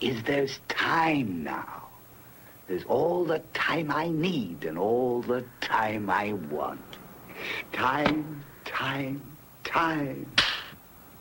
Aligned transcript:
is 0.00 0.22
there's 0.22 0.60
time 0.68 1.44
now. 1.44 1.88
There's 2.68 2.84
all 2.84 3.24
the 3.24 3.40
time 3.52 3.90
I 3.90 4.08
need 4.08 4.64
and 4.68 4.78
all 4.78 5.22
the 5.22 5.42
time 5.60 6.10
I 6.10 6.34
want. 6.52 6.80
Time, 7.72 8.42
time, 8.64 9.20
time. 9.64 10.26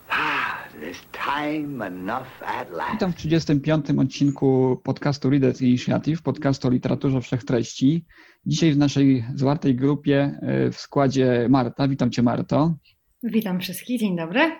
Ah, 0.09 0.67
there's 0.79 1.01
time 1.11 1.81
enough 1.87 2.27
at 2.41 2.71
last. 2.71 2.93
Witam 2.93 3.11
w 3.11 3.15
35. 3.15 3.99
odcinku 3.99 4.81
podcastu 4.83 5.29
Readers 5.29 5.61
Initiative, 5.61 6.21
podcastu 6.21 6.67
o 6.67 6.71
literaturze 6.71 7.21
wszechtreści. 7.21 8.05
Dzisiaj 8.45 8.71
w 8.71 8.77
naszej 8.77 9.25
zwartej 9.35 9.75
grupie 9.75 10.39
y, 10.67 10.71
w 10.71 10.77
składzie 10.77 11.47
Marta. 11.49 11.87
Witam 11.87 12.11
Cię 12.11 12.23
Marto. 12.23 12.75
Witam 13.23 13.59
wszystkich, 13.59 13.99
dzień 13.99 14.17
dobry. 14.17 14.51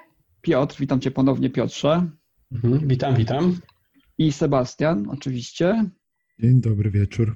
Piotr, 0.41 0.76
witam 0.79 0.99
Cię 0.99 1.12
ponownie 1.12 1.49
Piotrze. 1.49 2.09
Mhm, 2.52 2.88
witam, 2.88 3.15
witam. 3.15 3.59
I 4.17 4.31
Sebastian, 4.31 5.09
oczywiście. 5.09 5.89
Dzień 6.39 6.62
dobry 6.62 6.91
wieczór. 6.91 7.35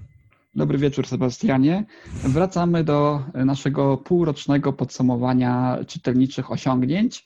Dobry 0.55 0.77
wieczór, 0.77 1.07
Sebastianie. 1.07 1.85
Wracamy 2.23 2.83
do 2.83 3.23
naszego 3.33 3.97
półrocznego 3.97 4.73
podsumowania 4.73 5.77
czytelniczych 5.87 6.51
osiągnięć. 6.51 7.25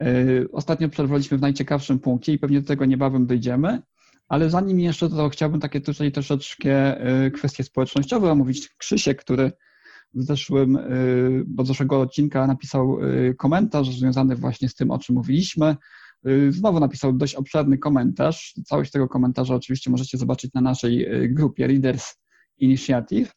Yy, 0.00 0.48
Ostatnio 0.52 0.88
przerwaliśmy 0.88 1.38
w 1.38 1.40
najciekawszym 1.40 1.98
punkcie 1.98 2.32
i 2.32 2.38
pewnie 2.38 2.60
do 2.60 2.66
tego 2.68 2.84
niebawem 2.84 3.26
dojdziemy, 3.26 3.82
ale 4.28 4.50
zanim 4.50 4.80
jeszcze 4.80 5.10
to 5.10 5.28
chciałbym 5.28 5.60
takie 5.60 5.80
tutaj 5.80 6.12
troszeczkę 6.12 7.04
yy, 7.22 7.30
kwestie 7.30 7.64
społecznościowe 7.64 8.30
omówić. 8.32 8.68
Krzysiek, 8.68 9.20
który 9.20 9.52
w 10.14 10.22
zeszłym, 10.22 10.78
do 11.46 11.64
zeszłego 11.64 12.00
odcinka 12.00 12.46
napisał 12.46 12.98
komentarz 13.38 13.90
związany 13.90 14.36
właśnie 14.36 14.68
z 14.68 14.74
tym, 14.74 14.90
o 14.90 14.98
czym 14.98 15.16
mówiliśmy. 15.16 15.76
Znowu 16.48 16.80
napisał 16.80 17.12
dość 17.12 17.34
obszerny 17.34 17.78
komentarz. 17.78 18.54
Całość 18.64 18.90
tego 18.90 19.08
komentarza 19.08 19.54
oczywiście 19.54 19.90
możecie 19.90 20.18
zobaczyć 20.18 20.52
na 20.54 20.60
naszej 20.60 21.08
grupie 21.28 21.66
Readers 21.66 22.14
Initiative. 22.58 23.32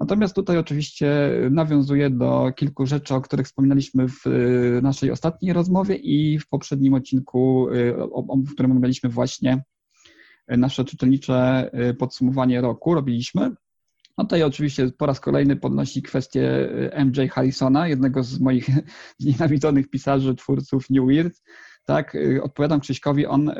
Natomiast 0.00 0.34
tutaj 0.34 0.58
oczywiście 0.58 1.30
nawiązuję 1.50 2.10
do 2.10 2.52
kilku 2.56 2.86
rzeczy, 2.86 3.14
o 3.14 3.20
których 3.20 3.46
wspominaliśmy 3.46 4.08
w 4.08 4.24
naszej 4.82 5.10
ostatniej 5.10 5.52
rozmowie 5.52 5.94
i 5.94 6.38
w 6.38 6.48
poprzednim 6.48 6.94
odcinku, 6.94 7.68
w 8.46 8.52
którym 8.52 8.70
omawialiśmy 8.70 9.10
właśnie 9.10 9.62
nasze 10.48 10.84
czytelnicze 10.84 11.70
podsumowanie 11.98 12.60
roku, 12.60 12.94
robiliśmy. 12.94 13.50
No 14.18 14.24
tutaj 14.24 14.42
oczywiście 14.42 14.90
po 14.98 15.06
raz 15.06 15.20
kolejny 15.20 15.56
podnosi 15.56 16.02
kwestię 16.02 16.68
MJ 17.04 17.28
Harrisona, 17.28 17.88
jednego 17.88 18.22
z 18.22 18.40
moich 18.40 18.66
znienawidzonych 19.20 19.90
pisarzy, 19.90 20.34
twórców 20.34 20.90
New 20.90 21.06
Weird. 21.06 21.42
Tak, 21.86 22.16
odpowiadam 22.42 22.80
Krzyśkowi, 22.80 23.26
on 23.26 23.50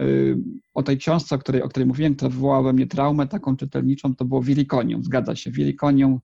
o 0.74 0.82
tej 0.82 0.98
książce, 0.98 1.34
o 1.34 1.38
której, 1.38 1.62
o 1.62 1.68
której 1.68 1.86
mówiłem, 1.86 2.14
która 2.14 2.28
wywołała 2.30 2.62
we 2.62 2.72
mnie 2.72 2.86
traumę 2.86 3.26
taką 3.26 3.56
czytelniczą, 3.56 4.14
to 4.14 4.24
było 4.24 4.42
Wirikonium, 4.42 5.04
zgadza 5.04 5.36
się, 5.36 5.50
Wirikonium 5.50 6.18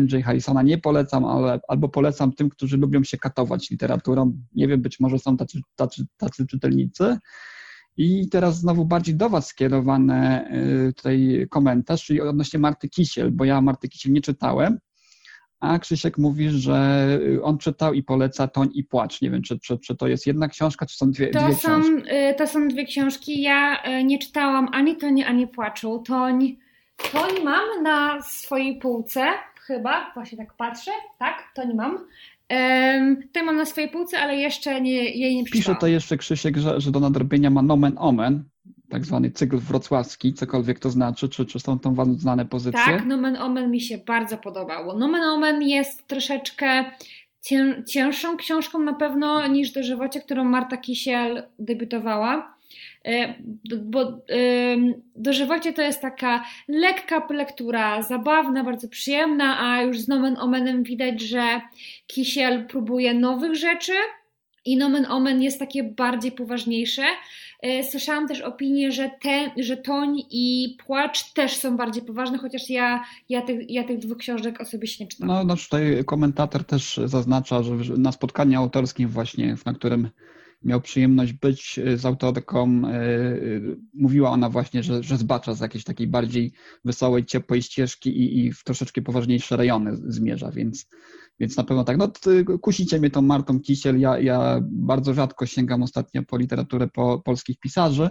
MJ 0.00 0.22
Harrisona 0.22 0.62
nie 0.62 0.78
polecam, 0.78 1.24
ale 1.24 1.60
albo 1.68 1.88
polecam 1.88 2.32
tym, 2.32 2.48
którzy 2.48 2.76
lubią 2.76 3.04
się 3.04 3.18
katować 3.18 3.70
literaturą. 3.70 4.32
Nie 4.54 4.68
wiem, 4.68 4.82
być 4.82 5.00
może 5.00 5.18
są 5.18 5.36
tacy, 5.36 5.60
tacy, 5.76 6.04
tacy 6.16 6.46
czytelnicy. 6.46 7.18
I 7.96 8.28
teraz 8.28 8.58
znowu 8.60 8.84
bardziej 8.84 9.14
do 9.14 9.28
Was 9.28 9.46
skierowany 9.46 10.44
tutaj 10.96 11.46
komentarz, 11.50 12.04
czyli 12.04 12.20
odnośnie 12.20 12.58
Marty 12.58 12.88
Kisiel, 12.88 13.30
bo 13.30 13.44
ja 13.44 13.60
Marty 13.60 13.88
Kisiel 13.88 14.12
nie 14.12 14.20
czytałem, 14.20 14.78
a 15.60 15.78
Krzysiek 15.78 16.18
mówi, 16.18 16.50
że 16.50 17.08
on 17.42 17.58
czytał 17.58 17.94
i 17.94 18.02
poleca 18.02 18.48
Toń 18.48 18.68
i 18.74 18.84
Płacz. 18.84 19.22
Nie 19.22 19.30
wiem, 19.30 19.42
czy, 19.42 19.58
czy, 19.58 19.78
czy 19.78 19.96
to 19.96 20.06
jest 20.06 20.26
jedna 20.26 20.48
książka, 20.48 20.86
czy 20.86 20.96
są 20.96 21.10
dwie, 21.10 21.28
to 21.28 21.44
dwie 21.44 21.54
są, 21.54 21.58
książki? 21.80 22.02
To 22.38 22.46
są 22.46 22.68
dwie 22.68 22.84
książki. 22.84 23.42
Ja 23.42 23.82
nie 24.04 24.18
czytałam 24.18 24.68
ani 24.72 24.96
Toń, 24.96 25.22
ani 25.22 25.46
Płaczu. 25.46 26.02
Toń, 26.06 26.56
Toń 27.12 27.44
mam 27.44 27.82
na 27.82 28.22
swojej 28.22 28.78
półce, 28.78 29.26
chyba, 29.60 30.10
właśnie 30.14 30.38
tak 30.38 30.54
patrzę, 30.54 30.90
tak, 31.18 31.52
Toń 31.54 31.74
mam. 31.74 31.98
Um, 32.50 33.22
to 33.32 33.44
mam 33.44 33.56
na 33.56 33.64
swojej 33.64 33.90
półce, 33.90 34.18
ale 34.18 34.36
jeszcze 34.36 34.80
nie, 34.80 35.04
jej 35.04 35.36
nie 35.36 35.44
Pisze 35.44 35.52
przeczytałam. 35.52 35.80
to 35.80 35.86
jeszcze 35.86 36.16
Krzysiek, 36.16 36.56
że, 36.56 36.80
że 36.80 36.90
do 36.90 37.00
nadrobienia 37.00 37.50
ma 37.50 37.62
nomen 37.62 37.92
omen, 37.98 38.44
tak 38.88 39.04
zwany 39.04 39.30
cykl 39.30 39.58
wrocławski, 39.58 40.34
cokolwiek 40.34 40.78
to 40.78 40.90
znaczy, 40.90 41.28
czy, 41.28 41.46
czy 41.46 41.60
są 41.60 41.78
tam 41.78 41.94
wam 41.94 42.18
znane 42.18 42.44
pozycje? 42.44 42.80
Tak, 42.84 43.06
Nomen 43.06 43.36
Omen 43.36 43.70
mi 43.70 43.80
się 43.80 43.98
bardzo 43.98 44.38
podobało. 44.38 44.98
Nomen 44.98 45.22
Omen 45.22 45.62
jest 45.62 46.06
troszeczkę 46.06 46.84
cię, 47.40 47.82
cięższą 47.88 48.36
książką 48.36 48.78
na 48.78 48.94
pewno 48.94 49.46
niż 49.46 49.72
Dożywocie, 49.72 50.20
którą 50.20 50.44
Marta 50.44 50.76
Kisiel 50.76 51.42
debiutowała. 51.58 52.56
Bo 53.82 54.20
Dożywocie 55.16 55.72
to 55.72 55.82
jest 55.82 56.00
taka 56.00 56.44
lekka 56.68 57.26
lektura, 57.30 58.02
zabawna, 58.02 58.64
bardzo 58.64 58.88
przyjemna, 58.88 59.60
a 59.60 59.82
już 59.82 60.00
z 60.00 60.08
Nomen 60.08 60.36
Omenem 60.38 60.82
widać, 60.82 61.20
że 61.20 61.60
Kisiel 62.06 62.66
próbuje 62.66 63.14
nowych 63.14 63.54
rzeczy 63.54 63.92
i 64.66 64.76
Nomen 64.76 65.06
Omen 65.06 65.42
jest 65.42 65.58
takie 65.58 65.84
bardziej 65.84 66.32
poważniejsze. 66.32 67.02
Słyszałam 67.90 68.28
też 68.28 68.40
opinię, 68.40 68.92
że, 68.92 69.10
te, 69.22 69.50
że 69.58 69.76
Toń 69.76 70.22
i 70.30 70.76
Płacz 70.86 71.32
też 71.32 71.56
są 71.56 71.76
bardziej 71.76 72.02
poważne, 72.02 72.38
chociaż 72.38 72.70
ja, 72.70 73.04
ja, 73.28 73.42
tych, 73.42 73.70
ja 73.70 73.84
tych 73.84 73.98
dwóch 73.98 74.18
książek 74.18 74.60
osobiście 74.60 75.04
nie 75.04 75.10
czytam. 75.10 75.28
No, 75.28 75.44
no 75.44 75.56
tutaj 75.56 76.04
komentator 76.06 76.64
też 76.64 77.00
zaznacza, 77.04 77.62
że 77.62 77.96
na 77.96 78.12
spotkaniu 78.12 78.60
autorskim 78.60 79.08
właśnie, 79.08 79.56
na 79.66 79.74
którym 79.74 80.08
miał 80.66 80.80
przyjemność 80.80 81.32
być 81.32 81.80
z 81.96 82.04
autorką, 82.04 82.82
mówiła 83.94 84.30
ona 84.30 84.50
właśnie, 84.50 84.82
że, 84.82 85.02
że 85.02 85.16
zbacza 85.16 85.54
z 85.54 85.60
jakiejś 85.60 85.84
takiej 85.84 86.06
bardziej 86.06 86.52
wesołej, 86.84 87.24
ciepłej 87.24 87.62
ścieżki 87.62 88.10
i, 88.10 88.46
i 88.46 88.52
w 88.52 88.64
troszeczkę 88.64 89.02
poważniejsze 89.02 89.56
rejony 89.56 89.96
zmierza, 89.96 90.50
więc, 90.50 90.86
więc 91.40 91.56
na 91.56 91.64
pewno 91.64 91.84
tak. 91.84 91.96
No 91.96 92.12
kusicie 92.58 92.98
mnie 92.98 93.10
tą 93.10 93.22
Martą 93.22 93.60
Kisiel, 93.60 94.00
ja, 94.00 94.18
ja 94.18 94.60
bardzo 94.62 95.14
rzadko 95.14 95.46
sięgam 95.46 95.82
ostatnio 95.82 96.22
po 96.22 96.36
literaturę 96.38 96.88
po 96.88 97.22
polskich 97.24 97.58
pisarzy, 97.58 98.10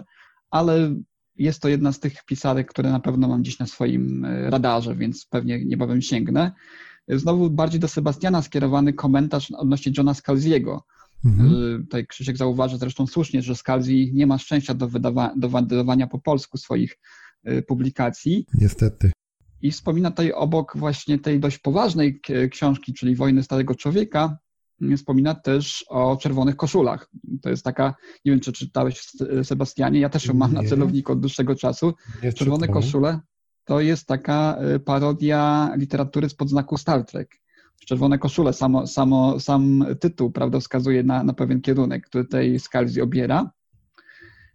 ale 0.50 0.94
jest 1.36 1.60
to 1.60 1.68
jedna 1.68 1.92
z 1.92 2.00
tych 2.00 2.24
pisarek, 2.24 2.70
które 2.70 2.90
na 2.90 3.00
pewno 3.00 3.28
mam 3.28 3.42
gdzieś 3.42 3.58
na 3.58 3.66
swoim 3.66 4.26
radarze, 4.48 4.94
więc 4.94 5.26
pewnie 5.26 5.64
niebawem 5.64 6.02
sięgnę. 6.02 6.52
Znowu 7.08 7.50
bardziej 7.50 7.80
do 7.80 7.88
Sebastiana 7.88 8.42
skierowany 8.42 8.92
komentarz 8.92 9.50
odnośnie 9.50 9.92
Johna 9.96 10.14
Scalziego. 10.14 10.84
Mhm. 11.26 11.82
Tutaj 11.82 12.06
Krzysiek 12.06 12.36
zauważy 12.36 12.78
zresztą 12.78 13.06
słusznie, 13.06 13.42
że 13.42 13.54
Scalzi 13.54 14.10
nie 14.14 14.26
ma 14.26 14.38
szczęścia 14.38 14.74
do, 14.74 14.88
wydawa- 14.88 15.32
do 15.36 15.48
wydawania 15.48 16.06
po 16.06 16.18
polsku 16.18 16.58
swoich 16.58 16.98
publikacji. 17.66 18.46
Niestety. 18.54 19.12
I 19.62 19.70
wspomina 19.70 20.10
tutaj 20.10 20.32
obok 20.32 20.76
właśnie 20.76 21.18
tej 21.18 21.40
dość 21.40 21.58
poważnej 21.58 22.20
książki, 22.50 22.94
czyli 22.94 23.16
Wojny 23.16 23.42
Starego 23.42 23.74
Człowieka, 23.74 24.38
wspomina 24.96 25.34
też 25.34 25.84
o 25.88 26.16
Czerwonych 26.16 26.56
Koszulach. 26.56 27.10
To 27.42 27.50
jest 27.50 27.64
taka, 27.64 27.94
nie 28.24 28.32
wiem, 28.32 28.40
czy 28.40 28.52
czytałeś 28.52 29.02
Sebastianie, 29.42 30.00
ja 30.00 30.08
też 30.08 30.26
ją 30.26 30.34
mam 30.34 30.54
Nie. 30.54 30.62
na 30.62 30.68
celowniku 30.68 31.12
od 31.12 31.20
dłuższego 31.20 31.54
czasu. 31.54 31.94
Nie 32.22 32.32
Czerwone 32.32 32.66
czytałem. 32.66 32.82
Koszule 32.82 33.20
to 33.64 33.80
jest 33.80 34.06
taka 34.06 34.58
parodia 34.84 35.70
literatury 35.76 36.28
spod 36.28 36.50
znaku 36.50 36.78
Star 36.78 37.04
Trek. 37.04 37.40
Czerwone 37.86 38.18
koszule, 38.18 38.52
samo, 38.52 38.86
samo, 38.86 39.40
sam 39.40 39.86
tytuł 40.00 40.30
prawda, 40.30 40.60
wskazuje 40.60 41.02
na, 41.02 41.24
na 41.24 41.32
pewien 41.32 41.60
kierunek, 41.60 42.06
który 42.06 42.24
tej 42.24 42.60
Scalzi 42.60 43.00
obiera. 43.00 43.50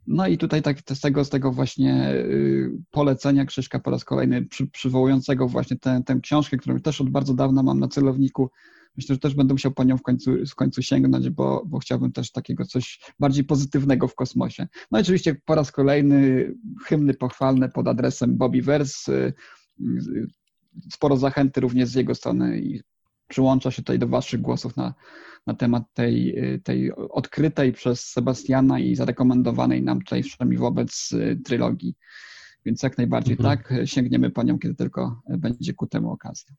No 0.07 0.27
i 0.27 0.37
tutaj 0.37 0.61
tak 0.61 0.77
z 0.93 0.99
tego, 0.99 1.25
z 1.25 1.29
tego 1.29 1.51
właśnie 1.51 2.13
y, 2.13 2.71
polecenia 2.91 3.45
Krzyśka 3.45 3.79
po 3.79 3.91
raz 3.91 4.05
kolejny 4.05 4.45
przy, 4.45 4.67
przywołującego 4.67 5.47
właśnie 5.47 5.77
tę, 5.77 6.01
tę 6.05 6.19
książkę, 6.23 6.57
którą 6.57 6.79
też 6.79 7.01
od 7.01 7.09
bardzo 7.09 7.33
dawna 7.33 7.63
mam 7.63 7.79
na 7.79 7.87
celowniku. 7.87 8.49
Myślę, 8.97 9.15
że 9.15 9.19
też 9.19 9.35
będę 9.35 9.53
musiał 9.53 9.71
po 9.71 9.83
nią 9.83 9.97
w 9.97 10.01
końcu, 10.01 10.31
w 10.51 10.55
końcu 10.55 10.81
sięgnąć, 10.81 11.29
bo, 11.29 11.63
bo 11.65 11.79
chciałbym 11.79 12.11
też 12.11 12.31
takiego 12.31 12.65
coś 12.65 12.99
bardziej 13.19 13.43
pozytywnego 13.43 14.07
w 14.07 14.15
kosmosie. 14.15 14.67
No 14.91 14.99
i 14.99 15.01
oczywiście 15.01 15.35
po 15.45 15.55
raz 15.55 15.71
kolejny 15.71 16.51
hymny 16.85 17.13
pochwalne 17.13 17.69
pod 17.69 17.87
adresem 17.87 18.37
Bobby 18.37 18.61
Verse. 18.61 19.13
y, 19.13 19.33
y, 19.81 20.27
Sporo 20.93 21.17
zachęty 21.17 21.61
również 21.61 21.89
z 21.89 21.95
jego 21.95 22.15
strony 22.15 22.59
i 22.59 22.81
przyłącza 23.31 23.71
się 23.71 23.81
tutaj 23.81 23.99
do 23.99 24.07
Waszych 24.07 24.41
głosów 24.41 24.77
na, 24.77 24.93
na 25.47 25.53
temat 25.53 25.83
tej, 25.93 26.35
tej 26.63 26.91
odkrytej 26.95 27.73
przez 27.73 28.01
Sebastiana 28.01 28.79
i 28.79 28.95
zarekomendowanej 28.95 29.83
nam 29.83 29.99
tutaj 29.99 30.23
wszemi 30.23 30.57
wobec 30.57 31.09
trylogii 31.45 31.95
Więc 32.65 32.83
jak 32.83 32.97
najbardziej 32.97 33.37
mhm. 33.37 33.57
tak, 33.57 33.73
sięgniemy 33.85 34.29
po 34.29 34.43
nią, 34.43 34.59
kiedy 34.59 34.75
tylko 34.75 35.21
będzie 35.37 35.73
ku 35.73 35.87
temu 35.87 36.11
okazja. 36.11 36.55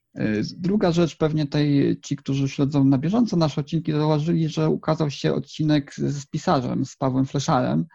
Druga 0.56 0.92
rzecz, 0.92 1.16
pewnie 1.16 1.46
tej, 1.46 2.00
ci, 2.00 2.16
którzy 2.16 2.48
śledzą 2.48 2.84
na 2.84 2.98
bieżąco 2.98 3.36
nasze 3.36 3.60
odcinki, 3.60 3.92
zauważyli, 3.92 4.48
że 4.48 4.70
ukazał 4.70 5.10
się 5.10 5.34
odcinek 5.34 5.94
z 5.94 6.26
pisarzem, 6.26 6.84
z 6.84 6.96
Pawłem 6.96 7.26
Fleszarem, 7.26 7.86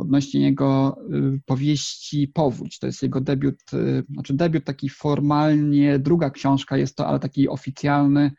odnośnie 0.00 0.40
jego 0.40 0.98
y, 1.14 1.40
powieści 1.46 2.28
Powódź. 2.28 2.78
To 2.78 2.86
jest 2.86 3.02
jego 3.02 3.20
debiut, 3.20 3.60
y, 3.74 4.04
znaczy 4.10 4.34
debiut 4.34 4.64
taki 4.64 4.88
formalnie, 4.88 5.98
druga 5.98 6.30
książka 6.30 6.76
jest 6.76 6.96
to, 6.96 7.06
ale 7.06 7.18
taki 7.18 7.48
oficjalny 7.48 8.32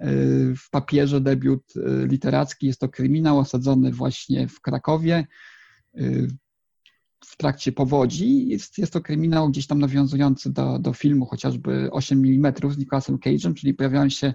y, 0.00 0.54
w 0.56 0.70
papierze 0.70 1.20
debiut 1.20 1.74
literacki. 2.06 2.66
Jest 2.66 2.80
to 2.80 2.88
kryminał 2.88 3.38
osadzony 3.38 3.92
właśnie 3.92 4.48
w 4.48 4.60
Krakowie 4.60 5.26
w 7.24 7.36
trakcie 7.36 7.72
powodzi. 7.72 8.48
Jest, 8.48 8.78
jest 8.78 8.92
to 8.92 9.00
kryminał 9.00 9.50
gdzieś 9.50 9.66
tam 9.66 9.78
nawiązujący 9.78 10.52
do, 10.52 10.78
do 10.78 10.92
filmu 10.92 11.26
chociażby 11.26 11.88
8 11.90 12.18
mm 12.18 12.52
z 12.70 12.78
Nicolasem 12.78 13.18
Cage'em, 13.18 13.54
czyli 13.54 13.74
pojawiają 13.74 14.08
się 14.08 14.34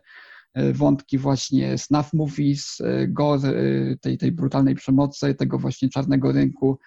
wątki 0.74 1.18
właśnie 1.18 1.78
snuff 1.78 2.14
movies, 2.14 2.82
e, 2.82 3.08
gore, 3.08 3.50
e, 3.50 3.98
tej, 3.98 4.18
tej 4.18 4.32
brutalnej 4.32 4.76
przemocy, 4.76 5.36
tego 5.36 5.60
właśnie 5.60 5.90
czarnego 5.90 6.32
rynku 6.32 6.80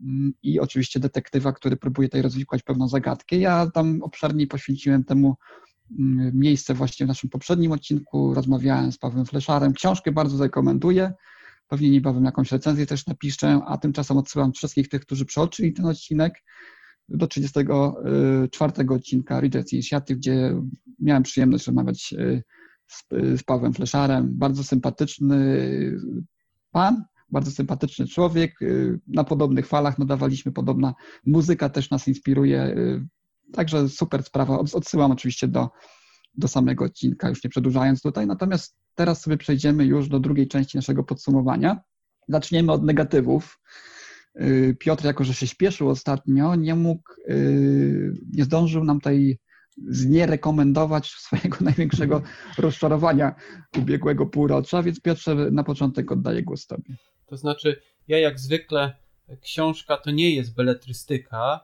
mm, 0.00 0.32
i 0.42 0.60
oczywiście 0.60 1.00
detektywa, 1.00 1.52
który 1.52 1.76
próbuje 1.76 2.08
tutaj 2.08 2.22
rozwikłać 2.22 2.62
pewną 2.62 2.88
zagadkę. 2.88 3.36
Ja 3.36 3.70
tam 3.74 4.02
obszernie 4.02 4.46
poświęciłem 4.46 5.04
temu 5.04 5.36
mm, 5.98 6.38
miejsce 6.38 6.74
właśnie 6.74 7.06
w 7.06 7.08
naszym 7.08 7.30
poprzednim 7.30 7.72
odcinku, 7.72 8.34
rozmawiałem 8.34 8.92
z 8.92 8.98
Pawłem 8.98 9.26
Fleszarem. 9.26 9.72
Książkę 9.72 10.12
bardzo 10.12 10.44
rekomenduję. 10.44 11.12
Pewnie 11.68 11.90
niebawem 11.90 12.24
jakąś 12.24 12.52
recenzję 12.52 12.86
też 12.86 13.06
napiszę, 13.06 13.60
a 13.66 13.78
tymczasem 13.78 14.16
odsyłam 14.16 14.52
wszystkich 14.52 14.88
tych, 14.88 15.00
którzy 15.00 15.24
przeoczyli 15.24 15.72
ten 15.72 15.86
odcinek 15.86 16.34
do 17.08 17.26
34 17.26 18.72
odcinka 18.88 19.40
Readers 19.40 19.72
Initiative, 19.72 20.18
gdzie 20.18 20.62
miałem 21.00 21.22
przyjemność 21.22 21.66
rozmawiać 21.66 22.14
z, 22.86 23.04
z 23.40 23.42
Pawłem 23.42 23.72
Fleszarem. 23.72 24.28
Bardzo 24.32 24.64
sympatyczny 24.64 25.60
pan, 26.70 27.04
bardzo 27.30 27.50
sympatyczny 27.50 28.06
człowiek. 28.06 28.58
Na 29.08 29.24
podobnych 29.24 29.66
falach 29.66 29.98
nadawaliśmy, 29.98 30.52
podobna 30.52 30.94
muzyka 31.26 31.68
też 31.68 31.90
nas 31.90 32.08
inspiruje. 32.08 32.76
Także 33.52 33.88
super 33.88 34.22
sprawa. 34.22 34.58
Odsyłam 34.58 35.12
oczywiście 35.12 35.48
do, 35.48 35.68
do 36.34 36.48
samego 36.48 36.84
odcinka, 36.84 37.28
już 37.28 37.44
nie 37.44 37.50
przedłużając 37.50 38.02
tutaj. 38.02 38.26
Natomiast 38.26 38.76
teraz 38.94 39.20
sobie 39.20 39.36
przejdziemy 39.36 39.84
już 39.84 40.08
do 40.08 40.20
drugiej 40.20 40.48
części 40.48 40.78
naszego 40.78 41.04
podsumowania. 41.04 41.80
Zaczniemy 42.28 42.72
od 42.72 42.84
negatywów. 42.84 43.60
Piotr, 44.78 45.04
jako 45.04 45.24
że 45.24 45.34
się 45.34 45.46
śpieszył 45.46 45.88
ostatnio, 45.88 46.54
nie 46.54 46.74
mógł, 46.74 47.12
nie 48.32 48.44
zdążył 48.44 48.84
nam 48.84 49.00
tej 49.00 49.38
znierekomendować 49.76 51.10
swojego 51.10 51.56
największego 51.64 52.22
rozczarowania 52.58 53.34
ubiegłego 53.78 54.26
półrocza, 54.26 54.82
więc 54.82 55.00
Piotrze, 55.00 55.34
na 55.34 55.64
początek 55.64 56.12
oddaję 56.12 56.42
głos 56.42 56.66
Tobie. 56.66 56.96
To 57.26 57.36
znaczy, 57.36 57.80
ja 58.08 58.18
jak 58.18 58.40
zwykle, 58.40 58.96
książka 59.40 59.96
to 59.96 60.10
nie 60.10 60.34
jest 60.34 60.54
beletrystyka, 60.54 61.60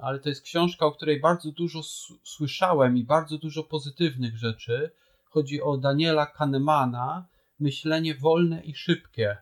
ale 0.00 0.18
to 0.18 0.28
jest 0.28 0.42
książka, 0.42 0.86
o 0.86 0.92
której 0.92 1.20
bardzo 1.20 1.52
dużo 1.52 1.80
słyszałem 2.24 2.96
i 2.96 3.04
bardzo 3.04 3.38
dużo 3.38 3.64
pozytywnych 3.64 4.36
rzeczy. 4.36 4.90
Chodzi 5.24 5.62
o 5.62 5.76
Daniela 5.76 6.26
Kahnemana, 6.26 7.26
Myślenie 7.60 8.14
wolne 8.14 8.64
i 8.64 8.74
szybkie. 8.74 9.36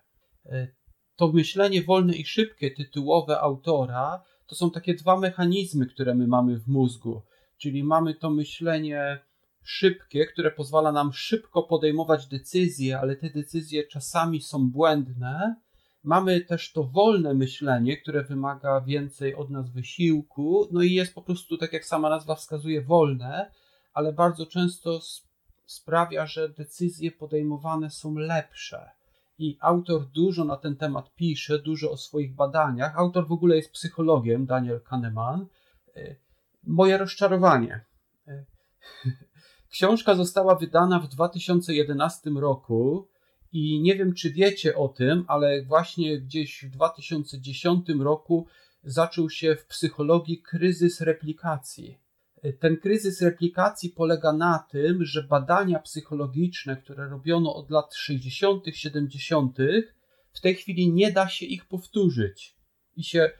E, 0.46 0.68
to 1.16 1.32
myślenie 1.32 1.82
wolne 1.82 2.16
i 2.16 2.24
szybkie, 2.24 2.70
tytułowe 2.70 3.40
autora, 3.40 4.22
to 4.46 4.54
są 4.54 4.70
takie 4.70 4.94
dwa 4.94 5.18
mechanizmy, 5.18 5.86
które 5.86 6.14
my 6.14 6.26
mamy 6.26 6.58
w 6.58 6.68
mózgu 6.68 7.22
czyli 7.62 7.84
mamy 7.84 8.14
to 8.14 8.30
myślenie 8.30 9.18
szybkie, 9.62 10.26
które 10.26 10.50
pozwala 10.50 10.92
nam 10.92 11.12
szybko 11.12 11.62
podejmować 11.62 12.26
decyzje, 12.26 12.98
ale 12.98 13.16
te 13.16 13.30
decyzje 13.30 13.86
czasami 13.86 14.40
są 14.40 14.70
błędne. 14.70 15.56
Mamy 16.04 16.40
też 16.40 16.72
to 16.72 16.84
wolne 16.84 17.34
myślenie, 17.34 17.96
które 17.96 18.24
wymaga 18.24 18.80
więcej 18.80 19.34
od 19.34 19.50
nas 19.50 19.70
wysiłku, 19.70 20.68
no 20.72 20.82
i 20.82 20.92
jest 20.92 21.14
po 21.14 21.22
prostu, 21.22 21.58
tak 21.58 21.72
jak 21.72 21.84
sama 21.84 22.10
nazwa 22.10 22.34
wskazuje, 22.34 22.82
wolne, 22.82 23.50
ale 23.94 24.12
bardzo 24.12 24.46
często 24.46 25.00
sprawia, 25.66 26.26
że 26.26 26.48
decyzje 26.48 27.12
podejmowane 27.12 27.90
są 27.90 28.14
lepsze. 28.14 28.90
I 29.38 29.56
autor 29.60 30.06
dużo 30.06 30.44
na 30.44 30.56
ten 30.56 30.76
temat 30.76 31.14
pisze, 31.14 31.58
dużo 31.58 31.90
o 31.90 31.96
swoich 31.96 32.34
badaniach. 32.34 32.98
Autor 32.98 33.28
w 33.28 33.32
ogóle 33.32 33.56
jest 33.56 33.72
psychologiem, 33.72 34.46
Daniel 34.46 34.80
Kahneman 34.80 35.46
moje 36.66 36.98
rozczarowanie. 36.98 37.84
Książka 39.72 40.14
została 40.14 40.54
wydana 40.54 41.00
w 41.00 41.08
2011 41.08 42.30
roku 42.30 43.08
i 43.52 43.80
nie 43.80 43.96
wiem, 43.96 44.14
czy 44.14 44.32
wiecie 44.32 44.76
o 44.76 44.88
tym, 44.88 45.24
ale 45.28 45.62
właśnie 45.62 46.20
gdzieś 46.20 46.64
w 46.64 46.70
2010 46.70 47.88
roku 47.88 48.46
zaczął 48.84 49.30
się 49.30 49.56
w 49.56 49.66
psychologii 49.66 50.42
kryzys 50.42 51.00
replikacji. 51.00 51.98
Ten 52.60 52.76
kryzys 52.76 53.22
replikacji 53.22 53.90
polega 53.90 54.32
na 54.32 54.66
tym, 54.70 55.04
że 55.04 55.22
badania 55.22 55.78
psychologiczne, 55.78 56.76
które 56.76 57.08
robiono 57.08 57.54
od 57.54 57.70
lat 57.70 57.94
60., 57.94 58.64
70., 58.72 59.58
w 60.32 60.40
tej 60.40 60.54
chwili 60.54 60.92
nie 60.92 61.12
da 61.12 61.28
się 61.28 61.46
ich 61.46 61.64
powtórzyć. 61.64 62.56
I 62.96 63.04
się 63.04 63.30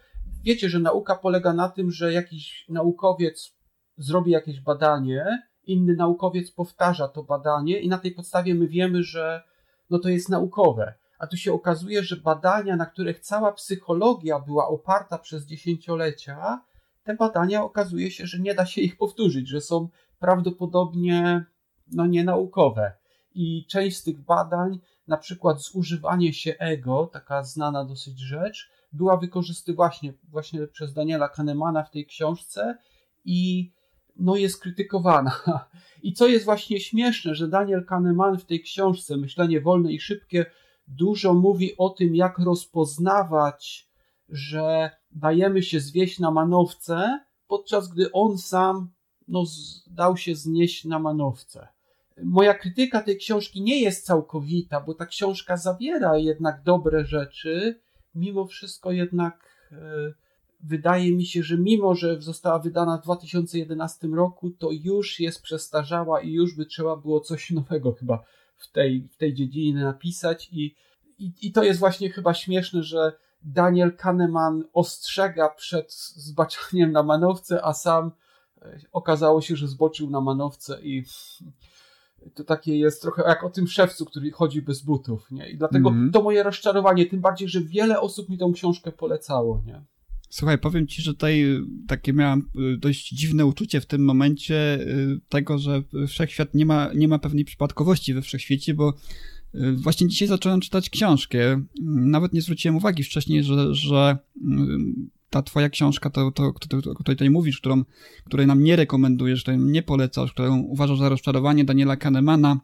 wiecie, 0.44 0.68
że 0.68 0.78
nauka 0.78 1.16
polega 1.16 1.52
na 1.52 1.68
tym, 1.68 1.90
że 1.90 2.12
jakiś 2.12 2.64
naukowiec 2.68 3.54
zrobi 3.96 4.30
jakieś 4.30 4.60
badanie, 4.60 5.42
inny 5.64 5.96
naukowiec 5.96 6.50
powtarza 6.50 7.08
to 7.08 7.22
badanie 7.22 7.80
i 7.80 7.88
na 7.88 7.98
tej 7.98 8.12
podstawie 8.12 8.54
my 8.54 8.68
wiemy, 8.68 9.02
że 9.02 9.42
no 9.90 9.98
to 9.98 10.08
jest 10.08 10.28
naukowe. 10.28 10.94
A 11.18 11.26
tu 11.26 11.36
się 11.36 11.52
okazuje, 11.52 12.02
że 12.02 12.16
badania, 12.16 12.76
na 12.76 12.86
których 12.86 13.20
cała 13.20 13.52
psychologia 13.52 14.38
była 14.38 14.68
oparta 14.68 15.18
przez 15.18 15.46
dziesięciolecia, 15.46 16.62
te 17.04 17.14
badania 17.14 17.64
okazuje 17.64 18.10
się, 18.10 18.26
że 18.26 18.38
nie 18.38 18.54
da 18.54 18.66
się 18.66 18.80
ich 18.80 18.96
powtórzyć, 18.96 19.48
że 19.48 19.60
są 19.60 19.88
prawdopodobnie 20.18 21.44
no, 21.92 22.06
nienaukowe. 22.06 22.92
I 23.34 23.66
część 23.66 23.96
z 23.96 24.02
tych 24.02 24.20
badań, 24.20 24.78
na 25.08 25.16
przykład 25.16 25.60
zużywanie 25.60 26.32
się 26.32 26.54
ego, 26.58 27.10
taka 27.12 27.44
znana 27.44 27.84
dosyć 27.84 28.20
rzecz, 28.20 28.70
była 28.92 29.16
wykorzystywana 29.16 29.76
właśnie, 29.76 30.12
właśnie 30.28 30.66
przez 30.66 30.92
Daniela 30.92 31.28
Kahnemana 31.28 31.82
w 31.82 31.90
tej 31.90 32.06
książce 32.06 32.78
i 33.24 33.72
no 34.16 34.36
jest 34.36 34.60
krytykowana. 34.60 35.40
I 36.02 36.12
co 36.12 36.26
jest 36.26 36.44
właśnie 36.44 36.80
śmieszne, 36.80 37.34
że 37.34 37.48
Daniel 37.48 37.84
Kahneman 37.84 38.38
w 38.38 38.44
tej 38.44 38.62
książce 38.62 39.16
Myślenie 39.16 39.60
wolne 39.60 39.92
i 39.92 40.00
szybkie 40.00 40.46
dużo 40.88 41.34
mówi 41.34 41.76
o 41.76 41.90
tym, 41.90 42.14
jak 42.16 42.38
rozpoznawać, 42.38 43.88
że 44.28 44.90
dajemy 45.10 45.62
się 45.62 45.80
zwieść 45.80 46.18
na 46.18 46.30
manowce, 46.30 47.20
podczas 47.46 47.88
gdy 47.88 48.12
on 48.12 48.38
sam 48.38 48.90
no, 49.28 49.44
dał 49.86 50.16
się 50.16 50.34
znieść 50.34 50.84
na 50.84 50.98
manowce. 50.98 51.68
Moja 52.22 52.54
krytyka 52.54 53.02
tej 53.02 53.16
książki 53.16 53.62
nie 53.62 53.80
jest 53.80 54.06
całkowita, 54.06 54.80
bo 54.80 54.94
ta 54.94 55.06
książka 55.06 55.56
zawiera 55.56 56.16
jednak 56.16 56.62
dobre 56.62 57.04
rzeczy, 57.04 57.80
mimo 58.14 58.46
wszystko 58.46 58.92
jednak 58.92 59.68
e, 59.72 60.12
wydaje 60.62 61.12
mi 61.12 61.26
się, 61.26 61.42
że 61.42 61.58
mimo, 61.58 61.94
że 61.94 62.22
została 62.22 62.58
wydana 62.58 62.98
w 62.98 63.02
2011 63.02 64.08
roku, 64.08 64.50
to 64.50 64.70
już 64.70 65.20
jest 65.20 65.42
przestarzała 65.42 66.20
i 66.20 66.32
już 66.32 66.56
by 66.56 66.66
trzeba 66.66 66.96
było 66.96 67.20
coś 67.20 67.50
nowego 67.50 67.92
chyba 67.92 68.24
w 68.56 68.70
tej, 68.70 69.08
w 69.10 69.16
tej 69.16 69.34
dziedzinie 69.34 69.84
napisać. 69.84 70.48
I, 70.52 70.74
i, 71.18 71.32
i 71.42 71.52
to 71.52 71.62
jest 71.62 71.80
właśnie 71.80 72.10
chyba 72.10 72.34
śmieszne, 72.34 72.82
że 72.82 73.12
Daniel 73.42 73.96
Kahneman 73.96 74.64
ostrzega 74.72 75.48
przed 75.48 75.92
zbaczaniem 75.94 76.92
na 76.92 77.02
manowce, 77.02 77.64
a 77.64 77.72
sam 77.72 78.12
e, 78.62 78.80
okazało 78.92 79.40
się, 79.40 79.56
że 79.56 79.68
zboczył 79.68 80.10
na 80.10 80.20
manowce 80.20 80.82
i 80.82 81.04
to 82.34 82.44
takie 82.44 82.78
jest 82.78 83.02
trochę 83.02 83.22
jak 83.22 83.44
o 83.44 83.50
tym 83.50 83.66
szewcu, 83.66 84.04
który 84.04 84.30
chodzi 84.30 84.62
bez 84.62 84.82
butów, 84.82 85.30
nie? 85.30 85.50
I 85.50 85.56
dlatego 85.56 85.88
mm 85.88 86.12
to 86.12 86.22
moje 86.22 86.42
rozczarowanie, 86.42 87.06
tym 87.06 87.20
bardziej, 87.20 87.48
że 87.48 87.60
wiele 87.60 88.00
osób 88.00 88.28
mi 88.28 88.38
tą 88.38 88.52
książkę 88.52 88.92
polecało, 88.92 89.62
nie? 89.66 89.82
Słuchaj, 90.28 90.58
powiem 90.58 90.86
ci, 90.86 91.02
że 91.02 91.14
tutaj 91.14 91.44
takie 91.88 92.12
miałam 92.12 92.48
y, 92.74 92.76
dość 92.76 93.08
dziwne 93.08 93.46
uczucie 93.46 93.80
w 93.80 93.86
tym 93.86 94.04
momencie 94.04 94.80
y, 94.80 95.20
tego, 95.28 95.58
że 95.58 95.82
wszechświat 96.08 96.54
nie 96.54 96.66
ma, 96.66 96.90
nie 96.94 97.08
ma 97.08 97.18
pewnej 97.18 97.44
przypadkowości 97.44 98.14
we 98.14 98.22
wszechświecie, 98.22 98.74
bo 98.74 98.94
y, 99.54 99.72
właśnie 99.72 100.08
dzisiaj 100.08 100.28
zacząłem 100.28 100.60
czytać 100.60 100.90
książkę. 100.90 101.64
Nawet 101.84 102.32
nie 102.32 102.42
zwróciłem 102.42 102.76
uwagi 102.76 103.02
wcześniej, 103.02 103.44
że, 103.44 103.74
że 103.74 104.18
ta 105.32 105.42
twoja 105.42 105.68
książka, 105.68 106.10
to, 106.10 106.30
to, 106.30 106.44
o 106.46 106.52
której 106.52 106.82
tutaj 107.04 107.30
mówisz, 107.30 107.58
którą, 107.58 107.84
której 108.24 108.46
nam 108.46 108.62
nie 108.62 108.76
rekomendujesz, 108.76 109.42
której 109.42 109.60
nie 109.60 109.82
polecasz, 109.82 110.32
którą 110.32 110.58
uważasz 110.58 110.98
za 110.98 111.08
rozczarowanie 111.08 111.64
Daniela 111.64 111.96
Kahnemana, 111.96 112.60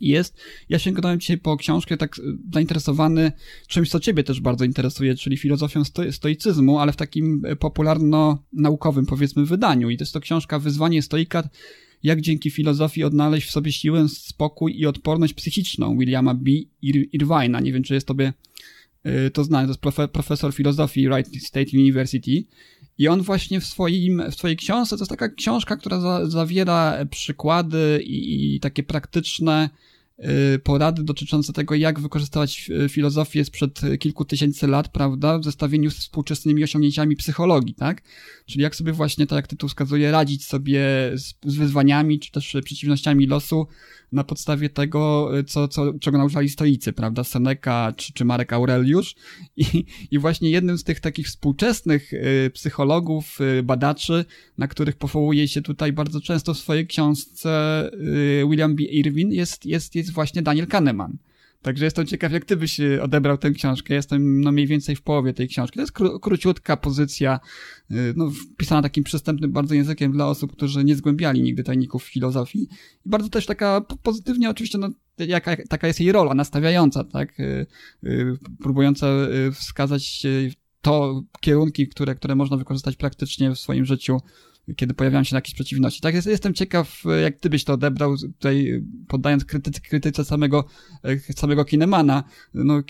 jest. 0.00 0.36
Ja 0.68 0.78
sięgnąłem 0.78 1.20
dzisiaj 1.20 1.38
po 1.38 1.56
książkę 1.56 1.96
tak 1.96 2.16
zainteresowany 2.52 3.32
czymś, 3.68 3.90
co 3.90 4.00
ciebie 4.00 4.24
też 4.24 4.40
bardzo 4.40 4.64
interesuje, 4.64 5.14
czyli 5.14 5.36
filozofią 5.36 5.82
stoicyzmu, 6.10 6.78
ale 6.78 6.92
w 6.92 6.96
takim 6.96 7.42
popularno-naukowym, 7.58 9.06
powiedzmy, 9.06 9.44
wydaniu. 9.44 9.90
I 9.90 9.96
to 9.96 10.02
jest 10.02 10.12
to 10.12 10.20
książka 10.20 10.58
Wyzwanie 10.58 11.02
stoika, 11.02 11.48
jak 12.02 12.20
dzięki 12.20 12.50
filozofii 12.50 13.04
odnaleźć 13.04 13.48
w 13.48 13.50
sobie 13.50 13.72
siłę, 13.72 14.08
spokój 14.08 14.78
i 14.78 14.86
odporność 14.86 15.34
psychiczną 15.34 15.98
Williama 15.98 16.34
B. 16.34 16.50
Irvine'a. 17.14 17.62
Nie 17.62 17.72
wiem, 17.72 17.82
czy 17.82 17.94
jest 17.94 18.06
tobie 18.06 18.28
y, 18.28 18.32
to 19.32 19.44
znane, 19.44 19.74
to 19.74 19.88
jest 19.90 20.10
profesor 20.12 20.54
filozofii 20.54 21.08
Wright 21.08 21.44
State 21.44 21.70
University. 21.74 22.44
I 22.98 23.08
on 23.08 23.22
właśnie 23.22 23.60
w, 23.60 23.66
swoim, 23.66 24.22
w 24.30 24.34
swojej 24.34 24.56
książce, 24.56 24.96
to 24.96 25.02
jest 25.02 25.10
taka 25.10 25.28
książka, 25.28 25.76
która 25.76 26.00
za, 26.00 26.26
zawiera 26.26 27.06
przykłady 27.10 28.00
i, 28.04 28.54
i 28.54 28.60
takie 28.60 28.82
praktyczne 28.82 29.70
Y, 30.54 30.58
porady 30.58 31.04
dotyczące 31.04 31.52
tego, 31.52 31.74
jak 31.74 32.00
wykorzystywać 32.00 32.70
y, 32.84 32.88
filozofię 32.88 33.44
sprzed 33.44 33.80
kilku 33.98 34.24
tysięcy 34.24 34.66
lat, 34.66 34.88
prawda, 34.88 35.38
w 35.38 35.44
zestawieniu 35.44 35.90
z 35.90 35.98
współczesnymi 35.98 36.64
osiągnięciami 36.64 37.16
psychologii, 37.16 37.74
tak? 37.74 38.02
Czyli 38.46 38.62
jak 38.62 38.76
sobie 38.76 38.92
właśnie, 38.92 39.26
tak 39.26 39.36
jak 39.36 39.46
tytuł 39.46 39.68
wskazuje, 39.68 40.10
radzić 40.10 40.44
sobie 40.44 40.80
z 41.44 41.56
wyzwaniami, 41.56 42.20
czy 42.20 42.30
też 42.30 42.56
przeciwnościami 42.64 43.26
losu 43.26 43.66
na 44.12 44.24
podstawie 44.24 44.70
tego, 44.70 45.30
y, 45.38 45.44
co, 45.44 45.68
co, 45.68 45.92
czego 46.00 46.18
nauczali 46.18 46.48
stoicy, 46.48 46.92
prawda, 46.92 47.24
Seneca 47.24 47.92
czy, 47.96 48.12
czy 48.12 48.24
Marek 48.24 48.52
Aureliusz. 48.52 49.14
I, 49.56 49.84
I 50.10 50.18
właśnie 50.18 50.50
jednym 50.50 50.78
z 50.78 50.84
tych 50.84 51.00
takich 51.00 51.26
współczesnych 51.26 52.12
y, 52.12 52.50
psychologów, 52.54 53.38
y, 53.58 53.62
badaczy, 53.62 54.24
na 54.58 54.68
których 54.68 54.96
powołuje 54.96 55.48
się 55.48 55.62
tutaj 55.62 55.92
bardzo 55.92 56.20
często 56.20 56.54
w 56.54 56.58
swojej 56.58 56.86
książce 56.86 57.90
William 58.50 58.76
B. 58.76 58.82
Irwin, 58.82 59.32
jest, 59.32 59.66
jest, 59.66 59.94
jest 59.94 60.12
właśnie 60.12 60.42
Daniel 60.42 60.66
Kahneman. 60.66 61.16
Także 61.62 61.84
jestem 61.84 62.06
ciekaw, 62.06 62.32
jak 62.32 62.44
ty 62.44 62.56
byś 62.56 62.80
y, 62.80 63.02
odebrał 63.02 63.38
tę 63.38 63.50
książkę. 63.50 63.94
Jestem 63.94 64.40
no 64.40 64.52
mniej 64.52 64.66
więcej 64.66 64.96
w 64.96 65.02
połowie 65.02 65.34
tej 65.34 65.48
książki. 65.48 65.74
To 65.74 65.80
jest 65.80 65.92
kró 65.92 66.18
króciutka 66.18 66.76
pozycja, 66.76 67.40
y, 67.90 67.94
no, 68.16 68.30
wpisana 68.30 68.82
takim 68.82 69.04
przystępnym 69.04 69.52
bardzo 69.52 69.74
językiem 69.74 70.12
dla 70.12 70.28
osób, 70.28 70.52
którzy 70.52 70.84
nie 70.84 70.96
zgłębiali 70.96 71.42
nigdy 71.42 71.64
tajników 71.64 72.04
filozofii. 72.04 72.62
I 73.06 73.08
bardzo 73.08 73.28
też 73.28 73.46
taka 73.46 73.80
pozytywnie 74.02 74.50
oczywiście, 74.50 74.78
no, 74.78 74.88
jaka, 75.18 75.56
taka 75.68 75.86
jest 75.86 76.00
jej 76.00 76.12
rola, 76.12 76.34
nastawiająca, 76.34 77.04
tak? 77.04 77.40
Y, 77.40 77.66
próbująca 78.62 79.06
wskazać 79.52 80.26
to 80.80 81.22
kierunki, 81.40 81.88
które, 81.88 82.14
które 82.14 82.34
można 82.34 82.56
wykorzystać 82.56 82.96
praktycznie 82.96 83.50
w 83.50 83.58
swoim 83.58 83.84
życiu 83.84 84.18
kiedy 84.76 84.94
pojawiają 84.94 85.24
się 85.24 85.36
jakieś 85.36 85.54
przeciwności. 85.54 86.00
Tak, 86.00 86.14
jest, 86.14 86.26
jestem 86.26 86.54
ciekaw, 86.54 87.02
jak 87.22 87.38
ty 87.38 87.50
byś 87.50 87.64
to 87.64 87.72
odebrał, 87.72 88.16
tutaj 88.16 88.82
poddając 89.08 89.44
krytyce, 89.44 89.80
krytyce 89.80 90.24
samego, 90.24 90.64
e, 91.04 91.18
samego 91.18 91.64
Kinemana. 91.64 92.24
No, 92.54 92.78
e, 92.78 92.82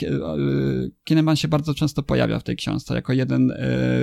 Kineman 1.04 1.36
się 1.36 1.48
bardzo 1.48 1.74
często 1.74 2.02
pojawia 2.02 2.38
w 2.38 2.42
tej 2.42 2.56
książce, 2.56 2.94
jako 2.94 3.12
jeden 3.12 3.50
e, 3.50 3.56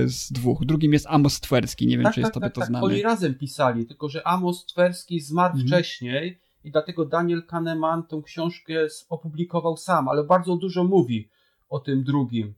z 0.08 0.32
dwóch. 0.32 0.66
Drugim 0.66 0.94
jest 0.94 1.06
Amos 1.10 1.40
Twerski, 1.40 1.88
nie 1.88 1.98
wiem, 1.98 2.04
tak, 2.04 2.14
czy 2.14 2.20
jest 2.20 2.28
tak, 2.28 2.34
tobie 2.34 2.46
tak, 2.46 2.54
to 2.54 2.62
tak. 2.62 2.70
znane. 2.70 2.86
Oni 2.86 3.02
razem 3.02 3.36
pisali, 3.36 3.86
tylko 3.86 4.10
że 4.10 4.28
Amos 4.28 4.66
Twerski 4.66 5.20
zmarł 5.20 5.54
Mhm. 5.54 5.68
wcześniej 5.68 6.40
i 6.64 6.72
dlatego 6.72 7.06
Daniel 7.06 7.46
Kahneman 7.46 8.04
tę 8.04 8.22
książkę 8.26 8.74
opublikował 9.10 9.78
sam, 9.78 10.08
ale 10.08 10.24
bardzo 10.24 10.56
dużo 10.56 10.84
mówi 10.84 11.30
o 11.70 11.80
tym 11.80 12.04
drugim. 12.04 12.54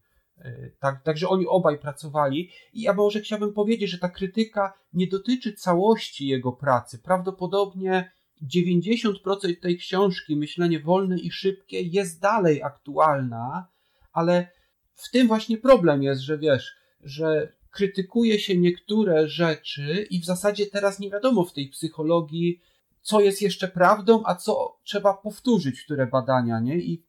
Tak, 0.79 1.03
także 1.03 1.29
oni 1.29 1.47
obaj 1.47 1.79
pracowali 1.79 2.49
i 2.73 2.81
ja 2.81 2.93
może 2.93 3.19
chciałbym 3.19 3.53
powiedzieć, 3.53 3.89
że 3.89 3.97
ta 3.97 4.09
krytyka 4.09 4.73
nie 4.93 5.07
dotyczy 5.07 5.53
całości 5.53 6.27
jego 6.27 6.51
pracy. 6.51 6.99
Prawdopodobnie 6.99 8.11
90% 8.55 9.59
tej 9.61 9.77
książki, 9.77 10.35
Myślenie 10.35 10.79
wolne 10.79 11.19
i 11.19 11.31
szybkie, 11.31 11.81
jest 11.81 12.19
dalej 12.19 12.63
aktualna, 12.63 13.67
ale 14.13 14.47
w 14.95 15.11
tym 15.11 15.27
właśnie 15.27 15.57
problem 15.57 16.03
jest, 16.03 16.21
że 16.21 16.37
wiesz, 16.37 16.75
że 17.03 17.53
krytykuje 17.71 18.39
się 18.39 18.57
niektóre 18.57 19.27
rzeczy 19.27 20.07
i 20.09 20.19
w 20.19 20.25
zasadzie 20.25 20.65
teraz 20.65 20.99
nie 20.99 21.09
wiadomo 21.09 21.45
w 21.45 21.53
tej 21.53 21.67
psychologii, 21.67 22.61
co 23.01 23.21
jest 23.21 23.41
jeszcze 23.41 23.67
prawdą, 23.67 24.23
a 24.25 24.35
co 24.35 24.77
trzeba 24.83 25.13
powtórzyć, 25.13 25.83
które 25.83 26.07
badania, 26.07 26.59
nie? 26.59 26.77
I 26.77 27.03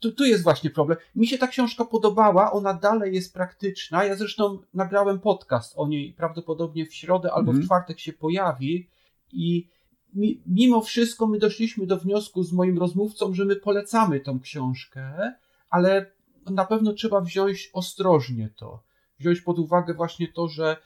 tu, 0.00 0.12
tu 0.12 0.24
jest 0.24 0.42
właśnie 0.42 0.70
problem. 0.70 0.98
Mi 1.14 1.26
się 1.26 1.38
ta 1.38 1.46
książka 1.46 1.84
podobała, 1.84 2.52
ona 2.52 2.74
dalej 2.74 3.14
jest 3.14 3.34
praktyczna. 3.34 4.04
Ja 4.04 4.16
zresztą 4.16 4.58
nagrałem 4.74 5.20
podcast 5.20 5.72
o 5.76 5.88
niej 5.88 6.12
prawdopodobnie 6.12 6.86
w 6.86 6.94
środę 6.94 7.32
albo 7.32 7.50
Mhm. 7.50 7.62
w 7.62 7.66
czwartek 7.66 8.00
się 8.00 8.12
pojawi 8.12 8.88
i 9.32 9.68
mi, 10.14 10.42
mimo 10.46 10.80
wszystko 10.80 11.26
my 11.26 11.38
doszliśmy 11.38 11.86
do 11.86 11.96
wniosku 11.98 12.42
z 12.42 12.52
moim 12.52 12.78
rozmówcą, 12.78 13.34
że 13.34 13.44
my 13.44 13.56
polecamy 13.56 14.20
tą 14.20 14.40
książkę, 14.40 15.32
ale 15.70 16.12
na 16.50 16.64
pewno 16.64 16.92
trzeba 16.92 17.20
wziąć 17.20 17.70
ostrożnie 17.72 18.50
to. 18.56 18.82
Wziąć 19.18 19.40
pod 19.40 19.58
uwagę 19.58 19.94
właśnie 19.94 20.28
to, 20.28 20.48
że 20.48 20.76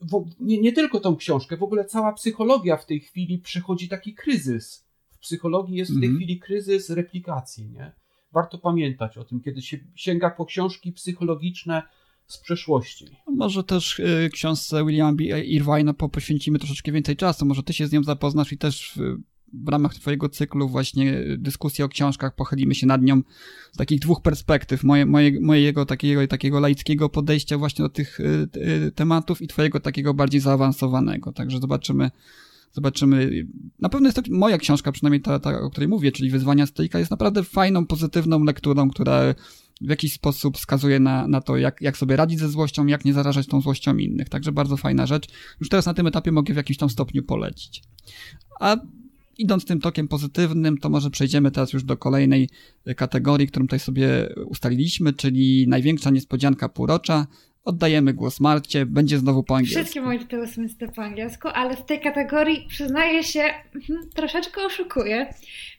w, 0.00 0.24
nie, 0.40 0.60
nie 0.60 0.72
tylko 0.72 1.00
tą 1.00 1.16
książkę, 1.16 1.56
w 1.56 1.62
ogóle 1.62 1.84
cała 1.84 2.12
psychologia 2.12 2.76
w 2.76 2.86
tej 2.86 3.00
chwili 3.00 3.38
przechodzi 3.38 3.88
taki 3.88 4.14
kryzys. 4.14 4.83
Psychologii 5.24 5.76
jest 5.76 5.90
w 5.90 5.94
tej 6.00 6.04
Mhm. 6.08 6.16
chwili 6.16 6.38
kryzys 6.38 6.90
replikacji, 6.90 7.70
nie? 7.70 7.92
Warto 8.32 8.58
pamiętać 8.58 9.18
o 9.18 9.24
tym, 9.24 9.40
kiedy 9.40 9.62
się 9.62 9.78
sięga 9.94 10.30
po 10.30 10.44
książki 10.44 10.92
psychologiczne 10.92 11.82
z 12.26 12.38
przeszłości. 12.38 13.06
Może 13.26 13.64
też 13.64 13.98
y, 13.98 14.30
książce 14.32 14.84
Williama 14.86 15.12
B. 15.12 15.24
Irvine'a 15.24 15.94
po- 15.94 16.08
poświęcimy 16.08 16.58
troszeczkę 16.58 16.92
więcej 16.92 17.16
czasu. 17.16 17.46
Może 17.46 17.62
ty 17.62 17.72
się 17.72 17.86
z 17.86 17.92
nią 17.92 18.02
zapoznasz 18.02 18.52
i 18.52 18.58
też 18.58 18.92
w, 18.96 19.00
w 19.64 19.68
ramach 19.68 19.94
twojego 19.94 20.28
cyklu 20.28 20.68
właśnie 20.68 21.24
dyskusji 21.38 21.84
o 21.84 21.88
książkach 21.88 22.34
pochylimy 22.34 22.74
się 22.74 22.86
nad 22.86 23.02
nią 23.02 23.20
z 23.72 23.76
takich 23.76 24.00
dwóch 24.00 24.22
perspektyw. 24.22 24.84
Moje, 24.84 25.06
moje, 25.06 25.40
mojego 25.40 25.86
takiego, 25.86 26.26
takiego 26.26 26.60
laickiego 26.60 27.08
podejścia 27.08 27.58
właśnie 27.58 27.82
do 27.82 27.88
tych 27.88 28.20
y, 28.20 28.48
y, 28.86 28.92
tematów 28.92 29.42
i 29.42 29.46
twojego 29.46 29.80
takiego 29.80 30.14
bardziej 30.14 30.40
zaawansowanego. 30.40 31.32
Także 31.32 31.58
zobaczymy, 31.58 32.10
zobaczymy. 32.74 33.46
Na 33.80 33.88
pewno 33.88 34.08
jest 34.08 34.16
to 34.16 34.22
moja 34.30 34.58
książka, 34.58 34.92
przynajmniej 34.92 35.20
ta, 35.20 35.38
ta 35.38 35.60
o 35.60 35.70
której 35.70 35.88
mówię, 35.88 36.12
czyli 36.12 36.30
Wyzwania 36.30 36.66
Stoika, 36.66 36.98
jest 36.98 37.10
naprawdę 37.10 37.42
fajną, 37.42 37.86
pozytywną 37.86 38.44
lekturą, 38.44 38.90
która 38.90 39.34
w 39.80 39.88
jakiś 39.88 40.12
sposób 40.12 40.56
wskazuje 40.56 41.00
na, 41.00 41.28
na 41.28 41.40
to, 41.40 41.56
jak, 41.56 41.80
jak 41.80 41.96
sobie 41.96 42.16
radzić 42.16 42.38
ze 42.38 42.48
złością, 42.48 42.86
jak 42.86 43.04
nie 43.04 43.12
zarażać 43.12 43.46
tą 43.46 43.60
złością 43.60 43.96
innych. 43.96 44.28
Także 44.28 44.52
bardzo 44.52 44.76
fajna 44.76 45.06
rzecz. 45.06 45.28
Już 45.60 45.68
teraz 45.68 45.86
na 45.86 45.94
tym 45.94 46.06
etapie 46.06 46.32
mogę 46.32 46.54
w 46.54 46.56
jakimś 46.56 46.76
tam 46.76 46.90
stopniu 46.90 47.22
polecić. 47.22 47.82
A 48.60 48.76
idąc 49.38 49.64
tym 49.64 49.80
tokiem 49.80 50.08
pozytywnym, 50.08 50.78
to 50.78 50.90
może 50.90 51.10
przejdziemy 51.10 51.50
teraz 51.50 51.72
już 51.72 51.84
do 51.84 51.96
kolejnej 51.96 52.48
kategorii, 52.96 53.48
którą 53.48 53.66
tutaj 53.66 53.80
sobie 53.80 54.28
ustaliliśmy, 54.46 55.12
czyli 55.12 55.68
największa 55.68 56.10
niespodzianka 56.10 56.68
półrocza. 56.68 57.26
Oddajemy 57.64 58.14
głos 58.14 58.40
Marcie, 58.40 58.86
będzie 58.86 59.18
znowu 59.18 59.42
po 59.42 59.56
angielsku. 59.56 59.80
Wszystkie 59.80 60.00
moje 60.00 60.18
tytuły 60.18 60.46
są 60.46 60.62
niestety 60.62 60.92
po 60.92 61.02
angielsku, 61.02 61.48
ale 61.48 61.76
w 61.76 61.84
tej 61.84 62.00
kategorii 62.00 62.66
przyznaję 62.68 63.22
się, 63.22 63.42
mhm, 63.74 64.10
troszeczkę 64.14 64.64
oszukuję, 64.64 65.34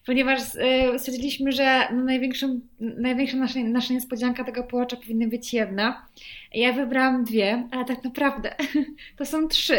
ponieważ 0.05 0.39
e, 0.59 0.99
stwierdziliśmy, 0.99 1.51
że 1.51 1.87
no 1.93 2.03
największą, 2.03 2.59
największa 2.79 3.37
nasza, 3.37 3.59
nasza 3.59 3.93
niespodzianka 3.93 4.43
tego 4.43 4.63
półrocza 4.63 4.97
powinna 4.97 5.27
być 5.27 5.53
jedna. 5.53 6.07
Ja 6.53 6.73
wybrałam 6.73 7.23
dwie, 7.23 7.67
ale 7.71 7.85
tak 7.85 8.03
naprawdę 8.03 8.55
to 9.17 9.25
są 9.25 9.47
trzy, 9.47 9.77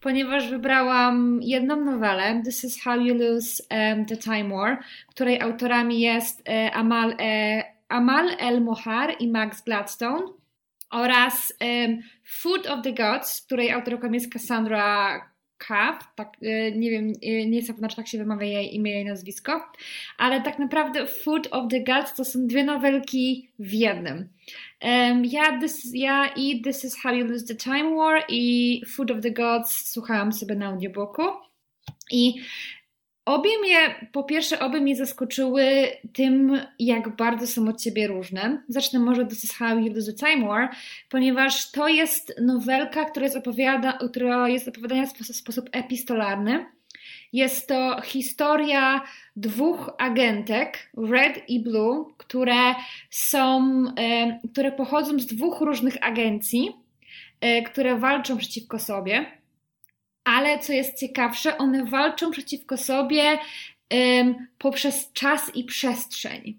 ponieważ 0.00 0.50
wybrałam 0.50 1.40
jedną 1.42 1.84
nowelę, 1.84 2.42
This 2.44 2.64
is 2.64 2.82
How 2.82 3.00
You 3.00 3.14
Lose 3.14 3.62
the 4.08 4.16
Time 4.16 4.48
War, 4.48 4.78
której 5.08 5.40
autorami 5.40 6.00
jest 6.00 6.48
e, 6.48 6.70
Amal, 6.72 7.14
e, 7.20 7.64
Amal 7.88 8.30
El 8.38 8.60
Mohar 8.60 9.14
i 9.20 9.28
Max 9.28 9.62
Gladstone 9.62 10.43
oraz 10.94 11.52
um, 11.60 12.02
Food 12.24 12.66
of 12.66 12.82
the 12.82 12.92
Gods, 12.92 13.42
której 13.46 13.70
autorką 13.70 14.12
jest 14.12 14.32
Cassandra 14.32 15.20
Caff, 15.58 16.14
tak, 16.14 16.36
e, 16.42 16.72
nie 16.72 16.90
wiem, 16.90 17.12
e, 17.22 17.46
nie 17.46 17.56
jestem 17.56 17.74
pewna, 17.74 17.88
czy 17.88 17.96
tak 17.96 18.08
się 18.08 18.18
wymawia 18.18 18.46
jej 18.46 18.74
imię 18.74 19.00
i 19.00 19.04
nazwisko, 19.04 19.72
ale 20.18 20.42
tak 20.42 20.58
naprawdę 20.58 21.06
Food 21.06 21.48
of 21.50 21.68
the 21.70 21.80
Gods 21.80 22.14
to 22.14 22.24
są 22.24 22.46
dwie 22.46 22.64
nowelki 22.64 23.48
w 23.58 23.72
jednym. 23.72 24.28
Um, 24.82 25.24
ja, 25.24 25.60
this, 25.60 25.90
ja 25.94 26.28
i 26.36 26.62
This 26.62 26.84
is 26.84 26.96
How 27.02 27.14
You 27.14 27.26
Lose 27.26 27.46
the 27.46 27.54
Time 27.54 27.96
War 27.96 28.24
i 28.28 28.82
Food 28.86 29.10
of 29.10 29.20
the 29.20 29.30
Gods 29.30 29.90
słuchałam 29.92 30.32
sobie 30.32 30.54
na 30.54 30.66
audiobooku 30.66 31.22
i 32.10 32.34
Obie 33.24 33.58
mnie, 33.58 34.08
po 34.12 34.24
pierwsze, 34.24 34.60
obie 34.60 34.80
mnie 34.80 34.96
zaskoczyły 34.96 35.64
tym, 36.12 36.60
jak 36.78 37.16
bardzo 37.16 37.46
są 37.46 37.68
od 37.68 37.82
siebie 37.82 38.06
różne. 38.06 38.62
Zacznę 38.68 38.98
może 38.98 39.26
This 39.26 39.44
is 39.44 39.52
How 39.52 39.78
You 39.78 39.94
Lose 39.94 40.12
Time 40.12 40.46
War, 40.46 40.70
ponieważ 41.08 41.70
to 41.70 41.88
jest 41.88 42.32
nowelka, 42.40 43.04
która 43.04 43.24
jest, 43.24 43.36
opowiada, 43.36 43.98
która 44.10 44.48
jest 44.48 44.68
opowiadana 44.68 45.06
w 45.06 45.10
sposób, 45.10 45.36
sposób 45.36 45.68
epistolarny. 45.72 46.66
Jest 47.32 47.68
to 47.68 48.00
historia 48.04 49.00
dwóch 49.36 49.90
agentek, 49.98 50.90
Red 51.10 51.48
i 51.48 51.60
Blue, 51.60 52.14
które 52.16 52.74
są, 53.10 53.72
e, 53.98 54.40
które 54.52 54.72
pochodzą 54.72 55.18
z 55.18 55.26
dwóch 55.26 55.60
różnych 55.60 55.96
agencji, 56.00 56.72
e, 57.40 57.62
które 57.62 57.98
walczą 57.98 58.36
przeciwko 58.36 58.78
sobie 58.78 59.43
ale 60.24 60.58
co 60.58 60.72
jest 60.72 61.00
ciekawsze, 61.00 61.58
one 61.58 61.84
walczą 61.84 62.30
przeciwko 62.30 62.76
sobie 62.76 63.38
poprzez 64.58 65.12
czas 65.12 65.56
i 65.56 65.64
przestrzeń. 65.64 66.58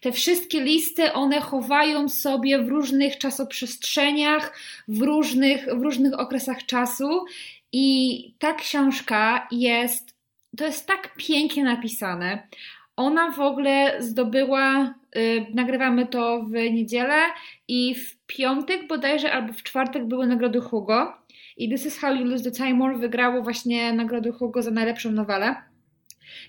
Te 0.00 0.12
wszystkie 0.12 0.60
listy, 0.60 1.12
one 1.12 1.40
chowają 1.40 2.08
sobie 2.08 2.58
w 2.58 2.68
różnych 2.68 3.18
czasoprzestrzeniach, 3.18 4.58
w 4.88 5.02
różnych, 5.02 5.66
w 5.66 5.82
różnych 5.82 6.20
okresach 6.20 6.66
czasu 6.66 7.24
i 7.72 8.34
ta 8.38 8.52
książka 8.52 9.48
jest, 9.50 10.14
to 10.56 10.64
jest 10.64 10.86
tak 10.86 11.14
pięknie 11.16 11.64
napisane. 11.64 12.48
Ona 12.96 13.30
w 13.30 13.40
ogóle 13.40 14.02
zdobyła, 14.02 14.94
yy, 15.14 15.46
nagrywamy 15.54 16.06
to 16.06 16.42
w 16.42 16.52
niedzielę 16.52 17.22
i 17.68 17.94
w 17.94 18.16
piątek 18.26 18.86
bodajże 18.86 19.32
albo 19.32 19.52
w 19.52 19.62
czwartek 19.62 20.06
były 20.06 20.26
nagrody 20.26 20.60
Hugo 20.60 21.23
i 21.56 21.68
This 21.68 21.86
is 21.86 21.98
How 21.98 22.14
You 22.14 22.24
Lose 22.24 22.50
the 22.50 22.50
Time 22.50 22.98
wygrało 22.98 23.42
właśnie 23.42 23.92
nagrodę 23.92 24.32
Hugo 24.32 24.62
za 24.62 24.70
najlepszą 24.70 25.10
nowelę. 25.10 25.54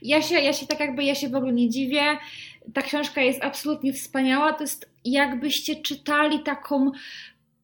Ja 0.01 0.21
się, 0.21 0.35
ja 0.35 0.53
się 0.53 0.67
tak 0.67 0.79
jakby, 0.79 1.03
ja 1.03 1.15
się 1.15 1.29
w 1.29 1.35
ogóle 1.35 1.53
nie 1.53 1.69
dziwię. 1.69 2.17
Ta 2.73 2.81
książka 2.81 3.21
jest 3.21 3.43
absolutnie 3.43 3.93
wspaniała. 3.93 4.53
To 4.53 4.63
jest 4.63 4.89
jakbyście 5.05 5.75
czytali 5.75 6.39
taką 6.39 6.91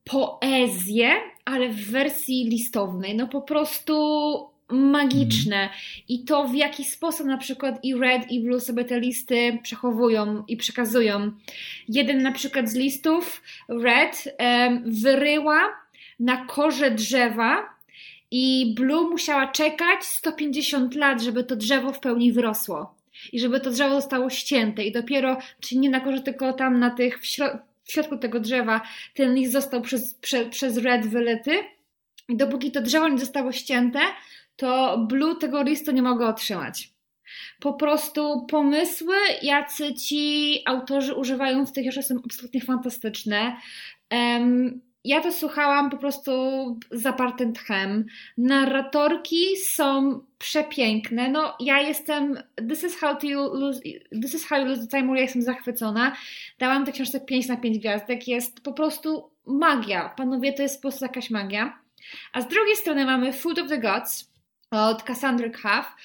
poezję, 0.03 1.09
ale 1.45 1.69
w 1.69 1.91
wersji 1.91 2.45
listownej. 2.49 3.15
No 3.15 3.27
po 3.27 3.41
prostu 3.41 4.51
magiczne. 4.69 5.69
I 6.07 6.23
to 6.25 6.47
w 6.47 6.55
jaki 6.55 6.85
sposób 6.85 7.27
na 7.27 7.37
przykład 7.37 7.79
i 7.83 7.95
Red 7.95 8.31
i 8.31 8.41
Blue 8.41 8.59
sobie 8.59 8.85
te 8.85 8.99
listy 8.99 9.59
przechowują 9.63 10.43
i 10.47 10.57
przekazują. 10.57 11.31
Jeden 11.87 12.21
na 12.21 12.31
przykład 12.31 12.69
z 12.69 12.75
listów, 12.75 13.41
Red, 13.69 14.35
um, 14.39 14.83
wyryła 14.85 15.59
na 16.21 16.45
korze 16.45 16.91
drzewa 16.91 17.69
i 18.31 18.73
Blue 18.75 19.09
musiała 19.09 19.47
czekać 19.47 20.05
150 20.05 20.95
lat, 20.95 21.21
żeby 21.21 21.43
to 21.43 21.55
drzewo 21.55 21.93
w 21.93 21.99
pełni 21.99 22.31
wyrosło. 22.31 22.95
I 23.33 23.39
żeby 23.39 23.59
to 23.59 23.71
drzewo 23.71 23.95
zostało 23.95 24.29
ścięte. 24.29 24.83
I 24.83 24.91
dopiero, 24.91 25.37
czyli 25.59 25.81
nie 25.81 25.89
na 25.89 25.99
korze, 25.99 26.21
tylko 26.21 26.53
tam 26.53 26.79
na 26.79 26.89
tych, 26.89 27.19
w, 27.19 27.25
środ 27.25 27.51
w 27.83 27.91
środku 27.91 28.17
tego 28.17 28.39
drzewa, 28.39 28.81
ten 29.13 29.35
list 29.35 29.51
został 29.51 29.81
przez, 29.81 30.13
prze, 30.13 30.45
przez 30.45 30.77
Red 30.77 31.07
wylyty. 31.07 31.51
I 32.29 32.37
dopóki 32.37 32.71
to 32.71 32.81
drzewo 32.81 33.09
nie 33.09 33.19
zostało 33.19 33.51
ścięte, 33.51 33.99
to 34.55 34.97
Blue 34.97 35.35
tego 35.35 35.63
listu 35.63 35.91
nie 35.91 36.01
mogła 36.01 36.29
otrzymać. 36.29 36.89
Po 37.59 37.73
prostu 37.73 38.45
pomysły, 38.45 39.15
jacy 39.41 39.93
ci 39.93 40.59
autorzy 40.65 41.13
używają 41.13 41.65
w 41.65 41.71
tych 41.71 41.83
książkach 41.83 42.05
są 42.05 42.15
absolutnie 42.25 42.61
fantastyczne. 42.61 43.55
Um, 44.11 44.81
ja 45.03 45.21
to 45.21 45.31
słuchałam 45.31 45.89
po 45.89 45.97
prostu 45.97 46.31
zapartym 46.91 47.53
tchem. 47.53 48.05
Narratorki 48.37 49.57
są 49.57 50.19
przepiękne. 50.37 51.29
No, 51.29 51.57
ja 51.59 51.79
jestem. 51.79 52.37
This 52.69 52.83
is 52.83 52.99
how, 52.99 53.15
to 53.15 53.27
lose, 53.53 53.81
this 54.21 54.33
is 54.33 54.47
how 54.47 54.59
you 54.59 54.65
lose 54.65 54.87
the 54.87 54.97
time. 54.97 55.15
Ja 55.15 55.21
jestem 55.21 55.41
zachwycona. 55.41 56.15
Dałam 56.59 56.85
tę 56.85 56.91
książce 56.91 57.19
5 57.19 57.47
na 57.47 57.57
5 57.57 57.79
gwiazdek. 57.79 58.27
Jest 58.27 58.63
po 58.63 58.73
prostu 58.73 59.31
magia. 59.45 60.09
Panowie, 60.09 60.53
to 60.53 60.61
jest 60.61 60.75
po 60.75 60.81
prostu 60.81 61.05
jakaś 61.05 61.29
magia. 61.29 61.79
A 62.33 62.41
z 62.41 62.47
drugiej 62.47 62.75
strony 62.75 63.05
mamy 63.05 63.33
Food 63.33 63.59
of 63.59 63.69
the 63.69 63.77
Gods 63.77 64.31
od 64.71 65.03
Cassandry 65.03 65.51
Cuff, 65.51 65.95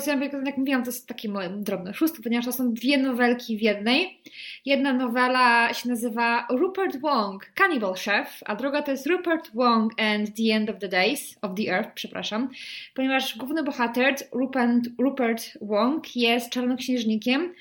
to 0.00 0.10
jest, 0.22 0.46
jak 0.46 0.56
mówiłam, 0.56 0.82
to 0.82 0.90
jest 0.90 1.08
takie 1.08 1.28
moje 1.28 1.48
drobne 1.48 1.94
szóstko, 1.94 2.22
ponieważ 2.22 2.44
to 2.44 2.52
są 2.52 2.74
dwie 2.74 2.98
nowelki 2.98 3.58
w 3.58 3.62
jednej. 3.62 4.20
Jedna 4.64 4.92
nowela 4.92 5.74
się 5.74 5.88
nazywa 5.88 6.46
Rupert 6.50 7.00
Wong, 7.00 7.52
Cannibal 7.54 7.94
Chef, 7.94 8.42
a 8.46 8.56
druga 8.56 8.82
to 8.82 8.90
jest 8.90 9.06
Rupert 9.06 9.50
Wong 9.54 9.92
and 10.00 10.36
the 10.36 10.54
End 10.54 10.70
of 10.70 10.78
the 10.78 10.88
Days, 10.88 11.38
of 11.42 11.50
the 11.56 11.72
Earth, 11.72 11.90
przepraszam, 11.94 12.50
ponieważ 12.94 13.36
główny 13.36 13.62
bohater, 13.62 14.14
Rupert, 14.32 14.84
Rupert 14.98 15.58
Wong, 15.60 16.16
jest 16.16 16.50
czarnoksiężnikiem 16.50 17.54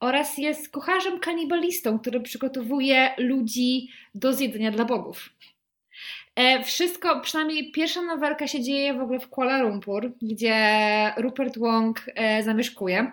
oraz 0.00 0.38
jest 0.38 0.72
kucharzem 0.72 1.18
kanibalistą, 1.18 1.98
który 1.98 2.20
przygotowuje 2.20 3.10
ludzi 3.18 3.88
do 4.14 4.32
zjedzenia 4.32 4.70
dla 4.70 4.84
bogów. 4.84 5.30
E, 6.36 6.64
wszystko, 6.64 7.20
przynajmniej 7.20 7.72
pierwsza 7.72 8.02
nowelka 8.02 8.46
się 8.46 8.62
dzieje 8.62 8.94
w 8.94 9.00
ogóle 9.02 9.20
w 9.20 9.28
Kuala 9.28 9.62
Lumpur, 9.62 10.12
gdzie 10.22 10.56
Rupert 11.16 11.58
Wong 11.58 12.06
e, 12.14 12.42
zamieszkuje. 12.42 13.12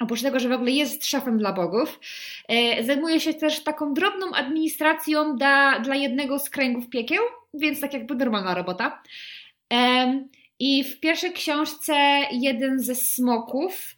Oprócz 0.00 0.22
tego, 0.22 0.40
że 0.40 0.48
w 0.48 0.52
ogóle 0.52 0.70
jest 0.70 1.06
szefem 1.06 1.38
dla 1.38 1.52
bogów, 1.52 2.00
e, 2.48 2.84
zajmuje 2.84 3.20
się 3.20 3.34
też 3.34 3.64
taką 3.64 3.94
drobną 3.94 4.32
administracją 4.32 5.36
dla, 5.36 5.80
dla 5.80 5.94
jednego 5.94 6.38
z 6.38 6.50
kręgów 6.50 6.88
piekieł, 6.88 7.22
więc 7.54 7.80
tak 7.80 7.92
jakby 7.92 8.14
normalna 8.14 8.54
robota. 8.54 9.02
I 10.58 10.84
w 10.84 11.00
pierwszej 11.00 11.32
książce 11.32 11.94
jeden 12.32 12.78
ze 12.78 12.94
smoków 12.94 13.96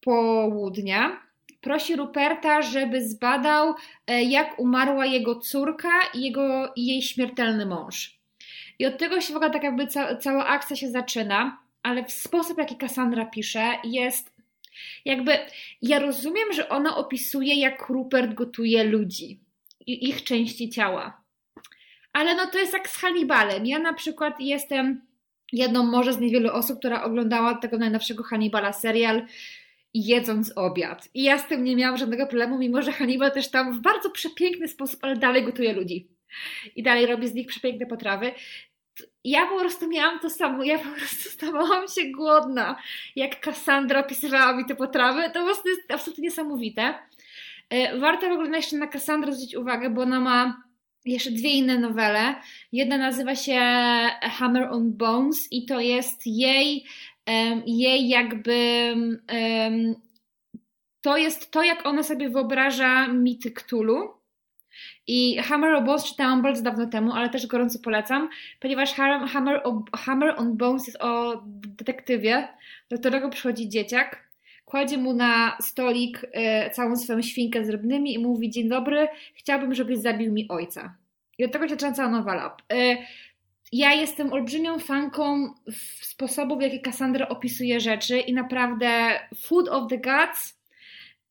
południa 0.00 1.20
prosi 1.62 1.96
Ruperta, 1.96 2.62
żeby 2.62 3.08
zbadał, 3.08 3.74
e, 4.06 4.22
jak 4.22 4.58
umarła 4.58 5.06
jego 5.06 5.40
córka 5.40 5.90
i, 6.14 6.22
jego, 6.22 6.72
i 6.76 6.86
jej 6.86 7.02
śmiertelny 7.02 7.66
mąż. 7.66 8.18
I 8.78 8.86
od 8.86 8.98
tego 8.98 9.20
się 9.20 9.32
w 9.32 9.36
ogóle 9.36 9.50
tak 9.50 9.62
jakby 9.62 9.86
ca 9.86 10.16
cała 10.16 10.46
akcja 10.46 10.76
się 10.76 10.90
zaczyna, 10.90 11.58
ale 11.82 12.04
w 12.04 12.12
sposób, 12.12 12.58
jaki 12.58 12.76
Cassandra 12.76 13.24
pisze, 13.24 13.72
jest 13.84 14.32
jakby. 15.04 15.38
Ja 15.82 15.98
rozumiem, 15.98 16.52
że 16.52 16.68
ona 16.68 16.96
opisuje, 16.96 17.54
jak 17.54 17.88
Rupert 17.88 18.34
gotuje 18.34 18.84
ludzi 18.84 19.40
i 19.86 20.08
ich 20.08 20.24
części 20.24 20.70
ciała. 20.70 21.22
Ale 22.12 22.34
no 22.34 22.46
to 22.46 22.58
jest 22.58 22.72
jak 22.72 22.88
z 22.88 22.96
Hannibalem. 22.96 23.66
Ja 23.66 23.78
na 23.78 23.92
przykład 23.92 24.40
jestem 24.40 25.00
jedną 25.52 25.84
może 25.84 26.12
z 26.12 26.18
niewielu 26.18 26.52
osób, 26.52 26.78
która 26.78 27.02
oglądała 27.02 27.54
tego 27.54 27.78
najnowszego 27.78 28.22
Hannibala 28.22 28.72
serial 28.72 29.26
jedząc 29.94 30.52
obiad. 30.56 31.08
I 31.14 31.22
ja 31.22 31.38
z 31.38 31.48
tym 31.48 31.64
nie 31.64 31.76
miałam 31.76 31.96
żadnego 31.96 32.26
problemu, 32.26 32.58
mimo 32.58 32.82
że 32.82 32.92
Hannibal 32.92 33.32
też 33.32 33.50
tam 33.50 33.72
w 33.72 33.80
bardzo 33.80 34.10
przepiękny 34.10 34.68
sposób, 34.68 35.04
ale 35.04 35.16
dalej 35.16 35.44
gotuje 35.44 35.72
ludzi. 35.72 36.08
I 36.76 36.82
dalej 36.82 37.06
robi 37.06 37.28
z 37.28 37.34
nich 37.34 37.46
przepiękne 37.46 37.86
potrawy. 37.86 38.32
Ja 39.24 39.46
po 39.46 39.58
prostu 39.58 39.88
miałam 39.88 40.18
to 40.18 40.30
samo, 40.30 40.64
ja 40.64 40.78
po 40.78 40.88
prostu 40.88 41.30
stawałam 41.36 41.88
się 41.88 42.10
głodna, 42.10 42.76
jak 43.16 43.40
Cassandra 43.40 44.00
opisywała 44.00 44.56
mi 44.56 44.64
te 44.64 44.76
potrawy. 44.76 45.22
To 45.22 45.40
po 45.40 45.44
prostu 45.44 45.68
jest 45.68 45.92
absolutnie 45.92 46.24
niesamowite. 46.24 46.94
E, 47.70 47.98
warto 47.98 48.28
w 48.28 48.32
ogóle 48.32 48.56
jeszcze 48.56 48.76
na 48.76 48.86
Cassandrę 48.86 49.32
zwrócić 49.32 49.56
uwagę, 49.56 49.90
bo 49.90 50.02
ona 50.02 50.20
ma 50.20 50.62
jeszcze 51.04 51.30
dwie 51.30 51.50
inne 51.50 51.78
nowele. 51.78 52.34
Jedna 52.72 52.98
nazywa 52.98 53.36
się 53.36 53.60
Hammer 54.22 54.68
on 54.70 54.92
Bones 54.92 55.48
i 55.50 55.66
to 55.66 55.80
jest 55.80 56.26
jej 56.26 56.84
jej 57.66 58.08
jakby 58.08 58.94
to 61.02 61.16
jest 61.16 61.50
to, 61.50 61.62
jak 61.62 61.86
ona 61.86 62.02
sobie 62.02 62.30
wyobraża 62.30 63.08
mity 63.08 63.50
Cthulhu. 63.50 64.22
I 65.06 65.38
Hammer 65.38 65.74
on 65.74 65.84
Bones 65.84 66.04
czytałam 66.04 66.42
bardzo 66.42 66.62
dawno 66.62 66.86
temu, 66.86 67.12
ale 67.12 67.30
też 67.30 67.46
gorąco 67.46 67.78
polecam, 67.78 68.28
ponieważ 68.60 68.94
Hammer, 68.94 69.60
Hammer 69.96 70.34
on 70.36 70.56
Bones 70.56 70.86
jest 70.86 71.02
o 71.02 71.42
detektywie, 71.78 72.48
do 72.90 72.98
którego 72.98 73.30
przychodzi 73.30 73.68
dzieciak, 73.68 74.28
kładzie 74.64 74.98
mu 74.98 75.12
na 75.12 75.56
stolik 75.60 76.26
e, 76.32 76.70
całą 76.70 76.96
swoją 76.96 77.22
świnkę 77.22 77.64
z 77.64 77.68
rybnymi 77.68 78.14
i 78.14 78.18
mówi: 78.18 78.50
Dzień 78.50 78.68
dobry, 78.68 79.08
chciałbym, 79.34 79.74
żebyś 79.74 79.98
zabił 79.98 80.32
mi 80.32 80.48
ojca. 80.48 80.96
I 81.38 81.44
od 81.44 81.52
tego 81.52 81.64
się 81.64 81.70
zaczyna 81.74 81.92
cała 81.92 82.08
nowela. 82.08 82.56
E, 82.72 82.96
ja 83.72 83.94
jestem 83.94 84.32
olbrzymią 84.32 84.78
fanką 84.78 85.54
sposobu, 86.00 86.58
w 86.58 86.62
jaki 86.62 86.80
Cassandra 86.80 87.28
opisuje 87.28 87.80
rzeczy 87.80 88.18
i 88.18 88.32
naprawdę 88.32 89.20
Food 89.36 89.68
of 89.68 89.90
the 89.90 89.98
Gods 89.98 90.62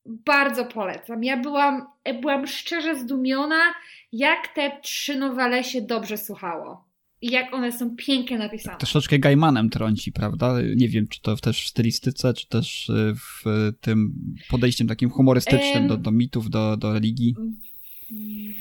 bardzo 0.06 0.64
polecam. 0.64 1.24
Ja 1.24 1.36
byłam, 1.36 1.86
byłam 2.20 2.46
szczerze 2.46 2.98
zdumiona, 2.98 3.74
jak 4.12 4.48
te 4.48 4.78
trzy 4.82 5.16
nowele 5.16 5.64
się 5.64 5.82
dobrze 5.82 6.18
słuchało. 6.18 6.92
I 7.20 7.30
jak 7.30 7.54
one 7.54 7.72
są 7.72 7.96
pięknie 7.96 8.38
napisane. 8.38 8.78
Troszeczkę 8.78 9.18
Gaimanem 9.18 9.70
trąci, 9.70 10.12
prawda? 10.12 10.54
Nie 10.76 10.88
wiem, 10.88 11.08
czy 11.08 11.20
to 11.20 11.36
też 11.36 11.64
w 11.64 11.68
stylistyce, 11.68 12.34
czy 12.34 12.48
też 12.48 12.90
w 13.14 13.72
tym 13.80 14.14
podejściem 14.50 14.88
takim 14.88 15.10
humorystycznym 15.10 15.88
do, 15.88 15.96
do 15.96 16.10
mitów, 16.10 16.50
do, 16.50 16.76
do 16.76 16.92
religii. 16.92 17.34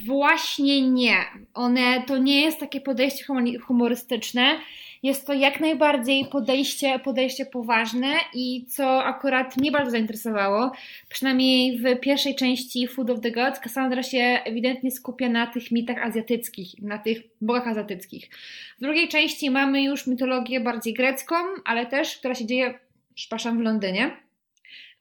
Właśnie 0.06 0.89
nie. 0.89 1.17
One 1.54 2.04
to 2.08 2.18
nie 2.18 2.42
jest 2.42 2.60
takie 2.60 2.82
podejście 2.82 3.26
humorystyczne. 3.62 4.60
Jest 5.04 5.28
to 5.28 5.34
jak 5.34 5.60
najbardziej 5.60 6.26
podejście, 6.26 7.00
podejście 7.00 7.46
poważne 7.46 8.14
i 8.34 8.66
co 8.66 9.04
akurat 9.04 9.58
mnie 9.58 9.72
bardzo 9.72 9.92
zainteresowało, 9.92 10.72
przynajmniej 11.10 11.78
w 11.78 12.00
pierwszej 12.00 12.36
części 12.36 12.88
Food 12.88 13.10
of 13.10 13.22
the 13.22 13.32
Gods, 13.32 13.60
Cassandra 13.60 14.04
się 14.04 14.40
ewidentnie 14.46 14.92
skupia 14.92 15.30
na 15.30 15.48
tych 15.48 15.72
mitach 15.72 15.98
azjatyckich, 15.98 16.82
na 16.82 16.98
tych 16.98 17.22
bogach 17.42 17.68
azjatyckich. 17.68 18.30
W 18.78 18.82
drugiej 18.82 19.08
części 19.08 19.50
mamy 19.50 19.84
już 19.84 20.08
mitologię 20.08 20.60
bardziej 20.60 20.94
grecką, 20.94 21.36
ale 21.66 21.86
też, 21.86 22.18
która 22.18 22.36
się 22.36 22.46
dzieje, 22.46 22.80
przepraszam, 23.16 23.58
w 23.58 23.62
Londynie 23.62 24.18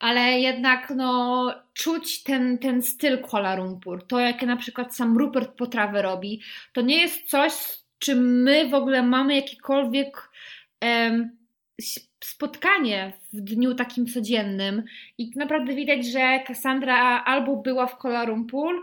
ale 0.00 0.40
jednak 0.40 0.92
no, 0.96 1.54
czuć 1.74 2.22
ten, 2.22 2.58
ten 2.58 2.82
styl 2.82 3.18
Kuala 3.18 3.54
Lumpur, 3.54 4.06
to 4.06 4.18
jakie 4.18 4.46
na 4.46 4.56
przykład 4.56 4.96
sam 4.96 5.18
Rupert 5.18 5.56
potrawy 5.56 6.02
robi, 6.02 6.40
to 6.72 6.80
nie 6.80 7.00
jest 7.00 7.30
coś, 7.30 7.52
z 7.52 7.86
czym 7.98 8.42
my 8.42 8.68
w 8.68 8.74
ogóle 8.74 9.02
mamy 9.02 9.36
jakikolwiek 9.36 10.30
em, 10.80 11.36
spotkanie 12.24 13.12
w 13.32 13.40
dniu 13.40 13.74
takim 13.74 14.06
codziennym. 14.06 14.82
I 15.18 15.30
naprawdę 15.36 15.74
widać, 15.74 16.06
że 16.06 16.40
Cassandra 16.46 17.24
albo 17.24 17.56
była 17.56 17.86
w 17.86 17.98
Kuala 17.98 18.24
Lumpur, 18.24 18.82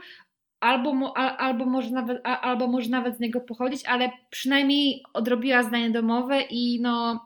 albo, 0.59 1.17
albo, 1.17 1.65
może 1.65 1.89
nawet, 1.89 2.21
albo 2.23 2.67
może 2.67 2.89
nawet 2.89 3.17
z 3.17 3.19
niego 3.19 3.41
pochodzić, 3.41 3.85
ale 3.85 4.11
przynajmniej 4.29 5.03
odrobiła 5.13 5.63
zdanie 5.63 5.89
domowe 5.89 6.41
i 6.41 6.81
no 6.81 7.25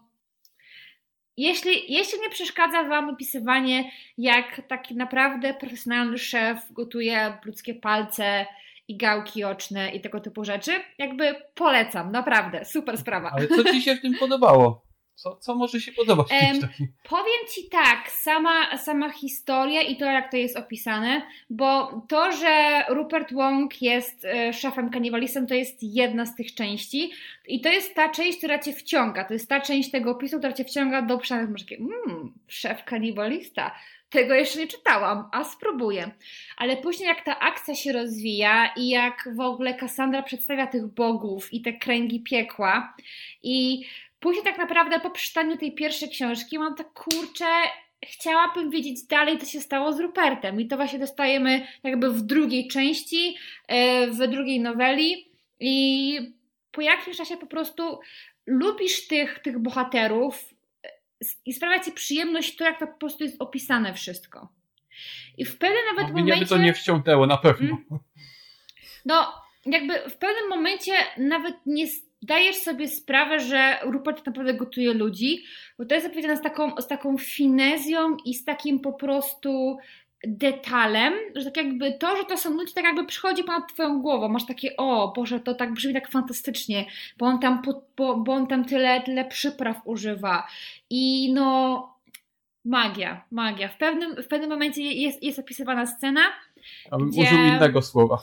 jeśli, 1.37 1.93
jeśli 1.93 2.19
nie 2.19 2.29
przeszkadza 2.29 2.83
Wam 2.83 3.09
opisywanie, 3.09 3.91
jak 4.17 4.61
taki 4.67 4.95
naprawdę 4.95 5.53
profesjonalny 5.53 6.17
szef 6.17 6.57
gotuje 6.71 7.37
ludzkie 7.45 7.73
palce 7.73 8.45
i 8.87 8.97
gałki 8.97 9.43
oczne 9.43 9.91
i 9.91 10.01
tego 10.01 10.19
typu 10.19 10.45
rzeczy, 10.45 10.71
jakby 10.97 11.35
polecam, 11.55 12.11
naprawdę, 12.11 12.65
super 12.65 12.97
sprawa. 12.97 13.31
Ale 13.35 13.47
co 13.47 13.63
Ci 13.63 13.81
się 13.81 13.95
w 13.95 14.01
tym 14.01 14.13
podobało? 14.13 14.90
Co, 15.15 15.35
co 15.35 15.55
może 15.55 15.81
się 15.81 15.91
podobać 15.91 16.27
um? 16.31 16.69
Powiem 17.03 17.47
Ci 17.55 17.69
tak, 17.69 18.11
sama, 18.11 18.77
sama 18.77 19.09
historia 19.09 19.81
i 19.81 19.97
to, 19.97 20.05
jak 20.05 20.31
to 20.31 20.37
jest 20.37 20.57
opisane, 20.57 21.21
bo 21.49 22.01
to, 22.07 22.31
że 22.31 22.85
Rupert 22.89 23.33
Wong 23.33 23.81
jest 23.81 24.25
e, 24.25 24.53
szefem 24.53 24.89
kanibalistem, 24.89 25.47
to 25.47 25.53
jest 25.53 25.83
jedna 25.83 26.25
z 26.25 26.35
tych 26.35 26.55
części 26.55 27.11
i 27.47 27.61
to 27.61 27.69
jest 27.69 27.95
ta 27.95 28.09
część, 28.09 28.37
która 28.37 28.59
Cię 28.59 28.73
wciąga, 28.73 29.25
to 29.25 29.33
jest 29.33 29.49
ta 29.49 29.61
część 29.61 29.91
tego 29.91 30.11
opisu, 30.11 30.37
która 30.37 30.53
Cię 30.53 30.63
wciąga 30.63 31.01
do 31.01 31.17
przynajmniej 31.17 31.51
masz 31.51 31.61
takie, 31.61 31.77
mmm, 31.77 32.33
szef 32.47 32.83
kanibalista, 32.83 33.75
tego 34.09 34.33
jeszcze 34.33 34.59
nie 34.59 34.67
czytałam, 34.67 35.29
a 35.31 35.43
spróbuję. 35.43 36.11
Ale 36.57 36.77
później 36.77 37.07
jak 37.07 37.25
ta 37.25 37.39
akcja 37.39 37.75
się 37.75 37.93
rozwija 37.93 38.73
i 38.77 38.89
jak 38.89 39.29
w 39.35 39.39
ogóle 39.39 39.73
Cassandra 39.73 40.23
przedstawia 40.23 40.67
tych 40.67 40.87
bogów 40.87 41.53
i 41.53 41.61
te 41.61 41.73
kręgi 41.73 42.19
piekła 42.19 42.95
i 43.43 43.85
Później 44.21 44.43
tak 44.43 44.57
naprawdę 44.57 44.99
po 44.99 45.09
przeczytaniu 45.09 45.57
tej 45.57 45.71
pierwszej 45.71 46.09
książki 46.09 46.59
mam 46.59 46.75
tak, 46.75 46.93
kurczę, 46.93 47.45
chciałabym 48.05 48.69
wiedzieć 48.69 49.03
dalej, 49.03 49.37
co 49.37 49.45
się 49.45 49.61
stało 49.61 49.93
z 49.93 49.99
Rupertem. 49.99 50.61
I 50.61 50.67
to 50.67 50.77
właśnie 50.77 50.99
dostajemy 50.99 51.67
jakby 51.83 52.09
w 52.09 52.21
drugiej 52.21 52.67
części, 52.67 53.37
e, 53.67 54.07
w 54.07 54.17
drugiej 54.27 54.59
noweli. 54.59 55.31
I 55.59 56.17
po 56.71 56.81
jakimś 56.81 57.17
czasie 57.17 57.37
po 57.37 57.47
prostu 57.47 57.99
lubisz 58.45 59.07
tych, 59.07 59.39
tych 59.39 59.59
bohaterów 59.59 60.45
e, 60.83 60.89
i 61.45 61.53
sprawia 61.53 61.79
ci 61.79 61.91
przyjemność 61.91 62.55
to, 62.55 62.63
jak 62.63 62.79
to 62.79 62.87
po 62.87 62.97
prostu 62.97 63.23
jest 63.23 63.41
opisane 63.41 63.93
wszystko. 63.93 64.49
I 65.37 65.45
w 65.45 65.57
pewnym 65.57 65.85
nawet 65.95 66.13
no, 66.13 66.19
momencie... 66.19 66.41
By 66.41 66.49
to 66.49 66.57
nie 66.57 66.73
wciągnęło, 66.73 67.27
na 67.27 67.37
pewno. 67.37 67.67
Hmm? 67.67 67.99
No, 69.05 69.33
jakby 69.65 70.09
w 70.09 70.17
pewnym 70.17 70.49
momencie 70.49 70.91
nawet 71.17 71.55
nie 71.65 71.87
dajesz 72.21 72.55
sobie 72.55 72.87
sprawę, 72.87 73.39
że 73.39 73.77
Rupert 73.83 74.25
naprawdę 74.25 74.53
gotuje 74.53 74.93
ludzi, 74.93 75.43
bo 75.77 75.85
to 75.85 75.95
jest 75.95 76.07
opowiedziane 76.07 76.37
z 76.37 76.41
taką, 76.41 76.75
z 76.81 76.87
taką 76.87 77.17
finezją 77.17 78.17
i 78.25 78.33
z 78.33 78.45
takim 78.45 78.79
po 78.79 78.93
prostu 78.93 79.77
detalem, 80.27 81.13
że 81.35 81.45
tak 81.45 81.57
jakby 81.57 81.93
to, 81.93 82.17
że 82.17 82.23
to 82.23 82.37
są 82.37 82.53
ludzie, 82.53 82.73
tak 82.73 82.83
jakby 82.83 83.05
przychodzi 83.05 83.43
ponad 83.43 83.73
twoją 83.73 84.01
głową, 84.01 84.27
masz 84.27 84.45
takie, 84.45 84.77
o 84.77 85.13
Boże, 85.15 85.39
to 85.39 85.55
tak 85.55 85.73
brzmi 85.73 85.93
tak 85.93 86.11
fantastycznie, 86.11 86.85
bo 87.17 87.25
on 87.25 87.39
tam, 87.39 87.61
bo, 87.97 88.17
bo 88.17 88.33
on 88.33 88.47
tam 88.47 88.65
tyle, 88.65 89.01
tyle 89.01 89.25
przypraw 89.25 89.77
używa 89.85 90.47
i 90.89 91.33
no 91.33 91.87
magia, 92.65 93.25
magia. 93.31 93.69
W 93.69 93.77
pewnym, 93.77 94.23
w 94.23 94.27
pewnym 94.27 94.49
momencie 94.49 94.81
jest, 94.81 95.23
jest 95.23 95.39
opisywana 95.39 95.85
scena, 95.85 96.21
a 96.91 96.97
bym 96.97 97.09
gdzie... 97.09 97.21
użył 97.21 97.37
innego 97.37 97.81
słowa. 97.81 98.17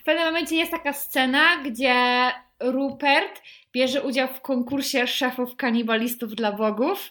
W 0.00 0.04
pewnym 0.04 0.24
momencie 0.24 0.56
jest 0.56 0.70
taka 0.70 0.92
scena, 0.92 1.56
gdzie 1.64 1.94
Rupert 2.60 3.42
bierze 3.72 4.02
udział 4.02 4.28
w 4.28 4.40
konkursie 4.40 5.06
szefów 5.06 5.56
kanibalistów 5.56 6.34
dla 6.34 6.52
bogów 6.52 7.10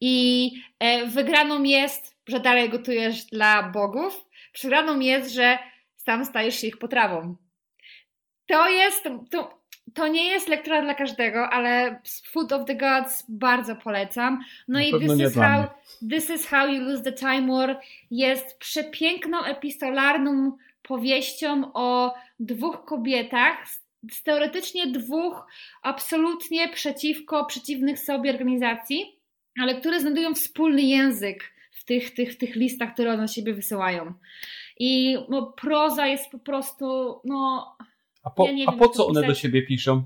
i 0.00 0.52
e, 0.78 1.06
wygraną 1.06 1.62
jest, 1.62 2.16
że 2.28 2.40
dalej 2.40 2.68
gotujesz 2.68 3.24
dla 3.24 3.62
bogów, 3.62 4.24
przegraną 4.52 5.00
jest, 5.00 5.34
że 5.34 5.58
sam 5.96 6.24
stajesz 6.24 6.60
się 6.60 6.66
ich 6.66 6.78
potrawą. 6.78 7.36
To 8.46 8.68
jest, 8.68 9.08
to, 9.30 9.58
to 9.94 10.08
nie 10.08 10.24
jest 10.24 10.48
lektura 10.48 10.82
dla 10.82 10.94
każdego, 10.94 11.48
ale 11.48 12.00
Food 12.26 12.52
of 12.52 12.64
the 12.66 12.74
Gods 12.74 13.24
bardzo 13.28 13.76
polecam. 13.76 14.44
No 14.68 14.80
i 14.80 14.92
This 15.00 15.20
is, 15.20 15.34
how, 15.34 15.64
This 16.10 16.30
is 16.30 16.46
How 16.46 16.68
You 16.68 16.82
Lose 16.82 17.02
the 17.02 17.12
Time 17.12 17.46
War 17.52 17.80
jest 18.10 18.58
przepiękną 18.58 19.44
epistolarną 19.44 20.56
powieścią 20.88 21.72
o 21.74 22.14
dwóch 22.40 22.84
kobietach, 22.84 23.66
z 24.10 24.22
teoretycznie 24.22 24.86
dwóch 24.86 25.46
absolutnie 25.82 26.68
przeciwko, 26.68 27.44
przeciwnych 27.44 27.98
sobie 27.98 28.30
organizacji, 28.30 29.20
ale 29.60 29.80
które 29.80 30.00
znajdują 30.00 30.34
wspólny 30.34 30.82
język 30.82 31.52
w 31.70 31.84
tych, 31.84 32.14
tych, 32.14 32.38
tych 32.38 32.56
listach, 32.56 32.94
które 32.94 33.12
one 33.12 33.28
siebie 33.28 33.54
wysyłają. 33.54 34.14
I 34.78 35.18
no, 35.28 35.54
proza 35.56 36.06
jest 36.06 36.30
po 36.30 36.38
prostu, 36.38 37.20
no. 37.24 37.76
A 38.22 38.30
po, 38.30 38.48
ja 38.48 38.66
a 38.66 38.72
po 38.72 38.88
co 38.88 39.06
one 39.06 39.26
do 39.26 39.34
siebie 39.34 39.62
piszą? 39.62 40.02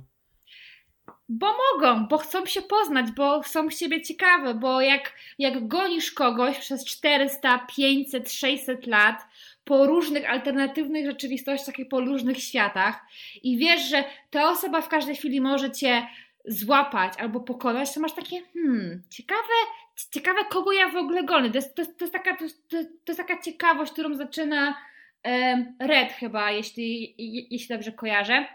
Bo 1.28 1.46
mogą, 1.72 2.06
bo 2.06 2.18
chcą 2.18 2.46
się 2.46 2.62
poznać, 2.62 3.06
bo 3.16 3.42
są 3.42 3.70
siebie 3.70 4.02
ciekawe, 4.02 4.54
bo 4.54 4.80
jak, 4.80 5.16
jak 5.38 5.68
gonisz 5.68 6.12
kogoś 6.12 6.58
przez 6.58 6.84
400, 6.84 7.66
500, 7.76 8.32
600 8.32 8.86
lat, 8.86 9.16
po 9.64 9.86
różnych 9.86 10.30
alternatywnych 10.30 11.06
rzeczywistościach 11.06 11.78
i 11.78 11.86
po 11.86 12.00
różnych 12.00 12.42
światach 12.42 13.00
i 13.42 13.56
wiesz, 13.56 13.82
że 13.82 14.04
ta 14.30 14.50
osoba 14.50 14.80
w 14.80 14.88
każdej 14.88 15.16
chwili 15.16 15.40
może 15.40 15.70
cię 15.70 16.06
złapać 16.44 17.12
albo 17.18 17.40
pokonać, 17.40 17.94
to 17.94 18.00
masz 18.00 18.12
takie, 18.12 18.40
hmm, 18.52 19.02
ciekawe, 19.10 19.54
ciekawe 20.10 20.44
kogo 20.44 20.72
ja 20.72 20.88
w 20.88 20.96
ogóle 20.96 21.24
gonię. 21.24 21.50
To 21.50 21.56
jest, 21.56 21.74
to 21.74 21.82
jest, 21.82 21.98
to 21.98 22.04
jest, 22.04 22.12
taka, 22.12 22.36
to 22.36 22.44
jest, 22.44 22.68
to 22.68 22.76
jest 23.08 23.20
taka 23.20 23.42
ciekawość, 23.42 23.92
którą 23.92 24.14
zaczyna 24.14 24.74
um, 25.24 25.76
Red 25.80 26.12
chyba, 26.12 26.50
jeśli, 26.50 27.14
jeśli 27.50 27.68
dobrze 27.68 27.92
kojarzę 27.92 28.46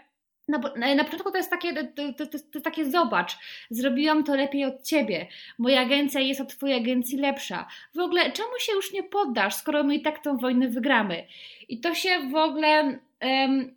na, 0.48 0.94
na 0.94 1.04
początku 1.04 1.30
to 1.30 1.36
jest 1.36 1.50
takie, 1.50 1.74
to, 1.74 2.12
to, 2.12 2.26
to, 2.26 2.38
to, 2.52 2.60
takie 2.60 2.90
zobacz, 2.90 3.38
zrobiłam 3.70 4.24
to 4.24 4.36
lepiej 4.36 4.64
od 4.64 4.82
ciebie, 4.82 5.26
moja 5.58 5.80
agencja 5.80 6.20
jest 6.20 6.40
od 6.40 6.48
twojej 6.48 6.76
agencji 6.76 7.18
lepsza. 7.18 7.68
W 7.94 7.98
ogóle 7.98 8.32
czemu 8.32 8.50
się 8.58 8.72
już 8.72 8.92
nie 8.92 9.02
poddasz, 9.02 9.54
skoro 9.54 9.84
my 9.84 9.94
i 9.94 10.02
tak 10.02 10.22
tą 10.22 10.36
wojnę 10.36 10.68
wygramy? 10.68 11.26
I 11.68 11.80
to 11.80 11.94
się 11.94 12.20
w 12.30 12.34
ogóle 12.34 12.98
um, 13.22 13.76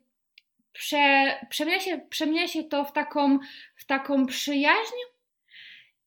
prze, 0.73 1.37
przemienia, 1.49 1.79
się, 1.79 1.99
przemienia 2.09 2.47
się 2.47 2.63
to 2.63 2.85
w 2.85 2.91
taką, 2.91 3.39
w 3.75 3.85
taką 3.85 4.25
przyjaźń 4.25 4.95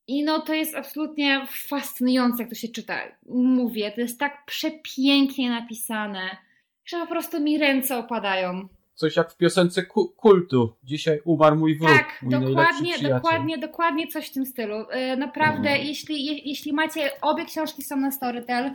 i 0.07 0.25
no 0.25 0.41
to 0.41 0.55
jest 0.55 0.75
absolutnie 0.75 1.47
fascynujące, 1.51 2.43
jak 2.43 2.49
to 2.49 2.55
się 2.55 2.69
czyta. 2.69 3.01
Mówię, 3.27 3.93
to 3.93 4.01
jest 4.01 4.19
tak 4.19 4.45
przepięknie 4.47 5.51
napisane, 5.51 6.37
że 6.85 6.99
po 6.99 7.07
prostu 7.07 7.41
mi 7.41 7.59
ręce 7.59 7.99
opadają 7.99 8.69
coś 8.95 9.17
jak 9.17 9.31
w 9.31 9.37
piosence 9.37 9.83
ku 9.83 10.09
kultu. 10.09 10.77
Dzisiaj 10.85 11.21
umarł 11.25 11.57
mój 11.57 11.79
wróg. 11.79 11.91
Tak, 11.91 12.23
mój 12.23 12.31
dokładnie, 12.31 12.99
dokładnie, 12.99 13.59
dokładnie 13.59 14.07
coś 14.07 14.29
w 14.29 14.33
tym 14.33 14.47
stylu. 14.47 14.81
Y, 14.81 15.17
naprawdę, 15.17 15.69
mhm. 15.69 15.87
jeśli, 15.87 16.25
je, 16.25 16.39
jeśli 16.39 16.73
macie, 16.73 17.21
obie 17.21 17.45
książki 17.45 17.83
są 17.83 17.97
na 17.97 18.11
Storytel, 18.11 18.73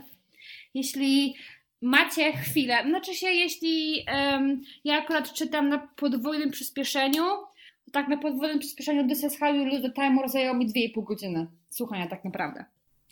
jeśli 0.74 1.34
macie 1.82 2.32
chwilę, 2.32 2.78
znaczy 2.88 3.14
się, 3.14 3.26
jeśli 3.26 4.04
um, 4.32 4.60
ja 4.84 4.98
akurat 4.98 5.32
czytam 5.32 5.68
na 5.68 5.78
podwójnym 5.78 6.50
przyspieszeniu, 6.50 7.24
tak 7.92 8.08
na 8.08 8.16
podwójnym 8.16 8.58
przyspieszeniu 8.58 9.08
This 9.08 9.24
is 9.24 9.38
how 9.38 9.54
you 9.54 9.64
lose 9.64 9.82
the 9.82 9.92
time 9.92 10.28
zajęło 10.28 10.56
mi 10.56 10.68
2,5 10.68 11.04
godziny 11.04 11.46
słuchania 11.70 12.06
tak 12.06 12.24
naprawdę. 12.24 12.64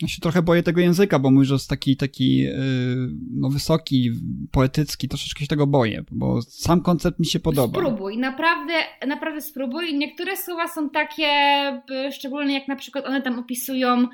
Ja 0.03 0.09
się 0.09 0.21
trochę 0.21 0.43
boję 0.43 0.63
tego 0.63 0.81
języka, 0.81 1.19
bo 1.19 1.31
mówisz, 1.31 1.49
że 1.49 1.55
jest 1.55 1.71
taki, 1.71 1.97
taki 1.97 2.37
yy, 2.37 2.55
no, 3.35 3.49
wysoki, 3.49 4.11
poetycki, 4.53 5.09
troszeczkę 5.09 5.41
się 5.41 5.47
tego 5.47 5.67
boję, 5.67 6.05
bo 6.11 6.43
sam 6.43 6.83
koncept 6.83 7.19
mi 7.19 7.27
się 7.27 7.41
podoba. 7.41 7.81
Spróbuj, 7.81 8.19
naprawdę, 8.19 8.73
naprawdę 9.07 9.41
spróbuj. 9.41 9.95
Niektóre 9.95 10.37
słowa 10.37 10.69
są 10.69 10.91
takie, 10.91 11.29
szczególnie 12.13 12.55
jak 12.55 12.69
na 12.69 12.77
przykład 12.77 13.07
one 13.07 13.23
tam 13.23 13.39
opisują 13.39 14.09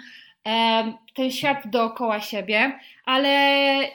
e, 0.47 0.94
ten 1.14 1.31
świat 1.31 1.70
dookoła 1.70 2.20
siebie, 2.20 2.79
ale 3.05 3.31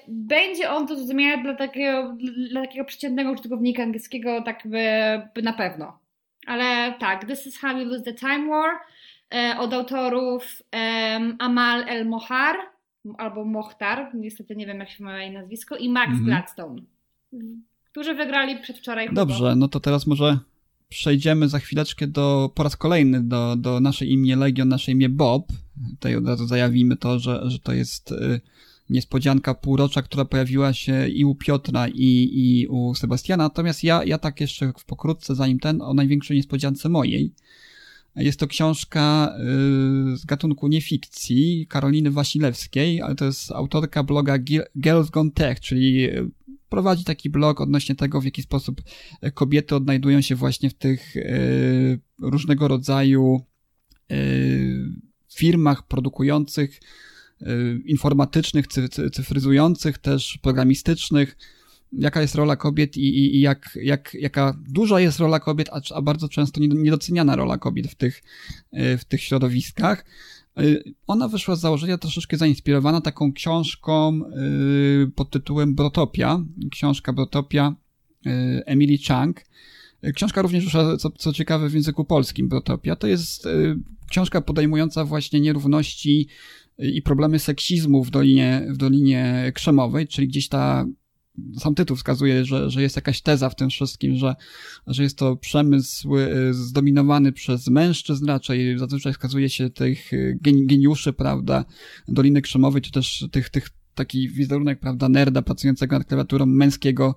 będzie 0.07 0.71
on 0.71 0.85
do 0.85 0.95
zrozumienia 0.95 1.43
dla 1.43 1.55
takiego, 1.55 2.17
dla 2.51 2.61
takiego 2.61 2.85
przeciętnego 2.85 3.31
użytkownika 3.31 3.83
angielskiego 3.83 4.41
tak 4.41 4.61
by, 4.65 4.81
by 5.35 5.41
na 5.41 5.53
pewno. 5.53 5.99
Ale 6.47 6.93
tak, 6.99 7.27
This 7.27 7.47
is 7.47 7.57
how 7.57 7.77
you 7.77 7.85
lose 7.85 8.03
the 8.03 8.13
time 8.13 8.49
war 8.49 8.71
od 9.59 9.73
autorów 9.73 10.63
Amal 11.39 11.83
El 11.87 12.05
Mohar 12.05 12.55
albo 13.17 13.45
Mohtar, 13.45 14.11
niestety 14.13 14.55
nie 14.55 14.65
wiem 14.65 14.79
jak 14.79 14.89
się 14.89 15.03
ma 15.03 15.21
jej 15.21 15.31
nazwisko, 15.31 15.77
i 15.77 15.89
Max 15.89 16.09
mhm. 16.09 16.25
Gladstone, 16.25 16.81
którzy 17.91 18.13
wygrali 18.13 18.59
przedwczoraj. 18.59 19.09
Dobrze, 19.13 19.55
no 19.55 19.67
to 19.67 19.79
teraz 19.79 20.07
może 20.07 20.39
przejdziemy 20.89 21.49
za 21.49 21.59
chwileczkę 21.59 22.07
do, 22.07 22.51
po 22.55 22.63
raz 22.63 22.75
kolejny 22.75 23.23
do, 23.23 23.55
do 23.55 23.79
naszej 23.79 24.11
imię 24.11 24.35
Legion, 24.35 24.69
naszej 24.69 24.95
imię 24.95 25.09
Bob. 25.09 25.47
Tutaj 25.89 26.15
od 26.15 26.27
razu 26.27 26.47
zajawimy 26.47 26.97
to, 26.97 27.19
że, 27.19 27.41
że 27.49 27.59
to 27.59 27.73
jest 27.73 28.11
y, 28.11 28.41
niespodzianka 28.89 29.53
półrocza, 29.53 30.01
która 30.01 30.25
pojawiła 30.25 30.73
się 30.73 31.07
i 31.07 31.25
u 31.25 31.35
Piotra, 31.35 31.87
i, 31.87 32.29
i 32.33 32.67
u 32.67 32.95
Sebastiana. 32.95 33.43
Natomiast 33.43 33.83
ja, 33.83 34.03
ja 34.03 34.17
tak 34.17 34.41
jeszcze 34.41 34.71
pokrótce, 34.87 35.35
zanim 35.35 35.59
ten, 35.59 35.81
o 35.81 35.93
największej 35.93 36.37
niespodziance 36.37 36.89
mojej. 36.89 37.33
Jest 38.15 38.39
to 38.39 38.47
książka 38.47 39.35
z 40.15 40.25
gatunku 40.25 40.67
niefikcji 40.67 41.67
Karoliny 41.69 42.11
Wasilewskiej, 42.11 43.01
ale 43.01 43.15
to 43.15 43.25
jest 43.25 43.51
autorka 43.51 44.03
bloga 44.03 44.37
Girls 44.79 45.09
Gone 45.09 45.31
Tech, 45.31 45.59
czyli 45.59 46.07
prowadzi 46.69 47.03
taki 47.03 47.29
blog 47.29 47.61
odnośnie 47.61 47.95
tego, 47.95 48.21
w 48.21 48.25
jaki 48.25 48.41
sposób 48.41 48.81
kobiety 49.33 49.75
odnajdują 49.75 50.21
się 50.21 50.35
właśnie 50.35 50.69
w 50.69 50.73
tych 50.73 51.13
różnego 52.21 52.67
rodzaju 52.67 53.41
firmach 55.35 55.87
produkujących, 55.87 56.79
informatycznych, 57.85 58.65
cyfryzujących, 59.13 59.97
też 59.97 60.39
programistycznych, 60.41 61.37
jaka 61.91 62.21
jest 62.21 62.35
rola 62.35 62.55
kobiet 62.55 62.97
i, 62.97 63.01
i, 63.01 63.35
i 63.35 63.39
jak, 63.39 63.79
jak, 63.83 64.13
jaka 64.13 64.57
duża 64.69 64.99
jest 64.99 65.19
rola 65.19 65.39
kobiet, 65.39 65.69
a, 65.69 65.81
a 65.95 66.01
bardzo 66.01 66.29
często 66.29 66.61
niedoceniana 66.61 67.35
rola 67.35 67.57
kobiet 67.57 67.87
w 67.87 67.95
tych, 67.95 68.23
w 68.73 69.05
tych 69.07 69.21
środowiskach. 69.21 70.05
Ona 71.07 71.27
wyszła 71.27 71.55
z 71.55 71.61
założenia 71.61 71.97
troszeczkę 71.97 72.37
zainspirowana 72.37 73.01
taką 73.01 73.33
książką 73.33 74.21
pod 75.15 75.29
tytułem 75.29 75.75
Brotopia. 75.75 76.43
Książka 76.71 77.13
Brotopia 77.13 77.75
Emily 78.65 78.97
Chang. 79.07 79.41
Książka 80.15 80.41
również 80.41 80.65
wyszła, 80.65 80.97
co, 80.97 81.09
co 81.09 81.33
ciekawe, 81.33 81.69
w 81.69 81.73
języku 81.73 82.05
polskim, 82.05 82.49
Brotopia. 82.49 82.95
To 82.95 83.07
jest 83.07 83.47
książka 84.09 84.41
podejmująca 84.41 85.05
właśnie 85.05 85.41
nierówności 85.41 86.27
i 86.77 87.01
problemy 87.01 87.39
seksizmu 87.39 88.03
w 88.03 88.09
Dolinie, 88.09 88.67
w 88.69 88.77
Dolinie 88.77 89.51
Krzemowej, 89.55 90.07
czyli 90.07 90.27
gdzieś 90.27 90.47
ta 90.47 90.85
sam 91.57 91.75
tytuł 91.75 91.97
wskazuje, 91.97 92.45
że, 92.45 92.69
że 92.69 92.81
jest 92.81 92.95
jakaś 92.95 93.21
teza 93.21 93.49
w 93.49 93.55
tym 93.55 93.69
wszystkim, 93.69 94.15
że, 94.15 94.35
że 94.87 95.03
jest 95.03 95.17
to 95.17 95.35
przemysł 95.35 96.17
y, 96.17 96.53
zdominowany 96.53 97.31
przez 97.31 97.67
mężczyzn 97.67 98.25
raczej. 98.25 98.79
Zazwyczaj 98.79 99.13
wskazuje 99.13 99.49
się 99.49 99.69
tych 99.69 100.11
geniuszy, 100.41 101.13
prawda, 101.13 101.65
Doliny 102.07 102.41
Krzemowej, 102.41 102.81
czy 102.81 102.91
też 102.91 103.27
tych, 103.31 103.49
tych 103.49 103.69
taki 103.95 104.29
wizerunek, 104.29 104.79
prawda, 104.79 105.09
nerda 105.09 105.41
pracującego 105.41 105.97
nad 105.97 106.07
klawiaturą 106.07 106.45
męskiego 106.45 107.15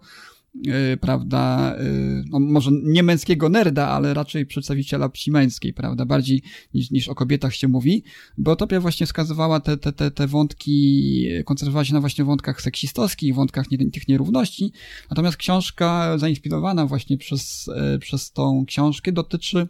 prawda, 1.00 1.74
yy, 1.78 2.24
no 2.30 2.40
może 2.40 2.70
nie 2.84 3.02
męskiego 3.02 3.48
nerda, 3.48 3.88
ale 3.88 4.14
raczej 4.14 4.46
przedstawiciela 4.46 5.08
psi 5.08 5.30
męskiej, 5.30 5.74
prawda, 5.74 6.06
bardziej 6.06 6.42
niż, 6.74 6.90
niż 6.90 7.08
o 7.08 7.14
kobietach 7.14 7.54
się 7.54 7.68
mówi, 7.68 8.04
bo 8.38 8.56
Topia 8.56 8.80
właśnie 8.80 9.06
wskazywała 9.06 9.60
te, 9.60 9.76
te, 9.76 9.92
te, 9.92 10.10
te 10.10 10.26
wątki, 10.26 11.28
koncentrowała 11.44 11.84
się 11.84 11.94
na 11.94 12.00
właśnie 12.00 12.24
wątkach 12.24 12.62
seksistowskich, 12.62 13.34
wątkach 13.34 13.70
nie, 13.70 13.90
tych 13.90 14.08
nierówności, 14.08 14.72
natomiast 15.10 15.36
książka 15.36 16.18
zainspirowana 16.18 16.86
właśnie 16.86 17.18
przez, 17.18 17.70
yy, 17.92 17.98
przez 17.98 18.32
tą 18.32 18.64
książkę 18.66 19.12
dotyczy, 19.12 19.68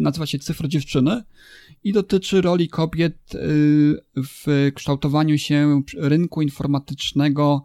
nazywa 0.00 0.26
się 0.26 0.38
Cyfro 0.38 0.68
Dziewczyny 0.68 1.22
i 1.84 1.92
dotyczy 1.92 2.40
roli 2.40 2.68
kobiet 2.68 3.18
w 4.16 4.70
kształtowaniu 4.74 5.38
się 5.38 5.82
rynku 5.96 6.42
informatycznego 6.42 7.64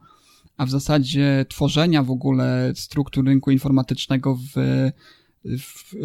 a 0.61 0.65
w 0.65 0.69
zasadzie 0.69 1.45
tworzenia 1.49 2.03
w 2.03 2.11
ogóle 2.11 2.71
struktur 2.75 3.25
rynku 3.25 3.51
informatycznego 3.51 4.35
w, 4.35 4.51
w 5.45 5.95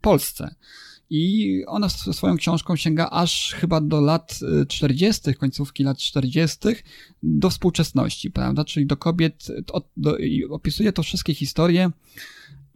Polsce. 0.00 0.54
I 1.10 1.64
ona 1.66 1.88
swoją 1.88 2.36
książką 2.36 2.76
sięga 2.76 3.08
aż 3.10 3.54
chyba 3.54 3.80
do 3.80 4.00
lat 4.00 4.40
40., 4.68 5.34
końcówki 5.34 5.84
lat 5.84 5.98
40., 5.98 6.58
do 7.22 7.50
współczesności, 7.50 8.30
prawda? 8.30 8.64
Czyli 8.64 8.86
do 8.86 8.96
kobiet, 8.96 9.48
do, 9.96 10.16
opisuje 10.50 10.92
to 10.92 11.02
wszystkie 11.02 11.34
historie 11.34 11.90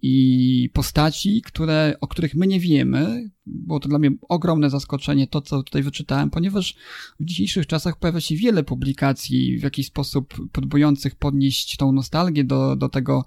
i 0.03 0.71
postaci, 0.73 1.43
które, 1.43 1.97
o 2.01 2.09
których 2.09 2.35
my 2.35 2.47
nie 2.47 2.61
wiemy. 2.61 3.31
Było 3.47 3.81
to 3.81 3.89
dla 3.89 3.99
mnie 3.99 4.11
ogromne 4.29 4.71
zaskoczenie, 4.71 5.27
to 5.27 5.41
co 5.41 5.63
tutaj 5.63 5.83
wyczytałem, 5.83 6.31
ponieważ 6.31 6.75
w 7.21 7.25
dzisiejszych 7.25 7.67
czasach 7.67 7.99
pojawia 7.99 8.21
się 8.21 8.37
wiele 8.37 8.65
publikacji 8.65 9.59
w 9.59 9.63
jakiś 9.63 9.87
sposób 9.87 10.51
próbujących 10.53 11.15
podnieść 11.15 11.77
tą 11.77 11.93
nostalgię 11.93 12.45
do, 12.45 12.77
do 12.77 12.89
tego 12.89 13.25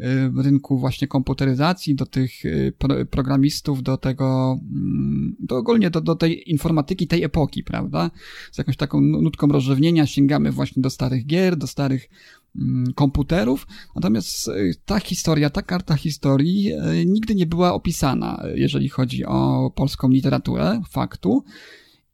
y, 0.00 0.04
rynku 0.42 0.78
właśnie 0.78 1.08
komputeryzacji, 1.08 1.94
do 1.94 2.06
tych 2.06 2.44
y, 2.44 2.72
programistów, 3.10 3.82
do 3.82 3.96
tego, 3.96 4.58
mm, 4.62 5.36
do 5.40 5.56
ogólnie 5.56 5.90
do, 5.90 6.00
do 6.00 6.14
tej 6.14 6.50
informatyki 6.50 7.06
tej 7.06 7.22
epoki, 7.24 7.64
prawda? 7.64 8.10
Z 8.52 8.58
jakąś 8.58 8.76
taką 8.76 9.00
nutką 9.00 9.46
rozrzewnienia 9.46 10.06
sięgamy 10.06 10.52
właśnie 10.52 10.82
do 10.82 10.90
starych 10.90 11.26
gier, 11.26 11.56
do 11.56 11.66
starych 11.66 12.08
komputerów, 12.94 13.66
natomiast 13.94 14.48
e, 14.48 14.52
ta 14.84 15.00
historia, 15.00 15.50
ta 15.50 15.62
karta 15.62 15.94
historii 15.94 16.72
e, 16.72 17.06
nigdy 17.06 17.34
nie 17.34 17.46
była 17.46 17.72
opisana, 17.74 18.42
jeżeli 18.54 18.88
chodzi 18.88 19.24
o 19.24 19.70
polską 19.76 20.08
literaturę, 20.08 20.80
faktu. 20.90 21.44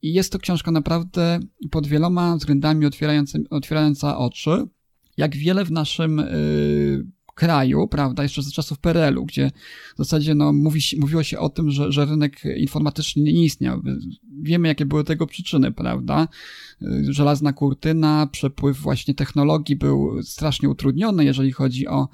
I 0.03 0.13
jest 0.13 0.33
to 0.33 0.39
książka 0.39 0.71
naprawdę 0.71 1.41
pod 1.71 1.87
wieloma 1.87 2.37
względami 2.37 2.87
otwierająca 3.51 4.19
oczy, 4.19 4.67
jak 5.17 5.37
wiele 5.37 5.65
w 5.65 5.71
naszym 5.71 6.21
e, 6.21 6.27
kraju, 7.37 7.89
prawda, 7.89 8.23
jeszcze 8.23 8.43
za 8.43 8.51
czasów 8.51 8.79
PRL-u, 8.79 9.27
gdzie 9.27 9.51
w 9.95 9.99
zasadzie 9.99 10.35
no, 10.35 10.53
mówi, 10.53 10.81
mówiło 11.01 11.23
się 11.23 11.39
o 11.39 11.49
tym, 11.49 11.71
że, 11.71 11.93
że 11.93 12.05
rynek 12.05 12.43
informatyczny 12.57 13.23
nie 13.23 13.45
istniał. 13.45 13.83
Wiemy, 14.43 14.69
jakie 14.69 14.87
były 14.87 15.05
tego 15.05 15.27
przyczyny, 15.27 15.73
prawda? 15.73 16.29
Żelazna 17.03 17.53
kurtyna, 17.53 18.29
przepływ 18.33 18.81
właśnie 18.81 19.15
technologii 19.15 19.77
był 19.77 20.23
strasznie 20.23 20.69
utrudniony, 20.69 21.25
jeżeli 21.25 21.53
chodzi 21.53 21.87
o, 21.87 22.09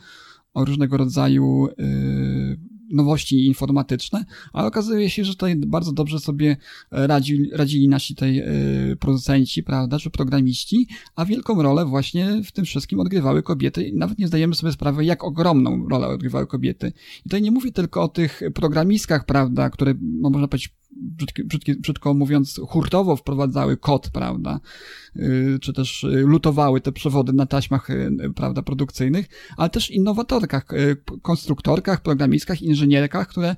o 0.54 0.64
różnego 0.64 0.96
rodzaju 0.96 1.68
yy, 1.78 2.71
nowości 2.92 3.46
informatyczne, 3.46 4.24
ale 4.52 4.68
okazuje 4.68 5.10
się, 5.10 5.24
że 5.24 5.32
tutaj 5.32 5.56
bardzo 5.56 5.92
dobrze 5.92 6.20
sobie 6.20 6.56
radzi, 6.90 7.50
radzili 7.52 7.88
nasi 7.88 8.14
tutaj 8.14 8.38
e, 8.38 8.46
producenci, 8.96 9.62
prawda, 9.62 9.98
czy 9.98 10.10
programiści, 10.10 10.86
a 11.16 11.24
wielką 11.24 11.62
rolę 11.62 11.84
właśnie 11.84 12.42
w 12.44 12.52
tym 12.52 12.64
wszystkim 12.64 13.00
odgrywały 13.00 13.42
kobiety 13.42 13.84
i 13.84 13.96
nawet 13.96 14.18
nie 14.18 14.28
zdajemy 14.28 14.54
sobie 14.54 14.72
sprawy, 14.72 15.04
jak 15.04 15.24
ogromną 15.24 15.88
rolę 15.88 16.06
odgrywały 16.06 16.46
kobiety. 16.46 16.92
I 17.20 17.22
tutaj 17.22 17.42
nie 17.42 17.50
mówię 17.50 17.72
tylko 17.72 18.02
o 18.02 18.08
tych 18.08 18.42
programistkach, 18.54 19.26
prawda, 19.26 19.70
które, 19.70 19.94
no, 20.00 20.30
można 20.30 20.48
powiedzieć, 20.48 20.74
brzydko, 20.96 21.42
brzydko 21.78 22.14
mówiąc, 22.14 22.60
hurtowo 22.68 23.16
wprowadzały 23.16 23.76
kod, 23.76 24.10
prawda, 24.10 24.60
czy 25.60 25.72
też 25.72 26.04
y, 26.04 26.08
lutowały 26.08 26.80
te 26.80 26.92
przewody 26.92 27.32
na 27.32 27.46
taśmach, 27.46 27.90
y, 27.90 28.10
prawda, 28.36 28.62
produkcyjnych, 28.62 29.28
ale 29.56 29.70
też 29.70 29.90
innowatorkach, 29.90 30.66
konstruktorkach, 31.22 32.02
programistkach, 32.02 32.62
inżynierkach, 32.62 33.28
które, 33.28 33.56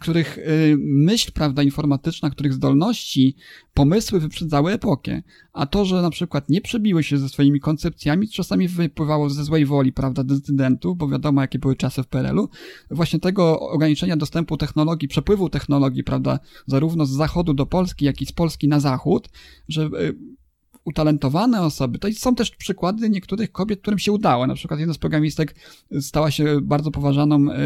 których 0.00 0.38
myśl, 0.76 1.32
prawda, 1.32 1.62
informatyczna, 1.62 2.30
których 2.30 2.52
zdolności, 2.52 3.36
pomysły 3.74 4.20
wyprzedzały 4.20 4.72
epokę. 4.72 5.22
A 5.52 5.66
to, 5.66 5.84
że 5.84 6.02
na 6.02 6.10
przykład 6.10 6.48
nie 6.48 6.60
przebiły 6.60 7.02
się 7.02 7.18
ze 7.18 7.28
swoimi 7.28 7.60
koncepcjami, 7.60 8.28
czasami 8.28 8.68
wypływało 8.68 9.30
ze 9.30 9.44
złej 9.44 9.66
woli, 9.66 9.92
prawda, 9.92 10.24
decydentów, 10.24 10.96
bo 10.98 11.08
wiadomo, 11.08 11.40
jakie 11.40 11.58
były 11.58 11.76
czasy 11.76 12.02
w 12.02 12.06
PRL-u, 12.06 12.48
właśnie 12.90 13.20
tego 13.20 13.60
ograniczenia 13.60 14.16
dostępu 14.16 14.56
technologii, 14.56 15.08
przepływu 15.08 15.48
technologii, 15.48 16.04
prawda, 16.04 16.38
zarówno 16.66 17.06
z 17.06 17.10
zachodu 17.10 17.54
do 17.54 17.66
Polski, 17.66 18.04
jak 18.04 18.22
i 18.22 18.26
z 18.26 18.32
Polski 18.32 18.68
na 18.68 18.80
zachód, 18.80 19.28
że 19.68 19.90
utalentowane 20.86 21.62
osoby. 21.62 21.98
To 21.98 22.08
są 22.12 22.34
też 22.34 22.50
przykłady 22.50 23.10
niektórych 23.10 23.52
kobiet, 23.52 23.80
którym 23.80 23.98
się 23.98 24.12
udało. 24.12 24.46
Na 24.46 24.54
przykład 24.54 24.80
jedna 24.80 24.94
z 24.94 24.98
programistek 24.98 25.54
stała 26.00 26.30
się 26.30 26.60
bardzo 26.62 26.90
poważaną 26.90 27.52
e, 27.52 27.56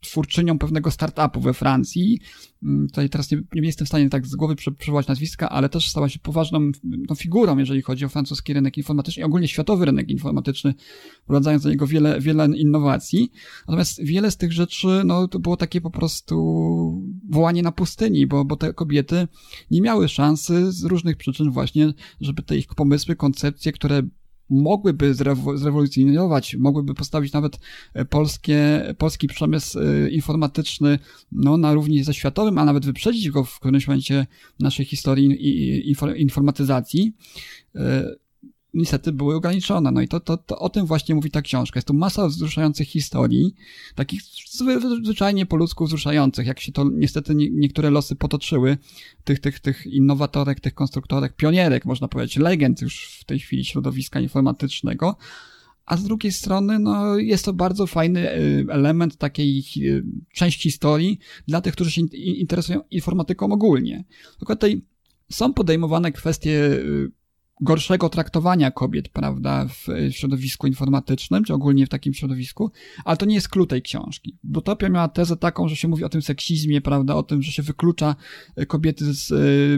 twórczynią 0.00 0.58
pewnego 0.58 0.90
startupu 0.90 1.40
we 1.40 1.54
Francji. 1.54 2.20
Mm, 2.62 2.88
tutaj 2.88 3.10
teraz 3.10 3.30
nie, 3.30 3.42
nie 3.54 3.66
jestem 3.66 3.84
w 3.84 3.88
stanie 3.88 4.10
tak 4.10 4.26
z 4.26 4.36
głowy 4.36 4.56
przywołać 4.78 5.06
nazwiska, 5.06 5.48
ale 5.48 5.68
też 5.68 5.88
stała 5.88 6.08
się 6.08 6.18
poważną 6.18 6.70
no, 6.84 7.14
figurą, 7.14 7.58
jeżeli 7.58 7.82
chodzi 7.82 8.04
o 8.04 8.08
francuski 8.08 8.52
rynek 8.52 8.76
informatyczny 8.76 9.20
i 9.20 9.24
ogólnie 9.24 9.48
światowy 9.48 9.84
rynek 9.84 10.10
informatyczny, 10.10 10.74
wprowadzając 11.22 11.62
do 11.62 11.70
niego 11.70 11.86
wiele, 11.86 12.20
wiele 12.20 12.46
innowacji. 12.46 13.32
Natomiast 13.68 14.04
wiele 14.04 14.30
z 14.30 14.36
tych 14.36 14.52
rzeczy, 14.52 15.02
no, 15.04 15.28
to 15.28 15.38
było 15.38 15.56
takie 15.56 15.80
po 15.80 15.90
prostu 15.90 16.36
wołanie 17.30 17.62
na 17.62 17.72
pustyni, 17.72 18.26
bo, 18.26 18.44
bo 18.44 18.56
te 18.56 18.74
kobiety 18.74 19.28
nie 19.70 19.80
miały 19.80 20.08
szansy 20.08 20.72
z 20.72 20.84
różnych 20.84 21.16
przyczyn 21.16 21.50
właśnie, 21.50 21.92
żeby 22.20 22.42
te 22.42 22.56
ich 22.56 22.66
pomysły, 22.66 23.16
koncepcje, 23.16 23.72
które 23.72 24.02
mogłyby 24.50 25.14
zrewolucjonizować, 25.54 26.56
mogłyby 26.56 26.94
postawić 26.94 27.32
nawet 27.32 27.58
e, 27.94 28.04
polskie, 28.04 28.82
polski 28.98 29.26
przemysł 29.28 29.78
e, 29.78 30.10
informatyczny 30.10 30.98
no, 31.32 31.56
na 31.56 31.74
równi 31.74 32.04
ze 32.04 32.14
światowym, 32.14 32.58
a 32.58 32.64
nawet 32.64 32.86
wyprzedzić 32.86 33.30
go 33.30 33.44
w 33.44 33.60
którymś 33.60 33.86
momencie 33.86 34.26
naszej 34.60 34.86
historii 34.86 35.94
informatyzacji. 36.16 37.12
E, 37.74 38.25
niestety 38.76 39.12
były 39.12 39.34
ograniczone. 39.34 39.90
No 39.90 40.00
i 40.00 40.08
to, 40.08 40.20
to, 40.20 40.36
to 40.36 40.58
o 40.58 40.68
tym 40.68 40.86
właśnie 40.86 41.14
mówi 41.14 41.30
ta 41.30 41.42
książka. 41.42 41.78
Jest 41.78 41.88
tu 41.88 41.94
masa 41.94 42.28
wzruszających 42.28 42.88
historii, 42.88 43.54
takich 43.94 44.22
zwyczajnie 45.02 45.46
po 45.46 45.56
ludzku 45.56 45.86
wzruszających, 45.86 46.46
jak 46.46 46.60
się 46.60 46.72
to 46.72 46.84
niestety 46.92 47.34
nie, 47.34 47.50
niektóre 47.50 47.90
losy 47.90 48.16
potoczyły, 48.16 48.78
tych, 49.24 49.40
tych, 49.40 49.60
tych 49.60 49.86
innowatorek, 49.86 50.60
tych 50.60 50.74
konstruktorek, 50.74 51.36
pionierek, 51.36 51.84
można 51.84 52.08
powiedzieć, 52.08 52.36
legend 52.36 52.82
już 52.82 53.18
w 53.20 53.24
tej 53.24 53.38
chwili 53.38 53.64
środowiska 53.64 54.20
informatycznego, 54.20 55.16
a 55.86 55.96
z 55.96 56.04
drugiej 56.04 56.32
strony 56.32 56.78
no, 56.78 57.18
jest 57.18 57.44
to 57.44 57.52
bardzo 57.52 57.86
fajny 57.86 58.32
y, 58.32 58.66
element 58.70 59.16
takiej 59.16 59.64
y, 59.76 60.04
część 60.32 60.62
historii 60.62 61.18
dla 61.48 61.60
tych, 61.60 61.72
którzy 61.72 61.90
się 61.90 62.02
interesują 62.16 62.80
informatyką 62.90 63.52
ogólnie. 63.52 64.04
Tylko 64.38 64.56
tutaj 64.56 64.82
są 65.30 65.52
podejmowane 65.54 66.12
kwestie 66.12 66.50
y, 66.50 67.10
gorszego 67.60 68.08
traktowania 68.08 68.70
kobiet, 68.70 69.08
prawda, 69.08 69.66
w 69.68 69.86
środowisku 70.10 70.66
informatycznym, 70.66 71.44
czy 71.44 71.54
ogólnie 71.54 71.86
w 71.86 71.88
takim 71.88 72.14
środowisku, 72.14 72.70
ale 73.04 73.16
to 73.16 73.26
nie 73.26 73.34
jest 73.34 73.48
klucz 73.48 73.70
tej 73.70 73.82
książki. 73.82 74.38
Utopia 74.54 74.88
miała 74.88 75.08
tezę 75.08 75.36
taką, 75.36 75.68
że 75.68 75.76
się 75.76 75.88
mówi 75.88 76.04
o 76.04 76.08
tym 76.08 76.22
seksizmie, 76.22 76.80
prawda, 76.80 77.14
o 77.14 77.22
tym, 77.22 77.42
że 77.42 77.52
się 77.52 77.62
wyklucza 77.62 78.16
kobiety 78.68 79.04
z 79.12 79.32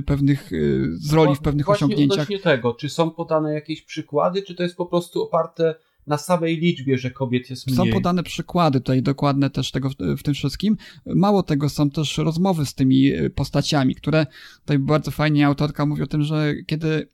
pewnych, 0.06 0.50
z 0.92 1.12
roli 1.12 1.34
w 1.34 1.40
pewnych 1.40 1.66
Właśnie 1.66 1.86
osiągnięciach. 1.86 2.16
Właśnie 2.16 2.38
tego, 2.38 2.74
czy 2.74 2.88
są 2.88 3.10
podane 3.10 3.54
jakieś 3.54 3.82
przykłady, 3.82 4.42
czy 4.42 4.54
to 4.54 4.62
jest 4.62 4.76
po 4.76 4.86
prostu 4.86 5.22
oparte 5.22 5.74
na 6.06 6.18
samej 6.18 6.56
liczbie, 6.56 6.98
że 6.98 7.10
kobiet 7.10 7.50
jest 7.50 7.66
mniej. 7.66 7.76
Są 7.76 7.92
podane 7.92 8.22
przykłady 8.22 8.80
tutaj 8.80 9.02
dokładne 9.02 9.50
też 9.50 9.70
tego 9.70 9.90
w, 10.18 10.22
tym 10.22 10.34
wszystkim. 10.34 10.76
Mało 11.06 11.42
tego, 11.42 11.68
są 11.68 11.90
też 11.90 12.18
rozmowy 12.18 12.66
z 12.66 12.74
tymi 12.74 13.12
e, 13.12 13.30
postaciami, 13.30 13.94
które 13.94 14.26
tutaj 14.60 14.78
bardzo 14.78 15.10
fajnie 15.10 15.46
autorka 15.46 15.86
mówi 15.86 16.02
o 16.02 16.06
tym, 16.06 16.22
że 16.22 16.54
kiedy 16.66 17.08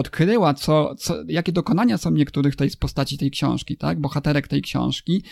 odkryła, 0.00 0.54
co, 0.54 0.94
co, 0.94 1.14
jakie 1.28 1.52
dokonania 1.52 1.98
są 1.98 2.10
niektórych 2.10 2.56
tej 2.56 2.70
postaci 2.78 3.18
tej 3.18 3.30
książki, 3.30 3.76
tak, 3.76 4.00
bohaterek 4.00 4.48
tej 4.48 4.62
książki 4.62 5.22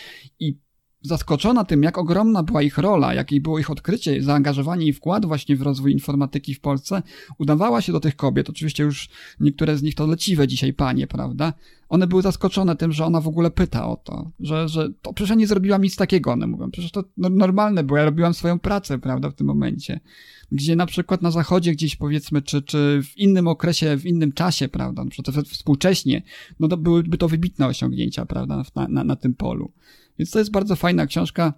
i 0.41 0.59
zaskoczona 1.03 1.65
tym, 1.65 1.83
jak 1.83 1.99
ogromna 1.99 2.43
była 2.43 2.63
ich 2.63 2.79
rola, 2.79 3.15
jakie 3.15 3.41
było 3.41 3.59
ich 3.59 3.71
odkrycie, 3.71 4.23
zaangażowanie 4.23 4.87
i 4.87 4.93
wkład 4.93 5.27
właśnie 5.27 5.57
w 5.57 5.63
rozwój 5.63 5.93
informatyki 5.93 6.55
w 6.55 6.61
Polsce, 6.61 7.03
udawała 7.39 7.81
się 7.81 7.93
do 7.93 8.01
tych 8.01 8.17
kobiet. 8.17 8.51
Oczywiście 8.51 8.83
już 8.83 9.09
niektóre 9.41 9.77
z 9.77 9.83
nich 9.83 9.95
to 9.95 10.07
leciwe 10.07 10.49
dzisiaj 10.49 10.73
panie, 10.73 11.07
prawda? 11.07 11.53
One 11.89 12.07
były 12.07 12.23
zaskoczone 12.23 12.77
tym, 12.77 12.93
że 12.93 13.05
ona 13.05 13.21
w 13.21 13.29
ogóle 13.29 13.51
pyta 13.51 13.89
o 13.89 13.97
to, 13.97 14.31
że, 14.41 14.69
że 14.69 14.89
to 15.03 15.13
przecież 15.13 15.37
nie 15.37 15.47
zrobiłam 15.47 15.83
nic 15.83 15.97
takiego. 15.97 16.33
One 16.33 16.47
mówią, 16.47 16.71
przecież 16.71 16.91
to 16.91 17.05
normalne 17.17 17.85
było, 17.85 17.99
ja 17.99 18.05
robiłam 18.05 18.35
swoją 18.35 18.59
pracę, 18.59 18.99
prawda, 18.99 19.31
w 19.31 19.35
tym 19.35 19.47
momencie. 19.47 20.01
Gdzie 20.53 20.77
na 20.77 20.87
przykład 20.87 21.23
na 21.23 21.31
zachodzie 21.31 21.73
gdzieś 21.73 21.97
powiedzmy, 21.97 22.43
czy, 22.43 22.63
czy 22.63 23.01
w 23.05 23.19
innym 23.19 23.49
okresie, 23.49 23.97
w 23.97 24.07
innym 24.07 24.33
czasie, 24.33 24.69
prawda, 24.69 25.05
na 25.05 25.11
przykład 25.11 25.49
współcześnie, 25.49 26.23
no 26.61 26.69
to 26.69 26.77
byłyby 26.77 27.19
to 27.19 27.29
wybitne 27.29 27.67
osiągnięcia, 27.67 28.27
prawda, 28.27 28.63
na, 28.77 28.89
na, 28.89 29.05
na 29.05 29.17
tym 29.17 29.35
polu. 29.35 29.73
Więc 30.19 30.31
to 30.31 30.39
jest 30.39 30.51
bardzo 30.51 30.77
fajna 30.77 31.07
książka, 31.07 31.55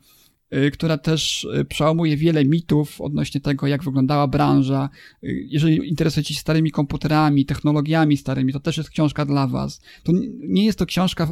y, 0.55 0.70
która 0.70 0.98
też 0.98 1.44
y, 1.44 1.64
przełamuje 1.64 2.16
wiele 2.16 2.44
mitów 2.44 3.00
odnośnie 3.00 3.40
tego, 3.40 3.66
jak 3.66 3.85
wyglądała 3.85 4.29
branża. 4.29 4.88
Y, 5.24 5.46
jeżeli 5.48 5.88
interesujecie 5.88 6.35
się 6.35 6.40
starymi 6.40 6.70
komputerami, 6.70 7.46
technologiami 7.46 8.16
starymi, 8.16 8.53
to 8.53 8.61
też 8.61 8.76
jest 8.76 8.90
książka 8.90 9.24
dla 9.24 9.46
Was. 9.46 9.81
To 10.03 10.12
nie 10.48 10.64
jest 10.64 10.79
to 10.79 10.87
książka, 10.87 11.29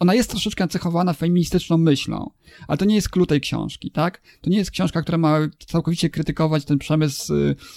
ona 0.00 0.14
jest 0.14 0.30
troszeczkę 0.30 0.68
cechowana 0.68 1.12
feministyczną 1.12 1.78
myślą, 1.78 2.30
ale 2.68 2.78
to 2.78 2.84
nie 2.84 2.94
jest 2.94 3.08
klucz 3.08 3.28
tej 3.28 3.40
książki, 3.40 3.90
tak? 3.90 4.22
To 4.40 4.50
nie 4.50 4.58
jest 4.58 4.70
książka, 4.70 5.02
która 5.02 5.18
ma 5.18 5.38
całkowicie 5.66 6.10
krytykować 6.10 6.64
ten 6.64 6.78
przemysł, 6.78 7.32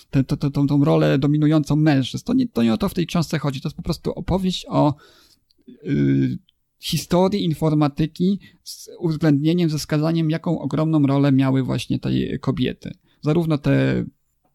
tę, 0.09 0.23
tę, 0.23 0.37
tą 0.51 0.83
rolę 0.83 1.17
dominującą 1.17 1.75
mężczyzn. 1.75 2.25
To 2.25 2.33
nie, 2.33 2.47
to 2.47 2.63
nie 2.63 2.73
o 2.73 2.77
to 2.77 2.89
w 2.89 2.93
tej 2.93 3.07
książce 3.07 3.39
chodzi. 3.39 3.61
To 3.61 3.67
jest 3.67 3.77
po 3.77 3.83
prostu 3.83 4.11
opowieść 4.11 4.65
o 4.69 4.95
historii 6.79 7.45
informatyki 7.45 8.39
z 8.63 8.89
uwzględnieniem, 8.99 9.69
ze 9.69 9.77
wskazaniem, 9.77 10.29
jaką 10.29 10.59
ogromną 10.59 11.07
rolę 11.07 11.31
miały 11.31 11.63
właśnie 11.63 11.99
te 11.99 12.09
kobiety. 12.39 12.91
Zarówno 13.21 13.57
te 13.57 14.05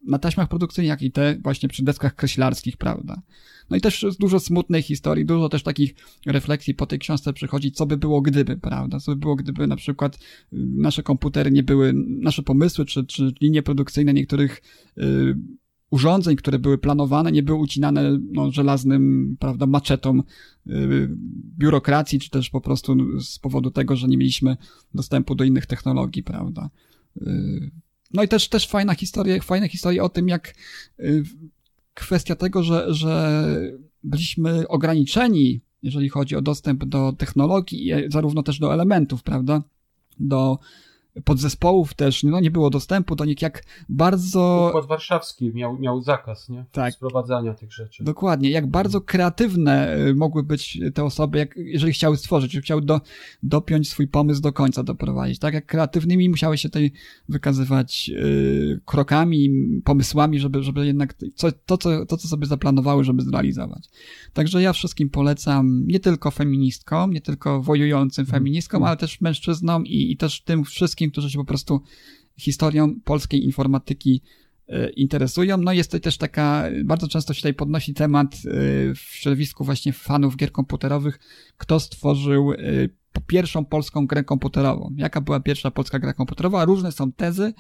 na 0.07 0.19
taśmach 0.19 0.49
produkcyjnych, 0.49 0.89
jak 0.89 1.03
i 1.03 1.13
te 1.13 1.37
właśnie 1.43 1.69
przy 1.69 1.85
deskach 1.85 2.15
kreślarskich, 2.15 2.77
prawda. 2.77 3.23
No 3.71 3.77
i 3.77 3.81
też 3.81 4.07
dużo 4.21 4.41
smutnej 4.41 4.83
historii, 4.83 5.25
dużo 5.25 5.49
też 5.49 5.63
takich 5.63 5.95
refleksji 6.27 6.75
po 6.75 6.87
tej 6.87 6.99
książce 6.99 7.33
przychodzi, 7.33 7.73
co 7.73 7.87
by 7.87 7.97
było 7.97 8.23
gdyby, 8.23 8.57
prawda, 8.57 9.01
co 9.01 9.13
by 9.13 9.17
było 9.17 9.37
gdyby 9.37 9.67
na 9.67 9.77
przykład 9.77 10.17
y, 10.17 10.19
nasze 10.77 11.03
komputery 11.03 11.51
nie 11.51 11.63
były, 11.63 11.93
nasze 12.07 12.43
pomysły 12.43 12.85
czy, 12.85 13.07
czy 13.07 13.33
linie 13.41 13.63
produkcyjne 13.63 14.15
niektórych 14.15 14.63
yy, 14.97 15.37
urządzeń, 15.91 16.37
które 16.37 16.59
były 16.59 16.79
planowane, 16.79 17.33
nie 17.33 17.43
były 17.43 17.59
ucinane 17.59 18.19
no, 18.33 18.51
żelaznym, 18.51 19.37
prawda, 19.41 19.67
maczetą 19.67 20.23
yy, 20.67 21.09
biurokracji, 21.59 22.21
czy 22.21 22.31
też 22.31 22.51
po 22.51 22.61
prostu 22.61 23.21
z 23.21 23.39
powodu 23.39 23.71
tego, 23.71 23.97
że 23.97 24.09
nie 24.09 24.19
mieliśmy 24.19 24.57
dostępu 24.95 25.35
do 25.35 25.45
innych 25.45 25.67
technologii, 25.67 26.23
prawda. 26.23 26.71
Yy, 27.17 27.71
no 28.15 28.23
i 28.23 28.29
też, 28.29 28.49
też 28.49 28.69
fajna 28.69 28.95
historia, 28.95 29.41
fajna 29.41 29.69
historia 29.69 30.03
o 30.03 30.09
tym, 30.09 30.29
jak 30.29 30.55
yy, 30.99 31.25
kwestia 32.01 32.37
tego, 32.37 32.63
że, 32.63 32.95
że 32.95 33.45
byliśmy 34.05 34.69
ograniczeni, 34.69 35.61
jeżeli 35.83 36.09
chodzi 36.09 36.37
o 36.37 36.43
dostęp 36.43 36.85
do 36.85 37.13
technologii, 37.13 37.93
zarówno 38.09 38.43
też 38.43 38.59
do 38.59 38.75
elementów, 38.75 39.23
prawda, 39.23 39.63
do 40.21 40.59
podzespołów 41.25 41.95
też, 41.95 42.23
no 42.23 42.41
nie 42.41 42.51
było 42.51 42.71
dostępu 42.71 43.17
do 43.17 43.25
nich, 43.25 43.43
jak 43.43 43.65
bardzo... 43.89 44.67
Układ 44.69 44.87
warszawski 44.87 45.53
miał, 45.55 45.79
miał 45.79 46.03
zakaz, 46.03 46.49
nie? 46.49 46.65
Tak. 46.73 46.95
Sprowadzania 46.95 47.55
tych 47.55 47.73
rzeczy. 47.73 48.05
Dokładnie, 48.05 48.51
jak 48.51 48.67
bardzo 48.67 49.01
kreatywne 49.01 49.97
y, 49.99 50.15
mogły 50.15 50.43
być 50.43 50.79
te 50.95 51.05
osoby, 51.05 51.39
jak, 51.39 51.57
jeżeli 51.57 51.93
chciały 51.93 52.17
stworzyć, 52.17 52.55
jeżeli 52.55 52.65
chciały 52.65 52.83
do, 52.83 53.01
dopiąć 53.43 53.91
swój 53.91 54.09
pomysł 54.09 54.41
do 54.41 54.53
końca 54.53 54.83
doprowadzić, 54.83 55.39
tak? 55.39 55.55
Jak 55.55 55.67
kreatywnymi 55.67 56.29
musiały 56.29 56.59
się 56.59 56.69
tutaj 56.69 56.93
wykazywać 57.29 58.09
yy, 58.09 58.81
krokami, 58.85 59.51
pomysłami, 59.85 60.39
żeby, 60.39 60.63
żeby 60.63 60.87
jednak 60.87 61.15
co, 61.35 61.53
to, 61.53 61.79
co, 61.79 62.07
to, 62.07 62.17
co 62.17 62.29
sobie 62.29 62.47
zaplanowały, 62.47 63.05
żeby 63.05 63.23
zrealizować. 63.23 63.89
Także 64.33 64.63
ja 64.63 64.73
wszystkim 64.73 65.11
polecam, 65.11 65.87
nie 65.87 66.01
tylko 66.01 66.31
feministkom, 66.31 67.13
nie 67.13 67.21
tylko 67.21 67.63
wojującym 67.63 68.27
feministkom, 68.27 68.85
ale 68.85 68.97
też 68.97 69.21
mężczyznom 69.21 69.87
i, 69.87 70.13
i 70.13 70.17
też 70.17 70.41
tym 70.41 70.65
wszystkim, 70.65 71.08
którzy 71.11 71.31
się 71.31 71.39
po 71.39 71.45
prostu 71.45 71.81
historią 72.39 73.01
polskiej 73.05 73.45
informatyki 73.45 74.23
e, 74.69 74.91
interesują. 74.91 75.57
No 75.57 75.73
jest 75.73 75.91
to 75.91 76.01
też 76.01 76.17
taka, 76.17 76.65
bardzo 76.85 77.09
często 77.09 77.35
się 77.35 77.41
tutaj 77.41 77.55
podnosi 77.55 77.95
temat 77.95 78.35
e, 78.35 78.39
w 78.95 78.99
środowisku 78.99 79.65
właśnie 79.65 79.93
fanów 79.93 80.37
gier 80.37 80.53
komputerowych, 80.53 81.19
kto 81.57 81.81
stworzył 81.81 82.53
e, 82.53 82.57
pierwszą 83.27 83.65
polską 83.65 84.07
grę 84.07 84.25
komputerową. 84.25 84.95
Jaka 84.97 85.21
była 85.21 85.41
pierwsza 85.41 85.71
polska 85.71 85.99
gra 85.99 86.13
komputerowa? 86.13 86.65
Różne 86.65 86.93
są 86.93 87.13
tezy. 87.13 87.53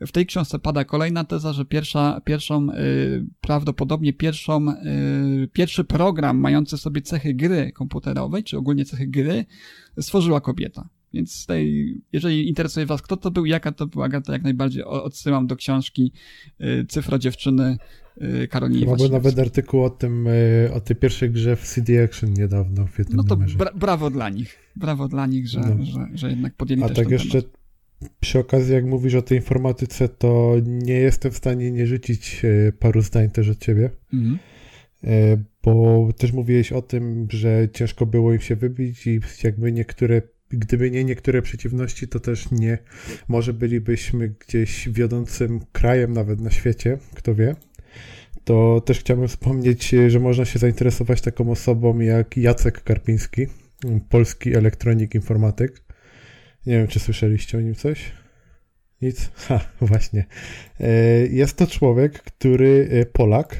W 0.00 0.12
tej 0.12 0.26
książce 0.26 0.58
pada 0.58 0.84
kolejna 0.84 1.24
teza, 1.24 1.52
że 1.52 1.64
pierwsza, 1.64 2.20
pierwszą, 2.24 2.66
prawdopodobnie 3.40 4.12
pierwszą, 4.12 4.66
pierwszy 5.52 5.84
program 5.84 6.38
mający 6.38 6.78
sobie 6.78 7.02
cechy 7.02 7.34
gry 7.34 7.72
komputerowej, 7.72 8.44
czy 8.44 8.58
ogólnie 8.58 8.84
cechy 8.84 9.06
gry, 9.06 9.44
stworzyła 10.00 10.40
kobieta. 10.40 10.88
Więc 11.14 11.40
tutaj, 11.40 11.94
jeżeli 12.12 12.48
interesuje 12.48 12.86
Was, 12.86 13.02
kto 13.02 13.16
to 13.16 13.30
był, 13.30 13.46
jaka 13.46 13.72
to 13.72 13.86
była 13.86 14.20
to 14.20 14.32
jak 14.32 14.42
najbardziej 14.42 14.84
odsyłam 14.84 15.46
do 15.46 15.56
książki 15.56 16.12
y, 16.60 16.86
Cyfra 16.88 17.18
dziewczyny 17.18 17.76
y, 18.22 18.48
Karoliny 18.48 18.86
Mamy 18.86 19.08
nawet 19.08 19.38
artykuł 19.38 19.84
o 19.84 19.90
tym, 19.90 20.26
y, 20.26 20.70
o 20.74 20.80
tej 20.80 20.96
pierwszej 20.96 21.30
grze 21.30 21.56
w 21.56 21.62
CD 21.62 22.04
Action 22.04 22.32
niedawno 22.32 22.86
w 22.86 22.98
jednym 22.98 23.16
No 23.16 23.24
to 23.24 23.36
bra 23.36 23.70
brawo 23.74 24.10
dla 24.10 24.28
nich. 24.28 24.58
Brawo 24.76 25.08
dla 25.08 25.26
nich, 25.26 25.48
że, 25.48 25.60
no. 25.60 25.84
że, 25.84 26.08
że 26.14 26.30
jednak 26.30 26.54
podjęli 26.54 26.82
A 26.82 26.88
tak 26.88 27.10
jeszcze 27.10 27.42
temat. 27.42 27.56
przy 28.20 28.38
okazji, 28.38 28.74
jak 28.74 28.84
mówisz 28.84 29.14
o 29.14 29.22
tej 29.22 29.38
informatyce, 29.38 30.08
to 30.08 30.54
nie 30.66 30.94
jestem 30.94 31.32
w 31.32 31.36
stanie 31.36 31.70
nie 31.70 31.86
rzucić 31.86 32.42
paru 32.78 33.02
zdań 33.02 33.30
też 33.30 33.48
od 33.48 33.58
ciebie. 33.58 33.90
Mhm 34.12 34.38
bo 35.62 36.08
też 36.18 36.32
mówiłeś 36.32 36.72
o 36.72 36.82
tym, 36.82 37.26
że 37.30 37.68
ciężko 37.72 38.06
było 38.06 38.32
im 38.32 38.40
się 38.40 38.56
wybić 38.56 39.06
i 39.06 39.20
jakby 39.44 39.72
niektóre 39.72 40.22
gdyby 40.52 40.90
nie 40.90 41.04
niektóre 41.04 41.42
przeciwności, 41.42 42.08
to 42.08 42.20
też 42.20 42.50
nie, 42.50 42.78
może 43.28 43.52
bylibyśmy 43.52 44.28
gdzieś 44.28 44.88
wiodącym 44.88 45.60
krajem 45.72 46.12
nawet 46.12 46.40
na 46.40 46.50
świecie, 46.50 46.98
kto 47.14 47.34
wie. 47.34 47.56
To 48.44 48.80
też 48.80 49.00
chciałbym 49.00 49.28
wspomnieć, 49.28 49.94
że 50.08 50.20
można 50.20 50.44
się 50.44 50.58
zainteresować 50.58 51.20
taką 51.20 51.50
osobą 51.50 52.00
jak 52.00 52.36
Jacek 52.36 52.82
Karpiński, 52.82 53.46
polski 54.08 54.56
elektronik 54.56 55.14
informatyk. 55.14 55.82
Nie 56.66 56.78
wiem, 56.78 56.88
czy 56.88 57.00
słyszeliście 57.00 57.58
o 57.58 57.60
nim 57.60 57.74
coś? 57.74 58.12
Nic? 59.02 59.30
Ha, 59.34 59.60
właśnie. 59.80 60.24
E, 60.80 60.90
jest 61.26 61.56
to 61.56 61.66
człowiek, 61.66 62.22
który, 62.22 62.88
e, 62.92 63.06
Polak, 63.06 63.56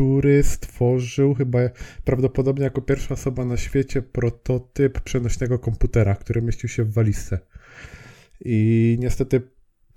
który 0.00 0.42
stworzył 0.42 1.34
chyba 1.34 1.58
prawdopodobnie 2.04 2.64
jako 2.64 2.82
pierwsza 2.82 3.14
osoba 3.14 3.44
na 3.44 3.56
świecie 3.56 4.02
prototyp 4.02 5.00
przenośnego 5.00 5.58
komputera, 5.58 6.14
który 6.14 6.42
mieścił 6.42 6.68
się 6.68 6.84
w 6.84 6.92
walizce. 6.92 7.38
I 8.44 8.96
niestety 9.00 9.42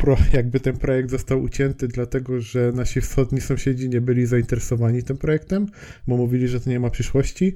pro, 0.04 0.18
jakby 0.34 0.60
ten 0.60 0.78
projekt 0.78 1.10
został 1.10 1.42
ucięty, 1.42 1.88
dlatego 1.88 2.42
że 2.42 2.72
nasi 2.76 3.02
wschodni 3.02 3.42
sąsiedzi 3.42 3.90
nie 3.90 4.02
byli 4.02 4.26
zainteresowani 4.26 5.04
tym 5.04 5.18
projektem, 5.18 5.68
bo 6.08 6.18
mówili, 6.18 6.48
że 6.48 6.60
to 6.60 6.70
nie 6.70 6.80
ma 6.80 6.90
przyszłości. 6.90 7.56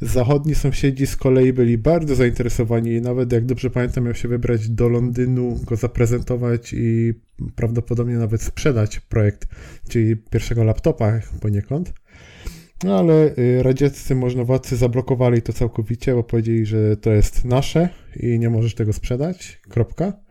Zachodni 0.00 0.54
sąsiedzi 0.54 1.06
z 1.06 1.16
kolei 1.16 1.52
byli 1.52 1.78
bardzo 1.78 2.14
zainteresowani 2.14 2.90
i 2.90 3.00
nawet, 3.00 3.32
jak 3.32 3.46
dobrze 3.46 3.70
pamiętam, 3.70 4.04
miał 4.04 4.14
się 4.14 4.28
wybrać 4.28 4.68
do 4.68 4.88
Londynu, 4.88 5.60
go 5.64 5.76
zaprezentować 5.76 6.72
i 6.72 7.14
prawdopodobnie 7.56 8.14
nawet 8.14 8.42
sprzedać 8.42 9.00
projekt, 9.00 9.48
czyli 9.88 10.16
pierwszego 10.16 10.64
laptopa 10.64 11.20
poniekąd. 11.40 11.92
No 12.84 12.98
ale 12.98 13.36
y, 13.38 13.62
radzieccy 13.62 14.14
możnowładcy 14.14 14.76
zablokowali 14.76 15.42
to 15.42 15.52
całkowicie, 15.52 16.14
bo 16.14 16.22
powiedzieli, 16.22 16.66
że 16.66 16.96
to 16.96 17.10
jest 17.10 17.44
nasze 17.44 17.88
i 18.16 18.38
nie 18.38 18.50
możesz 18.50 18.74
tego 18.74 18.92
sprzedać. 18.92 19.60
Kropka. 19.68 20.27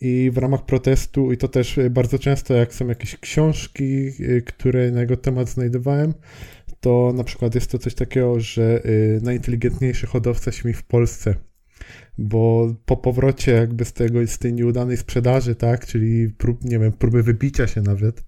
I 0.00 0.30
w 0.34 0.38
ramach 0.38 0.64
protestu, 0.64 1.32
i 1.32 1.36
to 1.36 1.48
też 1.48 1.78
y, 1.78 1.90
bardzo 1.90 2.18
często, 2.18 2.54
jak 2.54 2.74
są 2.74 2.88
jakieś 2.88 3.16
książki, 3.16 3.84
y, 4.20 4.42
które 4.46 4.90
na 4.90 5.00
jego 5.00 5.16
temat 5.16 5.48
znajdowałem, 5.48 6.14
to 6.80 7.12
na 7.16 7.24
przykład 7.24 7.54
jest 7.54 7.70
to 7.70 7.78
coś 7.78 7.94
takiego, 7.94 8.40
że 8.40 8.82
najinteligentniejszy 9.22 10.06
hodowca 10.06 10.52
śmi 10.52 10.72
w 10.72 10.82
Polsce 10.82 11.34
bo 12.18 12.74
po 12.84 12.96
powrocie 12.96 13.52
jakby 13.52 13.84
z 13.84 13.92
tego, 13.92 14.26
z 14.26 14.38
tej 14.38 14.52
nieudanej 14.52 14.96
sprzedaży, 14.96 15.54
tak, 15.54 15.86
czyli 15.86 16.28
prób, 16.28 16.64
nie 16.64 16.78
wiem, 16.78 16.92
próby 16.92 17.22
wybicia 17.22 17.66
się 17.66 17.82
nawet, 17.82 18.24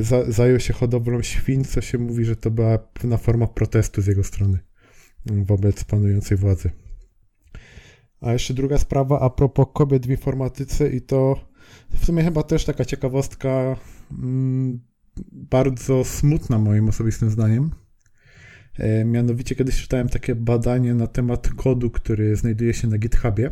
za, 0.00 0.32
zajął 0.32 0.60
się 0.60 0.72
hodowlą 0.72 1.22
świń, 1.22 1.64
co 1.64 1.80
się 1.80 1.98
mówi, 1.98 2.24
że 2.24 2.36
to 2.36 2.50
była 2.50 2.78
pewna 2.78 3.16
forma 3.16 3.46
protestu 3.46 4.02
z 4.02 4.06
jego 4.06 4.24
strony 4.24 4.58
wobec 5.26 5.84
panującej 5.84 6.36
władzy. 6.36 6.70
A 8.20 8.32
jeszcze 8.32 8.54
druga 8.54 8.78
sprawa 8.78 9.20
a 9.20 9.30
propos 9.30 9.66
kobiet 9.74 10.06
w 10.06 10.10
informatyce 10.10 10.88
i 10.88 11.00
to 11.00 11.40
w 11.90 12.04
sumie 12.04 12.24
chyba 12.24 12.42
też 12.42 12.64
taka 12.64 12.84
ciekawostka 12.84 13.76
mm, 14.10 14.80
bardzo 15.32 16.04
smutna 16.04 16.58
moim 16.58 16.88
osobistym 16.88 17.30
zdaniem, 17.30 17.70
E, 18.78 19.04
mianowicie 19.04 19.54
kiedyś 19.54 19.82
czytałem 19.82 20.08
takie 20.08 20.34
badanie 20.34 20.94
na 20.94 21.06
temat 21.06 21.48
kodu, 21.48 21.90
który 21.90 22.36
znajduje 22.36 22.74
się 22.74 22.88
na 22.88 22.98
GitHubie. 22.98 23.50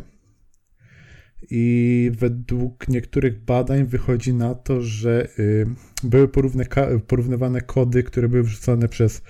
I 1.49 2.11
według 2.13 2.87
niektórych 2.87 3.45
badań 3.45 3.85
wychodzi 3.85 4.33
na 4.33 4.55
to, 4.55 4.81
że 4.81 5.27
y, 5.39 5.65
były 6.03 6.27
porównywane 7.07 7.61
kody, 7.61 8.03
które 8.03 8.29
były 8.29 8.43
wrzucane 8.43 8.87
przez 8.87 9.21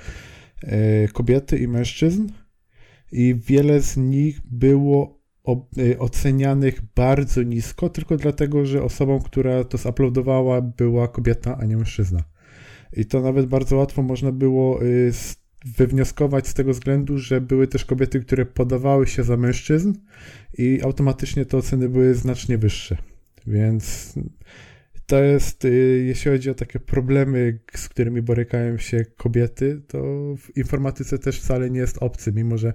e, 0.63 1.07
kobiety 1.07 1.57
i 1.57 1.67
mężczyzn, 1.67 2.27
i 3.11 3.35
wiele 3.35 3.81
z 3.81 3.97
nich 3.97 4.41
było 4.51 5.21
y, 5.21 5.24
ocenianych 5.99 6.81
bardzo 6.95 7.43
nisko, 7.43 7.89
tylko 7.89 8.17
dlatego, 8.17 8.65
że 8.65 8.83
osobą, 8.83 9.19
która 9.19 9.63
to 9.63 9.77
zuploadowała, 9.77 10.61
była 10.61 11.07
kobieta, 11.07 11.57
a 11.57 11.65
nie 11.65 11.77
mężczyzna. 11.77 12.23
I 12.93 13.05
to 13.05 13.21
nawet 13.21 13.45
bardzo 13.45 13.75
łatwo 13.75 14.03
można 14.03 14.31
było 14.31 14.83
y, 14.83 15.11
wywnioskować 15.65 16.47
z 16.47 16.53
tego 16.53 16.71
względu, 16.71 17.17
że 17.17 17.41
były 17.41 17.67
też 17.67 17.85
kobiety, 17.85 18.19
które 18.19 18.45
podawały 18.45 19.07
się 19.07 19.23
za 19.23 19.37
mężczyzn 19.37 19.93
i 20.57 20.79
automatycznie 20.83 21.45
te 21.45 21.57
oceny 21.57 21.89
były 21.89 22.15
znacznie 22.15 22.57
wyższe. 22.57 22.97
Więc 23.47 24.13
to 25.07 25.23
jest, 25.23 25.65
y, 25.65 26.03
jeśli 26.07 26.31
chodzi 26.31 26.49
o 26.49 26.53
takie 26.53 26.79
problemy, 26.79 27.59
z 27.75 27.89
którymi 27.89 28.21
borykają 28.21 28.77
się 28.77 29.05
kobiety, 29.17 29.81
to 29.87 29.97
w 30.37 30.57
informatyce 30.57 31.19
też 31.19 31.39
wcale 31.39 31.69
nie 31.69 31.79
jest 31.79 32.03
obcy, 32.03 32.31
mimo 32.33 32.57
że 32.57 32.73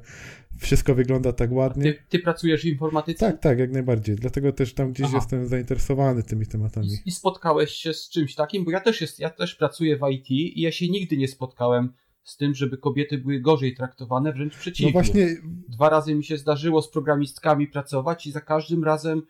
wszystko 0.58 0.94
wygląda 0.94 1.32
tak 1.32 1.52
ładnie. 1.52 1.92
Ty, 1.92 2.02
ty, 2.08 2.18
pracujesz 2.18 2.62
w 2.62 2.64
informatyce? 2.64 3.26
Tak, 3.32 3.40
tak, 3.40 3.58
jak 3.58 3.72
najbardziej. 3.72 4.16
Dlatego 4.16 4.52
też 4.52 4.74
tam 4.74 4.92
gdzieś 4.92 5.06
Aha. 5.06 5.16
jestem 5.16 5.46
zainteresowany 5.46 6.22
tymi 6.22 6.46
tematami. 6.46 6.88
I, 6.88 7.08
I, 7.08 7.10
spotkałeś 7.10 7.70
się 7.70 7.94
z 7.94 8.08
czymś 8.08 8.34
takim? 8.34 8.64
Bo 8.64 8.70
ja 8.70 8.80
też, 8.80 9.00
jest, 9.00 9.20
ja 9.20 9.30
też 9.30 9.54
pracuję 9.54 9.96
w 9.96 10.10
IT 10.10 10.30
i 10.30 10.60
ja 10.60 10.72
się 10.72 10.88
nigdy 10.88 11.16
nie 11.16 11.28
spotkałem 11.28 11.92
z 12.24 12.36
tym, 12.36 12.54
żeby 12.54 12.78
kobiety 12.78 13.18
były 13.18 13.40
gorzej 13.40 13.74
traktowane, 13.74 14.32
wręcz 14.32 14.56
przeciwnie. 14.56 14.92
No 14.92 14.92
właśnie... 14.92 15.36
Dwa 15.68 15.88
razy 15.88 16.14
mi 16.14 16.24
się 16.24 16.36
zdarzyło 16.36 16.82
z 16.82 16.90
programistkami 16.90 17.66
pracować 17.66 18.26
i 18.26 18.32
za 18.32 18.40
każdym 18.40 18.84
razem 18.84 19.22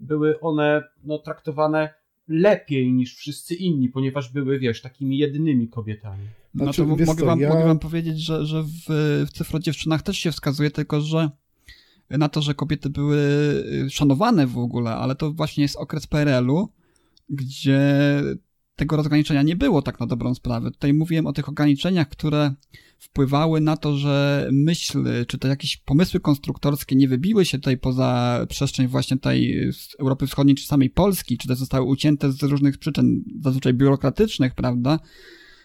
były 0.00 0.40
one 0.40 0.82
no, 1.04 1.18
traktowane 1.18 1.94
lepiej 2.28 2.92
niż 2.92 3.16
wszyscy 3.16 3.54
inni, 3.54 3.88
ponieważ 3.88 4.32
były, 4.32 4.58
wiesz, 4.58 4.82
takimi 4.82 5.18
jedynymi 5.18 5.68
kobietami. 5.68 6.24
No 6.54 6.64
znaczy, 6.64 6.82
to 6.82 6.86
mogę, 6.86 7.24
wam, 7.24 7.40
ja... 7.40 7.48
mogę 7.48 7.64
wam 7.64 7.78
powiedzieć, 7.78 8.20
że, 8.20 8.46
że 8.46 8.62
w, 8.62 8.84
w 9.26 9.30
cyfro 9.32 9.58
dziewczynach 9.58 10.02
też 10.02 10.18
się 10.18 10.32
wskazuje, 10.32 10.70
tylko 10.70 11.00
że 11.00 11.30
na 12.10 12.28
to, 12.28 12.42
że 12.42 12.54
kobiety 12.54 12.90
były 12.90 13.18
szanowane 13.90 14.46
w 14.46 14.58
ogóle, 14.58 14.90
ale 14.90 15.14
to 15.14 15.32
właśnie 15.32 15.62
jest 15.62 15.76
okres 15.76 16.06
PRL-u, 16.06 16.68
gdzie 17.28 17.80
tego 18.76 18.96
rozgraniczenia 18.96 19.42
nie 19.42 19.56
było 19.56 19.82
tak 19.82 20.00
na 20.00 20.06
dobrą 20.06 20.34
sprawę. 20.34 20.70
Tutaj 20.70 20.94
mówiłem 20.94 21.26
o 21.26 21.32
tych 21.32 21.48
ograniczeniach, 21.48 22.08
które 22.08 22.54
wpływały 22.98 23.60
na 23.60 23.76
to, 23.76 23.96
że 23.96 24.48
myśl, 24.52 25.04
czy 25.26 25.38
te 25.38 25.48
jakieś 25.48 25.76
pomysły 25.76 26.20
konstruktorskie 26.20 26.96
nie 26.96 27.08
wybiły 27.08 27.44
się 27.44 27.58
tutaj 27.58 27.78
poza 27.78 28.40
przestrzeń 28.48 28.86
właśnie 28.86 29.18
tej 29.18 29.70
Europy 29.98 30.26
Wschodniej, 30.26 30.56
czy 30.56 30.66
samej 30.66 30.90
Polski, 30.90 31.38
czy 31.38 31.48
te 31.48 31.56
zostały 31.56 31.86
ucięte 31.86 32.32
z 32.32 32.42
różnych 32.42 32.78
przyczyn, 32.78 33.24
zazwyczaj 33.42 33.74
biurokratycznych, 33.74 34.54
prawda, 34.54 34.98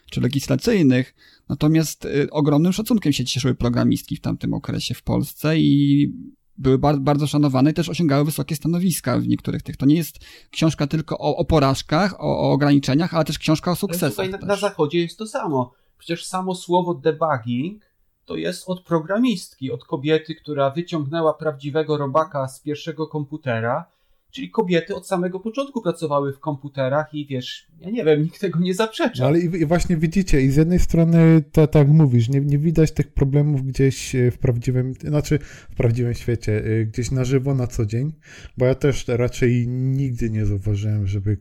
czy 0.10 0.22
legislacyjnych. 0.22 1.16
Natomiast 1.50 2.06
y, 2.06 2.30
ogromnym 2.30 2.74
szacunkiem 2.74 3.14
się 3.14 3.26
cieszyły 3.26 3.56
programistki 3.56 4.16
w 4.16 4.22
tamtym 4.22 4.54
okresie 4.54 4.94
w 4.94 5.04
Polsce 5.04 5.60
i 5.60 6.14
były 6.62 6.78
bardzo, 7.00 7.28
szanowane 7.28 7.72
i 7.72 7.74
też 7.74 7.90
osiągały 7.90 8.26
wysokie 8.26 8.56
stanowiska 8.56 9.20
w 9.20 9.28
niektórych 9.28 9.62
tych. 9.64 9.78
To 9.78 9.86
nie 9.86 9.96
jest 9.96 10.20
książka 10.52 10.88
tylko 10.88 11.18
o, 11.18 11.36
o 11.36 11.46
porażkach, 11.46 12.14
o, 12.20 12.40
o, 12.40 12.52
ograniczeniach, 12.52 13.14
ale 13.14 13.26
też 13.26 13.40
książka 13.40 13.72
o 13.72 13.76
sukcesach. 13.76 14.10
Tutaj 14.10 14.30
na, 14.30 14.38
na 14.38 14.56
zachodzie 14.56 15.00
jest 15.00 15.18
to 15.18 15.28
samo. 15.28 15.74
Przecież 15.98 16.26
samo 16.26 16.56
słowo 16.56 16.94
debugging 16.94 17.84
to 18.26 18.36
jest 18.36 18.70
od 18.70 18.84
programistki, 18.84 19.72
od 19.72 19.86
kobiety, 19.86 20.36
która 20.36 20.70
wyciągnęła 20.70 21.34
prawdziwego 21.34 21.98
robaka 21.98 22.48
z 22.48 22.62
pierwszego 22.62 23.08
komputera 23.08 23.86
Czyli 24.32 24.50
kobiety 24.50 24.96
od 24.96 25.08
samego 25.08 25.40
początku 25.40 25.82
pracowały 25.82 26.34
w 26.34 26.40
komputerach 26.40 27.14
i 27.14 27.28
wiesz, 27.28 27.68
ja 27.80 27.90
nie 27.90 28.06
wiem, 28.06 28.24
nikt 28.24 28.42
tego 28.42 28.60
nie 28.60 28.74
zaprzecza. 28.74 29.24
No 29.24 29.30
ale 29.30 29.40
i, 29.40 29.46
i, 29.62 29.66
właśnie 29.66 29.98
widzicie, 29.98 30.42
i 30.42 30.50
z 30.50 30.56
jednej 30.56 30.80
strony 30.80 31.44
to 31.52 31.68
tak 31.68 31.88
mówisz, 31.88 32.30
nie, 32.30 32.42
nie 32.42 32.58
widać 32.58 32.92
tych 32.92 33.14
problemów 33.14 33.66
gdzieś 33.66 34.16
e, 34.16 34.32
w 34.32 34.38
prawdziwym, 34.38 34.94
znaczy 34.94 35.40
w 35.72 35.76
prawdziwym 35.76 36.14
świecie, 36.14 36.64
e, 36.66 36.86
gdzieś 36.86 37.12
na 37.12 37.26
żywo, 37.26 37.56
na 37.56 37.68
co 37.68 37.86
dzień, 37.86 38.14
bo 38.58 38.66
ja 38.66 38.76
też 38.76 39.08
raczej 39.08 39.68
nigdy 39.68 40.30
nie 40.30 40.46
zauważyłem, 40.46 41.08
żeby 41.08 41.38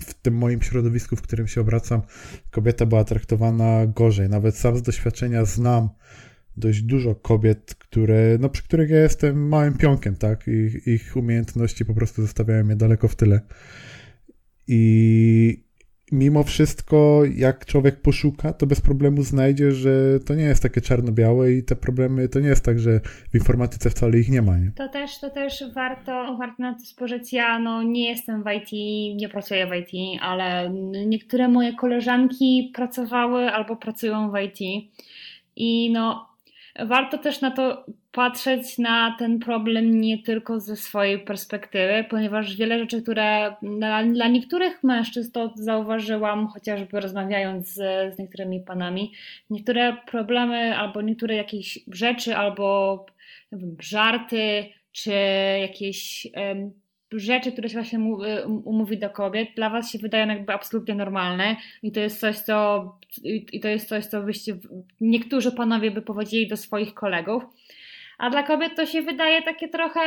w 0.00 0.14
tym 0.14 0.34
moim 0.34 0.62
środowisku, 0.62 1.16
w 1.16 1.22
którym 1.22 1.48
się 1.48 1.60
obracam, 1.60 2.02
kobieta 2.50 2.86
była 2.86 3.04
traktowana 3.04 3.86
gorzej. 3.86 4.28
Nawet 4.28 4.56
sam 4.56 4.76
z 4.76 4.82
doświadczenia 4.82 5.44
znam 5.44 5.88
dość 6.56 6.82
dużo 6.82 7.14
kobiet, 7.14 7.74
które, 7.74 8.38
no, 8.40 8.48
przy 8.48 8.62
których 8.62 8.90
ja 8.90 9.00
jestem 9.00 9.48
małym 9.48 9.78
pionkiem, 9.78 10.16
tak? 10.16 10.48
Ich, 10.48 10.86
ich 10.86 11.16
umiejętności 11.16 11.84
po 11.84 11.94
prostu 11.94 12.22
zostawiają 12.22 12.64
mnie 12.64 12.76
daleko 12.76 13.08
w 13.08 13.16
tyle. 13.16 13.40
I 14.68 15.66
mimo 16.12 16.42
wszystko, 16.42 17.22
jak 17.34 17.66
człowiek 17.66 18.00
poszuka, 18.00 18.52
to 18.52 18.66
bez 18.66 18.80
problemu 18.80 19.22
znajdzie, 19.22 19.72
że 19.72 20.20
to 20.20 20.34
nie 20.34 20.44
jest 20.44 20.62
takie 20.62 20.80
czarno-białe 20.80 21.52
i 21.52 21.64
te 21.64 21.76
problemy 21.76 22.28
to 22.28 22.40
nie 22.40 22.48
jest 22.48 22.64
tak, 22.64 22.78
że 22.78 23.00
w 23.30 23.34
informatyce 23.34 23.90
wcale 23.90 24.18
ich 24.18 24.28
nie 24.28 24.42
ma. 24.42 24.58
Nie? 24.58 24.72
To 24.76 24.88
też, 24.88 25.20
to 25.20 25.30
też 25.30 25.64
warto, 25.74 26.36
warto 26.38 26.62
na 26.62 26.74
to 26.74 26.80
spojrzeć. 26.80 27.32
Ja 27.32 27.58
no, 27.58 27.82
nie 27.82 28.08
jestem 28.08 28.42
w 28.42 28.46
IT, 28.46 28.72
nie 29.20 29.28
pracuję 29.28 29.66
w 29.66 29.74
IT, 29.74 30.20
ale 30.22 30.70
niektóre 31.06 31.48
moje 31.48 31.74
koleżanki 31.74 32.70
pracowały 32.74 33.50
albo 33.50 33.76
pracują 33.76 34.30
w 34.30 34.34
IT. 34.38 34.88
I 35.56 35.90
no, 35.92 36.35
warto 36.84 37.18
też 37.18 37.40
na 37.40 37.50
to 37.50 37.86
patrzeć 38.12 38.78
na 38.78 39.16
ten 39.18 39.38
problem 39.38 40.00
nie 40.00 40.22
tylko 40.22 40.60
ze 40.60 40.76
swojej 40.76 41.18
perspektywy, 41.18 42.04
ponieważ 42.10 42.56
wiele 42.56 42.78
rzeczy, 42.78 43.02
które 43.02 43.56
dla, 43.62 44.04
dla 44.04 44.28
niektórych 44.28 44.82
mężczyzn 44.82 45.32
to 45.32 45.52
zauważyłam, 45.54 46.46
chociażby 46.46 47.00
rozmawiając 47.00 47.68
z, 47.68 48.14
z 48.14 48.18
niektórymi 48.18 48.60
panami, 48.60 49.12
niektóre 49.50 49.96
problemy 50.06 50.78
albo 50.78 51.02
niektóre 51.02 51.34
jakieś 51.34 51.78
rzeczy, 51.92 52.36
albo 52.36 53.06
wiem, 53.52 53.76
żarty, 53.80 54.64
czy 54.92 55.12
jakieś 55.60 56.26
um, 56.36 56.72
rzeczy, 57.18 57.52
które 57.52 57.68
się 57.68 57.74
właśnie 57.74 57.98
y, 57.98 58.48
mówi 58.64 58.98
do 58.98 59.10
kobiet, 59.10 59.48
dla 59.56 59.70
was 59.70 59.90
się 59.90 59.98
wydają 59.98 60.28
jakby 60.28 60.52
absolutnie 60.52 60.94
normalne 60.94 61.56
i 61.82 61.92
to 61.92 62.00
jest 62.00 62.20
coś, 62.20 62.38
co 62.38 62.98
i 63.52 63.60
to 63.60 63.68
jest 63.68 63.88
coś, 63.88 64.06
co 64.06 64.22
byście 64.22 64.58
niektórzy 65.00 65.52
panowie 65.52 65.90
by 65.90 66.02
powiedzieli 66.02 66.48
do 66.48 66.56
swoich 66.56 66.94
kolegów, 66.94 67.42
a 68.18 68.30
dla 68.30 68.42
kobiet 68.42 68.76
to 68.76 68.86
się 68.86 69.02
wydaje 69.02 69.42
takie 69.42 69.68
trochę 69.68 70.00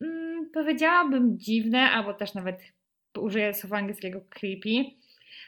mm, 0.00 0.50
powiedziałabym 0.54 1.38
dziwne, 1.38 1.80
albo 1.80 2.14
też 2.14 2.34
nawet 2.34 2.60
użyję 3.18 3.54
słowa 3.54 3.76
angielskiego 3.76 4.20
creepy, 4.30 4.84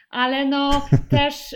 ale 0.09 0.45
no 0.45 0.87
też 1.17 1.55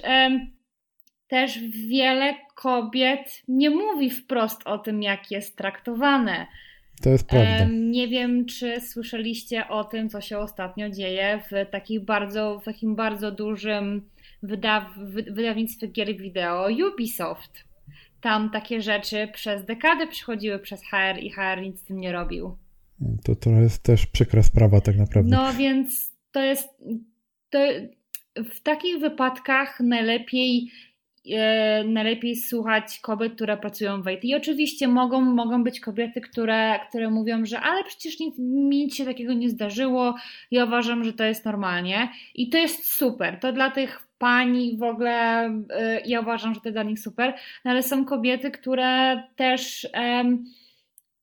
też 1.33 1.59
wiele 1.87 2.35
kobiet 2.55 3.41
nie 3.47 3.69
mówi 3.69 4.09
wprost 4.09 4.67
o 4.67 4.77
tym, 4.77 5.03
jak 5.03 5.31
jest 5.31 5.57
traktowane. 5.57 6.47
To 7.01 7.09
jest 7.09 7.27
prawda. 7.27 7.67
Nie 7.73 8.07
wiem, 8.07 8.45
czy 8.45 8.81
słyszeliście 8.81 9.67
o 9.67 9.83
tym, 9.83 10.09
co 10.09 10.21
się 10.21 10.37
ostatnio 10.37 10.89
dzieje 10.89 11.41
w, 11.51 11.71
takich 11.71 12.05
bardzo, 12.05 12.59
w 12.59 12.63
takim 12.63 12.95
bardzo 12.95 13.31
dużym 13.31 14.09
wydaw, 14.43 14.83
wydawnictwie 15.31 15.87
gier 15.87 16.17
wideo 16.17 16.67
Ubisoft. 16.93 17.63
Tam 18.21 18.49
takie 18.49 18.81
rzeczy 18.81 19.27
przez 19.33 19.65
dekadę 19.65 20.07
przychodziły 20.07 20.59
przez 20.59 20.81
HR 20.83 21.19
i 21.19 21.31
HR 21.31 21.61
nic 21.61 21.79
z 21.79 21.83
tym 21.83 21.99
nie 21.99 22.11
robił. 22.11 22.57
To, 23.23 23.35
to 23.35 23.49
jest 23.49 23.83
też 23.83 24.05
przykra 24.05 24.43
sprawa 24.43 24.81
tak 24.81 24.97
naprawdę. 24.97 25.35
No 25.35 25.53
więc 25.53 26.13
to 26.31 26.43
jest... 26.43 26.69
To 27.49 27.59
w 28.35 28.61
takich 28.63 28.99
wypadkach 28.99 29.79
najlepiej 29.79 30.71
najlepiej 31.85 32.35
słuchać 32.35 32.99
kobiet, 32.99 33.33
które 33.35 33.57
pracują 33.57 34.01
w 34.01 34.09
IT. 34.09 34.23
I 34.23 34.35
oczywiście 34.35 34.87
mogą, 34.87 35.21
mogą 35.21 35.63
być 35.63 35.79
kobiety, 35.79 36.21
które, 36.21 36.79
które 36.89 37.09
mówią, 37.09 37.45
że 37.45 37.59
ale 37.59 37.83
przecież 37.83 38.19
nic, 38.19 38.35
nic 38.39 38.95
się 38.95 39.05
takiego 39.05 39.33
nie 39.33 39.49
zdarzyło. 39.49 40.15
Ja 40.51 40.65
uważam, 40.65 41.03
że 41.03 41.13
to 41.13 41.23
jest 41.23 41.45
normalnie. 41.45 42.09
I 42.35 42.49
to 42.49 42.57
jest 42.57 42.93
super. 42.93 43.39
To 43.39 43.53
dla 43.53 43.71
tych 43.71 44.07
pani 44.17 44.77
w 44.77 44.83
ogóle, 44.83 45.45
e, 45.69 46.01
ja 46.05 46.21
uważam, 46.21 46.53
że 46.53 46.61
to 46.61 46.71
dla 46.71 46.83
nich 46.83 46.99
super. 46.99 47.33
No 47.65 47.71
ale 47.71 47.83
są 47.83 48.05
kobiety, 48.05 48.51
które 48.51 49.23
też 49.35 49.87
um, 49.93 50.45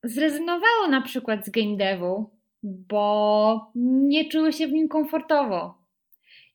zrezygnowały 0.04 0.88
na 0.90 1.00
przykład 1.00 1.46
z 1.46 1.50
game 1.50 1.76
devu, 1.76 2.30
bo 2.62 3.72
nie 3.74 4.28
czuły 4.28 4.52
się 4.52 4.66
w 4.66 4.72
nim 4.72 4.88
komfortowo 4.88 5.79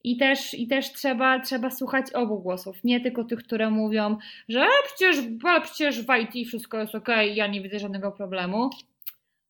i 0.05 0.17
też, 0.17 0.53
i 0.53 0.67
też 0.67 0.93
trzeba, 0.93 1.39
trzeba 1.39 1.69
słuchać 1.69 2.13
obu 2.13 2.39
głosów, 2.39 2.83
nie 2.83 2.99
tylko 3.01 3.23
tych, 3.23 3.39
które 3.39 3.69
mówią, 3.69 4.17
że 4.49 4.61
ale 4.61 4.71
przecież, 4.85 5.17
ale 5.43 5.61
przecież 5.61 6.01
w 6.01 6.07
IT 6.21 6.47
wszystko 6.47 6.79
jest 6.79 6.95
ok, 6.95 7.07
ja 7.33 7.47
nie 7.47 7.61
widzę 7.61 7.79
żadnego 7.79 8.11
problemu. 8.11 8.69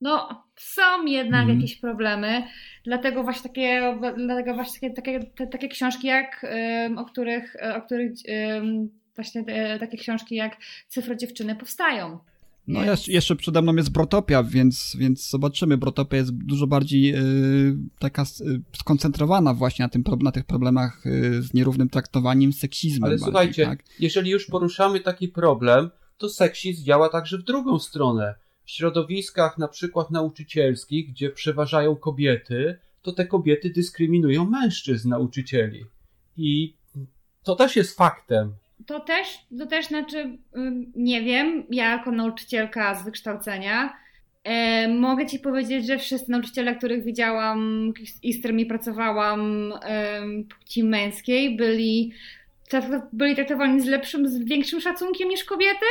No, 0.01 0.43
są 0.55 1.05
jednak 1.05 1.43
mm. 1.43 1.55
jakieś 1.55 1.79
problemy, 1.79 2.43
dlatego 2.83 3.23
właśnie 3.23 3.49
takie, 3.49 3.97
dlatego 4.17 4.53
właśnie 4.53 4.93
takie, 4.93 5.19
takie, 5.19 5.47
takie 5.47 5.67
książki 5.67 6.07
jak, 6.07 6.45
o 6.97 7.05
których, 7.05 7.55
o 7.75 7.81
których 7.81 8.13
właśnie 9.15 9.43
e, 9.47 9.79
takie 9.79 9.97
książki 9.97 10.35
jak 10.35 10.57
Cyfro 10.87 11.15
Dziewczyny 11.15 11.55
powstają. 11.55 12.19
No 12.67 12.81
jeszcze 13.07 13.35
przede 13.35 13.61
mną 13.61 13.75
jest 13.75 13.91
Brotopia, 13.91 14.43
więc, 14.43 14.95
więc 14.99 15.29
zobaczymy. 15.29 15.77
Brotopia 15.77 16.17
jest 16.17 16.31
dużo 16.31 16.67
bardziej 16.67 17.01
yy, 17.01 17.77
taka 17.99 18.25
yy, 18.39 18.61
skoncentrowana 18.77 19.53
właśnie 19.53 19.85
na, 19.85 19.89
tym, 19.89 20.03
na 20.21 20.31
tych 20.31 20.45
problemach 20.45 21.01
yy, 21.05 21.41
z 21.41 21.53
nierównym 21.53 21.89
traktowaniem, 21.89 22.53
seksizmem. 22.53 23.03
Ale 23.03 23.11
bardziej, 23.11 23.25
słuchajcie, 23.25 23.65
tak? 23.65 23.83
jeżeli 23.99 24.31
już 24.31 24.45
poruszamy 24.45 24.99
taki 24.99 25.27
problem, 25.27 25.89
to 26.17 26.29
seksizm 26.29 26.83
działa 26.83 27.09
także 27.09 27.37
w 27.37 27.43
drugą 27.43 27.79
stronę. 27.79 28.35
W 28.63 28.71
środowiskach 28.71 29.57
na 29.57 29.67
przykład 29.67 30.11
nauczycielskich, 30.11 31.09
gdzie 31.09 31.29
przeważają 31.29 31.95
kobiety, 31.95 32.79
to 33.01 33.11
te 33.11 33.25
kobiety 33.25 33.69
dyskryminują 33.69 34.45
mężczyzn 34.45 35.09
nauczycieli. 35.09 35.85
I 36.37 36.75
to 37.43 37.55
też 37.55 37.75
jest 37.75 37.97
faktem 37.97 38.53
to 38.85 38.99
też, 38.99 39.27
to 39.59 39.65
też 39.65 39.87
znaczy, 39.87 40.37
nie 40.95 41.21
wiem, 41.21 41.63
ja 41.69 41.91
jako 41.91 42.11
nauczycielka 42.11 42.95
z 42.95 43.05
wykształcenia 43.05 43.97
e, 44.43 44.87
mogę 44.87 45.25
Ci 45.25 45.39
powiedzieć, 45.39 45.85
że 45.87 45.97
wszyscy 45.97 46.31
nauczyciele, 46.31 46.75
których 46.75 47.03
widziałam 47.03 47.91
i 48.23 48.33
z 48.33 48.39
którymi 48.39 48.65
pracowałam 48.65 49.73
e, 49.83 50.21
płci 50.59 50.83
męskiej, 50.83 51.55
byli, 51.55 52.11
byli 53.13 53.35
traktowani 53.35 53.81
z 53.81 53.85
lepszym, 53.85 54.29
z 54.29 54.43
większym 54.43 54.81
szacunkiem 54.81 55.29
niż 55.29 55.43
kobiety. 55.43 55.85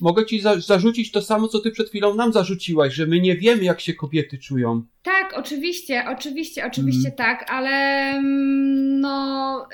Mogę 0.00 0.26
Ci 0.26 0.40
za 0.40 0.60
zarzucić 0.60 1.12
to 1.12 1.22
samo, 1.22 1.48
co 1.48 1.60
Ty 1.60 1.70
przed 1.70 1.88
chwilą 1.88 2.14
nam 2.14 2.32
zarzuciłaś, 2.32 2.94
że 2.94 3.06
my 3.06 3.20
nie 3.20 3.36
wiemy, 3.36 3.64
jak 3.64 3.80
się 3.80 3.94
kobiety 3.94 4.38
czują. 4.38 4.82
Tak, 5.02 5.32
oczywiście, 5.36 6.04
oczywiście, 6.08 6.66
oczywiście 6.66 7.08
mm. 7.08 7.16
tak, 7.16 7.50
ale 7.50 8.22
no 9.00 9.68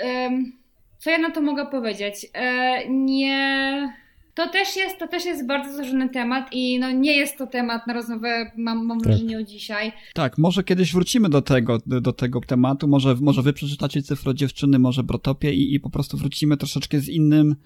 co 1.02 1.10
ja 1.10 1.18
na 1.18 1.30
to 1.30 1.40
mogę 1.40 1.66
powiedzieć? 1.66 2.26
E, 2.34 2.88
nie. 2.88 3.92
To 4.34 4.48
też, 4.48 4.76
jest, 4.76 4.98
to 4.98 5.08
też 5.08 5.24
jest 5.24 5.46
bardzo 5.46 5.76
złożony 5.76 6.08
temat 6.08 6.48
i 6.52 6.78
no 6.78 6.90
nie 6.90 7.16
jest 7.16 7.38
to 7.38 7.46
temat 7.46 7.86
na 7.86 7.92
rozmowę, 7.92 8.52
mam, 8.56 8.86
mam 8.86 8.98
tak. 8.98 9.08
wrażenie, 9.08 9.38
o 9.38 9.42
dzisiaj. 9.42 9.92
Tak, 10.14 10.38
może 10.38 10.64
kiedyś 10.64 10.92
wrócimy 10.92 11.28
do 11.28 11.42
tego, 11.42 11.78
do 11.86 12.12
tego 12.12 12.40
tematu, 12.40 12.88
może, 12.88 13.16
może 13.20 13.42
wy 13.42 13.52
przeczytacie 13.52 14.02
Cyfro 14.02 14.34
Dziewczyny, 14.34 14.78
może 14.78 15.02
Brotopię 15.02 15.52
i, 15.52 15.74
i 15.74 15.80
po 15.80 15.90
prostu 15.90 16.16
wrócimy 16.16 16.56
troszeczkę 16.56 17.00
z 17.00 17.08
innym 17.08 17.56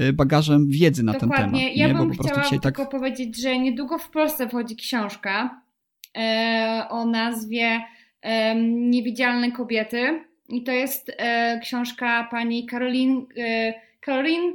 y, 0.00 0.12
bagażem 0.12 0.68
wiedzy 0.68 1.02
na 1.02 1.12
Dokładnie. 1.12 1.36
ten 1.36 1.50
temat. 1.50 1.76
Ja 1.76 1.88
nie? 1.88 1.94
bym 1.94 2.12
chciała 2.12 2.42
tak- 2.42 2.62
tylko 2.62 2.82
tak... 2.82 2.90
powiedzieć, 2.90 3.42
że 3.42 3.58
niedługo 3.58 3.98
w 3.98 4.10
Polsce 4.10 4.48
wchodzi 4.48 4.76
książka 4.76 5.62
e, 6.16 6.86
o 6.90 7.06
nazwie 7.06 7.80
e, 8.22 8.54
Niewidzialne 8.62 9.52
kobiety 9.52 10.24
i 10.48 10.62
to 10.62 10.72
jest 10.72 11.12
e, 11.16 11.60
książka 11.62 12.28
pani 12.30 12.66
Caroline, 12.66 13.26
e, 13.38 13.74
Caroline 14.04 14.52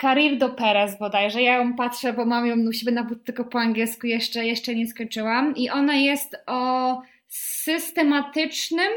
Carildo 0.00 0.48
Perez 0.48 0.98
bodajże. 0.98 1.42
Ja 1.42 1.54
ją 1.54 1.74
patrzę, 1.74 2.12
bo 2.12 2.24
mam 2.24 2.46
ją 2.46 2.56
u 2.68 2.72
siebie 2.72 2.92
na 2.92 3.06
tylko 3.24 3.44
po 3.44 3.60
angielsku, 3.60 4.06
jeszcze, 4.06 4.46
jeszcze 4.46 4.74
nie 4.74 4.86
skończyłam. 4.86 5.56
I 5.56 5.70
ona 5.70 5.94
jest 5.94 6.36
o 6.46 7.02
systematycznym 7.28 8.92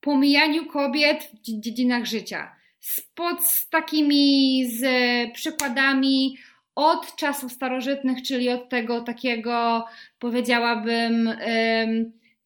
pomijaniu 0.00 0.66
kobiet 0.66 1.30
w 1.34 1.60
dziedzinach 1.60 2.04
życia. 2.04 2.56
Z, 2.80 3.00
pod, 3.00 3.44
z 3.44 3.68
takimi 3.68 4.64
z 4.68 4.84
przykładami 5.32 6.36
od 6.74 7.16
czasów 7.16 7.52
starożytnych, 7.52 8.22
czyli 8.22 8.50
od 8.50 8.68
tego 8.68 9.00
takiego, 9.00 9.84
powiedziałabym, 10.18 11.30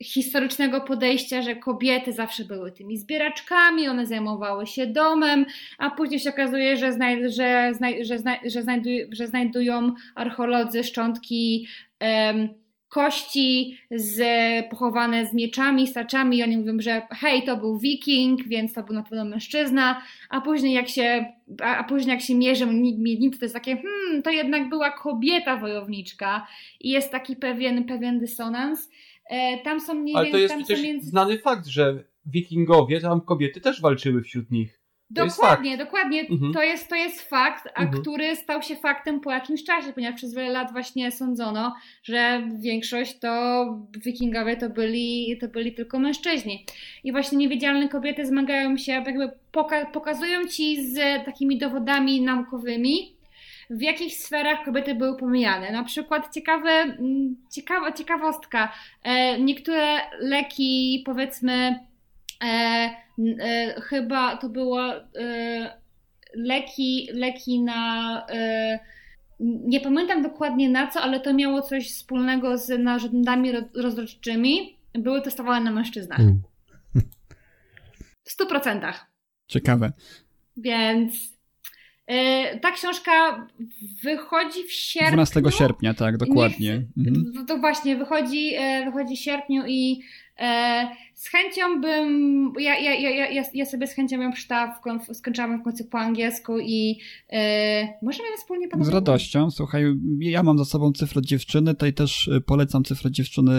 historycznego 0.03 0.80
podejścia, 0.80 1.42
że 1.42 1.57
kobiety 1.57 2.12
zawsze 2.12 2.44
były 2.44 2.72
tymi 2.72 2.99
zbieraczkami, 2.99 3.88
one 3.88 4.07
zajmowały 4.07 4.66
się 4.66 4.86
domem, 4.86 5.47
a 5.78 5.90
później 5.90 6.20
się 6.20 6.30
okazuje, 6.30 6.76
że, 6.76 6.92
znaj 6.92 7.30
że, 7.30 7.72
znaj 7.74 8.05
że, 8.05 8.18
znaj 8.18 8.38
że, 8.44 8.62
znajduj 8.62 9.09
że 9.12 9.26
znajdują 9.26 9.94
archeolodzy 10.14 10.84
szczątki 10.84 11.66
kości 12.88 13.78
z, 13.90 14.20
pochowane 14.70 15.26
z 15.26 15.34
mieczami, 15.34 15.86
staczami 15.86 16.36
i 16.36 16.42
oni 16.42 16.57
mówią, 16.57 16.80
że 16.80 17.03
hej, 17.11 17.42
to 17.42 17.57
był 17.57 17.78
wiking, 17.78 18.49
więc 18.49 18.72
to 18.72 18.82
był 18.82 18.94
na 18.94 19.03
pewno 19.03 19.24
mężczyzna, 19.24 20.03
a 20.30 20.40
później 20.40 20.74
jak 20.74 20.88
się, 20.88 21.32
a, 21.62 21.76
a 21.76 21.84
później 21.84 22.14
jak 22.14 22.24
się 22.24 22.34
mierzą 22.34 22.66
miednicy, 22.72 23.38
to 23.38 23.44
jest 23.44 23.55
takie, 23.55 23.76
hmm, 23.76 24.22
to 24.22 24.30
jednak 24.30 24.68
była 24.68 24.90
kobieta 24.90 25.57
wojowniczka 25.57 26.47
i 26.80 26.90
jest 26.90 27.11
taki 27.11 27.36
pewien, 27.36 27.84
pewien 27.84 28.18
dysonans. 28.18 28.90
E, 29.31 29.59
tam 29.59 29.81
są 29.81 29.95
mniej 29.95 30.16
Ale 30.16 30.31
to 30.31 30.39
jest 30.39 30.55
przecież 30.55 30.83
między... 30.83 31.09
znany 31.09 31.39
fakt, 31.39 31.66
że 31.66 32.05
wikingowie, 32.27 33.01
tam 33.01 33.20
kobiety 33.20 33.61
też 33.61 33.81
walczyły 33.81 34.22
wśród 34.22 34.51
nich. 34.51 34.81
Dokładnie, 35.11 35.79
dokładnie. 35.79 36.20
Mhm. 36.20 36.53
To, 36.53 36.62
jest, 36.62 36.89
to 36.89 36.95
jest 36.95 37.20
fakt, 37.22 37.68
a 37.74 37.83
mhm. 37.83 38.03
który 38.03 38.37
stał 38.37 38.62
się 38.62 38.77
faktem 38.77 39.20
po 39.20 39.31
jakimś 39.31 39.64
czasie, 39.64 39.93
ponieważ 39.93 40.16
przez 40.16 40.35
wiele 40.35 40.51
lat 40.51 40.72
właśnie 40.72 41.12
sądzono, 41.12 41.74
że 42.03 42.49
większość 42.61 43.18
to 43.18 43.64
wikingowie 44.05 44.57
to 44.57 44.70
byli, 44.70 45.39
to 45.41 45.49
byli 45.49 45.74
tylko 45.74 45.99
mężczyźni. 45.99 46.64
I 47.05 47.12
właśnie 47.12 47.39
niewidzialne 47.39 47.89
kobiety 47.89 48.27
zmagają 48.27 48.77
się, 48.77 48.93
jakby 48.93 49.31
poka 49.53 49.87
pokazują 49.87 50.47
ci 50.47 50.93
z 50.93 51.24
takimi 51.24 51.59
dowodami 51.59 52.20
naukowymi, 52.20 53.16
w 53.71 53.83
jakich 53.83 54.14
sferach 54.14 54.64
kobiety 54.64 54.95
były 54.95 55.17
pomijane. 55.17 55.73
Na 55.73 55.85
przykład 55.85 56.35
ciekawe, 56.35 56.71
mm, 56.71 57.37
ciekawa, 57.53 57.93
ciekawostka, 57.93 58.73
e, 59.03 59.41
niektóre 59.41 59.99
leki, 60.21 61.03
powiedzmy, 61.07 61.81
e, 62.45 62.47
e, 63.41 63.81
chyba 63.81 64.37
to 64.37 64.49
było 64.49 64.81
leki, 66.35 67.09
leki 67.12 67.62
na 67.62 68.27
nie 69.41 69.81
pamiętam 69.81 70.23
dokładnie 70.23 70.69
na 70.69 70.87
co, 70.87 71.01
ale 71.01 71.21
to 71.21 71.35
miało 71.35 71.62
coś 71.62 71.91
wspólnego 71.91 72.59
z 72.59 72.83
narządami 72.83 73.53
rozrodczymi. 73.75 74.77
Były 74.95 75.23
testowane 75.23 75.64
na 75.64 75.71
mężczyznach. 75.71 76.21
Mm. 76.21 76.43
W 78.25 78.31
stu 78.31 78.47
procentach. 78.47 79.07
Ciekawe. 79.47 79.93
Więc 80.57 81.36
ta 82.61 82.71
książka 82.71 83.47
wychodzi 84.03 84.65
w 84.65 84.73
sierpniu. 84.73 85.25
12 85.25 85.43
sierpnia, 85.51 85.95
tak, 85.95 86.17
dokładnie. 86.17 86.83
Nie, 86.97 87.09
mhm. 87.09 87.47
To 87.47 87.59
właśnie, 87.59 87.97
wychodzi, 87.97 88.55
e, 88.55 88.85
wychodzi 88.85 89.17
w 89.17 89.21
sierpniu 89.21 89.63
i 89.67 90.01
e, 90.39 90.89
z 91.17 91.29
chęcią 91.29 91.81
bym, 91.81 92.53
ja, 92.59 92.79
ja, 92.79 92.95
ja, 92.95 93.31
ja, 93.31 93.43
ja 93.55 93.67
sobie 93.67 93.87
z 93.87 93.93
chęcią 93.93 94.21
ją 94.21 94.33
przeczytałam, 94.33 94.71
skończyłam 95.12 95.61
w 95.61 95.64
końcu 95.64 95.85
po 95.85 95.99
angielsku 95.99 96.59
i 96.59 96.99
e, 97.31 97.89
możemy 98.03 98.29
wspólnie 98.39 98.69
panowie... 98.69 98.91
Z 98.91 98.95
radością, 98.95 99.51
słuchaj, 99.51 99.85
ja 100.19 100.43
mam 100.43 100.59
za 100.59 100.64
sobą 100.64 100.93
cyfrę 100.93 101.23
dziewczyny, 101.23 101.75
tutaj 101.75 101.93
też 101.93 102.31
polecam 102.47 102.85
cyfrę 102.85 103.11
dziewczyny 103.11 103.53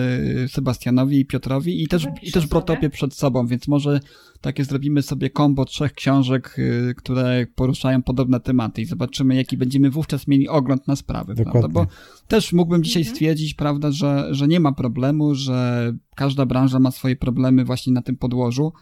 Sebastianowi 0.47 1.19
i 1.19 1.25
Piotrowi 1.25 1.83
i 1.83 1.87
też, 1.87 2.07
i 2.21 2.31
też 2.31 2.47
Brotopię 2.47 2.89
przed 2.89 3.13
sobą, 3.13 3.47
więc 3.47 3.67
może 3.67 3.99
takie 4.41 4.65
zrobimy 4.65 5.01
sobie 5.01 5.29
kombo 5.29 5.65
trzech 5.65 5.93
książek, 5.93 6.55
y, 6.59 6.93
które 6.97 7.45
poruszają 7.55 8.03
podobne 8.03 8.39
tematy 8.39 8.81
i 8.81 8.85
zobaczymy, 8.85 9.35
jaki 9.35 9.57
będziemy 9.57 9.89
wówczas 9.89 10.27
mieli 10.27 10.47
ogląd 10.47 10.87
na 10.87 10.95
sprawy, 10.95 11.35
prawda? 11.35 11.67
Bo 11.67 11.87
też 12.27 12.53
mógłbym 12.53 12.83
dzisiaj 12.83 13.01
mhm. 13.01 13.15
stwierdzić, 13.15 13.53
prawda, 13.53 13.91
że, 13.91 14.27
że 14.31 14.47
nie 14.47 14.59
ma 14.59 14.71
problemu, 14.71 15.35
że 15.35 15.93
każda 16.15 16.45
branża 16.45 16.79
ma 16.79 16.91
swoje 16.91 17.15
problemy 17.15 17.46
właśnie 17.65 17.93
na 17.93 18.01
tym 18.01 18.17
podłożu, 18.17 18.73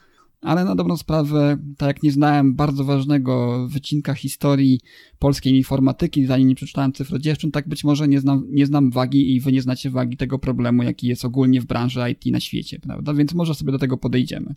ale 0.42 0.66
na 0.66 0.76
dobrą 0.76 0.98
sprawę, 0.98 1.58
tak 1.78 1.88
jak 1.88 2.04
nie 2.04 2.12
znałem 2.12 2.56
bardzo 2.56 2.84
ważnego 2.84 3.68
wycinka 3.68 4.14
historii 4.14 4.80
polskiej 5.20 5.56
informatyki, 5.56 6.26
zanim 6.26 6.48
nie 6.48 6.56
przeczytałem 6.56 6.94
cyfr 6.94 7.20
dziewczyn, 7.20 7.52
tak 7.52 7.68
być 7.68 7.84
może 7.84 8.08
nie 8.08 8.20
znam, 8.20 8.48
nie 8.50 8.66
znam 8.66 8.92
wagi 8.92 9.36
i 9.36 9.40
wy 9.40 9.52
nie 9.52 9.62
znacie 9.62 9.90
wagi 9.90 10.18
tego 10.18 10.40
problemu, 10.40 10.84
jaki 10.84 11.08
jest 11.08 11.26
ogólnie 11.26 11.62
w 11.62 11.66
branży 11.66 12.00
IT 12.12 12.26
na 12.26 12.40
świecie, 12.40 12.80
prawda? 12.80 13.14
Więc 13.14 13.34
może 13.34 13.56
sobie 13.56 13.72
do 13.72 13.80
tego 13.80 13.98
podejdziemy. 13.98 14.56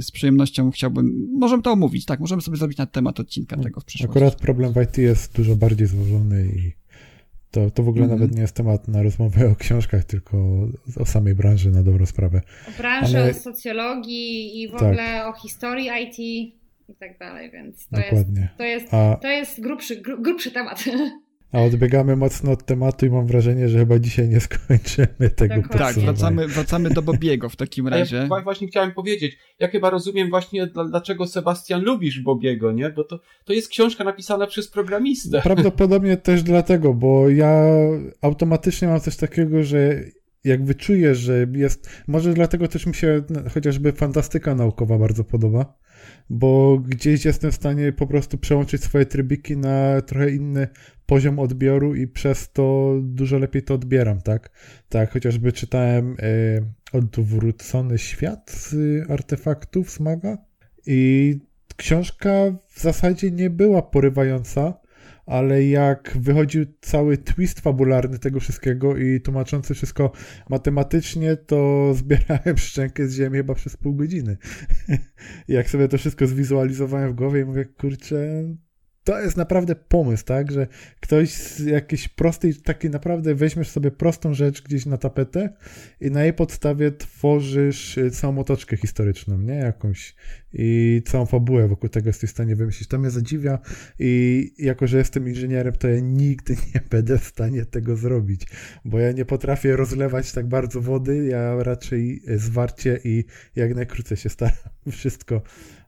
z 0.00 0.10
przyjemnością 0.10 0.70
chciałbym, 0.70 1.28
możemy 1.32 1.62
to 1.62 1.72
omówić, 1.72 2.04
tak, 2.04 2.20
możemy 2.20 2.42
sobie 2.42 2.56
zrobić 2.56 2.78
na 2.78 2.86
temat 2.86 3.20
odcinka 3.20 3.56
tego 3.56 3.80
w 3.80 3.84
przyszłości. 3.84 4.10
Akurat 4.18 4.34
problem 4.34 4.72
w 4.72 4.76
IT 4.76 4.98
jest 4.98 5.36
dużo 5.36 5.56
bardziej 5.56 5.86
złożony 5.86 6.46
i 6.46 6.83
to, 7.54 7.70
to 7.70 7.82
w 7.82 7.88
ogóle 7.88 8.04
mm 8.04 8.16
-hmm. 8.16 8.20
nawet 8.20 8.36
nie 8.36 8.42
jest 8.42 8.56
temat 8.56 8.88
na 8.88 9.02
rozmowę 9.02 9.50
o 9.50 9.56
książkach, 9.56 10.04
tylko 10.04 10.36
o 11.00 11.06
samej 11.06 11.34
branży 11.34 11.70
na 11.70 11.82
dobrą 11.82 12.06
sprawę. 12.06 12.40
O 12.68 12.78
branży, 12.78 13.18
Ale... 13.18 13.30
o 13.30 13.34
socjologii 13.34 14.62
i 14.62 14.68
w 14.68 14.72
tak. 14.72 14.82
ogóle 14.82 15.26
o 15.26 15.32
historii 15.32 15.88
IT 16.02 16.18
i 16.88 16.94
tak 16.98 17.18
dalej, 17.18 17.50
więc 17.50 17.88
to 17.88 17.96
Dokładnie. 17.96 18.40
jest, 18.40 18.56
to 18.56 18.64
jest, 18.64 18.94
A... 18.94 19.16
to 19.22 19.28
jest 19.28 19.60
grubszy, 19.60 20.02
grubszy 20.18 20.50
temat. 20.50 20.84
A 21.54 21.60
odbiegamy 21.62 22.16
mocno 22.16 22.52
od 22.52 22.66
tematu 22.66 23.06
i 23.06 23.10
mam 23.10 23.26
wrażenie, 23.26 23.68
że 23.68 23.78
chyba 23.78 23.98
dzisiaj 23.98 24.28
nie 24.28 24.40
skończymy 24.40 25.30
tego 25.36 25.54
Tak, 25.70 25.96
wracamy, 25.96 26.48
wracamy 26.48 26.90
do 26.90 27.02
Bobiego 27.02 27.48
w 27.48 27.56
takim 27.56 27.88
razie. 27.88 28.28
Ja 28.30 28.42
właśnie 28.42 28.68
chciałem 28.68 28.92
powiedzieć, 28.92 29.38
ja 29.58 29.68
chyba 29.68 29.90
rozumiem 29.90 30.30
właśnie 30.30 30.66
dlaczego 30.90 31.26
Sebastian 31.26 31.82
lubisz 31.82 32.20
Bobiego, 32.20 32.72
nie? 32.72 32.90
Bo 32.90 33.04
to, 33.04 33.20
to 33.44 33.52
jest 33.52 33.68
książka 33.68 34.04
napisana 34.04 34.46
przez 34.46 34.68
programistę. 34.68 35.40
Prawdopodobnie 35.42 36.16
też 36.16 36.42
dlatego, 36.42 36.94
bo 36.94 37.30
ja 37.30 37.64
automatycznie 38.22 38.88
mam 38.88 39.00
coś 39.00 39.16
takiego, 39.16 39.62
że 39.62 40.04
jak 40.44 40.64
wyczuję, 40.64 41.14
że 41.14 41.46
jest, 41.52 41.90
może 42.06 42.34
dlatego 42.34 42.68
też 42.68 42.86
mi 42.86 42.94
się 42.94 43.22
chociażby 43.54 43.92
fantastyka 43.92 44.54
naukowa 44.54 44.98
bardzo 44.98 45.24
podoba, 45.24 45.78
bo 46.30 46.78
gdzieś 46.78 47.24
jestem 47.24 47.50
w 47.52 47.54
stanie 47.54 47.92
po 47.92 48.06
prostu 48.06 48.38
przełączyć 48.38 48.82
swoje 48.82 49.06
trybiki 49.06 49.56
na 49.56 50.00
trochę 50.00 50.30
inny 50.30 50.68
poziom 51.06 51.38
odbioru 51.38 51.94
i 51.94 52.06
przez 52.06 52.52
to 52.52 52.94
dużo 53.02 53.38
lepiej 53.38 53.62
to 53.62 53.74
odbieram, 53.74 54.20
tak? 54.22 54.50
Tak, 54.88 55.10
chociażby 55.10 55.52
czytałem 55.52 56.16
e, 56.18 56.94
Odwrócony 56.96 57.98
świat 57.98 58.50
z 58.50 58.74
artefaktów 59.10 59.90
Smaga 59.90 60.38
i 60.86 61.38
książka 61.76 62.30
w 62.66 62.80
zasadzie 62.80 63.30
nie 63.30 63.50
była 63.50 63.82
porywająca, 63.82 64.74
ale 65.26 65.64
jak 65.64 66.16
wychodził 66.20 66.64
cały 66.80 67.18
twist 67.18 67.60
fabularny 67.60 68.18
tego 68.18 68.40
wszystkiego 68.40 68.96
i 68.96 69.20
tłumaczący 69.20 69.74
wszystko 69.74 70.12
matematycznie, 70.48 71.36
to 71.36 71.84
zbierałem 71.94 72.56
szczękę 72.58 73.08
z 73.08 73.14
ziemi 73.14 73.36
chyba 73.36 73.54
przez 73.54 73.76
pół 73.76 73.94
godziny. 73.94 74.36
jak 75.48 75.70
sobie 75.70 75.88
to 75.88 75.98
wszystko 75.98 76.26
zwizualizowałem 76.26 77.12
w 77.12 77.14
głowie 77.14 77.40
i 77.40 77.44
mówię, 77.44 77.64
kurczę, 77.64 78.44
to 79.04 79.20
jest 79.20 79.36
naprawdę 79.36 79.74
pomysł, 79.74 80.24
tak, 80.24 80.52
że 80.52 80.66
ktoś 81.00 81.32
z 81.32 81.60
jakiejś 81.60 82.08
prostej, 82.08 82.54
takiej 82.54 82.90
naprawdę 82.90 83.34
weźmiesz 83.34 83.70
sobie 83.70 83.90
prostą 83.90 84.34
rzecz 84.34 84.62
gdzieś 84.62 84.86
na 84.86 84.98
tapetę 84.98 85.48
i 86.00 86.10
na 86.10 86.22
jej 86.22 86.32
podstawie 86.32 86.92
tworzysz 86.92 87.98
y, 87.98 88.10
całą 88.10 88.38
otoczkę 88.38 88.76
historyczną, 88.76 89.38
nie, 89.38 89.54
jakąś 89.54 90.14
i 90.52 91.02
całą 91.06 91.26
fabułę 91.26 91.68
wokół 91.68 91.88
tego 91.88 92.08
jesteś 92.08 92.30
w 92.30 92.32
stanie 92.32 92.56
wymyślić. 92.56 92.88
To 92.88 92.98
mnie 92.98 93.10
zadziwia 93.10 93.58
i 93.98 94.52
jako, 94.58 94.86
że 94.86 94.98
jestem 94.98 95.28
inżynierem, 95.28 95.72
to 95.72 95.88
ja 95.88 96.00
nigdy 96.00 96.56
nie 96.74 96.80
będę 96.90 97.18
w 97.18 97.24
stanie 97.24 97.64
tego 97.64 97.96
zrobić, 97.96 98.46
bo 98.84 98.98
ja 98.98 99.12
nie 99.12 99.24
potrafię 99.24 99.76
rozlewać 99.76 100.32
tak 100.32 100.46
bardzo 100.46 100.80
wody, 100.80 101.26
ja 101.26 101.62
raczej 101.62 102.22
zwarcie 102.36 103.00
i 103.04 103.24
jak 103.56 103.74
najkrócej 103.74 104.16
się 104.16 104.28
staram 104.28 104.54
wszystko 104.90 105.42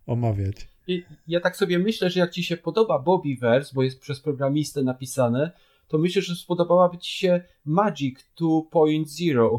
omawiać. 0.06 0.75
I 0.86 1.04
ja 1.26 1.40
tak 1.40 1.56
sobie 1.56 1.78
myślę, 1.78 2.10
że 2.10 2.20
jak 2.20 2.30
ci 2.30 2.44
się 2.44 2.56
podoba 2.56 2.98
Bobbyverse, 2.98 3.72
bo 3.74 3.82
jest 3.82 4.00
przez 4.00 4.20
programistę 4.20 4.82
napisane, 4.82 5.50
to 5.88 5.98
myślę, 5.98 6.22
że 6.22 6.34
spodobałaby 6.34 6.98
ci 6.98 7.18
się 7.18 7.42
Magic 7.64 8.18
2.0. 8.40 9.58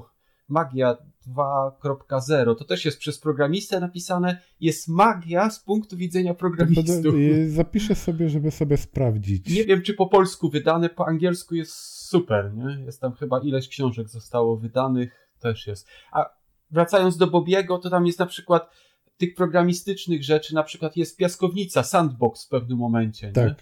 Magia 0.50 0.98
2.0. 1.28 2.56
To 2.56 2.66
też 2.66 2.86
jest 2.86 2.98
przez 2.98 3.20
programistę 3.20 3.80
napisane. 3.80 4.42
Jest 4.60 4.88
magia 4.88 5.50
z 5.50 5.60
punktu 5.60 5.98
widzenia 5.98 6.34
programistów. 6.34 7.16
Zapiszę 7.48 7.96
sobie, 7.96 8.30
żeby 8.30 8.52
sobie 8.52 8.78
sprawdzić. 8.78 9.50
Nie 9.50 9.66
wiem, 9.66 9.82
czy 9.82 9.94
po 9.94 10.08
polsku 10.08 10.50
wydane, 10.50 10.90
po 10.90 11.08
angielsku 11.08 11.56
jest 11.56 11.74
super, 12.10 12.54
nie? 12.54 12.86
Jest 12.86 13.02
tam 13.02 13.14
chyba 13.14 13.40
ileś 13.40 13.68
książek 13.68 14.10
zostało 14.10 14.58
wydanych, 14.58 15.30
też 15.40 15.68
jest. 15.68 15.88
A 16.12 16.30
wracając 16.72 17.18
do 17.18 17.28
Bobiego, 17.28 17.78
to 17.78 17.90
tam 17.90 18.08
jest 18.08 18.20
na 18.20 18.26
przykład 18.26 18.70
tych 19.18 19.36
programistycznych 19.36 20.24
rzeczy, 20.24 20.56
na 20.56 20.64
przykład 20.64 20.98
jest 20.98 21.18
piaskownica, 21.18 21.84
sandbox 21.84 22.46
w 22.46 22.50
pewnym 22.50 22.78
momencie. 22.78 23.32
Tak, 23.32 23.48
nie? 23.48 23.56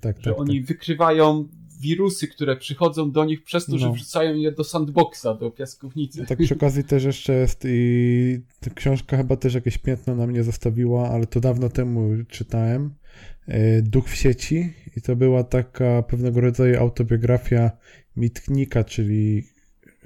tak, 0.00 0.16
Że 0.16 0.30
tak, 0.30 0.40
oni 0.40 0.58
tak. 0.58 0.68
wykrywają 0.68 1.48
wirusy, 1.80 2.28
które 2.28 2.56
przychodzą 2.56 3.10
do 3.10 3.24
nich 3.24 3.44
przez 3.44 3.66
to, 3.66 3.72
no. 3.72 3.78
że 3.78 3.92
wrzucają 3.92 4.34
je 4.34 4.52
do 4.52 4.64
sandboxa, 4.64 5.26
do 5.40 5.50
piaskownicy. 5.50 6.26
Tak 6.26 6.38
przy 6.38 6.54
okazji 6.54 6.84
też 6.84 7.04
jeszcze 7.04 7.32
jest 7.32 7.64
i 7.68 8.40
ta 8.60 8.70
książka 8.70 9.16
chyba 9.16 9.36
też 9.36 9.54
jakieś 9.54 9.78
piętno 9.78 10.14
na 10.14 10.26
mnie 10.26 10.44
zostawiła, 10.44 11.10
ale 11.10 11.26
to 11.26 11.40
dawno 11.40 11.68
temu 11.68 12.10
czytałem. 12.28 12.94
E, 13.46 13.82
Duch 13.82 14.08
w 14.08 14.14
sieci 14.14 14.72
i 14.96 15.00
to 15.00 15.16
była 15.16 15.44
taka 15.44 16.02
pewnego 16.02 16.40
rodzaju 16.40 16.80
autobiografia 16.80 17.70
Mitnika, 18.16 18.84
czyli 18.84 19.44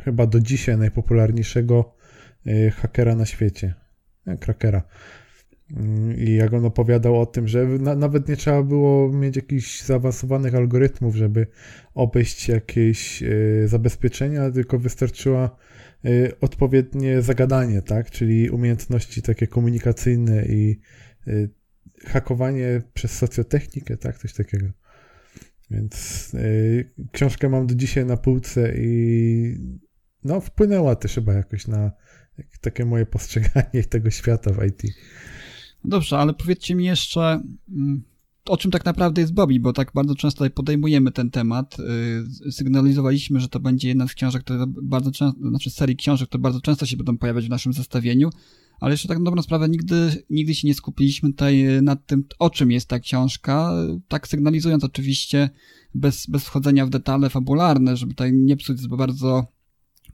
chyba 0.04 0.26
do 0.26 0.40
dzisiaj 0.40 0.78
najpopularniejszego 0.78 1.94
e, 2.46 2.70
hakera 2.70 3.14
na 3.14 3.26
świecie. 3.26 3.74
Krakera. 4.40 4.82
Mm, 5.70 6.18
I 6.18 6.34
jak 6.34 6.52
on 6.52 6.64
opowiadał 6.64 7.20
o 7.20 7.26
tym, 7.26 7.48
że 7.48 7.64
na, 7.64 7.94
nawet 7.94 8.28
nie 8.28 8.36
trzeba 8.36 8.62
było 8.62 9.12
mieć 9.12 9.36
jakichś 9.36 9.82
zaawansowanych 9.82 10.54
algorytmów, 10.54 11.16
żeby 11.16 11.46
obejść 11.94 12.48
jakieś 12.48 13.22
y, 13.22 13.64
zabezpieczenia, 13.68 14.50
tylko 14.50 14.78
wystarczyło 14.78 15.56
y, 16.04 16.32
odpowiednie 16.40 17.22
zagadanie, 17.22 17.82
tak? 17.82 18.10
Czyli 18.10 18.50
umiejętności 18.50 19.22
takie 19.22 19.46
komunikacyjne 19.46 20.46
i 20.46 20.80
y, 21.28 21.50
hakowanie 22.04 22.82
przez 22.94 23.12
socjotechnikę, 23.12 23.96
tak? 23.96 24.18
Coś 24.18 24.32
takiego. 24.32 24.66
Więc 25.70 26.32
książkę 27.12 27.48
mam 27.48 27.66
do 27.66 27.74
dzisiaj 27.74 28.06
na 28.06 28.16
półce 28.16 28.72
i 28.76 29.58
no, 30.24 30.40
wpłynęła 30.40 30.96
też 30.96 31.14
chyba 31.14 31.34
jakoś 31.34 31.66
na 31.66 31.92
takie 32.60 32.84
moje 32.84 33.06
postrzeganie 33.06 33.84
tego 33.90 34.10
świata 34.10 34.52
w 34.52 34.66
IT. 34.66 34.82
Dobrze, 35.84 36.18
ale 36.18 36.34
powiedzcie 36.34 36.74
mi 36.74 36.84
jeszcze, 36.84 37.42
mm, 37.68 38.02
o 38.48 38.56
czym 38.56 38.70
tak 38.70 38.84
naprawdę 38.84 39.20
jest 39.20 39.34
Bobby, 39.34 39.60
bo 39.60 39.72
tak 39.72 39.92
bardzo 39.94 40.14
często 40.14 40.38
tutaj 40.38 40.50
podejmujemy 40.50 41.12
ten 41.12 41.30
temat. 41.30 41.76
Y, 42.46 42.52
sygnalizowaliśmy, 42.52 43.40
że 43.40 43.48
to 43.48 43.60
będzie 43.60 43.88
jedna 43.88 44.08
z 44.08 44.14
książek, 44.14 44.42
które 44.42 44.64
bardzo 44.66 45.10
często, 45.10 45.40
znaczy 45.48 45.70
serii 45.70 45.96
książek, 45.96 46.28
które 46.28 46.42
bardzo 46.42 46.60
często 46.60 46.86
się 46.86 46.96
będą 46.96 47.18
pojawiać 47.18 47.46
w 47.46 47.50
naszym 47.50 47.72
zestawieniu, 47.72 48.30
ale 48.80 48.92
jeszcze 48.92 49.08
tak 49.08 49.18
na 49.18 49.24
dobrą 49.24 49.42
sprawę 49.42 49.68
nigdy, 49.68 50.24
nigdy 50.30 50.54
się 50.54 50.68
nie 50.68 50.74
skupiliśmy 50.74 51.30
tutaj 51.30 51.66
nad 51.82 52.06
tym, 52.06 52.24
o 52.38 52.50
czym 52.50 52.70
jest 52.70 52.88
ta 52.88 52.98
książka, 52.98 53.72
tak 54.08 54.28
sygnalizując 54.28 54.84
oczywiście 54.84 55.50
bez, 55.94 56.26
bez 56.26 56.44
wchodzenia 56.44 56.86
w 56.86 56.90
detale 56.90 57.30
fabularne, 57.30 57.96
żeby 57.96 58.12
tutaj 58.12 58.32
nie 58.32 58.56
psuć 58.56 58.88
bardzo 58.88 59.55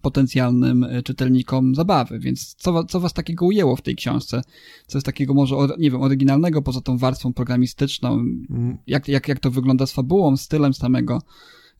potencjalnym 0.03 0.85
e, 0.85 1.03
czytelnikom 1.03 1.75
zabawy. 1.75 2.19
Więc 2.19 2.55
co, 2.55 2.85
co 2.85 3.01
was 3.01 3.13
takiego 3.13 3.47
ujęło 3.47 3.77
w 3.77 3.83
tej 3.83 3.97
książce? 3.97 4.43
Co 4.87 4.99
jest 4.99 5.07
takiego 5.07 5.35
może, 5.35 5.57
nie 5.79 5.91
wiem, 5.91 6.03
oryginalnego 6.03 6.63
poza 6.63 6.81
tą 6.81 6.99
warstwą 6.99 7.33
programistyczną? 7.33 8.13
Mm. 8.15 8.79
Jak, 8.87 9.09
jak, 9.09 9.29
jak 9.29 9.41
to 9.41 9.51
wygląda 9.51 9.87
z 9.87 9.93
fabułą, 9.93 10.37
stylem 10.37 10.75
samego 10.75 11.23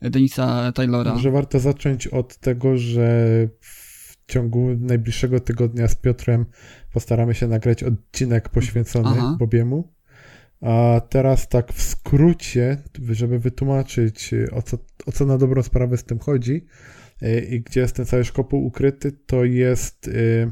Denisa 0.01 0.73
Taylora? 0.73 1.15
Może 1.15 1.31
warto 1.31 1.61
zacząć 1.61 2.07
od 2.07 2.37
tego, 2.37 2.77
że 2.77 3.49
w 3.61 4.17
ciągu 4.27 4.69
najbliższego 4.81 5.41
tygodnia 5.41 5.89
z 5.89 5.95
Piotrem 5.95 6.47
postaramy 6.93 7.35
się 7.35 7.49
nagrać 7.49 7.83
odcinek 7.83 8.49
poświęcony 8.49 9.09
Aha. 9.11 9.37
Bobiemu. 9.39 9.93
A 10.61 11.01
teraz 11.09 11.49
tak 11.49 11.73
w 11.73 11.83
skrócie, 11.83 12.83
żeby 13.11 13.39
wytłumaczyć 13.39 14.31
o 14.53 14.63
co, 14.63 14.79
o 15.07 15.13
co 15.13 15.27
na 15.27 15.39
dobrą 15.39 15.63
sprawę 15.63 15.97
z 15.97 16.05
tym 16.05 16.19
chodzi, 16.19 16.67
i 17.51 17.61
gdzie 17.61 17.81
jest 17.81 17.97
ten 17.97 18.07
cały 18.07 18.25
szkopuł 18.25 18.67
ukryty, 18.67 19.13
to 19.13 19.45
jest 19.45 20.09
y, 20.09 20.51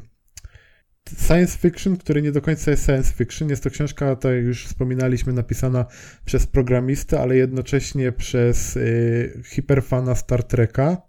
science 1.26 1.58
fiction, 1.58 1.96
który 1.96 2.22
nie 2.22 2.32
do 2.32 2.42
końca 2.42 2.70
jest 2.70 2.86
science 2.86 3.12
fiction. 3.14 3.48
Jest 3.48 3.62
to 3.62 3.70
książka, 3.70 4.16
tak 4.16 4.32
jak 4.32 4.44
już 4.44 4.66
wspominaliśmy, 4.66 5.32
napisana 5.32 5.86
przez 6.24 6.46
programistę, 6.46 7.20
ale 7.20 7.36
jednocześnie 7.36 8.12
przez 8.12 8.76
y, 8.76 9.42
hiperfana 9.44 10.14
Star 10.14 10.44
Treka 10.44 11.02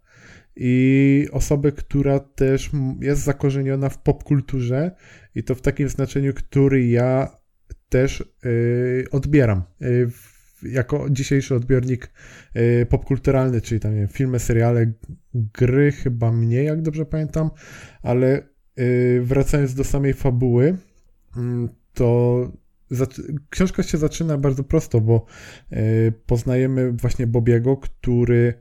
i 0.55 1.27
osobę, 1.31 1.71
która 1.71 2.19
też 2.19 2.69
jest 2.99 3.21
zakorzeniona 3.21 3.89
w 3.89 4.01
popkulturze 4.01 4.91
i 5.35 5.43
to 5.43 5.55
w 5.55 5.61
takim 5.61 5.89
znaczeniu, 5.89 6.33
który 6.33 6.87
ja 6.87 7.29
też 7.89 8.23
y, 8.45 9.05
odbieram. 9.11 9.63
Jako 10.63 11.09
dzisiejszy 11.09 11.55
odbiornik 11.55 12.11
y, 12.55 12.85
popkulturalny, 12.89 13.61
czyli 13.61 13.79
tam 13.79 13.93
nie 13.93 13.99
wiem, 13.99 14.07
filmy, 14.07 14.39
seriale, 14.39 14.91
gry 15.33 15.91
chyba 15.91 16.31
mniej, 16.31 16.65
jak 16.65 16.81
dobrze 16.81 17.05
pamiętam, 17.05 17.49
ale 18.01 18.43
y, 18.79 19.21
wracając 19.23 19.73
do 19.73 19.83
samej 19.83 20.13
fabuły, 20.13 20.77
mm, 21.37 21.69
to 21.93 22.51
książka 23.49 23.83
się 23.83 23.97
zaczyna 23.97 24.37
bardzo 24.37 24.63
prosto, 24.63 25.01
bo 25.01 25.25
y, 25.73 26.13
poznajemy 26.25 26.91
właśnie 26.91 27.27
Bobiego, 27.27 27.77
który 27.77 28.53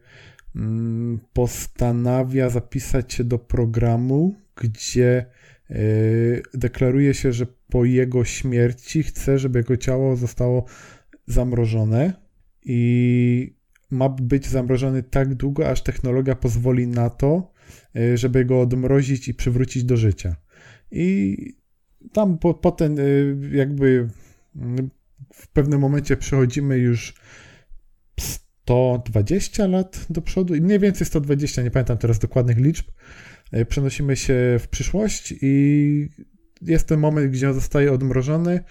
mm, 0.57 1.21
postanawia 1.33 2.49
zapisać 2.49 3.13
się 3.13 3.25
do 3.25 3.39
programu, 3.39 4.35
gdzie 4.57 5.27
deklaruje 6.55 7.15
się, 7.15 7.33
że 7.33 7.47
po 7.71 7.85
jego 7.85 8.25
śmierci 8.25 9.03
chce, 9.03 9.39
żeby 9.39 9.59
jego 9.59 9.77
ciało 9.77 10.17
zostało 10.17 10.65
zamrożone 11.33 12.13
i 12.65 13.55
ma 13.91 14.09
być 14.09 14.47
zamrożony 14.47 15.03
tak 15.03 15.35
długo, 15.35 15.69
aż 15.69 15.83
technologia 15.83 16.35
pozwoli 16.35 16.87
na 16.87 17.11
to, 17.11 17.53
żeby 18.15 18.45
go 18.45 18.61
odmrozić 18.61 19.29
i 19.29 19.35
przywrócić 19.35 19.85
do 19.85 19.97
życia. 19.97 20.37
I 20.91 21.37
tam 22.13 22.39
po, 22.39 22.55
potem 22.55 22.97
jakby 23.53 24.09
w 25.35 25.49
pewnym 25.49 25.81
momencie 25.81 26.17
przechodzimy 26.17 26.79
już 26.79 27.15
120 28.21 29.67
lat 29.67 30.07
do 30.11 30.23
przodu 30.23 30.55
i 30.55 30.61
mniej 30.61 30.79
więcej 30.79 31.07
120, 31.07 31.63
nie 31.63 31.71
pamiętam 31.71 31.99
teraz 31.99 32.19
dokładnych 32.19 32.59
liczb. 32.59 32.87
E, 33.53 33.65
przenosimy 33.65 34.17
się 34.17 34.57
w 34.61 34.69
przyszłość 34.69 35.35
i 35.43 36.09
jest 36.63 36.87
ten 36.87 37.01
moment, 37.01 37.33
gdzie 37.33 37.49
on 37.49 37.55
zostaje 37.55 37.93
odmrożony. 37.93 38.65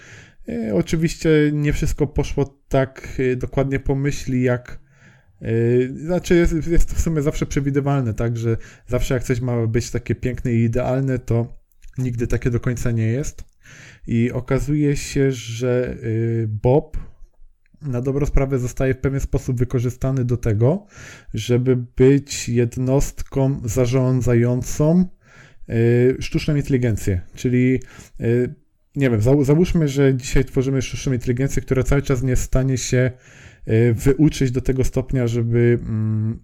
E, 0.49 0.75
oczywiście 0.75 1.29
nie 1.53 1.73
wszystko 1.73 2.07
poszło 2.07 2.59
tak 2.67 3.17
e, 3.19 3.35
dokładnie 3.35 3.79
po 3.79 3.95
myśli, 3.95 4.41
jak 4.43 4.89
znaczy 5.95 6.35
jest, 6.35 6.67
jest 6.67 6.89
to 6.89 6.95
w 6.95 7.01
sumie 7.01 7.21
zawsze 7.21 7.45
przewidywalne, 7.45 8.13
tak, 8.13 8.37
że 8.37 8.57
zawsze 8.87 9.13
jak 9.13 9.23
coś 9.23 9.41
ma 9.41 9.67
być 9.67 9.91
takie 9.91 10.15
piękne 10.15 10.53
i 10.53 10.63
idealne, 10.63 11.19
to 11.19 11.53
nigdy 11.97 12.27
takie 12.27 12.49
do 12.49 12.59
końca 12.59 12.91
nie 12.91 13.07
jest. 13.07 13.43
I 14.07 14.31
okazuje 14.31 14.97
się, 14.97 15.31
że 15.31 15.97
Bob, 16.47 16.97
na 17.81 18.01
dobrą 18.01 18.25
sprawę 18.25 18.59
zostaje 18.59 18.93
w 18.93 18.97
pewien 18.97 19.19
sposób 19.19 19.57
wykorzystany 19.57 20.25
do 20.25 20.37
tego, 20.37 20.85
żeby 21.33 21.75
być 21.75 22.49
jednostką 22.49 23.61
zarządzającą 23.65 25.09
sztuczną 26.19 26.55
inteligencję. 26.55 27.21
Czyli 27.35 27.79
nie 28.99 29.09
wiem, 29.09 29.21
załóżmy, 29.41 29.87
że 29.87 30.15
dzisiaj 30.15 30.45
tworzymy 30.45 30.81
sztuczną 30.81 31.13
inteligencję, 31.13 31.61
która 31.61 31.83
cały 31.83 32.01
czas 32.01 32.23
nie 32.23 32.29
jest 32.29 32.41
w 32.41 32.45
stanie 32.45 32.77
się 32.77 33.11
y, 33.67 33.93
wyuczyć 33.93 34.51
do 34.51 34.61
tego 34.61 34.83
stopnia, 34.83 35.27
żeby 35.27 35.79
mm, 35.81 36.43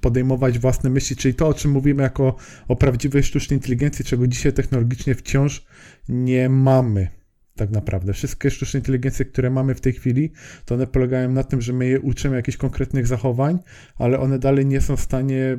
podejmować 0.00 0.58
własne 0.58 0.90
myśli, 0.90 1.16
czyli 1.16 1.34
to, 1.34 1.48
o 1.48 1.54
czym 1.54 1.70
mówimy 1.70 2.02
jako 2.02 2.36
o 2.68 2.76
prawdziwej 2.76 3.22
sztucznej 3.22 3.58
inteligencji, 3.58 4.04
czego 4.04 4.26
dzisiaj 4.26 4.52
technologicznie 4.52 5.14
wciąż 5.14 5.66
nie 6.08 6.48
mamy 6.48 7.08
tak 7.56 7.70
naprawdę. 7.70 8.12
Wszystkie 8.12 8.50
sztuczne 8.50 8.80
inteligencje, 8.80 9.24
które 9.24 9.50
mamy 9.50 9.74
w 9.74 9.80
tej 9.80 9.92
chwili, 9.92 10.32
to 10.64 10.74
one 10.74 10.86
polegają 10.86 11.32
na 11.32 11.44
tym, 11.44 11.60
że 11.60 11.72
my 11.72 11.86
je 11.86 12.00
uczymy 12.00 12.36
jakichś 12.36 12.56
konkretnych 12.56 13.06
zachowań, 13.06 13.58
ale 13.96 14.20
one 14.20 14.38
dalej 14.38 14.66
nie 14.66 14.80
są 14.80 14.96
w 14.96 15.00
stanie 15.00 15.58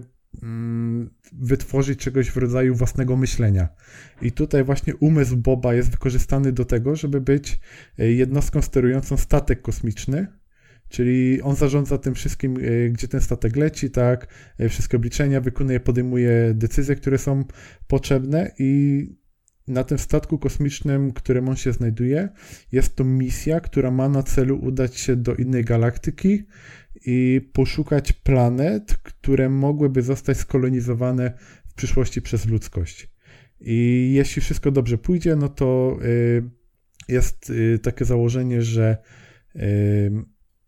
wytworzyć 1.34 2.00
czegoś 2.00 2.32
w 2.32 2.38
rodzaju 2.38 2.76
własnego 2.76 3.18
myślenia. 3.18 3.70
I 4.22 4.32
tutaj 4.32 4.64
właśnie 4.64 4.96
umysł 4.96 5.38
Boba 5.38 5.74
jest 5.74 5.92
wykorzystany 5.92 6.52
do 6.52 6.66
tego, 6.66 6.96
żeby 6.96 7.22
być 7.22 7.60
e, 8.00 8.12
jednostką 8.12 8.62
sterującą 8.62 9.18
statek 9.18 9.62
kosmiczny, 9.62 10.28
Czyli 10.90 11.42
on 11.42 11.56
zarządza 11.56 11.98
tym 11.98 12.16
wszystkim, 12.16 12.58
e, 12.58 12.90
gdzie 12.90 13.08
ten 13.08 13.22
statek 13.22 13.56
leci, 13.56 13.90
tak, 13.90 14.28
e, 14.58 14.70
wszystkie 14.70 14.98
obliczenia 14.98 15.42
wykonuje, 15.42 15.80
podejmuje 15.80 16.54
decyzje, 16.54 16.96
które 16.96 17.18
są 17.18 17.44
potrzebne 17.88 18.52
i 18.60 19.02
na 19.68 19.84
tym 19.84 19.98
statku 19.98 20.40
kosmicznym, 20.40 21.12
którym 21.12 21.50
on 21.50 21.56
się 21.56 21.74
znajduje, 21.74 22.30
jest 22.72 22.96
to 22.96 23.04
misja, 23.04 23.60
która 23.60 23.92
ma 23.92 24.10
na 24.10 24.24
celu 24.24 24.60
udać 24.60 24.98
się 24.98 25.16
do 25.16 25.36
innej 25.36 25.64
galaktyki 25.64 26.44
i 27.06 27.42
poszukać 27.54 28.14
planet, 28.14 28.98
które 29.04 29.50
mogłyby 29.50 30.02
zostać 30.02 30.38
skolonizowane 30.38 31.34
w 31.68 31.74
przyszłości 31.74 32.22
przez 32.22 32.46
ludzkość. 32.46 33.10
I 33.60 34.12
jeśli 34.14 34.42
wszystko 34.42 34.72
dobrze 34.72 34.98
pójdzie, 34.98 35.36
no 35.36 35.50
to 35.50 35.98
y, 36.04 36.44
jest 37.08 37.50
y, 37.50 37.80
takie 37.80 38.06
założenie, 38.06 38.62
że 38.62 38.98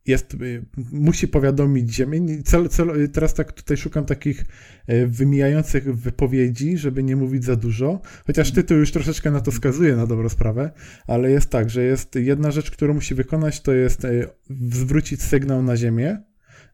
jest, 0.06 0.34
y, 0.34 0.66
musi 0.92 1.28
powiadomić 1.28 1.94
Ziemię. 1.96 2.44
Cel, 2.44 2.70
cel, 2.70 3.10
teraz 3.10 3.34
tak 3.34 3.52
tutaj 3.52 3.78
szukam 3.78 4.06
takich 4.06 4.46
e, 4.88 5.08
wymijających 5.08 5.96
wypowiedzi, 5.96 6.78
żeby 6.78 7.04
nie 7.04 7.16
mówić 7.16 7.44
za 7.44 7.56
dużo, 7.56 8.02
chociaż 8.28 8.52
tytuł 8.52 8.78
już 8.78 8.92
troszeczkę 8.92 9.32
na 9.32 9.42
to 9.42 9.52
wskazuje, 9.52 9.96
na 9.96 10.08
dobrą 10.08 10.30
sprawę, 10.30 10.72
ale 11.08 11.32
jest 11.32 11.50
tak, 11.50 11.70
że 11.70 11.84
jest 11.84 12.16
jedna 12.16 12.52
rzecz, 12.52 12.72
którą 12.72 12.94
musi 12.94 13.16
wykonać, 13.16 13.62
to 13.62 13.74
jest 13.74 14.08
zwrócić 14.70 15.22
sygnał 15.22 15.64
na 15.64 15.78
Ziemię, 15.78 16.29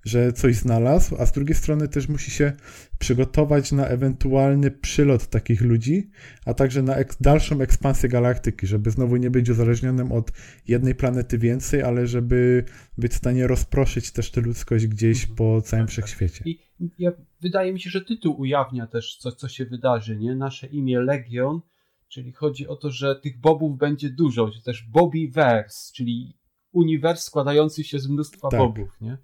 że 0.05 0.33
coś 0.33 0.55
znalazł, 0.55 1.15
a 1.19 1.25
z 1.25 1.31
drugiej 1.31 1.55
strony 1.55 1.87
też 1.87 2.09
musi 2.09 2.31
się 2.31 2.53
przygotować 2.99 3.71
na 3.71 3.87
ewentualny 3.87 4.71
przylot 4.71 5.27
takich 5.27 5.61
ludzi, 5.61 6.09
a 6.45 6.53
także 6.53 6.81
na 6.81 6.95
ek 6.95 7.15
dalszą 7.21 7.61
ekspansję 7.61 8.09
galaktyki, 8.09 8.67
żeby 8.67 8.91
znowu 8.91 9.15
nie 9.15 9.31
być 9.31 9.49
uzależnionym 9.49 10.11
od 10.11 10.31
jednej 10.67 10.95
planety 10.95 11.37
więcej, 11.37 11.83
ale 11.83 12.07
żeby 12.07 12.65
być 12.97 13.11
w 13.11 13.15
stanie 13.15 13.47
rozproszyć 13.47 14.11
też 14.11 14.31
tę 14.31 14.41
ludzkość 14.41 14.87
gdzieś 14.87 15.21
mhm. 15.21 15.35
po 15.35 15.61
całym 15.61 15.87
wszechświecie. 15.87 16.43
I 16.45 16.59
ja, 16.99 17.11
wydaje 17.41 17.73
mi 17.73 17.79
się, 17.79 17.89
że 17.89 18.01
tytuł 18.01 18.39
ujawnia 18.39 18.87
też, 18.87 19.17
co, 19.17 19.31
co 19.31 19.47
się 19.47 19.65
wydarzy, 19.65 20.17
nie? 20.17 20.35
Nasze 20.35 20.67
imię 20.67 20.99
Legion, 20.99 21.61
czyli 22.07 22.31
chodzi 22.31 22.67
o 22.67 22.75
to, 22.75 22.91
że 22.91 23.15
tych 23.15 23.39
bobów 23.39 23.77
będzie 23.77 24.09
dużo, 24.09 24.49
czy 24.49 24.61
też 24.61 24.83
Bobbyverse, 24.83 25.93
czyli 25.93 26.37
uniwers 26.71 27.23
składający 27.23 27.83
się 27.83 27.99
z 27.99 28.07
mnóstwa 28.07 28.49
tak. 28.49 28.59
bobów, 28.59 29.01
nie? 29.01 29.17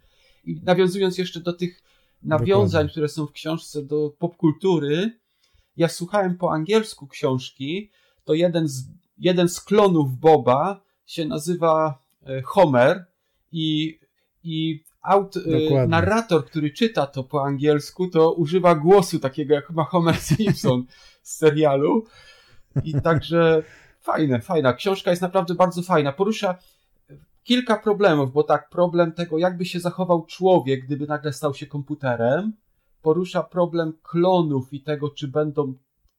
I 0.46 0.62
nawiązując 0.64 1.18
jeszcze 1.18 1.40
do 1.40 1.54
tych 1.54 1.84
nawiązań, 2.24 2.68
Dokładnie. 2.68 2.92
które 2.92 3.08
są 3.08 3.26
w 3.26 3.32
książce 3.32 3.84
do 3.84 4.10
popkultury, 4.20 5.20
ja 5.78 5.90
słuchałem 5.90 6.38
po 6.38 6.52
angielsku 6.52 7.08
książki, 7.08 7.92
to 8.24 8.34
jeden 8.34 8.68
z, 8.68 8.84
jeden 9.18 9.50
z 9.50 9.62
klonów 9.62 10.20
Boba 10.20 10.82
się 11.06 11.26
nazywa 11.26 12.04
e, 12.26 12.42
Homer 12.42 13.06
i, 13.52 14.00
i 14.44 14.84
aut, 15.02 15.38
e, 15.38 15.88
narrator, 15.88 16.46
który 16.46 16.72
czyta 16.72 17.08
to 17.08 17.24
po 17.24 17.46
angielsku, 17.46 18.08
to 18.08 18.34
używa 18.34 18.76
głosu 18.76 19.20
takiego 19.20 19.54
jak 19.54 19.70
ma 19.70 19.84
Homer 19.84 20.16
Simpson 20.36 20.86
z 21.24 21.36
serialu. 21.38 22.06
I 22.84 23.02
także 23.02 23.64
fajne, 24.00 24.42
fajna. 24.42 24.74
Książka 24.74 25.10
jest 25.10 25.22
naprawdę 25.22 25.56
bardzo 25.56 25.82
fajna. 25.82 26.14
Porusza 26.14 26.58
kilka 27.44 27.78
problemów, 27.78 28.34
bo 28.34 28.44
tak, 28.44 28.70
problem 28.70 29.12
tego, 29.12 29.38
jakby 29.38 29.66
się 29.66 29.80
zachował 29.80 30.26
człowiek, 30.26 30.86
gdyby 30.86 31.08
nagle 31.08 31.34
stał 31.34 31.54
się 31.54 31.66
komputerem, 31.66 32.54
porusza 33.02 33.44
problem 33.44 33.94
klonów 34.04 34.74
i 34.74 34.84
tego, 34.84 35.10
czy 35.10 35.28
będą 35.28 35.74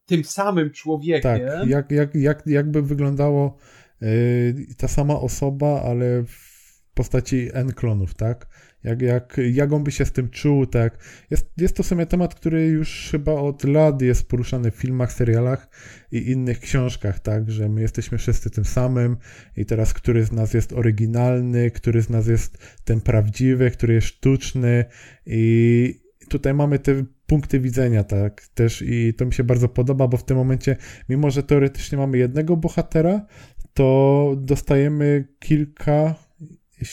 tym 0.06 0.24
samym 0.24 0.70
człowiekiem. 0.70 1.22
Tak, 1.22 1.68
jak, 1.68 1.90
jak, 1.90 2.14
jak, 2.14 2.46
jakby 2.46 2.82
wyglądało 2.82 3.56
yy, 4.00 4.54
ta 4.78 4.88
sama 4.88 5.20
osoba, 5.20 5.82
ale 5.82 6.24
w 6.24 6.52
postaci 6.94 7.48
N 7.52 7.72
klonów, 7.72 8.14
tak? 8.14 8.46
Jak, 8.84 9.02
jak, 9.02 9.40
jak 9.52 9.72
on 9.72 9.84
by 9.84 9.92
się 9.92 10.04
z 10.04 10.12
tym 10.12 10.28
czuł, 10.28 10.66
tak? 10.66 10.98
Jest, 11.30 11.52
jest 11.56 11.76
to 11.76 11.82
w 11.82 11.86
sumie 11.86 12.06
temat, 12.06 12.34
który 12.34 12.66
już 12.66 13.08
chyba 13.10 13.32
od 13.32 13.64
lat 13.64 14.02
jest 14.02 14.28
poruszany 14.28 14.70
w 14.70 14.74
filmach, 14.74 15.12
serialach 15.12 15.68
i 16.12 16.30
innych 16.30 16.60
książkach, 16.60 17.20
tak? 17.20 17.50
Że 17.50 17.68
my 17.68 17.80
jesteśmy 17.80 18.18
wszyscy 18.18 18.50
tym 18.50 18.64
samym 18.64 19.16
i 19.56 19.66
teraz 19.66 19.94
który 19.94 20.24
z 20.24 20.32
nas 20.32 20.54
jest 20.54 20.72
oryginalny, 20.72 21.70
który 21.70 22.02
z 22.02 22.10
nas 22.10 22.26
jest 22.26 22.58
ten 22.84 23.00
prawdziwy, 23.00 23.70
który 23.70 23.94
jest 23.94 24.06
sztuczny 24.06 24.84
i 25.26 26.02
tutaj 26.28 26.54
mamy 26.54 26.78
te 26.78 27.04
punkty 27.26 27.60
widzenia, 27.60 28.04
tak? 28.04 28.48
Też 28.54 28.82
i 28.86 29.14
to 29.14 29.26
mi 29.26 29.32
się 29.32 29.44
bardzo 29.44 29.68
podoba, 29.68 30.08
bo 30.08 30.16
w 30.16 30.24
tym 30.24 30.36
momencie, 30.36 30.76
mimo 31.08 31.30
że 31.30 31.42
teoretycznie 31.42 31.98
mamy 31.98 32.18
jednego 32.18 32.56
bohatera, 32.56 33.26
to 33.74 34.34
dostajemy 34.38 35.28
kilka 35.38 36.14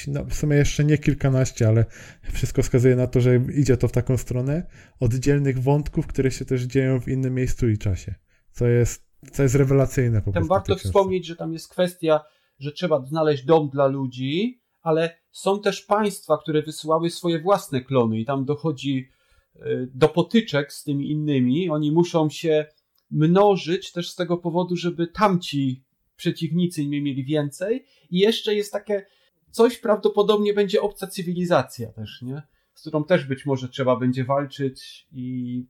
no, 0.07 0.25
w 0.25 0.33
sumie 0.33 0.57
jeszcze 0.57 0.83
nie 0.83 0.97
kilkanaście, 0.97 1.67
ale 1.67 1.85
wszystko 2.33 2.63
wskazuje 2.63 2.95
na 2.95 3.07
to, 3.07 3.21
że 3.21 3.35
idzie 3.35 3.77
to 3.77 3.87
w 3.87 3.91
taką 3.91 4.17
stronę, 4.17 4.67
oddzielnych 4.99 5.59
wątków, 5.59 6.07
które 6.07 6.31
się 6.31 6.45
też 6.45 6.63
dzieją 6.63 7.01
w 7.01 7.07
innym 7.07 7.33
miejscu 7.33 7.69
i 7.69 7.77
czasie, 7.77 8.15
co 8.51 8.67
jest, 8.67 9.05
co 9.31 9.43
jest 9.43 9.55
rewelacyjne 9.55 10.21
po 10.21 10.31
Tam 10.31 10.47
warto 10.47 10.75
wspomnieć, 10.75 11.25
że 11.25 11.35
tam 11.35 11.53
jest 11.53 11.69
kwestia, 11.69 12.19
że 12.59 12.71
trzeba 12.71 13.05
znaleźć 13.05 13.45
dom 13.45 13.69
dla 13.69 13.87
ludzi, 13.87 14.61
ale 14.81 15.15
są 15.31 15.61
też 15.61 15.81
państwa, 15.81 16.37
które 16.37 16.61
wysyłały 16.61 17.09
swoje 17.09 17.39
własne 17.39 17.81
klony 17.81 18.19
i 18.19 18.25
tam 18.25 18.45
dochodzi 18.45 19.09
y, 19.55 19.89
do 19.93 20.09
potyczek 20.09 20.73
z 20.73 20.83
tymi 20.83 21.11
innymi. 21.11 21.69
Oni 21.69 21.91
muszą 21.91 22.29
się 22.29 22.65
mnożyć 23.11 23.91
też 23.91 24.09
z 24.09 24.15
tego 24.15 24.37
powodu, 24.37 24.75
żeby 24.75 25.07
tamci 25.07 25.83
przeciwnicy 26.15 26.87
nie 26.87 27.01
mieli 27.01 27.23
więcej. 27.23 27.85
I 28.09 28.19
jeszcze 28.19 28.55
jest 28.55 28.71
takie 28.71 29.05
coś 29.51 29.77
prawdopodobnie 29.77 30.53
będzie 30.53 30.81
obca 30.81 31.07
cywilizacja 31.07 31.91
też, 31.91 32.21
nie? 32.21 32.41
Z 32.73 32.81
którą 32.81 33.03
też 33.03 33.25
być 33.25 33.45
może 33.45 33.69
trzeba 33.69 33.95
będzie 33.95 34.23
walczyć 34.23 35.07
i 35.11 35.65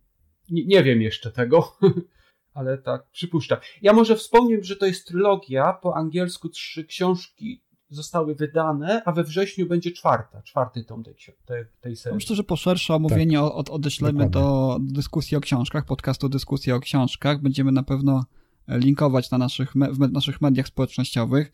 nie, 0.50 0.66
nie 0.66 0.84
wiem 0.84 1.02
jeszcze 1.02 1.32
tego, 1.32 1.78
ale 2.54 2.78
tak 2.78 3.10
przypuszczam. 3.12 3.60
Ja 3.82 3.94
może 3.94 4.16
wspomnę, 4.16 4.58
że 4.62 4.76
to 4.76 4.86
jest 4.86 5.08
trylogia, 5.08 5.74
po 5.74 5.96
angielsku 5.96 6.50
trzy 6.50 6.86
książki 6.86 7.62
zostały 7.90 8.36
wydane, 8.36 9.02
a 9.06 9.12
we 9.12 9.24
wrześniu 9.24 9.68
będzie 9.68 9.92
czwarta, 9.92 10.42
czwarty 10.42 10.84
tom 10.84 11.04
tej, 11.04 11.16
tej, 11.46 11.66
tej 11.82 11.96
serii. 11.96 12.16
Myślę, 12.16 12.36
że 12.36 12.44
po 12.44 12.56
szersze 12.56 12.96
omówienie 12.96 13.38
tak. 13.38 13.52
od, 13.52 13.70
odeślemy 13.70 14.30
do 14.30 14.78
dyskusji 14.82 15.38
o 15.38 15.42
książkach, 15.42 15.86
podcastu 15.86 16.30
Dyskusja 16.30 16.76
o 16.76 16.80
książkach. 16.80 17.42
Będziemy 17.42 17.72
na 17.72 17.84
pewno 17.84 18.26
linkować 18.68 19.32
na 19.32 19.38
naszych, 19.38 19.74
w 19.74 20.12
naszych 20.12 20.42
mediach 20.42 20.68
społecznościowych, 20.68 21.52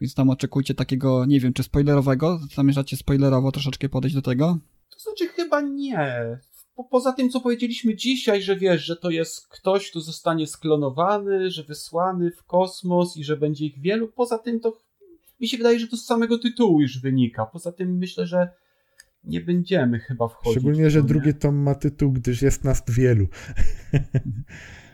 więc 0.00 0.14
tam 0.14 0.30
oczekujcie 0.30 0.74
takiego, 0.74 1.26
nie 1.26 1.40
wiem, 1.40 1.52
czy 1.52 1.62
spoilerowego? 1.62 2.40
Zamierzacie 2.54 2.96
spoilerowo 2.96 3.52
troszeczkę 3.52 3.88
podejść 3.88 4.16
do 4.16 4.22
tego? 4.22 4.58
To 4.90 4.98
znaczy 4.98 5.28
chyba 5.28 5.60
nie. 5.60 6.38
Po, 6.74 6.84
poza 6.84 7.12
tym, 7.12 7.30
co 7.30 7.40
powiedzieliśmy 7.40 7.96
dzisiaj, 7.96 8.42
że 8.42 8.56
wiesz, 8.56 8.84
że 8.84 8.96
to 8.96 9.10
jest 9.10 9.48
ktoś, 9.48 9.90
kto 9.90 10.00
zostanie 10.00 10.46
sklonowany, 10.46 11.50
że 11.50 11.64
wysłany 11.64 12.30
w 12.30 12.44
kosmos 12.44 13.16
i 13.16 13.24
że 13.24 13.36
będzie 13.36 13.66
ich 13.66 13.80
wielu. 13.80 14.08
Poza 14.08 14.38
tym 14.38 14.60
to 14.60 14.78
mi 15.40 15.48
się 15.48 15.56
wydaje, 15.56 15.78
że 15.78 15.88
to 15.88 15.96
z 15.96 16.04
samego 16.04 16.38
tytułu 16.38 16.80
już 16.80 17.00
wynika. 17.00 17.46
Poza 17.46 17.72
tym 17.72 17.98
myślę, 17.98 18.26
że 18.26 18.48
nie 19.24 19.40
będziemy 19.40 19.98
chyba 19.98 20.28
wchodzić. 20.28 20.52
Szczególnie, 20.52 20.90
że 20.90 21.02
drugi 21.02 21.34
tom 21.34 21.56
ma 21.56 21.74
tytuł, 21.74 22.12
gdyż 22.12 22.42
jest 22.42 22.64
nas 22.64 22.82
wielu. 22.88 23.26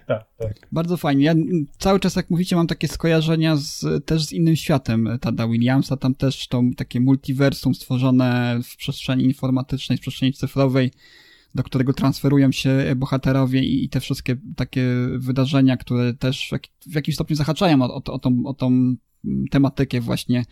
Tak, 0.07 0.25
tak. 0.39 0.69
Bardzo 0.73 0.97
fajnie. 0.97 1.25
Ja 1.25 1.35
cały 1.79 2.01
czas, 2.01 2.17
jak 2.17 2.31
mówicie, 2.31 2.57
mam 2.57 2.67
takie 2.67 2.89
skojarzenia 2.89 3.57
z, 3.57 4.05
też 4.05 4.25
z 4.25 4.33
innym 4.33 4.57
światem 4.57 5.09
Tada 5.21 5.49
Williamsa. 5.49 5.97
Tam 5.97 6.15
też 6.15 6.49
to 6.49 6.63
takie 6.77 7.01
multiversum 7.01 7.75
stworzone 7.75 8.59
w 8.65 8.77
przestrzeni 8.77 9.25
informatycznej, 9.25 9.99
w 9.99 10.01
przestrzeni 10.01 10.33
cyfrowej, 10.33 10.91
do 11.55 11.63
którego 11.63 11.93
transferują 11.93 12.53
się 12.53 12.95
bohaterowie 12.97 13.65
i, 13.65 13.85
i 13.85 13.89
te 13.89 14.01
wszystkie 14.01 14.37
takie 14.57 14.87
wydarzenia, 15.19 15.77
które 15.77 16.15
też 16.15 16.53
w, 16.53 16.91
w 16.91 16.95
jakimś 16.95 17.15
stopniu 17.15 17.37
zahaczają 17.37 17.83
o, 17.83 17.95
o, 17.95 18.03
o, 18.05 18.19
tą, 18.19 18.43
o 18.47 18.55
tą 18.55 18.97
tematykę 19.51 20.01
właśnie 20.01 20.45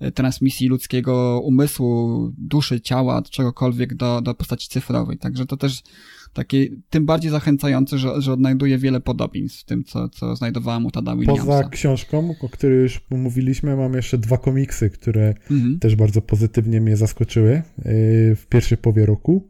e, 0.00 0.12
transmisji 0.12 0.68
ludzkiego 0.68 1.40
umysłu, 1.44 2.32
duszy, 2.38 2.80
ciała, 2.80 3.22
czegokolwiek 3.22 3.94
do, 3.94 4.20
do 4.20 4.34
postaci 4.34 4.68
cyfrowej. 4.68 5.18
Także 5.18 5.46
to 5.46 5.56
też 5.56 5.82
takie 6.32 6.66
tym 6.90 7.06
bardziej 7.06 7.30
zachęcające, 7.30 7.98
że, 7.98 8.22
że 8.22 8.32
odnajduje 8.32 8.78
wiele 8.78 9.00
podobieństw 9.00 9.60
w 9.60 9.64
tym, 9.64 9.84
co, 9.84 10.08
co 10.08 10.36
znajdowałem 10.36 10.86
u 10.86 10.90
Tada 10.90 11.16
Williamsa. 11.16 11.44
Poza 11.44 11.68
książką, 11.68 12.34
o 12.40 12.48
której 12.48 12.78
już 12.78 13.00
mówiliśmy, 13.10 13.76
mam 13.76 13.94
jeszcze 13.94 14.18
dwa 14.18 14.38
komiksy, 14.38 14.90
które 14.90 15.34
mhm. 15.50 15.78
też 15.78 15.96
bardzo 15.96 16.22
pozytywnie 16.22 16.80
mnie 16.80 16.96
zaskoczyły 16.96 17.52
e, 17.52 17.62
w 18.34 18.46
pierwszej 18.48 18.78
połowie 18.78 19.06
roku. 19.06 19.48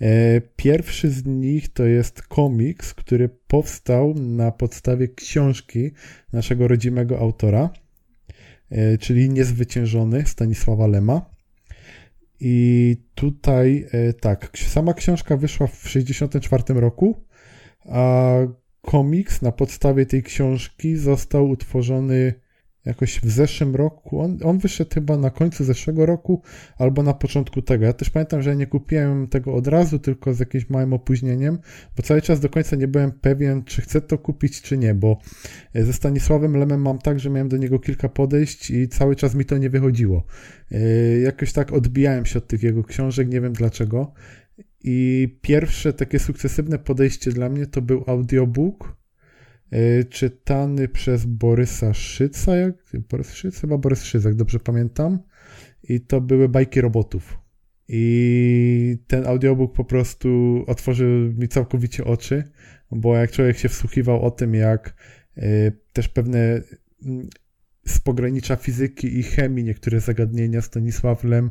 E, 0.00 0.40
pierwszy 0.56 1.10
z 1.10 1.26
nich 1.26 1.68
to 1.68 1.84
jest 1.84 2.22
komiks, 2.22 2.94
który 2.94 3.28
powstał 3.28 4.14
na 4.14 4.52
podstawie 4.52 5.08
książki 5.08 5.90
naszego 6.32 6.68
rodzimego 6.68 7.18
autora, 7.18 7.70
E, 8.70 8.98
czyli 8.98 9.30
Niezwyciężony 9.30 10.26
Stanisława 10.26 10.86
Lema. 10.86 11.37
I 12.40 12.96
tutaj 13.14 13.86
e, 13.92 14.12
tak, 14.12 14.50
sama 14.58 14.94
książka 14.94 15.36
wyszła 15.36 15.66
w 15.66 15.82
1964 15.82 16.80
roku, 16.80 17.24
a 17.84 18.34
komiks 18.82 19.42
na 19.42 19.52
podstawie 19.52 20.06
tej 20.06 20.22
książki 20.22 20.96
został 20.96 21.50
utworzony 21.50 22.34
jakoś 22.88 23.20
w 23.20 23.30
zeszłym 23.30 23.76
roku. 23.76 24.20
On, 24.20 24.38
on 24.44 24.58
wyszedł 24.58 24.94
chyba 24.94 25.16
na 25.16 25.30
końcu 25.30 25.64
zeszłego 25.64 26.06
roku 26.06 26.42
albo 26.78 27.02
na 27.02 27.14
początku 27.14 27.62
tego. 27.62 27.84
Ja 27.84 27.92
też 27.92 28.10
pamiętam, 28.10 28.42
że 28.42 28.56
nie 28.56 28.66
kupiłem 28.66 29.28
tego 29.28 29.54
od 29.54 29.66
razu, 29.66 29.98
tylko 29.98 30.34
z 30.34 30.40
jakimś 30.40 30.70
małym 30.70 30.92
opóźnieniem, 30.92 31.58
bo 31.96 32.02
cały 32.02 32.22
czas 32.22 32.40
do 32.40 32.48
końca 32.48 32.76
nie 32.76 32.88
byłem 32.88 33.12
pewien, 33.12 33.64
czy 33.64 33.82
chcę 33.82 34.00
to 34.00 34.18
kupić, 34.18 34.62
czy 34.62 34.78
nie, 34.78 34.94
bo 34.94 35.18
e, 35.74 35.84
ze 35.84 35.92
Stanisławem 35.92 36.56
Lemem 36.56 36.82
mam 36.82 36.98
tak, 36.98 37.20
że 37.20 37.30
miałem 37.30 37.48
do 37.48 37.56
niego 37.56 37.78
kilka 37.78 38.08
podejść 38.08 38.70
i 38.70 38.88
cały 38.88 39.16
czas 39.16 39.34
mi 39.34 39.44
to 39.44 39.58
nie 39.58 39.70
wychodziło. 39.70 40.26
E, 40.70 40.78
jakoś 41.18 41.52
tak 41.52 41.72
odbijałem 41.72 42.26
się 42.26 42.38
od 42.38 42.46
tych 42.46 42.62
jego 42.62 42.84
książek, 42.84 43.28
nie 43.28 43.40
wiem 43.40 43.52
dlaczego. 43.52 44.12
I 44.84 45.28
pierwsze 45.42 45.92
takie 45.92 46.18
sukcesywne 46.18 46.78
podejście 46.78 47.30
dla 47.32 47.48
mnie 47.48 47.66
to 47.66 47.82
był 47.82 48.04
audiobook 48.06 48.98
czytany 50.10 50.88
przez 50.88 51.24
Borysa 51.24 51.94
Szyca, 51.94 52.56
jak, 52.56 52.74
Borys 53.10 53.34
Szyc, 53.34 53.60
chyba 53.60 53.78
Borys 53.78 54.04
Szyc, 54.04 54.24
jak 54.24 54.34
dobrze 54.34 54.58
pamiętam. 54.60 55.18
I 55.82 56.00
to 56.00 56.20
były 56.20 56.48
bajki 56.48 56.80
robotów. 56.80 57.38
I 57.88 58.98
ten 59.06 59.26
audiobook 59.26 59.74
po 59.74 59.84
prostu 59.84 60.28
otworzył 60.66 61.08
mi 61.34 61.48
całkowicie 61.48 62.04
oczy, 62.04 62.44
bo 62.90 63.16
jak 63.16 63.30
człowiek 63.30 63.58
się 63.58 63.68
wsłuchiwał 63.68 64.22
o 64.22 64.30
tym, 64.30 64.54
jak 64.54 64.94
y, 65.38 65.72
też 65.92 66.08
pewne 66.08 66.62
z 67.86 68.00
pogranicza 68.00 68.56
fizyki 68.56 69.18
i 69.18 69.22
chemii 69.22 69.64
niektóre 69.64 70.00
zagadnienia 70.00 70.60
Stanisław 70.60 71.24
Lem 71.24 71.50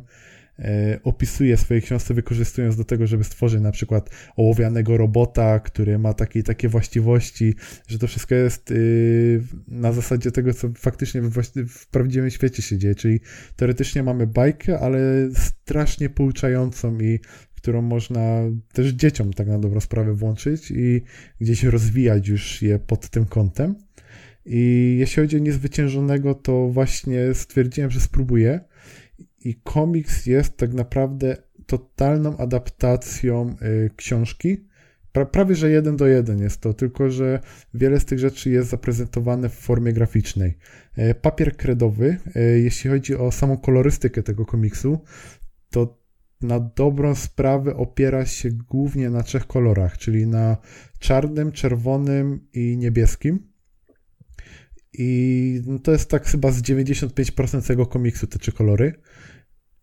opisuje 1.02 1.56
w 1.56 1.60
swojej 1.60 1.82
książce, 1.82 2.14
wykorzystując 2.14 2.76
do 2.76 2.84
tego, 2.84 3.06
żeby 3.06 3.24
stworzyć 3.24 3.60
na 3.60 3.72
przykład 3.72 4.10
ołowianego 4.36 4.96
robota, 4.96 5.60
który 5.60 5.98
ma 5.98 6.14
takie 6.14 6.42
takie 6.42 6.68
właściwości, 6.68 7.54
że 7.88 7.98
to 7.98 8.06
wszystko 8.06 8.34
jest 8.34 8.70
y, 8.70 9.42
na 9.68 9.92
zasadzie 9.92 10.32
tego, 10.32 10.54
co 10.54 10.68
faktycznie 10.78 11.22
w 11.68 11.86
prawdziwym 11.86 12.30
świecie 12.30 12.62
się 12.62 12.78
dzieje, 12.78 12.94
czyli 12.94 13.20
teoretycznie 13.56 14.02
mamy 14.02 14.26
bajkę, 14.26 14.80
ale 14.80 14.98
strasznie 15.34 16.10
pouczającą 16.10 16.98
i 17.00 17.20
którą 17.54 17.82
można 17.82 18.40
też 18.72 18.88
dzieciom 18.88 19.32
tak 19.32 19.46
na 19.46 19.58
dobrą 19.58 19.80
sprawę 19.80 20.14
włączyć 20.14 20.70
i 20.70 21.02
gdzieś 21.40 21.64
rozwijać 21.64 22.28
już 22.28 22.62
je 22.62 22.78
pod 22.78 23.08
tym 23.08 23.24
kątem. 23.24 23.74
I 24.44 24.96
jeśli 24.98 25.22
chodzi 25.22 25.36
o 25.36 25.38
niezwyciężonego, 25.38 26.34
to 26.34 26.68
właśnie 26.68 27.34
stwierdziłem, 27.34 27.90
że 27.90 28.00
spróbuję 28.00 28.60
i 29.44 29.54
komiks 29.54 30.26
jest 30.26 30.56
tak 30.56 30.74
naprawdę 30.74 31.36
totalną 31.66 32.36
adaptacją 32.36 33.56
y, 33.62 33.90
książki. 33.96 34.68
Pra, 35.12 35.26
prawie, 35.26 35.54
że 35.54 35.70
jeden 35.70 35.96
do 35.96 36.06
jeden 36.06 36.38
jest 36.38 36.60
to, 36.60 36.74
tylko 36.74 37.10
że 37.10 37.40
wiele 37.74 38.00
z 38.00 38.04
tych 38.04 38.18
rzeczy 38.18 38.50
jest 38.50 38.70
zaprezentowane 38.70 39.48
w 39.48 39.54
formie 39.54 39.92
graficznej. 39.92 40.58
Y, 40.98 41.14
papier 41.14 41.56
kredowy, 41.56 42.16
y, 42.36 42.60
jeśli 42.60 42.90
chodzi 42.90 43.16
o 43.16 43.32
samą 43.32 43.56
kolorystykę 43.56 44.22
tego 44.22 44.46
komiksu, 44.46 45.00
to 45.70 45.98
na 46.40 46.60
dobrą 46.60 47.14
sprawę 47.14 47.76
opiera 47.76 48.26
się 48.26 48.50
głównie 48.50 49.10
na 49.10 49.22
trzech 49.22 49.46
kolorach, 49.46 49.98
czyli 49.98 50.26
na 50.26 50.56
czarnym, 50.98 51.52
czerwonym 51.52 52.48
i 52.52 52.76
niebieskim. 52.76 53.48
I 54.92 55.62
to 55.82 55.92
jest 55.92 56.10
tak 56.10 56.26
chyba 56.26 56.52
z 56.52 56.62
95% 56.62 57.66
tego 57.66 57.86
komiksu 57.86 58.26
te 58.26 58.38
trzy 58.38 58.52
kolory. 58.52 58.92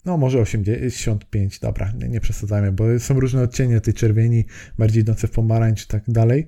No 0.06 0.18
może 0.18 0.40
85, 0.40 1.60
dobra, 1.60 1.92
nie, 2.00 2.10
nie 2.10 2.20
przesadzajmy, 2.20 2.72
bo 2.72 3.00
są 3.00 3.20
różne 3.20 3.42
odcienie 3.42 3.82
tej 3.82 3.94
czerwieni, 3.94 4.46
bardziej 4.78 5.02
idące 5.02 5.28
w 5.28 5.32
pomarańcz 5.32 5.84
i 5.84 5.88
tak 5.88 6.04
dalej, 6.08 6.48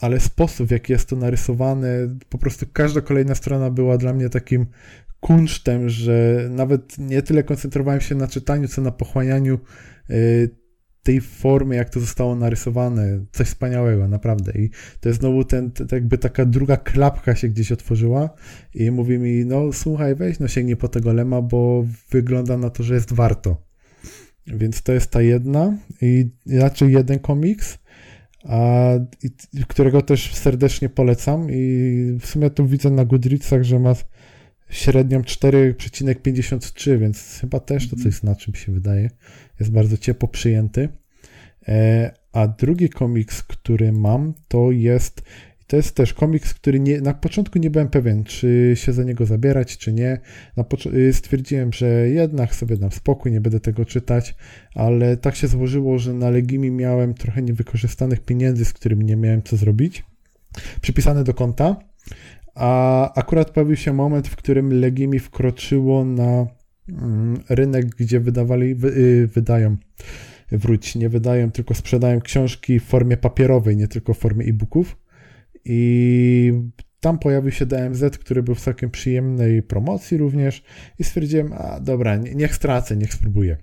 ale 0.00 0.20
sposób, 0.20 0.68
w 0.68 0.70
jaki 0.70 0.92
jest 0.92 1.08
to 1.08 1.16
narysowane, 1.16 1.88
po 2.28 2.38
prostu 2.38 2.66
każda 2.72 3.00
kolejna 3.00 3.34
strona 3.34 3.70
była 3.70 3.98
dla 3.98 4.12
mnie 4.12 4.28
takim 4.28 4.66
kunsztem, 5.20 5.88
że 5.88 6.48
nawet 6.50 6.98
nie 6.98 7.22
tyle 7.22 7.42
koncentrowałem 7.42 8.00
się 8.00 8.14
na 8.14 8.28
czytaniu, 8.28 8.68
co 8.68 8.82
na 8.82 8.90
pochłanianiu 8.90 9.58
e, 10.10 10.14
tej 11.04 11.20
formy, 11.20 11.76
jak 11.76 11.90
to 11.90 12.00
zostało 12.00 12.36
narysowane, 12.36 13.24
coś 13.32 13.46
wspaniałego, 13.46 14.08
naprawdę. 14.08 14.52
I 14.52 14.70
to 15.00 15.08
jest 15.08 15.20
znowu 15.20 15.44
ten, 15.44 15.70
ten, 15.70 15.86
jakby 15.92 16.18
taka 16.18 16.44
druga 16.44 16.76
klapka 16.76 17.34
się 17.34 17.48
gdzieś 17.48 17.72
otworzyła 17.72 18.30
i 18.74 18.90
mówi 18.90 19.18
mi, 19.18 19.44
no 19.44 19.72
słuchaj, 19.72 20.14
weź, 20.14 20.38
no 20.38 20.48
sięgnij 20.48 20.76
po 20.76 20.88
tego 20.88 21.12
lema, 21.12 21.42
bo 21.42 21.86
wygląda 22.10 22.58
na 22.58 22.70
to, 22.70 22.82
że 22.82 22.94
jest 22.94 23.12
warto. 23.12 23.62
Więc 24.46 24.82
to 24.82 24.92
jest 24.92 25.10
ta 25.10 25.22
jedna 25.22 25.76
i 26.02 26.28
raczej 26.46 26.92
jeden 26.92 27.18
komiks, 27.18 27.78
a, 28.44 28.90
i, 29.22 29.30
którego 29.68 30.02
też 30.02 30.34
serdecznie 30.34 30.88
polecam 30.88 31.46
i 31.50 32.18
w 32.20 32.26
sumie 32.26 32.50
tu 32.50 32.66
widzę 32.66 32.90
na 32.90 33.04
Goodreadsach, 33.04 33.62
że 33.62 33.78
ma 33.78 33.94
średnią 34.70 35.20
4,53, 35.20 36.98
więc 36.98 37.38
chyba 37.40 37.60
też 37.60 37.88
to 37.88 37.96
coś 37.96 38.14
znaczy, 38.14 38.50
mi 38.50 38.56
się 38.56 38.72
wydaje. 38.72 39.10
Jest 39.60 39.72
bardzo 39.72 39.96
ciepło 39.96 40.28
przyjęty. 40.28 40.88
E, 41.68 42.10
a 42.32 42.48
drugi 42.48 42.88
komiks, 42.88 43.42
który 43.42 43.92
mam, 43.92 44.34
to 44.48 44.70
jest 44.70 45.22
to 45.66 45.76
jest 45.76 45.96
też 45.96 46.14
komiks, 46.14 46.54
który 46.54 46.80
nie, 46.80 47.00
na 47.00 47.14
początku 47.14 47.58
nie 47.58 47.70
byłem 47.70 47.88
pewien, 47.88 48.24
czy 48.24 48.72
się 48.74 48.92
za 48.92 49.04
niego 49.04 49.26
zabierać, 49.26 49.78
czy 49.78 49.92
nie. 49.92 50.20
Y, 50.94 51.12
stwierdziłem, 51.12 51.72
że 51.72 52.08
jednak 52.08 52.54
sobie 52.54 52.76
dam 52.76 52.92
spokój, 52.92 53.32
nie 53.32 53.40
będę 53.40 53.60
tego 53.60 53.84
czytać, 53.84 54.34
ale 54.74 55.16
tak 55.16 55.36
się 55.36 55.48
złożyło, 55.48 55.98
że 55.98 56.14
na 56.14 56.30
Legimi 56.30 56.70
miałem 56.70 57.14
trochę 57.14 57.42
niewykorzystanych 57.42 58.20
pieniędzy, 58.20 58.64
z 58.64 58.72
którymi 58.72 59.04
nie 59.04 59.16
miałem 59.16 59.42
co 59.42 59.56
zrobić, 59.56 60.04
przypisane 60.80 61.24
do 61.24 61.34
konta 61.34 61.76
a 62.54 63.12
akurat 63.14 63.50
pojawił 63.50 63.76
się 63.76 63.92
moment, 63.92 64.28
w 64.28 64.36
którym 64.36 64.80
Legimi 64.80 65.18
wkroczyło 65.18 66.04
na 66.04 66.46
mm, 66.88 67.40
rynek, 67.48 67.86
gdzie 67.86 68.20
wydawali, 68.20 68.74
wy, 68.74 68.88
y, 68.88 69.26
wydają, 69.26 69.76
wróć, 70.52 70.94
nie 70.94 71.08
wydają, 71.08 71.50
tylko 71.50 71.74
sprzedają 71.74 72.20
książki 72.20 72.80
w 72.80 72.84
formie 72.84 73.16
papierowej, 73.16 73.76
nie 73.76 73.88
tylko 73.88 74.14
w 74.14 74.18
formie 74.18 74.46
e-booków. 74.46 74.96
I 75.64 76.52
tam 77.00 77.18
pojawił 77.18 77.50
się 77.50 77.66
DMZ, 77.66 78.18
który 78.18 78.42
był 78.42 78.54
w 78.54 78.60
całkiem 78.60 78.90
przyjemnej 78.90 79.62
promocji 79.62 80.16
również 80.16 80.62
i 80.98 81.04
stwierdziłem, 81.04 81.52
a 81.52 81.80
dobra, 81.80 82.16
niech 82.16 82.54
stracę, 82.54 82.96
niech 82.96 83.14
spróbuję. 83.14 83.56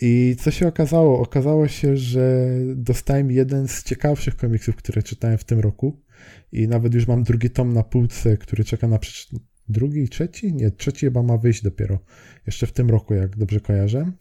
I 0.00 0.36
co 0.40 0.50
się 0.50 0.68
okazało? 0.68 1.20
Okazało 1.20 1.68
się, 1.68 1.96
że 1.96 2.48
dostałem 2.74 3.30
jeden 3.30 3.68
z 3.68 3.82
ciekawszych 3.82 4.36
komiksów, 4.36 4.76
które 4.76 5.02
czytałem 5.02 5.38
w 5.38 5.44
tym 5.44 5.60
roku. 5.60 6.03
I 6.52 6.68
nawet 6.68 6.94
już 6.94 7.08
mam 7.08 7.22
drugi 7.22 7.50
tom 7.50 7.72
na 7.72 7.82
półce, 7.82 8.36
który 8.36 8.64
czeka 8.64 8.88
na 8.88 8.98
drugi 9.68 10.02
i 10.02 10.08
trzeci? 10.08 10.54
Nie, 10.54 10.70
trzeci 10.70 11.06
chyba 11.06 11.22
ma 11.22 11.38
wyjść 11.38 11.62
dopiero. 11.62 11.98
Jeszcze 12.46 12.66
w 12.66 12.72
tym 12.72 12.90
roku, 12.90 13.14
jak 13.14 13.36
dobrze 13.36 13.60
kojarzę. 13.60 14.12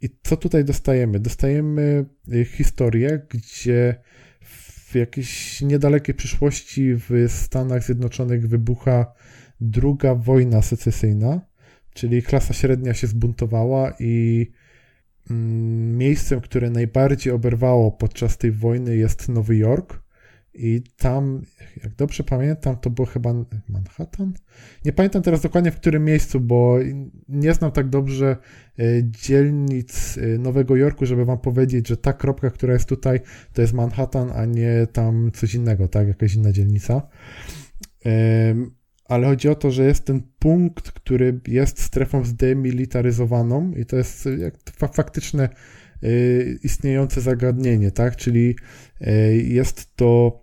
I 0.00 0.08
co 0.22 0.36
tutaj 0.36 0.64
dostajemy? 0.64 1.20
Dostajemy 1.20 2.04
y, 2.32 2.44
historię, 2.44 3.26
gdzie 3.30 3.94
w 4.40 4.94
jakiejś 4.94 5.60
niedalekiej 5.60 6.14
przyszłości 6.14 6.94
w 6.94 7.26
Stanach 7.28 7.84
Zjednoczonych 7.84 8.48
wybucha 8.48 9.12
druga 9.60 10.14
wojna 10.14 10.62
secesyjna, 10.62 11.40
czyli 11.94 12.22
klasa 12.22 12.54
średnia 12.54 12.94
się 12.94 13.06
zbuntowała 13.06 13.92
i 13.98 14.46
miejscem, 15.30 16.40
które 16.40 16.70
najbardziej 16.70 17.32
oberwało 17.32 17.92
podczas 17.92 18.38
tej 18.38 18.52
wojny 18.52 18.96
jest 18.96 19.28
Nowy 19.28 19.56
Jork. 19.56 20.02
I 20.54 20.82
tam, 20.96 21.42
jak 21.82 21.94
dobrze 21.94 22.24
pamiętam, 22.24 22.76
to 22.76 22.90
było 22.90 23.06
chyba 23.06 23.34
Manhattan? 23.68 24.32
Nie 24.84 24.92
pamiętam 24.92 25.22
teraz 25.22 25.40
dokładnie 25.40 25.70
w 25.70 25.76
którym 25.76 26.04
miejscu, 26.04 26.40
bo 26.40 26.78
nie 27.28 27.54
znam 27.54 27.72
tak 27.72 27.88
dobrze 27.88 28.36
e, 28.78 28.82
dzielnic 29.04 30.18
e, 30.18 30.38
Nowego 30.38 30.76
Jorku, 30.76 31.06
żeby 31.06 31.24
wam 31.24 31.38
powiedzieć, 31.38 31.88
że 31.88 31.96
ta 31.96 32.12
kropka, 32.12 32.50
która 32.50 32.72
jest 32.72 32.88
tutaj, 32.88 33.20
to 33.52 33.62
jest 33.62 33.74
Manhattan, 33.74 34.30
a 34.34 34.44
nie 34.44 34.86
tam 34.92 35.30
coś 35.34 35.54
innego, 35.54 35.88
tak? 35.88 36.08
Jakaś 36.08 36.34
inna 36.34 36.52
dzielnica. 36.52 37.08
Ale 39.10 39.26
chodzi 39.26 39.48
o 39.48 39.54
to, 39.54 39.70
że 39.70 39.84
jest 39.84 40.04
ten 40.04 40.22
punkt, 40.38 40.90
który 40.90 41.40
jest 41.48 41.82
strefą 41.82 42.24
zdemilitaryzowaną 42.24 43.72
i 43.72 43.86
to 43.86 43.96
jest 43.96 44.28
jak 44.38 44.54
faktyczne 44.92 45.48
e, 46.02 46.08
istniejące 46.62 47.20
zagadnienie, 47.20 47.90
tak? 47.90 48.16
Czyli 48.16 48.56
jest 49.44 49.96
to 49.96 50.40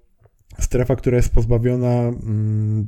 strefa, 0.60 0.96
która 0.96 1.18
jest 1.18 1.30
pozbawiona 1.30 2.02
mm, 2.08 2.88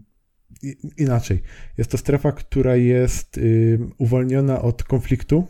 inaczej. 0.98 1.42
Jest 1.78 1.92
to 1.92 1.98
strefa, 1.98 2.32
która 2.32 2.76
jest 2.76 3.38
y, 3.38 3.80
uwolniona 3.98 4.62
od 4.62 4.84
konfliktu, 4.84 5.48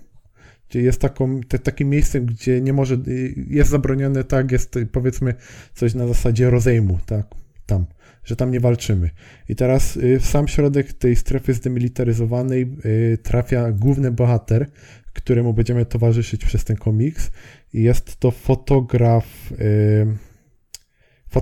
czyli 0.67 0.85
jest 0.85 1.01
taką, 1.01 1.41
te, 1.41 1.59
takim 1.59 1.89
miejscem, 1.89 2.25
gdzie 2.25 2.61
nie 2.61 2.73
może, 2.73 2.95
y, 3.07 3.45
jest 3.47 3.69
zabronione, 3.69 4.23
tak, 4.23 4.51
jest 4.51 4.79
powiedzmy 4.91 5.33
coś 5.73 5.93
na 5.93 6.07
zasadzie 6.07 6.49
rozejmu, 6.49 6.99
tak, 7.05 7.27
tam, 7.65 7.85
że 8.23 8.35
tam 8.35 8.51
nie 8.51 8.59
walczymy. 8.59 9.09
I 9.49 9.55
teraz 9.55 9.97
y, 9.97 10.19
w 10.19 10.25
sam 10.25 10.47
środek 10.47 10.93
tej 10.93 11.15
strefy 11.15 11.53
zdemilitaryzowanej 11.53 12.77
trafia 13.23 13.71
główny 13.71 14.11
bohater, 14.11 14.69
któremu 15.13 15.53
będziemy 15.53 15.85
towarzyszyć 15.85 16.45
przez 16.45 16.63
ten 16.63 16.75
komiks. 16.75 17.31
Jest 17.73 18.19
to 18.19 18.31
fotograf, 18.31 19.53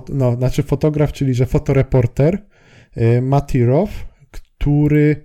no, 0.08 0.36
znaczy 0.36 0.62
fotograf, 0.62 1.12
czyli 1.12 1.34
że 1.34 1.46
fotoreporter 1.46 2.46
Matirow, 3.22 4.06
który 4.30 5.24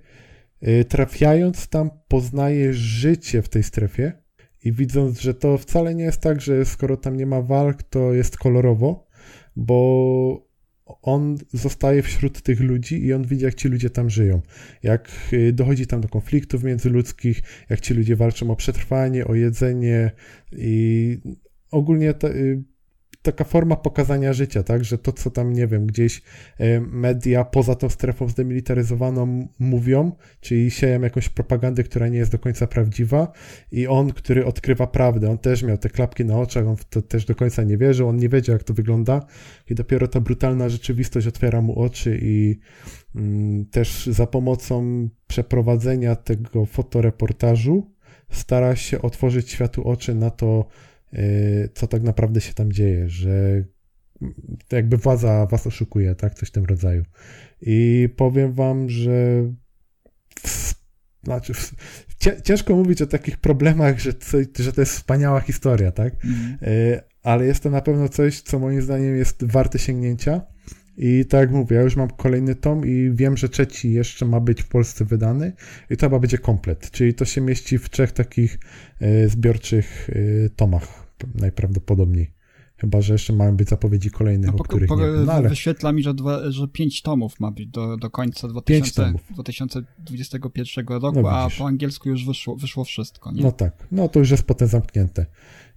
trafiając 0.88 1.68
tam 1.68 1.90
poznaje 2.08 2.74
życie 2.74 3.42
w 3.42 3.48
tej 3.48 3.62
strefie 3.62 4.12
i 4.64 4.72
widząc, 4.72 5.20
że 5.20 5.34
to 5.34 5.58
wcale 5.58 5.94
nie 5.94 6.04
jest 6.04 6.20
tak, 6.20 6.40
że 6.40 6.64
skoro 6.64 6.96
tam 6.96 7.16
nie 7.16 7.26
ma 7.26 7.42
walk, 7.42 7.82
to 7.82 8.12
jest 8.12 8.38
kolorowo, 8.38 9.06
bo 9.56 10.43
on 10.86 11.38
zostaje 11.52 12.02
wśród 12.02 12.42
tych 12.42 12.60
ludzi 12.60 13.04
i 13.04 13.12
on 13.12 13.24
widzi, 13.24 13.44
jak 13.44 13.54
ci 13.54 13.68
ludzie 13.68 13.90
tam 13.90 14.10
żyją. 14.10 14.42
Jak 14.82 15.10
e, 15.32 15.52
dochodzi 15.52 15.86
tam 15.86 16.00
do 16.00 16.08
konfliktów 16.08 16.64
międzyludzkich, 16.64 17.42
jak 17.70 17.80
ci 17.80 17.94
ludzie 17.94 18.16
walczą 18.16 18.50
o 18.50 18.56
przetrwanie, 18.56 19.26
o 19.26 19.34
jedzenie 19.34 20.10
i 20.52 21.18
ogólnie 21.70 22.14
taka 23.24 23.44
forma 23.44 23.76
pokazania 23.76 24.32
życia, 24.32 24.62
tak, 24.62 24.84
że 24.84 24.98
to, 24.98 25.12
co 25.12 25.30
tam, 25.30 25.52
nie 25.52 25.66
wiem, 25.66 25.86
gdzieś 25.86 26.22
e, 26.58 26.80
media 26.80 27.44
poza 27.44 27.74
tą 27.74 27.88
strefą 27.88 28.28
zdemilitaryzowaną 28.28 29.48
mówią, 29.58 30.12
czyli 30.40 30.70
sieją 30.70 31.00
jakąś 31.00 31.28
propagandę, 31.28 31.82
która 31.82 32.08
nie 32.08 32.18
jest 32.18 32.32
do 32.32 32.38
końca 32.38 32.66
prawdziwa 32.66 33.32
i 33.72 33.86
on, 33.86 34.12
który 34.12 34.46
odkrywa 34.46 34.86
prawdę, 34.86 35.30
on 35.30 35.38
też 35.38 35.62
miał 35.62 35.78
te 35.78 35.88
klapki 35.88 36.24
na 36.24 36.38
oczach, 36.38 36.66
on 36.66 36.76
w 36.76 36.84
to 36.84 37.02
też 37.02 37.24
do 37.24 37.34
końca 37.34 37.62
nie 37.62 37.76
wierzył, 37.76 38.08
on 38.08 38.16
nie 38.16 38.28
wiedział, 38.28 38.52
jak 38.52 38.64
to 38.64 38.74
wygląda 38.74 39.26
i 39.70 39.74
dopiero 39.74 40.08
ta 40.08 40.20
brutalna 40.20 40.68
rzeczywistość 40.68 41.26
otwiera 41.26 41.60
mu 41.60 41.78
oczy 41.78 42.18
i 42.22 42.58
mm, 43.14 43.66
też 43.66 44.06
za 44.06 44.26
pomocą 44.26 45.08
przeprowadzenia 45.26 46.16
tego 46.16 46.66
fotoreportażu 46.66 47.94
stara 48.30 48.76
się 48.76 49.02
otworzyć 49.02 49.50
światu 49.50 49.88
oczy 49.88 50.14
na 50.14 50.30
to, 50.30 50.66
co 51.74 51.86
tak 51.86 52.02
naprawdę 52.02 52.40
się 52.40 52.54
tam 52.54 52.72
dzieje, 52.72 53.08
że 53.08 53.64
jakby 54.72 54.96
władza 54.96 55.46
was 55.46 55.66
oszukuje, 55.66 56.14
tak? 56.14 56.34
Coś 56.34 56.48
w 56.48 56.52
tym 56.52 56.64
rodzaju. 56.64 57.04
I 57.60 58.08
powiem 58.16 58.52
wam, 58.52 58.90
że 58.90 59.44
znaczy, 61.24 61.52
ciężko 62.44 62.76
mówić 62.76 63.02
o 63.02 63.06
takich 63.06 63.36
problemach, 63.36 63.98
że, 63.98 64.12
że 64.58 64.72
to 64.72 64.80
jest 64.80 64.92
wspaniała 64.92 65.40
historia, 65.40 65.92
tak? 65.92 66.14
Mm. 66.24 66.58
Ale 67.22 67.46
jest 67.46 67.62
to 67.62 67.70
na 67.70 67.80
pewno 67.80 68.08
coś, 68.08 68.40
co 68.40 68.58
moim 68.58 68.82
zdaniem 68.82 69.16
jest 69.16 69.44
warte 69.44 69.78
sięgnięcia. 69.78 70.40
I 70.96 71.24
tak 71.24 71.40
jak 71.40 71.50
mówię, 71.50 71.76
ja 71.76 71.82
już 71.82 71.96
mam 71.96 72.10
kolejny 72.10 72.54
tom 72.54 72.86
i 72.86 73.10
wiem, 73.14 73.36
że 73.36 73.48
trzeci 73.48 73.92
jeszcze 73.92 74.24
ma 74.24 74.40
być 74.40 74.62
w 74.62 74.68
Polsce 74.68 75.04
wydany 75.04 75.52
i 75.90 75.96
to 75.96 76.06
chyba 76.06 76.18
będzie 76.18 76.38
komplet, 76.38 76.90
czyli 76.90 77.14
to 77.14 77.24
się 77.24 77.40
mieści 77.40 77.78
w 77.78 77.90
trzech 77.90 78.12
takich 78.12 78.58
y, 79.02 79.28
zbiorczych 79.28 80.08
y, 80.08 80.50
tomach 80.56 81.03
najprawdopodobniej. 81.34 82.34
Chyba, 82.76 83.00
że 83.00 83.12
jeszcze 83.12 83.32
mają 83.32 83.56
być 83.56 83.68
zapowiedzi 83.68 84.10
kolejnych, 84.10 84.50
no, 84.50 84.56
o 84.56 84.64
których 84.64 84.88
po, 84.88 84.96
nie 84.96 85.02
wiem. 85.02 85.24
No, 85.24 85.32
ale... 85.32 85.48
Wyświetla 85.48 85.92
mi, 85.92 86.02
że, 86.02 86.14
dwa, 86.14 86.50
że 86.50 86.68
pięć 86.68 87.02
tomów 87.02 87.40
ma 87.40 87.50
być 87.50 87.66
do, 87.66 87.96
do 87.96 88.10
końca 88.10 88.48
2000, 88.48 89.14
2021 89.30 90.86
roku, 90.86 91.22
no, 91.22 91.30
a 91.30 91.48
po 91.58 91.66
angielsku 91.66 92.08
już 92.08 92.26
wyszło, 92.26 92.56
wyszło 92.56 92.84
wszystko. 92.84 93.32
Nie? 93.32 93.42
No 93.42 93.52
tak, 93.52 93.86
no 93.92 94.08
to 94.08 94.18
już 94.18 94.30
jest 94.30 94.42
potem 94.42 94.68
zamknięte. 94.68 95.26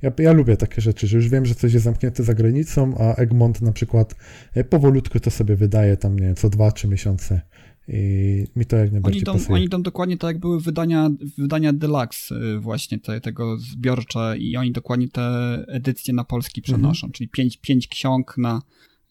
Ja, 0.01 0.11
ja 0.19 0.33
lubię 0.33 0.57
takie 0.57 0.81
rzeczy, 0.81 1.07
że 1.07 1.17
już 1.17 1.29
wiem, 1.29 1.45
że 1.45 1.55
coś 1.55 1.73
jest 1.73 1.85
zamknięte 1.85 2.23
za 2.23 2.33
granicą, 2.33 2.97
a 2.97 3.15
Egmont 3.15 3.61
na 3.61 3.71
przykład 3.71 4.15
e, 4.53 4.63
powolutku 4.63 5.19
to 5.19 5.31
sobie 5.31 5.55
wydaje 5.55 5.97
tam, 5.97 6.19
nie 6.19 6.25
wiem, 6.25 6.35
co 6.35 6.49
dwa, 6.49 6.71
trzy 6.71 6.87
miesiące 6.87 7.41
i 7.87 8.45
mi 8.55 8.65
to 8.65 8.77
jak 8.77 8.91
najbardziej 8.91 9.19
oni 9.19 9.21
idą, 9.21 9.33
pasuje. 9.33 9.55
Oni 9.55 9.65
idą 9.65 9.81
dokładnie 9.81 10.17
tak, 10.17 10.27
jak 10.27 10.39
były 10.39 10.61
wydania, 10.61 11.09
wydania 11.37 11.73
Deluxe 11.73 12.35
y, 12.35 12.59
właśnie 12.59 12.99
te, 12.99 13.21
tego 13.21 13.57
zbiorcze 13.57 14.35
i 14.37 14.57
oni 14.57 14.71
dokładnie 14.71 15.09
te 15.09 15.21
edycje 15.67 16.13
na 16.13 16.23
polski 16.23 16.61
mhm. 16.61 16.63
przenoszą, 16.63 17.07
mhm. 17.07 17.13
czyli 17.13 17.29
pięć, 17.29 17.57
pięć 17.57 17.87
ksiąg 17.87 18.37
na 18.37 18.61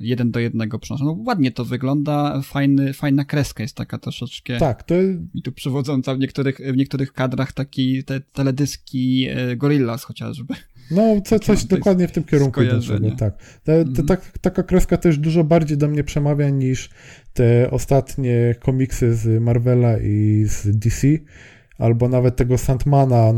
jeden 0.00 0.30
do 0.30 0.40
jednego 0.40 0.78
przenoszą. 0.78 1.04
No, 1.04 1.16
ładnie 1.26 1.52
to 1.52 1.64
wygląda, 1.64 2.40
fajny, 2.42 2.92
fajna 2.92 3.24
kreska 3.24 3.62
jest 3.62 3.76
taka 3.76 3.98
troszeczkę. 3.98 4.58
Tak, 4.58 4.82
to 4.82 4.94
I 5.34 5.42
tu 5.42 5.52
przywodząca 5.52 6.14
w 6.14 6.18
niektórych, 6.18 6.58
w 6.72 6.76
niektórych 6.76 7.12
kadrach 7.12 7.52
taki 7.52 8.04
te 8.04 8.20
teledyski 8.20 9.28
y, 9.52 9.56
Gorillaz 9.56 10.04
chociażby. 10.04 10.54
No, 10.90 11.20
co, 11.24 11.38
coś 11.38 11.64
dokładnie 11.64 12.08
w 12.08 12.12
tym 12.12 12.24
kierunku 12.24 12.62
idą 12.62 12.80
tak. 13.18 13.36
Te, 13.64 13.84
te, 13.84 13.90
mm. 13.90 14.06
tak. 14.06 14.38
Taka 14.40 14.62
kreska 14.62 14.96
też 14.96 15.18
dużo 15.18 15.44
bardziej 15.44 15.78
do 15.78 15.88
mnie 15.88 16.04
przemawia 16.04 16.50
niż 16.50 16.90
te 17.34 17.70
ostatnie 17.70 18.54
komiksy 18.60 19.14
z 19.14 19.42
Marvela 19.42 19.98
i 19.98 20.44
z 20.48 20.78
DC, 20.78 21.06
albo 21.78 22.08
nawet 22.08 22.36
tego 22.36 22.58
Sandmana 22.58 23.32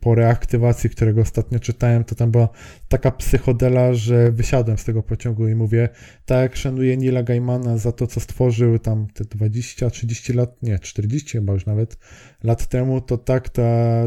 po 0.00 0.14
reaktywacji, 0.14 0.90
którego 0.90 1.20
ostatnio 1.20 1.58
czytałem, 1.58 2.04
to 2.04 2.14
tam 2.14 2.30
była 2.30 2.48
taka 2.88 3.10
psychodela, 3.10 3.94
że 3.94 4.32
wysiadłem 4.32 4.78
z 4.78 4.84
tego 4.84 5.02
pociągu 5.02 5.48
i 5.48 5.54
mówię, 5.54 5.88
tak 6.24 6.42
jak 6.42 6.56
szanuję 6.56 6.96
Nila 6.96 7.22
Gaimana 7.22 7.78
za 7.78 7.92
to, 7.92 8.06
co 8.06 8.20
stworzył 8.20 8.78
tam 8.78 9.06
te 9.14 9.24
20, 9.24 9.90
30 9.90 10.32
lat, 10.32 10.62
nie, 10.62 10.78
40 10.78 11.30
chyba 11.32 11.52
już 11.52 11.66
nawet 11.66 11.98
lat 12.44 12.66
temu, 12.66 13.00
to 13.00 13.18
tak 13.18 13.48
ta, 13.48 13.62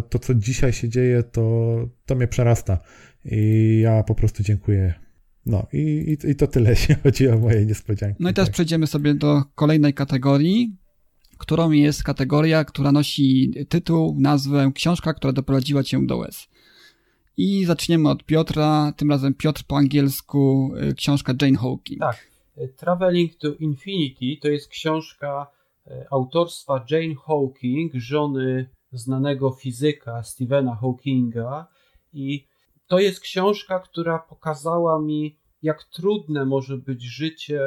to, 0.10 0.20
co 0.20 0.36
dzisiaj 0.36 0.74
się 0.74 0.90
dzieje, 0.90 1.24
to, 1.24 1.76
to 2.06 2.16
mnie 2.16 2.28
przerasta. 2.28 2.80
I 3.26 3.80
ja 3.84 4.04
po 4.04 4.16
prostu 4.16 4.44
dziękuję 4.44 4.94
no 5.46 5.68
i, 5.74 6.18
i, 6.24 6.36
to 6.36 6.48
tyle, 6.48 6.70
jeśli 6.76 6.96
chodzi 6.96 7.28
o 7.28 7.40
moje 7.40 7.66
niespodzianki. 7.66 8.24
No 8.24 8.30
i 8.30 8.34
teraz 8.34 8.48
tak. 8.48 8.54
przejdziemy 8.54 8.88
sobie 8.88 9.14
do 9.14 9.44
kolejnej 9.56 9.94
kategorii, 9.94 10.78
którą 11.38 11.72
jest 11.72 12.04
kategoria, 12.04 12.66
która 12.66 12.92
nosi 12.92 13.54
tytuł, 13.70 14.16
nazwę 14.20 14.72
Książka, 14.76 15.14
która 15.14 15.34
doprowadziła 15.34 15.84
cię 15.84 16.06
do 16.06 16.18
łez. 16.18 16.48
I 17.38 17.66
zaczniemy 17.66 18.10
od 18.10 18.24
Piotra, 18.24 18.94
tym 18.98 19.12
razem 19.12 19.34
Piotr 19.34 19.64
po 19.68 19.78
angielsku, 19.78 20.72
y, 20.90 20.94
książka 20.94 21.34
Jane 21.42 21.58
Hawking. 21.58 22.00
Tak. 22.00 22.28
Traveling 22.78 23.36
to 23.36 23.54
Infinity 23.54 24.42
to 24.42 24.48
jest 24.48 24.68
książka 24.70 25.48
y, 25.88 25.92
autorstwa 26.12 26.86
Jane 26.92 27.16
Hawking, 27.28 27.92
żony 27.96 28.70
znanego 28.92 29.52
fizyka 29.52 30.24
Stephena 30.24 30.76
Hawkinga 30.76 31.68
i 32.14 32.48
to 32.88 33.00
jest 33.00 33.20
książka, 33.20 33.80
która 33.80 34.20
pokazała 34.20 35.02
mi, 35.02 35.38
jak 35.62 35.84
trudne 35.84 36.46
może 36.46 36.78
być 36.78 37.04
życie 37.04 37.62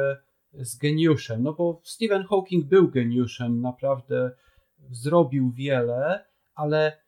z 0.53 0.77
geniuszem. 0.77 1.43
No 1.43 1.53
bo 1.53 1.81
Stephen 1.83 2.23
Hawking 2.23 2.65
był 2.65 2.89
geniuszem, 2.89 3.61
naprawdę 3.61 4.31
zrobił 4.91 5.51
wiele, 5.51 6.25
ale 6.55 7.03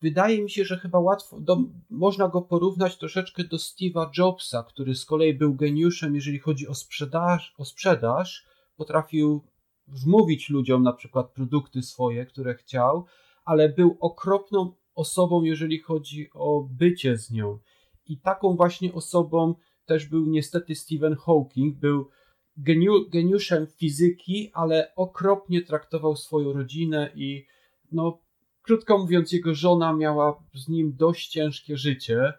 wydaje 0.00 0.42
mi 0.42 0.50
się, 0.50 0.64
że 0.64 0.78
chyba 0.78 0.98
łatwo, 0.98 1.40
do, 1.40 1.56
można 1.90 2.28
go 2.28 2.42
porównać 2.42 2.98
troszeczkę 2.98 3.44
do 3.44 3.56
Steve'a 3.56 4.10
Jobsa, 4.18 4.62
który 4.62 4.94
z 4.94 5.04
kolei 5.04 5.34
był 5.34 5.54
geniuszem, 5.54 6.14
jeżeli 6.14 6.38
chodzi 6.38 6.68
o 6.68 6.74
sprzedaż, 6.74 7.54
o 7.58 7.64
sprzedaż. 7.64 8.46
Potrafił 8.76 9.44
wmówić 9.86 10.50
ludziom 10.50 10.82
na 10.82 10.92
przykład 10.92 11.32
produkty 11.32 11.82
swoje, 11.82 12.26
które 12.26 12.54
chciał, 12.54 13.06
ale 13.44 13.68
był 13.68 13.96
okropną 14.00 14.72
osobą, 14.94 15.42
jeżeli 15.42 15.78
chodzi 15.78 16.30
o 16.34 16.68
bycie 16.70 17.16
z 17.18 17.30
nią. 17.30 17.58
I 18.06 18.18
taką 18.18 18.56
właśnie 18.56 18.92
osobą 18.92 19.54
też 19.84 20.06
był 20.06 20.26
niestety 20.26 20.74
Stephen 20.74 21.16
Hawking. 21.16 21.78
Był 21.78 22.10
geniu, 22.56 23.10
geniuszem 23.10 23.66
fizyki, 23.66 24.50
ale 24.54 24.94
okropnie 24.96 25.62
traktował 25.62 26.16
swoją 26.16 26.52
rodzinę 26.52 27.10
i 27.14 27.46
no, 27.92 28.18
krótko 28.62 28.98
mówiąc, 28.98 29.32
jego 29.32 29.54
żona 29.54 29.92
miała 29.92 30.42
z 30.54 30.68
nim 30.68 30.96
dość 30.96 31.28
ciężkie 31.28 31.76
życie. 31.76 32.32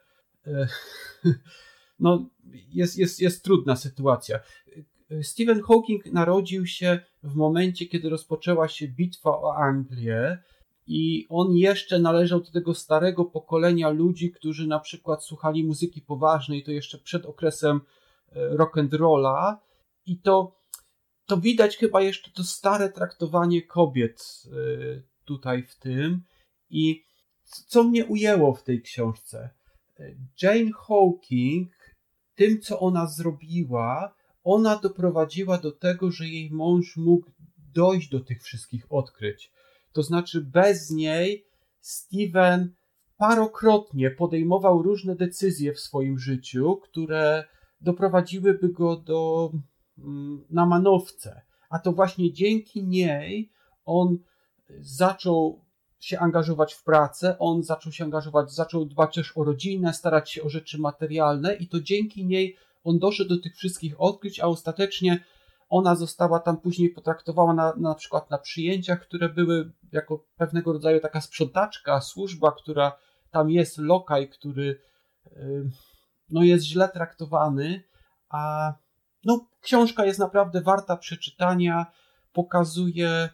E, 0.47 0.67
no, 1.99 2.29
jest, 2.73 2.97
jest, 2.97 3.21
jest 3.21 3.43
trudna 3.43 3.75
sytuacja. 3.75 4.39
Stephen 5.21 5.61
Hawking 5.61 6.05
narodził 6.05 6.65
się 6.65 6.99
w 7.23 7.35
momencie, 7.35 7.85
kiedy 7.85 8.09
rozpoczęła 8.09 8.67
się 8.67 8.87
bitwa 8.87 9.29
o 9.29 9.55
Anglię 9.55 10.37
i 10.87 11.25
on 11.29 11.55
jeszcze 11.55 11.99
należał 11.99 12.41
do 12.41 12.51
tego 12.51 12.73
starego 12.73 13.25
pokolenia 13.25 13.89
ludzi, 13.89 14.31
którzy 14.31 14.67
na 14.67 14.79
przykład 14.79 15.23
słuchali 15.23 15.63
muzyki 15.63 16.01
poważnej, 16.01 16.63
to 16.63 16.71
jeszcze 16.71 16.97
przed 16.97 17.25
okresem 17.25 17.81
e, 18.31 18.57
rock 18.57 18.77
and 18.77 18.93
rolla 18.93 19.59
i 20.05 20.19
to, 20.19 20.59
to 21.25 21.37
widać 21.37 21.77
chyba 21.77 22.01
jeszcze 22.01 22.31
to 22.31 22.43
stare 22.43 22.89
traktowanie 22.89 23.61
kobiet 23.61 24.43
e, 24.45 25.01
tutaj 25.25 25.63
w 25.63 25.75
tym 25.75 26.23
i 26.69 27.05
co 27.43 27.83
mnie 27.83 28.05
ujęło 28.05 28.53
w 28.53 28.63
tej 28.63 28.81
książce. 28.81 29.49
E, 29.99 30.15
Jane 30.41 30.71
Hawking, 30.87 31.71
tym 32.35 32.61
co 32.61 32.79
ona 32.79 33.07
zrobiła, 33.07 34.15
ona 34.43 34.79
doprowadziła 34.79 35.57
do 35.57 35.71
tego, 35.71 36.11
że 36.11 36.27
jej 36.27 36.51
mąż 36.51 36.97
mógł 36.97 37.31
dojść 37.73 38.09
do 38.09 38.19
tych 38.19 38.43
wszystkich 38.43 38.91
odkryć. 38.91 39.51
To 39.93 40.03
znaczy, 40.03 40.41
bez 40.41 40.89
niej 40.89 41.45
Steven 41.79 42.73
parokrotnie 43.17 44.11
podejmował 44.11 44.81
różne 44.81 45.15
decyzje 45.15 45.73
w 45.73 45.79
swoim 45.79 46.19
życiu, 46.19 46.77
które 46.83 47.43
doprowadziłyby 47.81 48.69
go 48.69 48.95
do 48.95 49.51
na 50.49 50.65
manowce. 50.65 51.41
A 51.69 51.79
to 51.79 51.91
właśnie 51.91 52.33
dzięki 52.33 52.83
niej 52.83 53.51
on 53.85 54.17
zaczął 54.79 55.63
się 55.99 56.19
angażować 56.19 56.73
w 56.73 56.83
pracę, 56.83 57.39
on 57.39 57.63
zaczął 57.63 57.91
się 57.91 58.03
angażować, 58.03 58.53
zaczął 58.53 58.85
dbać 58.85 59.15
też 59.15 59.37
o 59.37 59.43
rodzinę, 59.43 59.93
starać 59.93 60.31
się 60.31 60.43
o 60.43 60.49
rzeczy 60.49 60.79
materialne 60.79 61.55
i 61.55 61.67
to 61.67 61.81
dzięki 61.81 62.25
niej 62.25 62.57
on 62.83 62.99
doszedł 62.99 63.35
do 63.35 63.41
tych 63.41 63.55
wszystkich 63.55 64.01
odkryć, 64.01 64.39
a 64.39 64.47
ostatecznie 64.47 65.23
ona 65.69 65.95
została 65.95 66.39
tam 66.39 66.57
później 66.57 66.89
potraktowana 66.89 67.53
na, 67.53 67.73
na 67.89 67.95
przykład 67.95 68.29
na 68.29 68.37
przyjęciach, 68.37 69.01
które 69.01 69.29
były 69.29 69.71
jako 69.91 70.25
pewnego 70.37 70.73
rodzaju 70.73 70.99
taka 70.99 71.21
sprzątaczka, 71.21 72.01
służba, 72.01 72.51
która 72.51 72.97
tam 73.31 73.49
jest, 73.49 73.77
lokaj, 73.77 74.29
który 74.29 74.79
no, 76.29 76.43
jest 76.43 76.65
źle 76.65 76.89
traktowany, 76.89 77.83
a 78.29 78.73
no, 79.25 79.47
książka 79.63 80.05
jest 80.05 80.19
naprawdę 80.19 80.61
warta 80.61 80.97
przeczytania, 80.97 81.85
pokazuje 82.33 83.29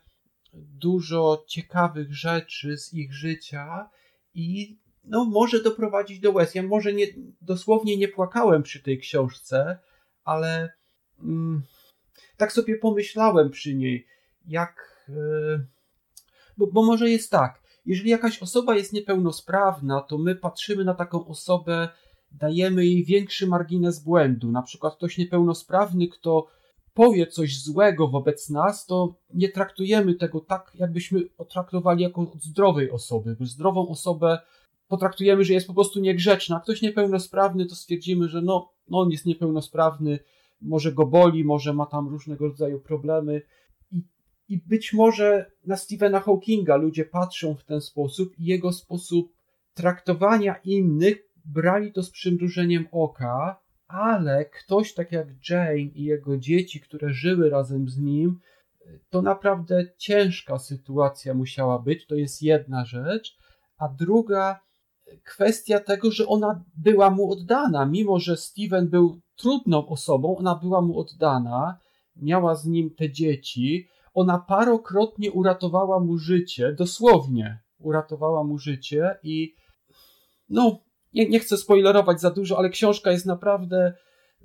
dużo 0.53 1.43
ciekawych 1.47 2.13
rzeczy 2.13 2.77
z 2.77 2.93
ich 2.93 3.13
życia 3.13 3.89
i 4.33 4.77
no, 5.03 5.25
może 5.25 5.63
doprowadzić 5.63 6.19
do 6.19 6.31
łez. 6.31 6.55
Ja 6.55 6.63
może 6.63 6.93
nie, 6.93 7.05
dosłownie 7.41 7.97
nie 7.97 8.07
płakałem 8.07 8.63
przy 8.63 8.83
tej 8.83 8.99
książce, 8.99 9.79
ale 10.23 10.73
mm, 11.19 11.61
tak 12.37 12.51
sobie 12.51 12.77
pomyślałem 12.77 13.49
przy 13.49 13.75
niej, 13.75 14.07
jak. 14.45 15.05
Yy, 15.09 15.65
bo, 16.57 16.67
bo 16.67 16.83
może 16.83 17.09
jest 17.09 17.31
tak, 17.31 17.61
jeżeli 17.85 18.09
jakaś 18.09 18.39
osoba 18.39 18.75
jest 18.75 18.93
niepełnosprawna, 18.93 20.01
to 20.01 20.17
my 20.17 20.35
patrzymy 20.35 20.83
na 20.83 20.93
taką 20.93 21.27
osobę, 21.27 21.89
dajemy 22.31 22.85
jej 22.85 23.03
większy 23.03 23.47
margines 23.47 24.03
błędu. 24.03 24.51
Na 24.51 24.61
przykład 24.61 24.95
ktoś 24.95 25.17
niepełnosprawny, 25.17 26.07
kto 26.07 26.47
powie 26.93 27.27
coś 27.27 27.61
złego 27.61 28.07
wobec 28.07 28.49
nas, 28.49 28.85
to 28.85 29.15
nie 29.33 29.49
traktujemy 29.49 30.15
tego 30.15 30.39
tak, 30.39 30.71
jakbyśmy 30.75 31.21
traktowali 31.49 32.03
jako 32.03 32.31
zdrowej 32.41 32.91
osoby. 32.91 33.37
Zdrową 33.41 33.87
osobę 33.87 34.39
potraktujemy, 34.87 35.43
że 35.43 35.53
jest 35.53 35.67
po 35.67 35.73
prostu 35.73 35.99
niegrzeczna. 35.99 36.55
A 36.55 36.59
ktoś 36.59 36.81
niepełnosprawny, 36.81 37.65
to 37.65 37.75
stwierdzimy, 37.75 38.29
że 38.29 38.41
no, 38.41 38.69
no 38.89 38.99
on 38.99 39.11
jest 39.11 39.25
niepełnosprawny, 39.25 40.19
może 40.61 40.91
go 40.91 41.05
boli, 41.05 41.43
może 41.43 41.73
ma 41.73 41.85
tam 41.85 42.07
różnego 42.07 42.47
rodzaju 42.47 42.79
problemy. 42.79 43.41
I, 43.91 44.03
I 44.49 44.57
być 44.57 44.93
może 44.93 45.51
na 45.65 45.77
Stephena 45.77 46.19
Hawkinga 46.19 46.75
ludzie 46.75 47.05
patrzą 47.05 47.55
w 47.55 47.63
ten 47.63 47.81
sposób 47.81 48.39
i 48.39 48.45
jego 48.45 48.73
sposób 48.73 49.33
traktowania 49.73 50.55
innych 50.63 51.28
brali 51.45 51.93
to 51.93 52.03
z 52.03 52.11
przymrużeniem 52.11 52.87
oka, 52.91 53.61
ale 53.87 54.45
ktoś 54.45 54.93
tak 54.93 55.11
jak 55.11 55.27
Jane 55.49 55.79
i 55.79 56.03
jego 56.03 56.37
dzieci, 56.37 56.79
które 56.79 57.13
żyły 57.13 57.49
razem 57.49 57.89
z 57.89 57.97
nim, 57.97 58.39
to 59.09 59.21
naprawdę 59.21 59.85
ciężka 59.97 60.59
sytuacja 60.59 61.33
musiała 61.33 61.79
być. 61.79 62.07
To 62.07 62.15
jest 62.15 62.41
jedna 62.41 62.85
rzecz. 62.85 63.37
A 63.77 63.89
druga, 63.89 64.59
kwestia 65.23 65.79
tego, 65.79 66.11
że 66.11 66.27
ona 66.27 66.63
była 66.77 67.09
mu 67.09 67.31
oddana, 67.31 67.85
mimo 67.85 68.19
że 68.19 68.37
Steven 68.37 68.89
był 68.89 69.21
trudną 69.35 69.87
osobą, 69.87 70.37
ona 70.37 70.55
była 70.55 70.81
mu 70.81 70.99
oddana, 70.99 71.77
miała 72.15 72.55
z 72.55 72.65
nim 72.65 72.95
te 72.95 73.11
dzieci, 73.11 73.87
ona 74.13 74.39
parokrotnie 74.39 75.31
uratowała 75.31 75.99
mu 75.99 76.17
życie, 76.17 76.73
dosłownie 76.73 77.59
uratowała 77.79 78.43
mu 78.43 78.57
życie 78.57 79.17
i 79.23 79.53
no, 80.49 80.79
nie, 81.13 81.29
nie 81.29 81.39
chcę 81.39 81.57
spoilerować 81.57 82.21
za 82.21 82.31
dużo, 82.31 82.57
ale 82.57 82.69
książka 82.69 83.11
jest 83.11 83.25
naprawdę 83.25 83.93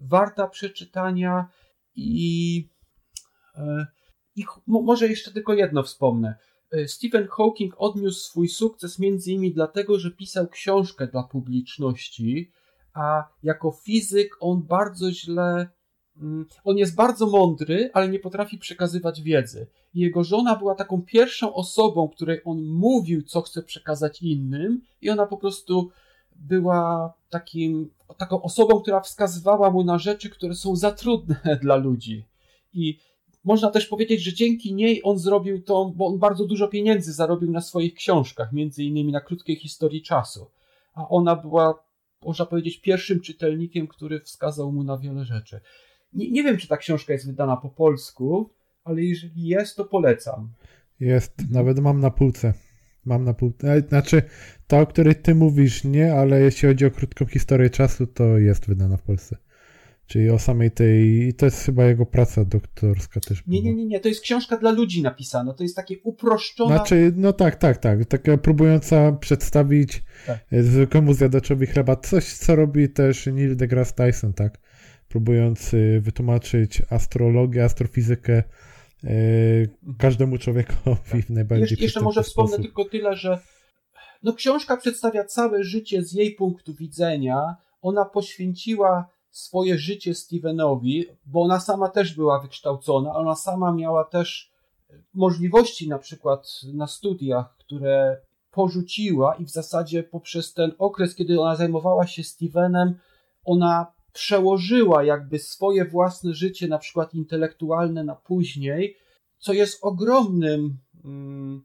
warta 0.00 0.48
przeczytania 0.48 1.48
i, 1.96 2.68
e, 3.56 3.86
i 4.36 4.44
może 4.66 5.08
jeszcze 5.08 5.32
tylko 5.32 5.54
jedno 5.54 5.82
wspomnę. 5.82 6.34
E, 6.72 6.88
Stephen 6.88 7.28
Hawking 7.28 7.74
odniósł 7.78 8.20
swój 8.20 8.48
sukces 8.48 8.98
między 8.98 9.32
innymi 9.32 9.52
dlatego, 9.52 9.98
że 9.98 10.10
pisał 10.10 10.48
książkę 10.48 11.06
dla 11.06 11.22
publiczności, 11.22 12.50
a 12.94 13.24
jako 13.42 13.72
fizyk 13.84 14.36
on 14.40 14.62
bardzo 14.62 15.12
źle. 15.12 15.68
Mm, 16.16 16.46
on 16.64 16.76
jest 16.76 16.94
bardzo 16.94 17.26
mądry, 17.26 17.90
ale 17.92 18.08
nie 18.08 18.18
potrafi 18.18 18.58
przekazywać 18.58 19.22
wiedzy. 19.22 19.66
Jego 19.94 20.24
żona 20.24 20.56
była 20.56 20.74
taką 20.74 21.02
pierwszą 21.02 21.54
osobą, 21.54 22.08
której 22.08 22.40
on 22.44 22.64
mówił, 22.64 23.22
co 23.22 23.42
chce 23.42 23.62
przekazać 23.62 24.22
innym, 24.22 24.80
i 25.02 25.10
ona 25.10 25.26
po 25.26 25.36
prostu 25.36 25.90
była 26.34 27.12
takim, 27.30 27.90
taką 28.16 28.42
osobą, 28.42 28.80
która 28.80 29.00
wskazywała 29.00 29.70
mu 29.70 29.84
na 29.84 29.98
rzeczy, 29.98 30.30
które 30.30 30.54
są 30.54 30.76
za 30.76 30.92
trudne 30.92 31.36
dla 31.62 31.76
ludzi. 31.76 32.24
I 32.74 32.98
można 33.44 33.70
też 33.70 33.86
powiedzieć, 33.86 34.22
że 34.22 34.32
dzięki 34.32 34.74
niej 34.74 35.00
on 35.04 35.18
zrobił 35.18 35.62
to, 35.62 35.92
bo 35.96 36.06
on 36.06 36.18
bardzo 36.18 36.46
dużo 36.46 36.68
pieniędzy 36.68 37.12
zarobił 37.12 37.50
na 37.50 37.60
swoich 37.60 37.94
książkach, 37.94 38.52
między 38.52 38.84
innymi 38.84 39.12
na 39.12 39.20
krótkiej 39.20 39.56
historii 39.56 40.02
czasu. 40.02 40.46
A 40.94 41.08
ona 41.08 41.36
była, 41.36 41.84
można 42.24 42.46
powiedzieć, 42.46 42.80
pierwszym 42.80 43.20
czytelnikiem, 43.20 43.86
który 43.86 44.20
wskazał 44.20 44.72
mu 44.72 44.84
na 44.84 44.98
wiele 44.98 45.24
rzeczy. 45.24 45.60
Nie, 46.12 46.30
nie 46.30 46.42
wiem, 46.42 46.56
czy 46.56 46.68
ta 46.68 46.76
książka 46.76 47.12
jest 47.12 47.26
wydana 47.26 47.56
po 47.56 47.68
polsku, 47.68 48.50
ale 48.84 49.02
jeżeli 49.02 49.46
jest, 49.46 49.76
to 49.76 49.84
polecam. 49.84 50.48
Jest, 51.00 51.32
nawet 51.50 51.78
mam 51.78 52.00
na 52.00 52.10
półce. 52.10 52.54
Mam 53.04 53.24
na 53.24 53.34
półce. 53.34 53.72
E, 53.72 53.80
znaczy, 53.80 54.22
ta, 54.66 54.80
o 54.80 54.86
której 54.86 55.14
ty 55.14 55.34
mówisz, 55.34 55.84
nie, 55.84 56.14
ale 56.14 56.40
jeśli 56.40 56.68
chodzi 56.68 56.86
o 56.86 56.90
krótką 56.90 57.26
historię 57.26 57.70
czasu, 57.70 58.06
to 58.06 58.38
jest 58.38 58.66
wydana 58.66 58.96
w 58.96 59.02
Polsce. 59.02 59.36
Czyli 60.06 60.30
o 60.30 60.38
samej 60.38 60.70
tej. 60.70 61.34
To 61.34 61.46
jest 61.46 61.64
chyba 61.64 61.84
jego 61.84 62.06
praca 62.06 62.44
doktorska 62.44 63.20
też. 63.20 63.42
Nie, 63.46 63.62
nie, 63.62 63.74
nie, 63.74 63.86
nie. 63.86 64.00
To 64.00 64.08
jest 64.08 64.20
książka 64.20 64.56
dla 64.56 64.70
ludzi 64.70 65.02
napisana. 65.02 65.54
To 65.54 65.62
jest 65.62 65.76
takie 65.76 65.98
uproszczone. 66.02 66.76
Znaczy, 66.76 67.12
no 67.16 67.32
tak, 67.32 67.56
tak, 67.56 67.78
tak. 67.78 68.04
Taka 68.04 68.38
próbująca 68.38 69.12
przedstawić 69.12 70.02
tak. 70.26 70.38
E, 70.52 70.62
zwykłemu 70.62 71.14
zjadaczowi 71.14 71.66
chleba 71.66 71.96
coś, 71.96 72.32
co 72.32 72.56
robi 72.56 72.88
też 72.88 73.26
Neil 73.26 73.56
deGrasse 73.56 73.94
Tyson, 73.94 74.32
tak? 74.32 74.58
Próbując 75.08 75.74
e, 75.74 76.00
wytłumaczyć 76.00 76.82
astrologię, 76.90 77.64
astrofizykę 77.64 78.42
każdemu 79.98 80.38
człowiekowi 80.38 81.00
tak. 81.10 81.22
w 81.22 81.30
najbardziej 81.30 81.68
Jesz, 81.70 81.80
Jeszcze 81.80 82.00
może 82.00 82.22
wspomnę 82.22 82.48
sposób. 82.48 82.64
tylko 82.64 82.84
tyle, 82.84 83.16
że 83.16 83.38
no, 84.22 84.32
książka 84.32 84.76
przedstawia 84.76 85.24
całe 85.24 85.64
życie 85.64 86.02
z 86.02 86.12
jej 86.12 86.34
punktu 86.34 86.74
widzenia. 86.74 87.56
Ona 87.82 88.04
poświęciła 88.04 89.08
swoje 89.30 89.78
życie 89.78 90.14
Stevenowi, 90.14 91.06
bo 91.26 91.42
ona 91.42 91.60
sama 91.60 91.88
też 91.88 92.14
była 92.14 92.40
wykształcona, 92.40 93.14
ona 93.14 93.34
sama 93.34 93.72
miała 93.72 94.04
też 94.04 94.52
możliwości 95.14 95.88
na 95.88 95.98
przykład 95.98 96.60
na 96.74 96.86
studiach, 96.86 97.56
które 97.56 98.20
porzuciła 98.50 99.34
i 99.34 99.44
w 99.44 99.50
zasadzie 99.50 100.02
poprzez 100.02 100.54
ten 100.54 100.72
okres, 100.78 101.14
kiedy 101.14 101.40
ona 101.40 101.56
zajmowała 101.56 102.06
się 102.06 102.24
Stevenem, 102.24 102.98
ona 103.44 103.92
przełożyła 104.14 105.04
jakby 105.04 105.38
swoje 105.38 105.84
własne 105.84 106.34
życie, 106.34 106.68
na 106.68 106.78
przykład 106.78 107.14
intelektualne, 107.14 108.04
na 108.04 108.14
później, 108.14 108.96
co 109.38 109.52
jest 109.52 109.78
ogromnym, 109.82 110.78
mm, 111.04 111.62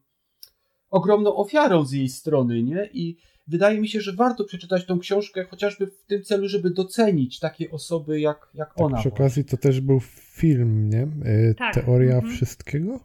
ogromną 0.90 1.36
ofiarą 1.36 1.86
z 1.86 1.92
jej 1.92 2.10
strony, 2.10 2.64
nie? 2.64 2.90
I 2.94 3.18
wydaje 3.48 3.82
mi 3.82 3.88
się, 3.88 4.02
że 4.02 4.14
warto 4.14 4.44
przeczytać 4.44 4.86
tą 4.86 5.00
książkę 5.00 5.46
chociażby 5.46 5.88
w 5.88 6.06
tym 6.06 6.24
celu, 6.24 6.48
żeby 6.48 6.70
docenić 6.70 7.40
takie 7.40 7.72
osoby 7.72 8.20
jak, 8.20 8.50
jak 8.54 8.70
tak, 8.70 8.86
ona. 8.86 8.98
Przy 8.98 9.10
okazji 9.10 9.46
to 9.46 9.58
też 9.58 9.82
był 9.82 10.00
film, 10.34 10.90
nie? 10.90 11.08
E, 11.26 11.54
Tak. 11.54 11.74
Teoria 11.74 12.16
Mhm. 12.16 12.34
wszystkiego? 12.34 13.00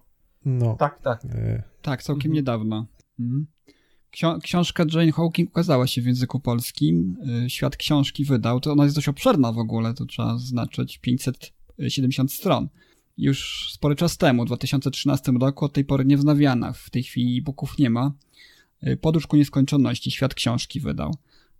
No. 0.45 0.77
Tak, 0.79 1.03
tak. 1.03 1.25
E, 1.25 1.62
Tak, 1.83 2.03
całkiem 2.03 2.31
Mhm. 2.31 2.35
niedawno. 2.35 2.87
Mhm. 3.21 3.47
Książka 4.43 4.85
Jane 4.93 5.12
Hawking 5.12 5.51
ukazała 5.51 5.86
się 5.86 6.03
w 6.03 6.07
języku 6.07 6.41
polskim. 6.41 7.16
Y, 7.47 7.51
Świat 7.51 7.77
książki 7.77 8.24
wydał. 8.24 8.61
To 8.61 8.73
ona 8.73 8.85
jest 8.85 8.97
dość 8.97 9.09
obszerna 9.09 9.53
w 9.53 9.59
ogóle, 9.59 9.95
to 9.95 10.07
trzeba 10.07 10.39
zaznaczyć. 10.39 10.99
570 10.99 12.32
stron. 12.32 12.69
Już 13.19 13.69
spory 13.73 13.97
czas 13.97 14.16
temu, 14.16 14.43
w 14.43 14.47
2013 14.47 15.32
roku, 15.32 15.65
od 15.65 15.73
tej 15.73 15.85
pory 15.85 16.05
nie 16.05 16.16
wznawiana. 16.16 16.73
W 16.73 16.91
tej 16.91 17.03
chwili 17.03 17.39
e-booków 17.39 17.78
nie 17.78 17.91
ma. 17.91 18.12
Y, 18.86 18.97
Podróż 18.97 19.27
ku 19.27 19.36
nieskończoności, 19.36 20.11
Świat 20.11 20.35
książki 20.35 20.81
wydał. 20.81 21.15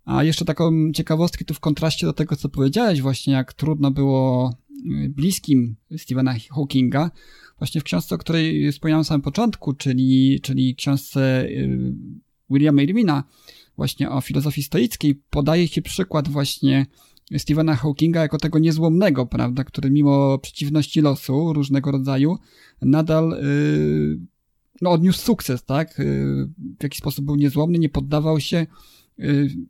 A 0.05 0.23
jeszcze 0.23 0.45
taką 0.45 0.91
ciekawostkę 0.91 1.45
tu 1.45 1.53
w 1.53 1.59
kontraście 1.59 2.05
do 2.05 2.13
tego, 2.13 2.35
co 2.35 2.49
powiedziałeś 2.49 3.01
właśnie, 3.01 3.33
jak 3.33 3.53
trudno 3.53 3.91
było 3.91 4.53
y, 4.69 5.09
bliskim 5.09 5.75
Stephena 5.97 6.35
Hawkinga, 6.49 7.11
właśnie 7.57 7.81
w 7.81 7.83
książce, 7.83 8.15
o 8.15 8.17
której 8.17 8.71
wspomniałem 8.71 8.99
na 8.99 9.03
samym 9.03 9.21
początku, 9.21 9.73
czyli, 9.73 10.39
czyli 10.41 10.75
książce 10.75 11.47
Williama 12.49 12.81
Irwina, 12.81 13.23
właśnie 13.77 14.09
o 14.09 14.21
filozofii 14.21 14.63
stoickiej, 14.63 15.21
podaje 15.29 15.67
się 15.67 15.81
przykład 15.81 16.27
właśnie 16.27 16.85
Stephena 17.37 17.75
Hawkinga 17.75 18.21
jako 18.21 18.37
tego 18.37 18.59
niezłomnego, 18.59 19.25
prawda, 19.25 19.63
który 19.63 19.91
mimo 19.91 20.37
przeciwności 20.37 21.01
losu 21.01 21.53
różnego 21.53 21.91
rodzaju 21.91 22.37
nadal 22.81 23.33
y, 23.33 24.19
no, 24.81 24.91
odniósł 24.91 25.19
sukces, 25.19 25.63
tak? 25.63 25.99
Y, 25.99 26.47
w 26.79 26.83
jakiś 26.83 26.99
sposób 26.99 27.25
był 27.25 27.35
niezłomny, 27.35 27.79
nie 27.79 27.89
poddawał 27.89 28.39
się, 28.39 28.67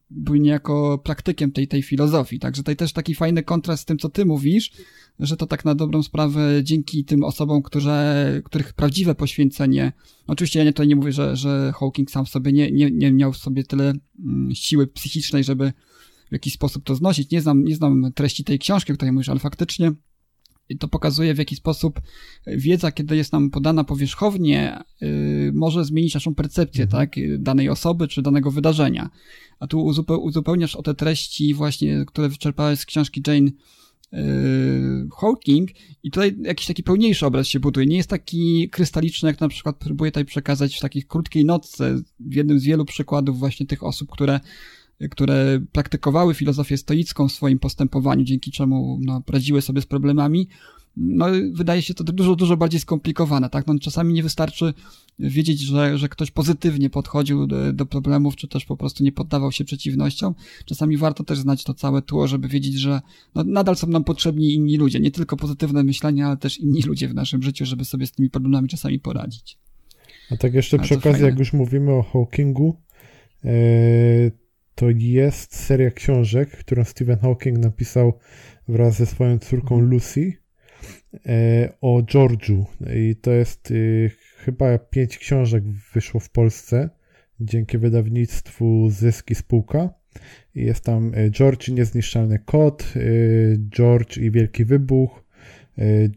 był 0.10 0.36
niejako 0.36 0.98
praktykiem 0.98 1.52
tej, 1.52 1.68
tej 1.68 1.82
filozofii. 1.82 2.40
Także 2.40 2.62
tutaj 2.62 2.76
też 2.76 2.94
taki 2.94 3.16
fajny 3.16 3.44
kontrast 3.44 3.84
z 3.84 3.86
tym, 3.86 3.98
co 3.98 4.10
ty 4.10 4.26
mówisz, 4.26 4.72
że 5.20 5.38
to 5.38 5.48
tak 5.48 5.66
na 5.66 5.76
dobrą 5.76 6.04
sprawę 6.04 6.64
dzięki 6.64 7.06
tym 7.06 7.24
osobom, 7.24 7.62
które, 7.62 8.42
których 8.46 8.74
prawdziwe 8.74 9.16
poświęcenie, 9.16 9.92
oczywiście 10.28 10.60
ja 10.60 10.66
nie, 10.66 10.74
tutaj 10.74 10.88
nie 10.88 10.96
mówię, 10.96 11.12
że, 11.12 11.36
że 11.36 11.74
Hawking 11.80 12.12
sam 12.12 12.26
w 12.26 12.30
sobie 12.30 12.52
nie, 12.52 12.72
nie, 12.72 12.92
nie 12.92 13.12
miał 13.12 13.34
w 13.34 13.38
sobie 13.38 13.64
tyle 13.64 13.94
mm, 14.20 14.56
siły 14.56 14.88
psychicznej, 14.88 15.44
żeby 15.44 15.74
w 16.30 16.32
jakiś 16.32 16.54
sposób 16.54 16.84
to 16.84 16.96
znosić. 16.96 17.32
Nie 17.32 17.42
znam, 17.42 17.64
nie 17.64 17.76
znam 17.76 18.14
treści 18.14 18.44
tej 18.44 18.60
książki, 18.60 18.92
o 18.92 18.96
której 18.96 19.12
mówisz, 19.12 19.30
ale 19.30 19.40
faktycznie 19.40 19.92
to 20.80 20.88
pokazuje, 20.88 21.34
w 21.34 21.38
jaki 21.38 21.56
sposób 21.56 22.02
wiedza, 22.48 22.92
kiedy 22.92 23.16
jest 23.18 23.34
nam 23.34 23.50
podana 23.50 23.84
powierzchownie, 23.84 24.80
yy, 25.02 25.52
może 25.54 25.86
zmienić 25.86 26.14
naszą 26.14 26.36
percepcję, 26.36 26.84
Mhm. 26.84 27.08
tak, 27.08 27.16
danej 27.40 27.70
osoby 27.70 28.08
czy 28.08 28.22
danego 28.22 28.52
wydarzenia. 28.52 29.10
A 29.60 29.68
tu 29.68 29.78
uzupe- 29.86 30.20
uzupełniasz 30.22 30.76
o 30.76 30.84
te 30.84 30.94
treści 30.94 31.54
właśnie, 31.54 32.04
które 32.08 32.30
wyczerpałeś 32.30 32.80
z 32.80 32.86
książki 32.86 33.22
Jane 33.28 33.52
yy, 34.12 35.08
Hawking 35.20 35.70
i 36.04 36.12
tutaj 36.12 36.36
jakiś 36.42 36.68
taki 36.68 36.84
pełniejszy 36.84 37.26
obraz 37.26 37.48
się 37.48 37.60
buduje. 37.60 37.86
Nie 37.86 37.98
jest 37.98 38.10
taki 38.10 38.70
krystaliczny, 38.70 39.30
jak 39.30 39.42
na 39.42 39.48
przykład 39.48 39.76
próbuję 39.80 40.12
tutaj 40.12 40.26
przekazać 40.26 40.76
w 40.78 40.82
takiej 40.82 41.04
krótkiej 41.04 41.46
notce, 41.46 41.96
w 42.20 42.34
jednym 42.34 42.60
z 42.60 42.64
wielu 42.64 42.86
przykładów 42.86 43.40
właśnie 43.40 43.66
tych 43.66 43.84
osób, 43.84 44.12
które 44.12 44.40
które 45.12 45.60
praktykowały 45.72 46.34
filozofię 46.34 46.78
stoicką 46.78 47.28
w 47.28 47.32
swoim 47.32 47.60
postępowaniu, 47.60 48.24
dzięki 48.24 48.52
czemu 48.52 49.00
no, 49.02 49.24
radziły 49.28 49.62
sobie 49.62 49.82
z 49.82 49.86
problemami, 49.86 50.48
no 50.98 51.26
wydaje 51.52 51.82
się 51.82 51.94
to 51.94 52.04
dużo, 52.04 52.36
dużo 52.36 52.58
bardziej 52.58 52.80
skomplikowane, 52.80 53.50
tak? 53.50 53.68
No, 53.68 53.80
czasami 53.80 54.14
nie 54.14 54.24
wystarczy 54.24 54.74
wiedzieć, 55.20 55.62
że, 55.62 55.98
że 55.98 56.10
ktoś 56.10 56.32
pozytywnie 56.32 56.90
podchodził 56.90 57.48
do, 57.48 57.74
do 57.74 57.86
problemów, 57.86 58.36
czy 58.36 58.48
też 58.48 58.66
po 58.66 58.78
prostu 58.78 59.04
nie 59.04 59.12
poddawał 59.12 59.52
się 59.52 59.66
przeciwnościom. 59.66 60.36
Czasami 60.66 60.98
warto 60.98 61.24
też 61.24 61.40
znać 61.40 61.64
to 61.64 61.74
całe 61.74 62.02
tło, 62.02 62.28
żeby 62.28 62.48
wiedzieć, 62.48 62.74
że 62.74 63.02
no, 63.36 63.44
nadal 63.44 63.76
są 63.76 63.88
nam 63.88 64.04
potrzebni 64.04 64.54
inni 64.54 64.78
ludzie, 64.78 65.00
nie 65.00 65.12
tylko 65.12 65.38
pozytywne 65.38 65.84
myślenia, 65.84 66.28
ale 66.28 66.38
też 66.38 66.58
inni 66.58 66.82
ludzie 66.82 67.08
w 67.08 67.14
naszym 67.14 67.44
życiu, 67.44 67.66
żeby 67.66 67.86
sobie 67.86 68.08
z 68.08 68.12
tymi 68.12 68.30
problemami 68.30 68.68
czasami 68.68 69.00
poradzić. 69.00 69.58
A 70.32 70.38
tak 70.38 70.54
jeszcze 70.54 70.80
przy 70.80 70.94
okazji, 70.94 71.12
fajne. 71.12 71.28
jak 71.28 71.40
już 71.40 71.54
mówimy 71.54 71.92
o 71.92 72.04
Hawkingu, 72.04 72.76
e, 73.46 73.52
to 74.76 74.86
jest 74.90 75.56
seria 75.56 75.92
książek, 75.92 76.50
którą 76.50 76.84
Stephen 76.84 77.20
Hawking 77.20 77.58
napisał 77.58 78.14
wraz 78.68 78.96
ze 78.96 79.06
swoją 79.06 79.40
córką 79.40 79.76
Mhm. 79.76 79.92
Lucy 79.92 80.34
e, 81.26 81.74
o 81.82 82.02
George'u. 82.02 82.66
I 82.96 83.16
to 83.16 83.32
jest 83.32 83.72
e, 83.72 83.76
chyba 84.38 84.78
pięć 84.78 85.18
książek 85.18 85.64
wyszło 85.94 86.20
w 86.20 86.30
Polsce 86.30 86.90
dzięki 87.40 87.78
wydawnictwu 87.78 88.90
Zyski 88.90 89.36
Spółka. 89.36 89.90
Jest 90.56 90.84
tam 90.84 91.12
e, 91.16 91.30
George 91.30 91.70
i 91.70 91.74
Niezniszczalny 91.74 92.40
Kot, 92.40 92.94
George 93.70 94.18
i 94.18 94.32
Wielki 94.32 94.66
Wybuch, 94.66 95.25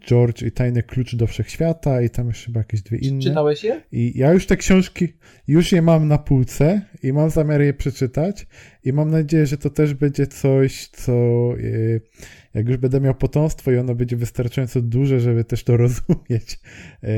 George 0.09 0.43
i 0.43 0.53
Tajny 0.53 0.83
Klucz 0.83 1.15
do 1.15 1.27
Wszechświata 1.27 2.03
i 2.03 2.11
tam 2.11 2.29
jeszcze 2.29 2.47
chyba 2.47 2.61
jakieś 2.61 2.83
dwie 2.83 2.99
inne. 2.99 3.23
Czytałeś 3.23 3.65
je? 3.65 3.83
I 3.93 4.19
ja 4.19 4.33
już 4.33 4.47
te 4.47 4.57
książki, 4.57 5.09
już 5.49 5.73
je 5.73 5.83
mam 5.83 6.09
na 6.09 6.19
półce 6.19 6.83
i 7.03 7.13
mam 7.13 7.31
zamiar 7.31 7.61
je 7.61 7.75
przeczytać 7.75 8.47
i 8.85 8.93
mam 8.93 9.11
nadzieję, 9.11 9.47
że 9.47 9.59
to 9.59 9.71
też 9.71 9.95
będzie 9.95 10.27
coś, 10.27 10.87
co 10.87 11.13
e, 11.13 12.01
jak 12.55 12.69
już 12.69 12.77
będę 12.77 13.01
miał 13.01 13.15
potomstwo 13.15 13.73
i 13.73 13.77
ono 13.77 13.95
będzie 13.95 14.17
wystarczająco 14.17 14.83
duże, 14.83 15.21
żeby 15.21 15.45
też 15.45 15.65
to 15.65 15.77
rozumieć, 15.87 16.61
e, 17.03 17.09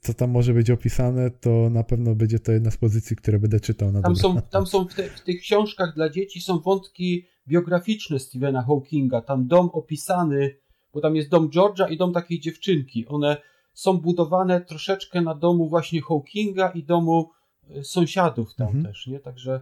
co 0.00 0.14
tam 0.14 0.30
może 0.30 0.54
być 0.54 0.70
opisane, 0.70 1.30
to 1.30 1.70
na 1.70 1.84
pewno 1.84 2.14
będzie 2.14 2.38
to 2.38 2.52
jedna 2.52 2.70
z 2.70 2.76
pozycji, 2.76 3.16
które 3.16 3.38
będę 3.38 3.60
czytał 3.60 3.92
na 3.92 4.02
Tam 4.02 4.16
są, 4.16 4.42
tam 4.42 4.66
są 4.66 4.84
w, 4.84 4.94
te, 4.94 5.02
w 5.02 5.20
tych 5.20 5.40
książkach 5.40 5.94
dla 5.94 6.10
dzieci 6.10 6.40
są 6.40 6.60
wątki 6.60 7.26
biograficzne 7.48 8.18
Stephena 8.18 8.62
Hawkinga. 8.62 9.20
Tam 9.20 9.46
dom 9.46 9.70
opisany, 9.72 10.56
bo 10.94 11.00
tam 11.00 11.16
jest 11.16 11.28
dom 11.28 11.50
George'a 11.50 11.90
i 11.90 11.96
dom 11.96 12.12
takiej 12.12 12.40
dziewczynki. 12.40 13.06
One 13.06 13.36
są 13.74 13.98
budowane 13.98 14.60
troszeczkę 14.60 15.20
na 15.20 15.34
domu 15.34 15.68
właśnie 15.68 16.00
Hawkinga 16.02 16.68
i 16.70 16.84
domu 16.84 17.30
e, 17.70 17.84
sąsiadów 17.84 18.54
tam 18.54 18.66
Mhm. 18.66 18.84
też, 18.84 19.06
nie? 19.06 19.20
Także 19.20 19.60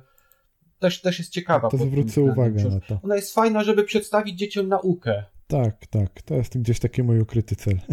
też, 0.79 1.01
też 1.01 1.19
jest 1.19 1.33
ciekawa. 1.33 1.69
To 1.69 1.79
zwrócę 1.79 2.21
uwagę 2.23 2.65
na 2.65 2.81
to. 2.81 3.01
Ona 3.03 3.17
jest 3.17 3.35
fajna, 3.35 3.65
żeby 3.65 3.85
przedstawić 3.85 4.39
dzieciom 4.39 4.69
naukę. 4.69 5.25
Tak, 5.47 5.87
tak, 5.87 6.23
to 6.23 6.35
jest 6.35 6.59
gdzieś 6.59 6.81
taki 6.81 7.03
mój 7.03 7.21
ukryty 7.21 7.57
cel. 7.57 7.81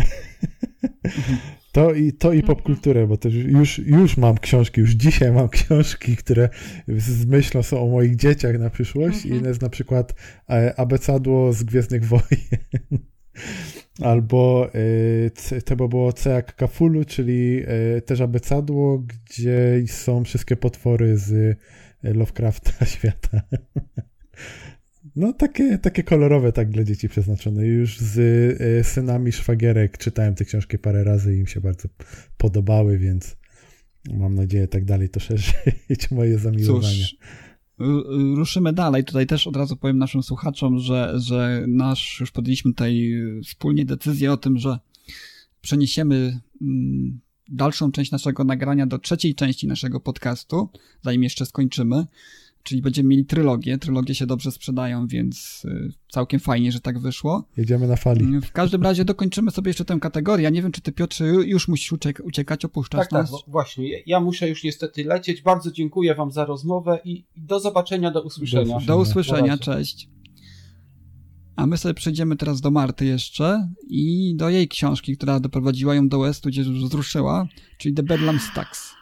To 1.72 1.94
i, 1.94 2.14
to 2.14 2.34
i 2.34 2.44
popkulturę, 2.44 3.08
bo 3.08 3.18
też 3.18 3.34
już, 3.34 3.80
już 3.80 4.18
mam 4.18 4.38
książki, 4.38 4.82
już 4.82 4.92
dzisiaj 4.92 5.32
mam 5.32 5.50
książki, 5.50 6.16
które 6.16 6.50
z 6.88 7.26
myślą 7.26 7.64
są 7.64 7.84
o 7.84 7.88
moich 7.88 8.16
dzieciach 8.16 8.60
na 8.60 8.70
przyszłość. 8.70 9.16
Mhm. 9.16 9.36
Inne 9.36 9.50
jest 9.50 9.62
na 9.62 9.70
przykład 9.70 10.16
e, 10.50 10.80
Abecadło 10.80 11.54
z 11.54 11.64
Gwiezdnych 11.64 12.06
Wojen. 12.06 12.20
Albo 14.02 14.72
C- 15.36 15.62
to 15.62 15.76
by 15.76 15.88
było 15.90 16.14
C 16.14 16.30
jak 16.30 16.56
Kafulu, 16.56 17.06
czyli 17.06 17.64
e, 17.68 18.02
też 18.02 18.22
abecadło, 18.22 18.98
gdzie 19.26 19.84
są 19.88 20.24
wszystkie 20.24 20.56
potwory 20.56 21.18
z 21.18 21.58
e, 22.04 22.14
Lovecrafta 22.14 22.86
świata. 22.96 23.42
No 25.16 25.34
takie, 25.34 25.78
takie 25.78 26.04
kolorowe 26.04 26.52
tak 26.52 26.70
dla 26.70 26.84
dzieci 26.84 27.10
przeznaczone. 27.10 27.66
Już 27.68 28.00
z 28.00 28.20
e, 28.62 28.84
synami 28.84 29.32
szwagierek 29.32 29.98
czytałem 29.98 30.36
te 30.36 30.46
książki 30.46 30.78
parę 30.80 31.04
razy 31.04 31.36
i 31.36 31.40
im 31.40 31.48
się 31.48 31.62
bardzo 31.62 31.88
podobały, 32.38 32.98
więc 32.98 33.38
mam 34.14 34.36
nadzieję 34.36 34.68
tak 34.68 34.86
dalej 34.86 35.10
to 35.10 35.20
szerzyć 35.20 36.12
moje 36.12 36.40
zamiłowanie. 36.40 36.88
Cóż, 36.88 37.14
y- 37.14 37.16
y, 37.16 37.47
ruszymy 38.36 38.74
dalej. 38.74 39.04
Tutaj 39.04 39.28
też 39.28 39.48
od 39.48 39.56
razu 39.56 39.76
powiem 39.76 39.98
naszym 39.98 40.24
słuchaczom, 40.24 40.80
że, 40.80 41.14
że 41.16 41.66
nasz, 41.68 42.20
już 42.20 42.32
podjęliśmy 42.32 42.72
tutaj 42.72 43.12
wspólnie 43.44 43.86
decyzję 43.86 44.32
o 44.32 44.38
tym, 44.38 44.58
że 44.58 44.80
przeniesiemy 45.62 46.40
mm, 46.62 47.20
dalszą 47.50 47.92
część 47.92 48.12
naszego 48.12 48.44
nagrania 48.44 48.88
do 48.88 49.00
trzeciej 49.00 49.36
części 49.36 49.68
naszego 49.68 50.00
podcastu, 50.00 50.70
zanim 51.02 51.24
jeszcze 51.24 51.46
skończymy. 51.46 52.06
Czyli 52.68 52.82
będziemy 52.82 53.10
mieli 53.10 53.26
trylogię. 53.26 53.78
Trylogie 53.78 54.16
się 54.16 54.26
dobrze 54.26 54.52
sprzedają, 54.52 55.08
więc 55.08 55.62
y, 55.66 55.94
całkiem 56.12 56.40
fajnie, 56.40 56.72
że 56.72 56.80
tak 56.80 57.00
wyszło. 57.00 57.44
Jedziemy 57.58 57.88
na 57.88 57.96
fali. 57.96 58.40
W 58.42 58.52
każdym 58.52 58.84
razie 58.84 59.06
dokończymy 59.06 59.52
sobie 59.52 59.70
jeszcze 59.70 59.86
tę 59.86 59.98
kategorię. 60.02 60.44
Ja 60.44 60.50
nie 60.50 60.62
wiem, 60.62 60.72
czy 60.72 60.82
ty, 60.82 60.92
Piotrze, 60.92 61.26
już 61.28 61.68
musisz 61.68 61.92
uciek- 61.94 62.22
uciekać, 62.24 62.66
opuszczasz 62.66 63.00
Tak, 63.00 63.10
tak, 63.10 63.22
nas? 63.22 63.32
wo- 63.32 63.44
właśnie. 63.48 63.90
Ja 64.06 64.20
muszę 64.20 64.50
już 64.50 64.64
niestety 64.64 65.04
lecieć. 65.04 65.42
Bardzo 65.42 65.72
dziękuję 65.72 66.16
Wam 66.16 66.32
za 66.32 66.46
rozmowę 66.46 67.00
i 67.06 67.26
do 67.38 67.60
zobaczenia, 67.60 68.12
do 68.12 68.22
usłyszenia. 68.24 68.80
Do 68.80 68.86
Do 68.86 68.98
usłyszenia. 68.98 69.48
razie. 69.48 69.64
cześć. 69.64 70.10
A 71.56 71.66
my 71.68 71.78
sobie 71.78 71.94
przejdziemy 71.94 72.36
teraz 72.36 72.62
do 72.62 72.72
Marty 72.72 73.06
jeszcze 73.06 73.70
i 73.90 74.34
do 74.36 74.50
jej 74.50 74.68
książki, 74.68 75.18
która 75.18 75.40
doprowadziła 75.40 75.96
ją 75.96 76.10
do 76.10 76.20
Westu, 76.20 76.50
gdzie 76.50 76.62
już 76.62 76.84
wzruszyła, 76.84 77.48
czyli 77.78 77.96
The 77.96 78.04
Bedlam 78.04 78.40
Stacks. 78.40 78.97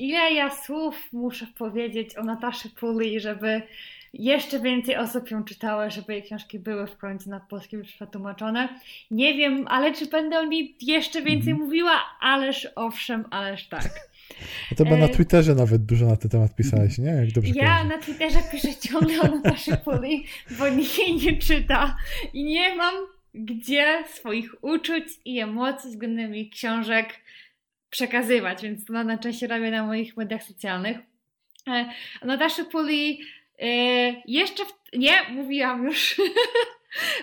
Ile 0.00 0.32
ja 0.32 0.50
słów 0.50 1.08
muszę 1.12 1.46
powiedzieć 1.58 2.16
o 2.16 2.24
Nataszy 2.24 2.70
Puli, 2.70 3.20
żeby 3.20 3.62
jeszcze 4.14 4.60
więcej 4.60 4.96
osób 4.96 5.30
ją 5.30 5.44
czytało, 5.44 5.90
żeby 5.90 6.12
jej 6.12 6.22
książki 6.22 6.58
były 6.58 6.86
w 6.86 6.96
końcu 6.96 7.30
na 7.30 7.40
polski 7.40 7.76
już 7.76 7.92
przetłumaczone. 7.92 8.68
Nie 9.10 9.34
wiem, 9.34 9.64
ale 9.68 9.94
czy 9.94 10.06
będę 10.06 10.38
o 10.38 10.44
niej 10.44 10.76
jeszcze 10.82 11.22
więcej 11.22 11.52
mm. 11.52 11.64
mówiła? 11.64 11.92
Ależ 12.20 12.68
owszem, 12.76 13.24
ależ 13.30 13.68
tak. 13.68 13.90
A 14.72 14.74
to 14.74 14.84
chyba 14.84 14.96
na 14.96 15.06
e, 15.06 15.08
Twitterze 15.08 15.54
nawet 15.54 15.84
dużo 15.84 16.06
na 16.06 16.16
ten 16.16 16.30
temat 16.30 16.56
pisałeś, 16.56 16.98
nie? 16.98 17.10
Jak 17.10 17.32
dobrze 17.32 17.52
Ja 17.54 17.64
kojarzę. 17.64 17.84
na 17.84 17.98
Twitterze 17.98 18.38
piszę 18.52 18.68
ciągle 18.74 19.20
o 19.20 19.36
Nataszy 19.36 19.76
Puli, 19.76 20.24
bo 20.58 20.68
nikt 20.68 20.98
jej 20.98 21.16
nie 21.16 21.36
czyta 21.36 21.96
i 22.32 22.44
nie 22.44 22.76
mam 22.76 22.94
gdzie 23.34 24.04
swoich 24.14 24.64
uczuć 24.64 25.04
i 25.24 25.40
emocji 25.40 25.90
względem 25.90 26.34
jej 26.34 26.50
książek 26.50 27.14
przekazywać, 27.90 28.62
więc 28.62 28.84
to 28.84 28.92
na 28.92 29.18
części 29.18 29.46
robię 29.46 29.70
na 29.70 29.86
moich 29.86 30.16
mediach 30.16 30.42
socjalnych. 30.42 30.98
E, 31.68 31.90
Natasza 32.22 32.64
Puli 32.64 33.20
e, 33.58 33.66
jeszcze 34.26 34.64
w, 34.64 34.72
nie, 34.92 35.12
mówiłam 35.30 35.84
już. 35.84 36.16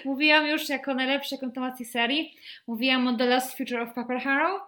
Mówiłam 0.06 0.48
już 0.48 0.69
jako 0.69 0.94
najlepszej 0.94 1.39
kontynuacji 1.39 1.85
serii. 1.85 2.35
Mówiłam 2.68 3.07
o 3.07 3.18
The 3.18 3.26
Last 3.26 3.57
Future 3.57 3.81
of 3.81 3.94
Pepper 3.94 4.19
Harrow. 4.19 4.61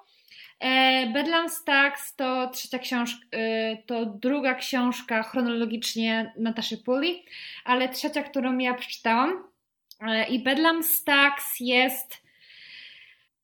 E, 0.60 1.08
Bedlam 1.08 1.50
Stacks 1.50 2.16
to 2.16 2.48
trzecia 2.48 2.80
książka, 2.80 3.28
to 3.86 4.06
druga 4.06 4.56
książka 4.56 5.24
chronologicznie 5.24 6.34
Nataszy 6.38 6.78
Puli, 6.78 7.26
ale 7.64 7.90
trzecia, 7.90 8.24
którą 8.24 8.58
ja 8.58 8.74
przeczytałam. 8.74 9.44
I 10.30 10.40
Bedlam 10.40 10.84
Stacks 10.84 11.60
jest 11.60 12.29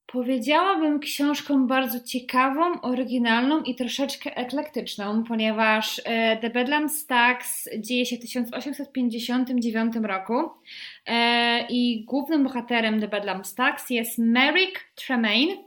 Powiedziałabym 0.07 0.99
książką 0.99 1.67
bardzo 1.67 1.99
ciekawą, 1.99 2.81
oryginalną 2.81 3.63
i 3.63 3.75
troszeczkę 3.75 4.37
eklektyczną, 4.37 5.23
ponieważ 5.23 6.01
e, 6.05 6.37
The 6.37 6.49
Bedlam 6.49 6.89
Stacks 6.89 7.69
dzieje 7.79 8.05
się 8.05 8.15
w 8.15 8.19
1859 8.19 9.95
roku 10.03 10.49
e, 11.05 11.67
i 11.69 12.05
głównym 12.05 12.43
bohaterem 12.43 13.01
The 13.01 13.07
Bedlam 13.07 13.45
Stacks 13.45 13.89
jest 13.89 14.17
Merrick 14.17 14.79
Tremaine, 14.95 15.57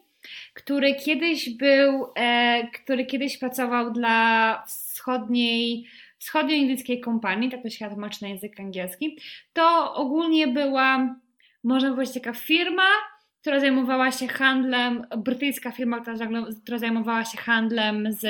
który 0.55 0.95
kiedyś 0.95 1.51
był, 1.51 2.07
e, 2.17 2.69
który 2.69 3.07
kiedyś 3.07 3.39
pracował 3.39 3.93
dla 3.93 4.65
wschodniej 4.67 5.87
wschodnioindyjskiej 6.19 7.01
kompanii, 7.01 7.51
tak 7.51 7.63
to 7.63 7.71
się 7.71 7.89
tłumaczy 7.89 8.23
na 8.23 8.29
język 8.29 8.61
angielski. 8.61 9.19
To 9.53 9.95
ogólnie 9.95 10.47
była, 10.47 11.17
można 11.65 11.91
powiedzieć, 11.91 12.15
taka 12.15 12.33
firma, 12.33 12.89
która 13.41 13.61
zajmowała 13.61 14.13
się 14.13 14.29
handlem, 14.29 15.07
brytyjska 15.17 15.71
firma, 15.71 16.01
która, 16.01 16.79
zajmowała 16.79 17.25
się 17.25 17.39
handlem 17.39 18.13
z, 18.13 18.27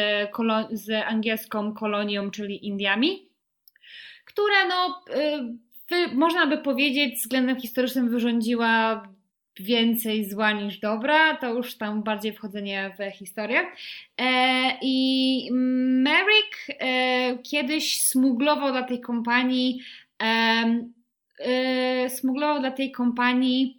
z 0.72 0.90
angielską 1.06 1.74
kolonią, 1.74 2.30
czyli 2.30 2.66
Indiami, 2.66 3.28
która 4.24 4.68
no, 4.68 5.02
y, 5.16 6.14
można 6.14 6.47
by 6.47 6.59
powiedzieć 6.59 7.14
względem 7.14 7.60
historycznym 7.60 8.10
wyrządziła 8.10 9.02
więcej 9.60 10.30
zła 10.30 10.52
niż 10.52 10.78
dobra, 10.78 11.36
to 11.36 11.55
już 11.55 11.76
tam 11.76 12.02
bardziej 12.02 12.32
wchodzenie 12.32 12.97
w 12.98 13.16
historię. 13.16 13.66
E, 14.18 14.26
I 14.82 15.48
Merrick 15.52 16.56
e, 16.68 17.39
kiedyś 17.39 18.06
smuglował 18.06 18.72
dla 18.72 18.82
tej 18.82 19.01
kompanii 19.01 19.80
e, 20.22 22.10
smuglował 22.10 22.60
dla 22.60 22.70
tej 22.70 22.93
kompanii 22.93 23.77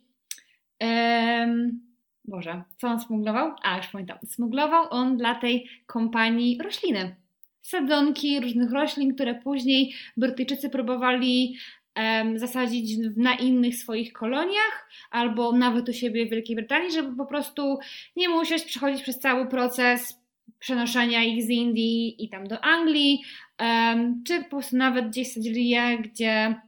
Um, 0.81 1.89
Boże, 2.25 2.63
co 2.77 2.87
on 2.87 2.99
smuglował? 2.99 3.55
A, 3.63 3.77
już 3.77 3.87
pamiętam. 3.87 4.17
Smuglował 4.27 4.85
on 4.89 5.17
dla 5.17 5.35
tej 5.35 5.69
kompanii 5.85 6.59
rośliny. 6.63 7.15
Sadzonki 7.61 8.39
różnych 8.39 8.71
roślin, 8.71 9.15
które 9.15 9.35
później 9.35 9.93
Brytyjczycy 10.17 10.69
próbowali 10.69 11.57
um, 11.95 12.39
zasadzić 12.39 12.97
na 13.17 13.35
innych 13.35 13.75
swoich 13.75 14.13
koloniach 14.13 14.89
albo 15.11 15.51
nawet 15.51 15.89
u 15.89 15.93
siebie 15.93 16.25
w 16.25 16.29
Wielkiej 16.29 16.55
Brytanii, 16.55 16.91
żeby 16.91 17.17
po 17.17 17.25
prostu 17.25 17.79
nie 18.15 18.29
musieć 18.29 18.63
przechodzić 18.63 19.01
przez 19.01 19.19
cały 19.19 19.47
proces 19.47 20.19
przenoszenia 20.59 21.23
ich 21.23 21.43
z 21.43 21.49
Indii 21.49 22.23
i 22.25 22.29
tam 22.29 22.47
do 22.47 22.63
Anglii, 22.63 23.23
um, 23.59 24.23
czy 24.27 24.43
po 24.43 24.49
prostu 24.49 24.77
nawet 24.77 25.07
gdzieś 25.07 25.31
sadzili 25.31 25.69
je, 25.69 25.97
gdzie 25.97 26.61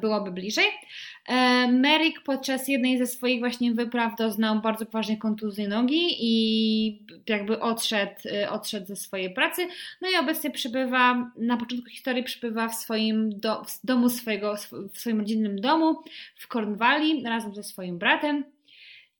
byłoby 0.00 0.32
bliżej. 0.32 0.66
E, 1.28 1.68
Merrick 1.72 2.22
podczas 2.22 2.68
jednej 2.68 2.98
ze 2.98 3.06
swoich 3.06 3.40
właśnie 3.40 3.72
wypraw 3.72 4.16
doznał 4.18 4.60
bardzo 4.60 4.86
poważnej 4.86 5.18
kontuzji 5.18 5.68
nogi 5.68 6.06
i 6.20 7.02
jakby 7.28 7.60
odszedł, 7.60 8.12
e, 8.32 8.50
odszedł 8.50 8.86
ze 8.86 8.96
swojej 8.96 9.34
pracy. 9.34 9.68
No 10.00 10.10
i 10.10 10.16
obecnie 10.16 10.50
przebywa, 10.50 11.30
na 11.36 11.56
początku 11.56 11.90
historii 11.90 12.22
przebywa 12.22 12.68
w 12.68 12.74
swoim 12.74 13.40
do, 13.40 13.64
w 13.64 13.86
domu 13.86 14.08
swojego, 14.08 14.56
w 14.92 14.98
swoim 14.98 15.18
rodzinnym 15.18 15.60
domu 15.60 16.02
w 16.36 16.48
Cornwalli 16.48 17.22
razem 17.24 17.54
ze 17.54 17.62
swoim 17.62 17.98
bratem, 17.98 18.44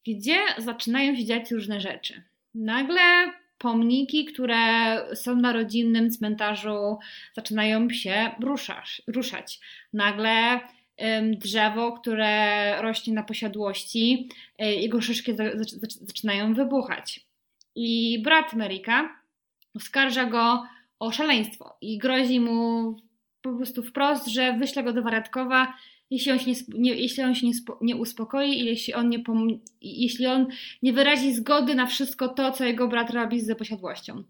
gdzie 0.07 0.37
zaczynają 0.59 1.17
się 1.17 1.25
dziać 1.25 1.51
różne 1.51 1.81
rzeczy. 1.81 2.23
Nagle 2.55 3.01
pomniki, 3.59 4.25
które 4.25 4.97
są 5.15 5.37
na 5.37 5.53
rodzinnym 5.53 6.11
cmentarzu, 6.11 6.99
zaczynają 7.35 7.91
się 7.91 8.31
ruszać. 8.41 9.03
ruszać. 9.07 9.61
Nagle 9.93 10.61
drzewo, 11.39 11.93
które 11.93 12.83
rośnie 12.83 13.15
na 13.15 13.23
posiadłości, 13.23 14.29
jego 14.59 15.01
szyszki 15.01 15.33
zaczynają 16.01 16.55
wybuchać. 16.55 17.21
I 17.75 18.19
brat 18.23 18.53
Merika 18.53 19.09
oskarża 19.75 20.25
go 20.25 20.63
o 20.99 21.13
szaleństwo 21.13 21.77
i 21.81 21.99
grozi 21.99 22.41
mu 22.41 22.97
po 23.43 23.53
prostu 23.53 23.83
wprost, 23.83 24.27
że 24.27 24.53
wyśle 24.53 24.83
go 24.83 24.93
do 24.93 25.03
Wariatkowa, 25.03 25.75
jeśli 26.11 26.33
on 26.33 26.39
się 26.39 26.51
nie, 26.51 26.57
nie 26.69 26.95
jeśli 26.95 27.23
on 27.23 27.35
się 27.35 27.47
nie, 27.47 27.53
nie 27.81 27.97
uspokoi 27.97 28.61
i 28.61 28.65
jeśli 28.65 28.95
on 28.95 29.09
nie, 29.09 29.19
jeśli 29.81 30.27
on 30.27 30.47
nie 30.83 30.93
wyrazi 30.93 31.35
zgody 31.35 31.75
na 31.75 31.87
wszystko 31.87 32.29
to, 32.29 32.53
co 32.53 32.65
jego 32.65 32.89
brat 32.89 33.11
robi 33.11 33.41
z 33.41 33.59
posiadłością. 33.59 34.23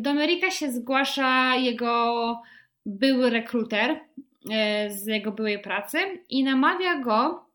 Do 0.00 0.14
Merika 0.14 0.50
się 0.50 0.72
zgłasza 0.72 1.56
jego 1.56 2.42
były 2.86 3.30
rekruter, 3.30 4.00
z 4.88 5.06
jego 5.06 5.32
byłej 5.32 5.58
pracy 5.58 5.98
i 6.28 6.44
namawia 6.44 6.98
go 6.98 7.46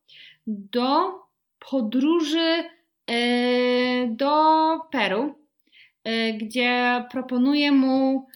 do 0.48 1.20
podróży 1.70 2.64
e, 3.08 3.18
do 4.08 4.80
Peru, 4.92 5.36
e, 6.04 6.34
gdzie 6.34 7.04
proponuje 7.12 7.72
mu, 7.72 8.28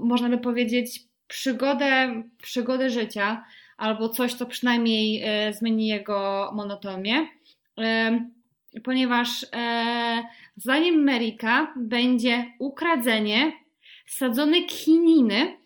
można 0.00 0.28
by 0.28 0.38
powiedzieć, 0.38 1.00
przygodę, 1.26 2.22
przygodę 2.42 2.90
życia 2.90 3.44
albo 3.76 4.08
coś, 4.08 4.34
co 4.34 4.46
przynajmniej 4.46 5.24
zmieni 5.52 5.86
jego 5.86 6.50
monotonię, 6.54 7.28
ponieważ 8.84 9.46
zdaniem 10.56 11.04
Merika 11.04 11.74
będzie 11.76 12.44
ukradzenie 12.58 13.52
sadzonek 14.06 14.70
chininy 14.70 15.57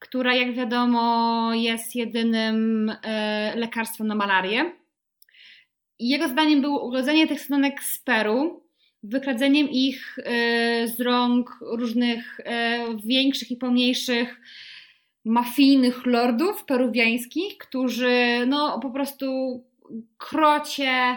która 0.00 0.34
jak 0.34 0.54
wiadomo 0.54 1.54
jest 1.54 1.96
jedynym 1.96 2.90
e, 3.02 3.52
lekarstwem 3.56 4.06
na 4.06 4.14
malarię. 4.14 4.72
Jego 5.98 6.28
zdaniem 6.28 6.60
było 6.60 6.86
ugodzenie 6.86 7.26
tych 7.26 7.40
stonek 7.40 7.82
z 7.82 7.98
Peru, 7.98 8.62
wykradzeniem 9.02 9.70
ich 9.70 10.18
e, 10.18 10.88
z 10.88 11.00
rąk 11.00 11.58
różnych 11.60 12.40
e, 12.40 12.84
większych 13.04 13.50
i 13.50 13.56
pomniejszych 13.56 14.40
mafijnych 15.24 16.06
lordów 16.06 16.64
peruwiańskich, 16.64 17.58
którzy 17.58 18.46
no 18.46 18.80
po 18.80 18.90
prostu 18.90 19.60
krocie 20.18 21.16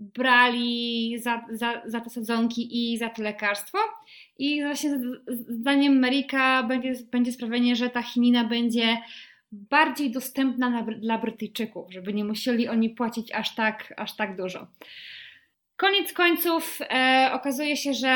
brali 0.00 1.14
za, 1.18 1.44
za, 1.50 1.82
za 1.84 2.00
te 2.00 2.10
sadzonki 2.10 2.92
i 2.92 2.98
za 2.98 3.08
to 3.08 3.22
lekarstwo. 3.22 3.78
I 4.38 4.62
właśnie 4.62 4.98
zdaniem 5.48 5.98
Merika 5.98 6.62
będzie, 6.62 6.94
będzie 7.10 7.32
sprawienie, 7.32 7.76
że 7.76 7.90
ta 7.90 8.02
chinina 8.02 8.44
będzie 8.44 8.98
bardziej 9.52 10.10
dostępna 10.10 10.70
na, 10.70 10.82
dla 10.82 11.18
Brytyjczyków, 11.18 11.92
żeby 11.92 12.14
nie 12.14 12.24
musieli 12.24 12.68
oni 12.68 12.90
płacić 12.90 13.32
aż 13.32 13.54
tak, 13.54 13.94
aż 13.96 14.16
tak 14.16 14.36
dużo. 14.36 14.66
Koniec 15.76 16.12
końców 16.12 16.78
e, 16.80 17.30
okazuje 17.32 17.76
się, 17.76 17.94
że 17.94 18.08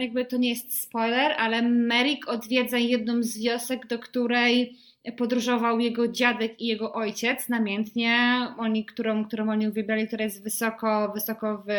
jakby 0.00 0.24
to 0.24 0.36
nie 0.36 0.48
jest 0.48 0.82
spoiler, 0.82 1.32
ale 1.38 1.62
Merrick 1.62 2.28
odwiedza 2.28 2.78
jedną 2.78 3.22
z 3.22 3.38
wiosek, 3.38 3.86
do 3.86 3.98
której 3.98 4.76
podróżował 5.16 5.80
jego 5.80 6.08
dziadek 6.08 6.60
i 6.60 6.66
jego 6.66 6.92
ojciec 6.92 7.48
namiętnie, 7.48 8.46
oni, 8.58 8.84
którą, 8.84 9.24
którą 9.24 9.50
oni 9.50 9.68
uwielbiali, 9.68 10.06
która 10.06 10.24
jest 10.24 10.42
wysoko, 10.42 11.12
wysoko 11.14 11.64
w 11.66 11.72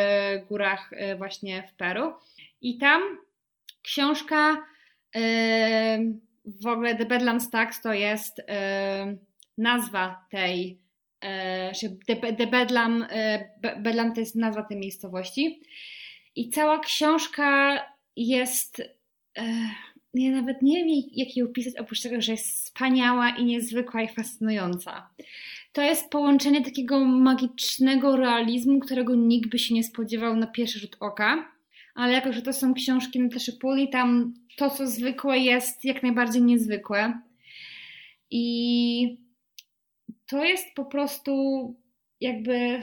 górach 0.47 0.93
e, 0.93 1.15
właśnie 1.15 1.63
w 1.67 1.73
Peru. 1.73 2.13
I 2.61 2.77
tam 2.77 3.01
książka 3.81 4.57
e, 5.15 5.99
w 6.45 6.67
ogóle 6.67 6.95
The 6.95 7.05
Bedlam 7.05 7.41
Stacks 7.41 7.81
to 7.81 7.93
jest 7.93 8.39
e, 8.39 9.15
nazwa 9.57 10.25
tej 10.29 10.81
The 12.37 12.47
Bedlam, 12.47 13.05
Bedlam 13.77 14.13
to 14.13 14.19
jest 14.19 14.35
nazwa 14.35 14.63
tej 14.63 14.77
miejscowości. 14.77 15.61
I 16.35 16.49
cała 16.49 16.79
książka 16.79 17.79
jest. 18.15 18.81
Ja 20.13 20.31
nawet 20.31 20.61
nie 20.61 20.85
wiem, 20.85 21.03
jak 21.11 21.37
jej 21.37 21.45
opisać, 21.45 21.75
oprócz 21.77 22.01
tego, 22.01 22.21
że 22.21 22.31
jest 22.31 22.65
wspaniała 22.65 23.29
i 23.29 23.45
niezwykła 23.45 24.01
i 24.01 24.07
fascynująca. 24.07 25.09
To 25.73 25.81
jest 25.81 26.09
połączenie 26.09 26.65
takiego 26.65 26.99
magicznego 27.05 28.15
realizmu, 28.15 28.79
którego 28.79 29.15
nikt 29.15 29.49
by 29.49 29.59
się 29.59 29.73
nie 29.73 29.83
spodziewał 29.83 30.35
na 30.35 30.47
pierwszy 30.47 30.79
rzut 30.79 30.97
oka. 30.99 31.51
Ale 31.95 32.13
jako, 32.13 32.33
że 32.33 32.41
to 32.41 32.53
są 32.53 32.73
książki 32.73 33.19
Nataszy 33.19 33.53
Puli, 33.53 33.89
tam 33.89 34.33
to, 34.57 34.69
co 34.69 34.87
zwykłe, 34.87 35.39
jest 35.39 35.85
jak 35.85 36.03
najbardziej 36.03 36.41
niezwykłe. 36.41 37.21
I 38.31 39.17
to 40.25 40.43
jest 40.43 40.65
po 40.75 40.85
prostu 40.85 41.33
jakby 42.21 42.81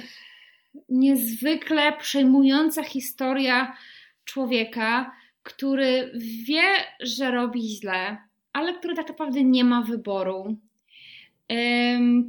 niezwykle 0.89 1.93
przejmująca 1.93 2.83
historia 2.83 3.77
człowieka, 4.25 5.18
który 5.49 6.13
wie, 6.47 6.63
że 7.01 7.31
robi 7.31 7.69
źle, 7.69 8.17
ale 8.53 8.75
który 8.75 8.95
tak 8.95 9.09
naprawdę 9.09 9.45
nie 9.45 9.65
ma 9.65 9.83
wyboru. 9.83 10.57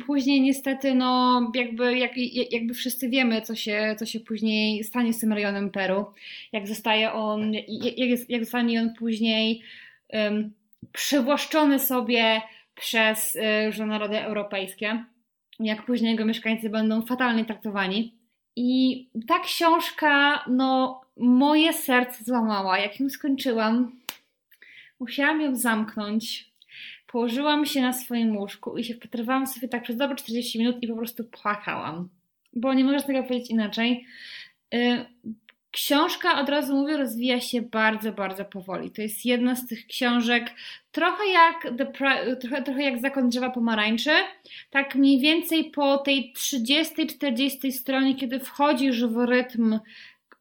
Później 0.06 0.42
niestety, 0.42 0.96
no 0.96 1.42
jakby, 1.56 1.98
jak, 1.98 2.12
jakby 2.52 2.74
wszyscy 2.74 3.10
wiemy, 3.10 3.42
co 3.42 3.56
się, 3.56 3.96
co 4.00 4.06
się 4.06 4.20
później 4.20 4.84
stanie 4.84 5.14
z 5.14 5.20
tym 5.20 5.34
rejonem 5.34 5.70
Peru. 5.70 6.06
Jak 6.52 6.68
zostaje 6.68 7.14
on, 7.14 7.54
jak, 7.98 8.30
jak 8.30 8.44
zostanie 8.44 8.82
on 8.82 8.94
później 8.94 9.62
um, 10.14 10.54
przywłaszczony 10.92 11.80
sobie 11.80 12.42
przez 12.76 13.36
y, 13.36 13.42
różne 13.66 13.86
narody 13.86 14.20
europejskie. 14.20 15.06
Jak 15.60 15.86
później 15.86 16.12
jego 16.12 16.26
mieszkańcy 16.26 16.70
będą 16.70 17.02
fatalnie 17.02 17.46
traktowani. 17.46 18.16
I 18.56 19.08
ta 19.28 19.40
książka, 19.40 20.44
no, 20.48 21.02
moje 21.20 21.74
serce 21.74 22.24
złamała. 22.24 22.80
Jak 22.80 23.00
ją 23.00 23.10
skończyłam, 23.10 23.92
musiałam 25.00 25.42
ją 25.42 25.56
zamknąć. 25.56 26.50
Położyłam 27.08 27.66
się 27.66 27.82
na 27.82 27.94
swoim 27.94 28.38
łóżku 28.38 28.78
i 28.78 28.84
się 28.84 28.94
wpatrywałam 28.94 29.48
sobie 29.48 29.68
tak 29.68 29.84
przez 29.84 29.98
dobre 29.98 30.16
40 30.16 30.60
minut 30.60 30.84
i 30.84 30.88
po 30.88 30.96
prostu 30.96 31.24
płakałam. 31.24 32.10
Bo 32.54 32.74
nie 32.74 32.84
można 32.84 33.02
tego 33.02 33.24
powiedzieć 33.24 33.50
inaczej. 33.50 34.06
Y, 34.74 35.06
książka, 35.72 36.42
od 36.42 36.50
razu 36.50 36.76
mówię, 36.76 36.98
rozwija 36.98 37.42
się 37.42 37.62
bardzo, 37.62 38.12
bardzo 38.12 38.46
powoli. 38.46 38.92
To 38.92 39.02
jest 39.02 39.26
jedna 39.26 39.56
z 39.56 39.68
tych 39.68 39.88
książek, 39.88 40.52
trochę 40.92 41.28
jak, 41.28 41.78
The, 41.78 41.86
trochę, 41.86 42.64
trochę 42.64 42.84
jak 42.84 43.02
Zakon 43.02 43.30
Drzewa 43.30 43.50
Pomarańczy. 43.50 44.12
Tak 44.70 44.96
mniej 44.96 45.20
więcej 45.20 45.72
po 45.72 45.98
tej 45.98 46.34
30-40 46.38 47.72
stronie, 47.72 48.16
kiedy 48.16 48.40
wchodzisz 48.40 49.06
w 49.06 49.18
rytm 49.18 49.80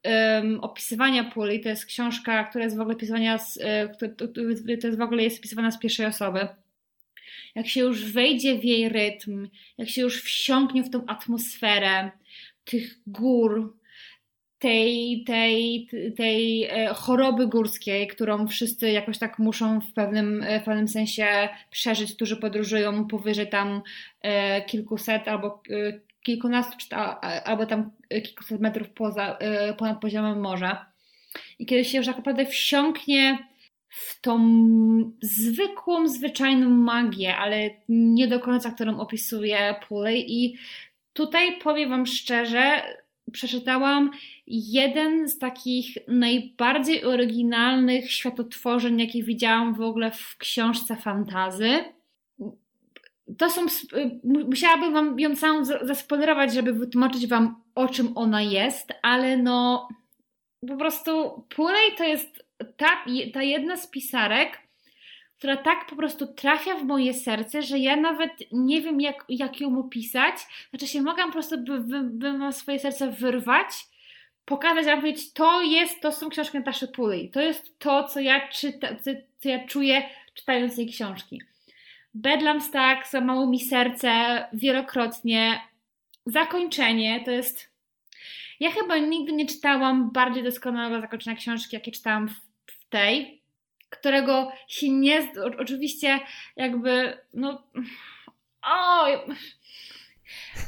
um, 0.05 0.61
opisywania 0.61 1.25
puli, 1.25 1.61
to 1.61 1.69
jest 1.69 1.87
książka, 1.87 2.45
która 2.45 2.65
jest 2.65 2.77
w 2.77 2.81
ogóle 2.81 2.97
opisywania 2.97 3.39
z, 3.39 3.59
e, 3.62 3.89
to 4.81 4.87
jest 4.87 4.99
w 4.99 5.03
ogóle 5.03 5.23
jest 5.23 5.39
opisywana 5.39 5.70
z 5.70 5.79
pierwszej 5.79 6.07
osoby. 6.07 6.49
Jak 7.55 7.66
się 7.66 7.81
już 7.81 8.12
wejdzie 8.12 8.59
w 8.59 8.65
jej 8.65 8.89
rytm, 8.89 9.49
jak 9.79 9.89
się 9.89 10.03
już 10.03 10.23
wsiąknie 10.23 10.83
w 10.83 10.91
tą 10.91 11.07
atmosferę 11.07 12.11
tych 12.65 12.99
gór, 13.07 13.79
tej, 14.59 15.25
tej, 15.27 15.89
tej 16.16 16.65
e, 16.65 16.95
choroby 16.95 17.47
górskiej, 17.47 18.07
którą 18.09 18.47
wszyscy 18.47 18.91
jakoś 18.91 19.19
tak 19.19 19.39
muszą 19.39 19.81
w 19.81 19.93
pewnym, 19.93 20.45
w 20.61 20.65
pewnym 20.65 20.89
sensie 20.89 21.49
przeżyć, 21.70 22.15
którzy 22.15 22.37
podróżują 22.37 23.07
powyżej 23.07 23.49
tam 23.49 23.83
e, 24.23 24.62
kilkuset 24.62 25.29
albo 25.29 25.62
kilkunastu, 26.29 26.97
albo 27.45 27.67
tam 27.67 27.91
kilkuset 28.09 28.61
metrów 28.61 28.89
poza, 28.91 29.39
y, 29.71 29.75
ponad 29.75 30.01
poziomem 30.01 30.41
morza. 30.41 30.87
I 31.59 31.67
kiedy 31.67 31.85
się 31.85 31.99
już 31.99 32.07
tak 32.07 32.17
naprawdę 32.17 32.47
wsiąknie 32.47 33.39
w 33.89 34.21
tą 34.21 34.39
zwykłą, 35.23 36.09
zwyczajną 36.09 36.71
magię, 36.71 37.37
ale 37.37 37.71
nie 37.89 38.29
do 38.29 38.41
końca, 38.41 38.71
którą 38.71 39.01
opisuje 39.01 39.75
Pulley. 39.89 40.25
I 40.29 40.57
tutaj 41.13 41.59
powiem 41.59 41.91
Wam 41.91 42.07
szczerze, 42.07 42.83
przeczytałam 43.33 44.11
jeden 44.47 45.29
z 45.29 45.39
takich 45.39 45.99
najbardziej 46.09 47.05
oryginalnych 47.05 48.13
światotworzeń, 48.13 49.01
jakie 49.01 49.23
widziałam 49.23 49.75
w 49.75 49.81
ogóle 49.81 50.11
w 50.11 50.37
książce 50.39 50.97
fantazy 50.97 51.85
to 53.39 53.51
są. 53.51 53.67
Y, 53.67 54.21
musiałabym 54.25 54.93
wam 54.93 55.21
ją 55.21 55.37
całą 55.37 55.65
zaspoilerować, 55.65 56.55
żeby 56.55 56.73
wytłumaczyć 56.73 57.27
wam, 57.27 57.63
o 57.75 57.89
czym 57.89 58.13
ona 58.15 58.43
jest, 58.43 58.93
ale 59.03 59.37
no. 59.37 59.89
Po 60.69 60.77
prostu 60.77 61.45
Pulej 61.57 61.95
to 61.97 62.05
jest 62.05 62.45
ta, 62.77 63.05
ta 63.35 63.43
jedna 63.43 63.77
z 63.77 63.87
pisarek, 63.91 64.59
która 65.39 65.57
tak 65.57 65.87
po 65.87 65.97
prostu 65.97 66.27
trafia 66.27 66.75
w 66.75 66.85
moje 66.85 67.15
serce, 67.15 67.63
że 67.63 67.79
ja 67.79 67.97
nawet 67.97 68.33
nie 68.53 68.81
wiem, 68.83 69.01
jak, 69.01 69.25
jak 69.29 69.61
ją 69.61 69.79
opisać. 69.79 70.35
Znaczy 70.71 70.87
się 70.87 71.03
mogę 71.03 71.25
po 71.25 71.33
prostu 71.33 71.59
by, 71.59 71.81
by, 71.81 72.03
by 72.03 72.53
swoje 72.53 72.79
serce 72.79 73.11
wyrwać, 73.11 73.67
pokazać, 74.45 74.87
a 74.87 74.97
powiedzieć, 74.97 75.33
to 75.33 75.63
jest, 75.63 76.01
to 76.01 76.13
są 76.13 76.29
książki 76.29 76.59
Nataszy 76.59 76.89
Pulej. 76.89 77.31
To 77.31 77.41
jest 77.41 77.79
to, 77.79 78.05
co 78.05 78.21
ja, 78.21 78.49
czyta, 78.49 78.89
co, 78.95 79.11
co 79.39 79.49
ja 79.49 79.67
czuję 79.67 80.03
czytając 80.35 80.79
jej 80.79 80.89
książki. 80.89 81.43
Bedlam 82.23 82.61
Stack, 82.61 83.11
złamało 83.11 83.47
mi 83.47 83.61
serce 83.61 84.11
wielokrotnie. 84.53 85.61
Zakończenie 86.27 87.24
to 87.24 87.31
jest. 87.31 87.69
Ja 88.61 88.70
chyba 88.70 88.99
nigdy 88.99 89.32
nie 89.32 89.47
czytałam 89.47 90.11
bardziej 90.12 90.43
doskonałego 90.43 91.01
zakończenia 91.01 91.36
książki, 91.36 91.77
jakie 91.77 91.93
czytałam 91.93 92.28
w, 92.28 92.32
w 92.66 92.89
tej, 92.89 93.43
którego 93.90 94.53
się 94.69 94.90
nie. 94.90 95.32
Oczywiście, 95.59 96.20
jakby. 96.57 97.19
No. 97.35 97.62
O! 98.62 99.07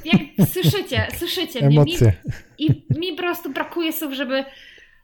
Jak 0.04 0.48
słyszycie, 0.48 1.06
słyszycie 1.18 1.66
mnie. 1.66 1.78
Mi, 1.78 1.96
I 2.58 2.66
mi 2.98 3.12
po 3.12 3.16
prostu 3.16 3.50
brakuje 3.50 3.92
słów, 3.92 4.12
żeby 4.12 4.44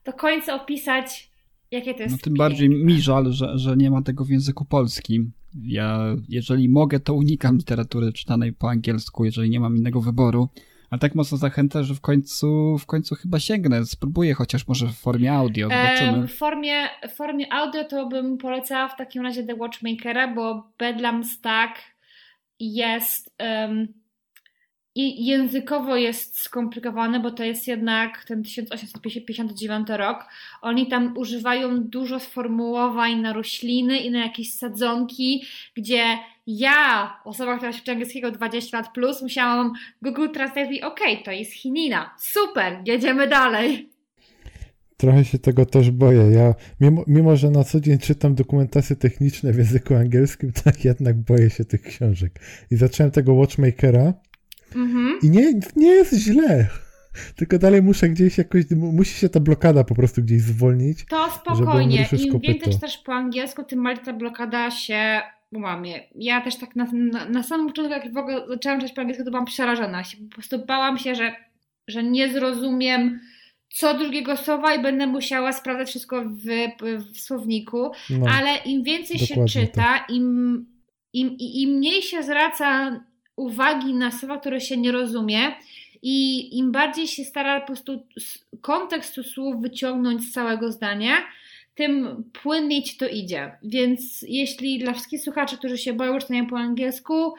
do 0.05 0.13
końca 0.13 0.55
opisać, 0.55 1.31
jakie 1.71 1.95
to 1.95 2.03
jest. 2.03 2.13
No 2.13 2.19
tym 2.23 2.35
bardziej 2.35 2.69
mi 2.69 3.01
żal, 3.01 3.33
że, 3.33 3.59
że 3.59 3.77
nie 3.77 3.91
ma 3.91 4.03
tego 4.03 4.25
w 4.25 4.31
języku 4.31 4.65
polskim. 4.65 5.33
Ja, 5.63 6.17
jeżeli 6.29 6.69
mogę, 6.69 7.01
to 7.01 7.15
unikam 7.15 7.57
literatury 7.57 8.13
czytanej 8.13 8.53
po 8.53 8.71
angielsku, 8.71 9.25
jeżeli 9.25 9.51
nie 9.51 9.61
mam 9.61 9.77
innego 9.77 10.01
wyboru. 10.01 10.49
Ale 10.91 10.99
tak 10.99 11.15
mocno 11.15 11.39
zachęcę, 11.39 11.85
że 11.85 11.95
w 11.95 12.01
końcu, 12.01 12.79
w 12.79 12.87
końcu 12.87 13.15
chyba 13.15 13.41
sięgnę, 13.41 13.87
spróbuję 13.87 14.35
chociaż 14.35 14.69
może 14.69 14.87
w 14.87 14.95
formie 14.95 15.33
audio, 15.33 15.69
zobaczymy. 15.69 16.29
w, 16.29 16.35
formie, 16.35 16.89
w 17.09 17.13
formie 17.13 17.53
audio 17.53 17.85
to 17.85 18.07
bym 18.07 18.39
polecała 18.39 18.89
w 18.89 18.97
takim 18.97 19.23
razie 19.23 19.43
The 19.43 19.55
Watchmakera, 19.55 20.35
bo 20.35 20.73
Bedlam 20.79 21.25
Stack 21.25 21.79
jest... 22.61 23.35
Um, 23.41 24.06
i 24.97 25.27
językowo 25.27 25.97
jest 25.97 26.39
skomplikowane, 26.39 27.21
bo 27.21 27.31
to 27.31 27.45
jest 27.45 27.69
jednak 27.69 28.25
ten 28.25 28.43
1859 28.43 29.89
rok. 29.89 30.25
Oni 30.63 30.87
tam 30.87 31.15
używają 31.17 31.85
dużo 31.85 32.21
sformułowań 32.21 33.21
na 33.21 33.33
rośliny 33.33 33.99
i 33.99 34.11
na 34.11 34.19
jakieś 34.19 34.55
sadzonki, 34.55 35.45
gdzie 35.75 36.05
ja, 36.47 37.13
osoba, 37.25 37.57
która 37.57 37.73
się 37.73 37.93
angielskiego 37.93 38.31
20 38.31 38.79
lat 38.79 38.93
plus, 38.93 39.23
musiałam 39.23 39.73
Google 40.03 40.29
Translate 40.29 40.73
i 40.73 40.83
okej, 40.83 41.13
okay, 41.13 41.25
to 41.25 41.31
jest 41.31 41.53
chinina. 41.53 42.15
Super, 42.19 42.83
jedziemy 42.87 43.27
dalej. 43.27 43.91
Trochę 44.97 45.25
się 45.25 45.39
tego 45.39 45.67
też 45.67 45.91
boję. 45.91 46.23
Ja, 46.23 46.55
mimo, 46.81 47.05
mimo, 47.07 47.37
że 47.37 47.51
na 47.51 47.65
co 47.65 47.81
dzień 47.81 47.99
czytam 47.99 48.35
dokumentacje 48.35 48.97
techniczne 48.97 49.53
w 49.53 49.59
języku 49.59 49.95
angielskim, 49.95 50.53
tak 50.65 50.85
jednak 50.85 51.17
boję 51.17 51.51
się 51.51 51.65
tych 51.65 51.83
książek. 51.83 52.41
I 52.71 52.77
zacząłem 52.77 53.13
tego 53.13 53.35
Watchmakera 53.35 54.13
Mhm. 54.75 55.19
I 55.23 55.31
nie, 55.31 55.61
nie 55.77 55.89
jest 55.89 56.15
źle. 56.15 56.69
Tylko 57.37 57.59
dalej 57.59 57.83
muszę 57.83 58.09
gdzieś 58.09 58.39
jakoś, 58.39 58.65
musi 58.71 59.15
się 59.15 59.29
ta 59.29 59.41
blokada 59.41 59.85
po 59.85 59.95
prostu 59.95 60.23
gdzieś 60.23 60.43
zwolnić. 60.43 61.05
To 61.05 61.31
spokojnie. 61.31 62.09
Im 62.13 62.41
więcej 62.41 62.73
czytasz 62.73 62.99
po 62.99 63.15
angielsku, 63.15 63.65
tym 63.65 63.83
bardziej 63.83 64.05
ta 64.05 64.13
blokada 64.13 64.71
się 64.71 65.21
łamie. 65.55 66.01
Ja 66.15 66.41
też 66.41 66.57
tak 66.57 66.77
na, 66.77 66.89
na, 66.93 67.29
na 67.29 67.43
samym 67.43 67.67
początku, 67.67 67.93
jak 67.93 68.15
w 68.15 68.17
ogóle 68.17 68.49
zaczęłam 68.49 68.81
czytać 68.81 68.95
po 68.95 69.01
angielsku, 69.01 69.25
to 69.25 69.31
byłam 69.31 69.47
przerażona. 69.47 70.03
Po 70.29 70.35
prostu 70.35 70.67
bałam 70.67 70.99
się, 70.99 71.15
że, 71.15 71.35
że 71.89 72.03
nie 72.03 72.33
zrozumiem 72.33 73.21
co 73.69 73.99
drugiego 73.99 74.37
słowa 74.37 74.75
i 74.75 74.83
będę 74.83 75.07
musiała 75.07 75.53
sprawdzać 75.53 75.89
wszystko 75.89 76.25
w, 76.25 76.45
w 77.13 77.21
słowniku, 77.21 77.91
no, 78.11 78.27
ale 78.31 78.57
im 78.65 78.83
więcej 78.83 79.19
się 79.19 79.45
czyta, 79.45 79.83
tak. 79.83 80.11
im, 80.11 80.67
im, 81.13 81.37
im 81.39 81.71
mniej 81.71 82.03
się 82.03 82.23
zwraca 82.23 83.01
uwagi 83.37 83.95
na 83.95 84.11
słowa, 84.11 84.39
które 84.39 84.61
się 84.61 84.77
nie 84.77 84.93
rozumie 84.93 85.39
i 86.03 86.49
im 86.59 86.73
bardziej 86.73 87.07
się 87.07 87.25
stara 87.25 87.61
po 87.61 87.67
prostu 87.67 88.07
kontekstu 88.61 89.23
słów 89.23 89.63
wyciągnąć 89.63 90.23
z 90.23 90.33
całego 90.33 90.73
zdania, 90.73 91.17
tym 91.75 92.25
płynniej 92.43 92.83
ci 92.83 92.97
to 92.97 93.09
idzie. 93.09 93.59
Więc 93.63 94.25
jeśli 94.29 94.79
dla 94.79 94.93
wszystkich 94.93 95.21
słuchaczy, 95.21 95.59
którzy 95.59 95.79
się 95.79 95.93
boją 95.93 96.19
czytania 96.19 96.45
po 96.45 96.59
angielsku, 96.59 97.35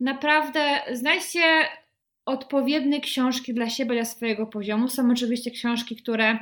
naprawdę 0.00 0.80
znajdźcie 0.92 1.42
odpowiednie 2.26 3.00
książki 3.00 3.54
dla 3.54 3.70
siebie, 3.70 3.94
dla 3.94 4.04
swojego 4.04 4.46
poziomu. 4.46 4.88
Są 4.88 5.10
oczywiście 5.10 5.50
książki, 5.50 5.96
które 5.96 6.38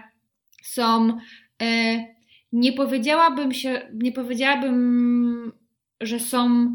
są 0.63 1.19
y, 1.63 2.05
Nie 2.53 2.73
powiedziałabym 2.73 3.53
się, 3.53 3.89
nie 3.93 4.13
powiedziałabym, 4.13 5.53
że 6.01 6.21
są 6.21 6.75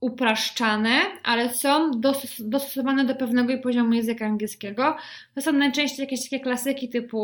upraszczane, 0.00 1.00
ale 1.24 1.54
są 1.54 1.90
dostosowane 2.38 3.04
do 3.04 3.14
pewnego 3.14 3.58
poziomu 3.58 3.92
języka 3.92 4.26
angielskiego. 4.26 4.96
To 5.34 5.40
są 5.40 5.52
najczęściej 5.52 6.04
jakieś 6.04 6.22
takie 6.22 6.40
klasyki 6.40 6.88
typu 6.88 7.18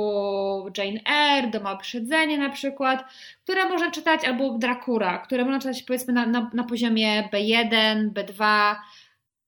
Jane 0.78 1.00
Eyre, 1.06 1.50
Doma 1.50 1.72
Uprzedzenie 1.72 2.38
na 2.38 2.50
przykład, 2.50 3.04
które 3.44 3.68
można 3.68 3.90
czytać, 3.90 4.24
albo 4.24 4.58
Dracula, 4.58 5.18
które 5.18 5.44
można 5.44 5.60
czytać 5.60 5.82
powiedzmy 5.82 6.12
na, 6.12 6.26
na, 6.26 6.50
na 6.54 6.64
poziomie 6.64 7.28
B1, 7.32 8.10
B2 8.10 8.74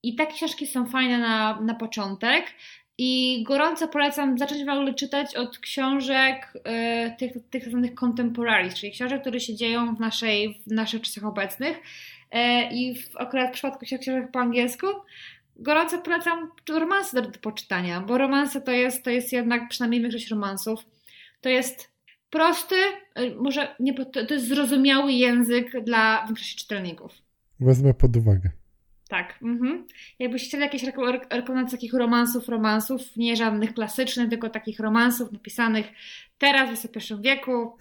i 0.03 0.15
takie 0.15 0.35
książki 0.35 0.67
są 0.67 0.87
fajne 0.87 1.19
na, 1.19 1.61
na 1.61 1.75
początek. 1.75 2.45
I 2.99 3.43
gorąco 3.47 3.89
polecam 3.89 4.39
zacząć 4.39 4.65
w 4.65 4.69
ogóle 4.69 4.95
czytać 4.95 5.37
od 5.37 5.59
książek 5.59 6.53
y, 6.57 7.17
tych, 7.19 7.33
tych 7.51 7.69
zwanych 7.69 7.95
contemporaries, 7.95 8.75
czyli 8.75 8.93
książek, 8.93 9.21
które 9.21 9.41
się 9.41 9.55
dzieją 9.55 9.95
w, 9.95 10.01
naszej, 10.01 10.61
w 10.67 10.73
naszych 10.73 11.03
czasach 11.03 11.25
obecnych. 11.25 11.81
E, 12.31 12.73
I 12.73 12.95
w, 12.95 13.17
akurat 13.17 13.51
w 13.51 13.53
przypadku 13.53 13.85
książek 13.85 14.31
po 14.33 14.41
angielsku 14.41 14.87
gorąco 15.57 15.99
polecam 15.99 16.51
romanse 16.69 17.23
do, 17.23 17.31
do 17.31 17.39
poczytania, 17.39 18.01
bo 18.01 18.19
romanse 18.19 18.61
to 18.61 18.73
jest, 18.73 19.05
to 19.05 19.11
jest 19.11 19.33
jednak, 19.33 19.69
przynajmniej 19.69 20.03
większość 20.03 20.31
romansów, 20.31 20.87
to 21.41 21.49
jest 21.49 21.91
prosty, 22.31 22.77
e, 23.15 23.35
może 23.35 23.77
nie, 23.81 23.95
to 23.95 24.35
jest 24.35 24.49
zrozumiały 24.49 25.13
język 25.13 25.85
dla 25.85 26.27
większości 26.27 26.57
czytelników. 26.57 27.13
Wezmę 27.61 27.95
pod 27.95 28.17
uwagę. 28.17 28.51
Tak. 29.09 29.39
Mhm. 29.43 29.87
Jakbyście 30.19 30.49
chcieli 30.49 30.63
jakieś 30.63 30.83
rekomendacje 31.31 31.79
takich 31.79 31.95
romansów, 31.95 32.49
romansów, 32.49 33.17
nie 33.17 33.37
żadnych 33.37 33.75
klasycznych, 33.75 34.29
tylko 34.29 34.51
takich 34.51 34.81
romansów 34.81 35.33
napisanych 35.33 35.87
teraz 36.39 36.71
w 36.71 36.85
XXI 36.85 37.15
wieku, 37.21 37.77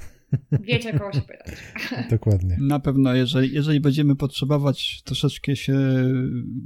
wiecie 0.52 1.00
kogo 1.00 1.14
się 1.14 1.22
pytać. 1.22 1.56
Dokładnie. 2.10 2.58
Na 2.62 2.80
pewno, 2.80 3.16
jeżeli, 3.16 3.54
jeżeli 3.54 3.80
będziemy 3.80 4.16
potrzebować 4.16 5.02
troszeczkę 5.06 5.56
się 5.56 5.76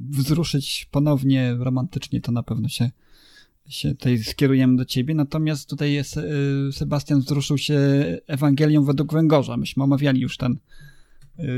wzruszyć 0.10 0.88
ponownie 0.92 1.56
romantycznie, 1.60 2.22
to 2.22 2.32
na 2.32 2.44
pewno 2.44 2.70
się, 2.70 2.92
się 3.68 3.90
tutaj 3.90 4.18
skierujemy 4.18 4.76
do 4.76 4.86
ciebie. 4.86 5.16
Natomiast 5.16 5.70
tutaj 5.70 5.94
jest, 5.94 6.20
Sebastian 6.72 7.20
wzruszył 7.20 7.58
się 7.58 7.80
Ewangelią 8.28 8.84
według 8.84 9.14
Węgorza. 9.14 9.58
Myśmy 9.58 9.84
omawiali 9.84 10.22
już 10.22 10.38
ten, 10.38 10.58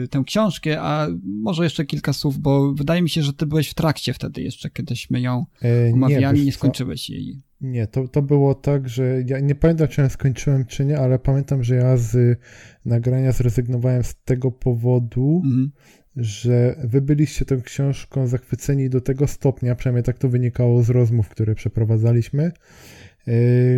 tę 0.09 0.23
książkę, 0.25 0.81
a 0.81 1.07
może 1.23 1.63
jeszcze 1.63 1.85
kilka 1.85 2.13
słów, 2.13 2.39
bo 2.39 2.73
wydaje 2.73 3.01
mi 3.01 3.09
się, 3.09 3.23
że 3.23 3.33
ty 3.33 3.45
byłeś 3.45 3.69
w 3.69 3.73
trakcie 3.73 4.13
wtedy 4.13 4.41
jeszcze, 4.41 4.69
kiedyśmy 4.69 5.21
ją 5.21 5.45
e, 5.63 5.93
omawiali, 5.93 6.39
nie, 6.39 6.45
nie 6.45 6.51
skończyłeś 6.51 7.09
jej. 7.09 7.41
Nie, 7.61 7.87
to, 7.87 8.07
to 8.07 8.21
było 8.21 8.55
tak, 8.55 8.89
że 8.89 9.23
ja 9.27 9.39
nie 9.39 9.55
pamiętam, 9.55 9.87
czy 9.87 10.01
ja 10.01 10.09
skończyłem, 10.09 10.65
czy 10.65 10.85
nie, 10.85 10.99
ale 10.99 11.19
pamiętam, 11.19 11.63
że 11.63 11.75
ja 11.75 11.97
z 11.97 12.39
nagrania 12.85 13.31
zrezygnowałem 13.31 14.03
z 14.03 14.15
tego 14.15 14.51
powodu, 14.51 15.41
mhm. 15.45 15.71
że 16.15 16.75
wy 16.83 17.01
byliście 17.01 17.45
tą 17.45 17.61
książką 17.61 18.27
zachwyceni 18.27 18.89
do 18.89 19.01
tego 19.01 19.27
stopnia, 19.27 19.75
przynajmniej 19.75 20.03
tak 20.03 20.17
to 20.17 20.29
wynikało 20.29 20.83
z 20.83 20.89
rozmów, 20.89 21.29
które 21.29 21.55
przeprowadzaliśmy, 21.55 22.43
e, 22.43 22.51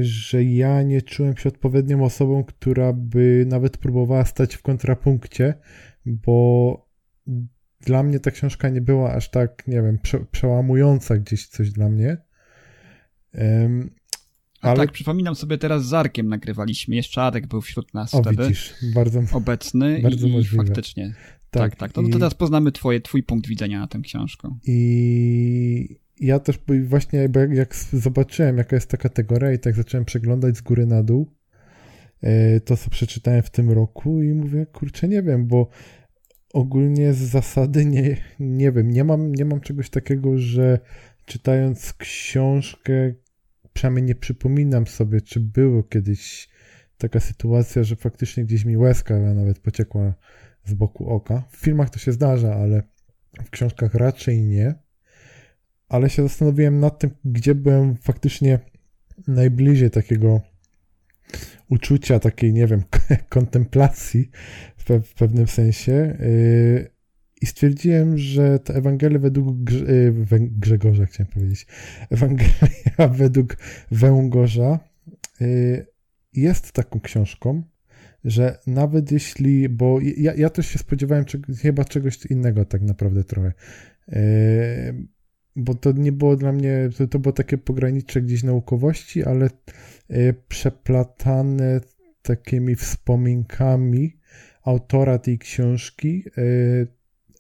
że 0.02 0.44
ja 0.44 0.84
nie 0.84 1.02
czułem 1.02 1.38
się 1.38 1.50
odpowiednią 1.50 2.04
osobą, 2.04 2.44
która 2.44 2.94
by 2.94 3.46
nawet 3.50 3.78
próbowała 3.78 4.26
stać 4.26 4.56
w 4.56 4.62
kontrapunkcie, 4.62 5.54
bo 6.06 6.90
dla 7.82 8.04
mnie 8.04 8.20
ta 8.20 8.32
książka 8.32 8.70
nie 8.70 8.82
była 8.82 9.14
aż 9.14 9.30
tak, 9.30 9.68
nie 9.68 9.82
wiem, 9.82 10.00
prze, 10.00 10.20
przełamująca 10.32 11.18
gdzieś 11.18 11.48
coś 11.48 11.72
dla 11.72 11.90
mnie. 11.90 12.18
Um, 13.34 13.90
ale... 14.62 14.78
tak, 14.78 14.92
przypominam 14.92 15.36
sobie 15.36 15.58
teraz 15.58 15.86
z 15.86 15.94
Arkiem 15.94 16.28
nagrywaliśmy, 16.28 16.96
jeszcze 16.96 17.22
Arek 17.22 17.48
był 17.48 17.62
wśród 17.62 17.94
nas 17.94 18.16
o, 18.16 18.22
wtedy 18.22 18.44
widzisz, 18.44 18.74
bardzo, 18.96 19.24
obecny 19.32 20.02
bardzo 20.02 20.28
i, 20.28 20.32
możliwe. 20.32 20.66
faktycznie. 20.66 21.14
Tak, 21.52 21.76
tak. 21.76 21.94
tak. 21.94 21.96
No, 21.96 22.10
i... 22.10 22.12
to 22.12 22.18
teraz 22.18 22.34
poznamy 22.34 22.72
twoje, 22.72 23.02
twój 23.02 23.24
punkt 23.24 23.48
widzenia 23.48 23.80
na 23.80 23.88
tę 23.88 24.00
książkę. 24.00 24.58
I 24.68 26.00
ja 26.20 26.40
też 26.40 26.60
właśnie 26.84 27.20
jak, 27.20 27.52
jak 27.54 27.76
zobaczyłem, 27.76 28.58
jaka 28.58 28.76
jest 28.76 28.90
ta 28.90 28.98
kategoria 28.98 29.52
i 29.52 29.60
tak 29.60 29.76
zacząłem 29.76 30.06
przeglądać 30.06 30.58
z 30.58 30.62
góry 30.62 30.86
na 30.86 31.04
dół 31.04 31.34
to, 32.66 32.78
co 32.78 32.90
przeczytałem 32.90 33.42
w 33.42 33.50
tym 33.50 33.72
roku 33.72 34.22
i 34.24 34.34
mówię, 34.34 34.66
kurczę, 34.66 35.08
nie 35.08 35.24
wiem, 35.24 35.48
bo 35.48 35.70
ogólnie 36.54 37.14
z 37.14 37.18
zasady 37.18 37.86
nie, 37.86 38.18
nie 38.40 38.72
wiem, 38.72 38.92
nie 38.92 39.04
mam, 39.04 39.36
nie 39.36 39.46
mam 39.46 39.62
czegoś 39.62 39.90
takiego, 39.90 40.38
że 40.38 40.80
czytając 41.26 41.94
książkę, 41.94 43.14
przynajmniej 43.74 44.04
nie 44.06 44.16
przypominam 44.16 44.88
sobie, 44.88 45.22
czy 45.22 45.40
było 45.40 45.84
kiedyś 45.84 46.50
taka 46.98 47.20
sytuacja, 47.20 47.84
że 47.84 47.96
faktycznie 47.96 48.46
gdzieś 48.46 48.66
mi 48.66 48.78
łezka 48.78 49.20
nawet 49.20 49.60
pociekła 49.60 50.14
z 50.66 50.74
boku 50.74 51.10
oka. 51.10 51.44
W 51.50 51.56
filmach 51.58 51.90
to 51.90 52.00
się 52.00 52.12
zdarza, 52.12 52.56
ale 52.56 52.84
w 53.46 53.50
książkach 53.50 53.94
raczej 53.94 54.42
nie. 54.42 54.76
Ale 55.90 56.10
się 56.10 56.24
zastanowiłem 56.24 56.80
nad 56.80 57.00
tym, 57.00 57.12
gdzie 57.26 57.56
byłem 57.56 57.96
faktycznie 57.96 58.60
najbliżej 59.28 59.92
takiego 59.92 60.42
uczucia, 61.70 62.20
takiej, 62.20 62.54
nie 62.54 62.68
wiem, 62.68 62.84
kontemplacji 63.30 64.30
w, 64.78 64.84
pe 64.84 65.02
w 65.02 65.14
pewnym 65.14 65.48
sensie. 65.48 66.18
Yy, 66.20 66.90
I 67.42 67.46
stwierdziłem, 67.46 68.18
że 68.18 68.60
ta 68.60 68.74
Ewangelia 68.74 69.20
według 69.20 69.64
Grze 69.64 69.86
yy, 69.86 70.40
Grzegorza, 70.40 71.06
chciałem 71.06 71.32
powiedzieć, 71.32 71.68
Ewangelia 72.10 73.08
według 73.24 73.58
Węgorza 73.92 74.80
yy, 75.40 75.86
jest 76.34 76.72
taką 76.72 77.00
książką, 77.00 77.64
że 78.24 78.60
nawet 78.68 79.12
jeśli, 79.12 79.70
bo 79.70 80.00
ja, 80.18 80.34
ja 80.34 80.50
też 80.50 80.68
się 80.68 80.80
spodziewałem 80.80 81.26
chyba 81.62 81.86
czegoś 81.86 82.26
innego 82.26 82.66
tak 82.66 82.82
naprawdę 82.82 83.24
trochę, 83.24 83.54
bo 85.56 85.76
to 85.76 85.92
nie 85.92 86.12
było 86.12 86.36
dla 86.36 86.52
mnie, 86.52 86.90
to, 86.98 87.08
to 87.08 87.20
było 87.20 87.34
takie 87.34 87.58
pogranicze 87.58 88.22
gdzieś 88.22 88.44
naukowości, 88.44 89.24
ale 89.24 89.50
yy, 90.10 90.36
przeplatane 90.48 91.82
takimi 92.22 92.76
wspominkami 92.76 94.18
autora 94.64 95.20
tej 95.20 95.40
książki 95.40 96.24
yy, 96.38 96.88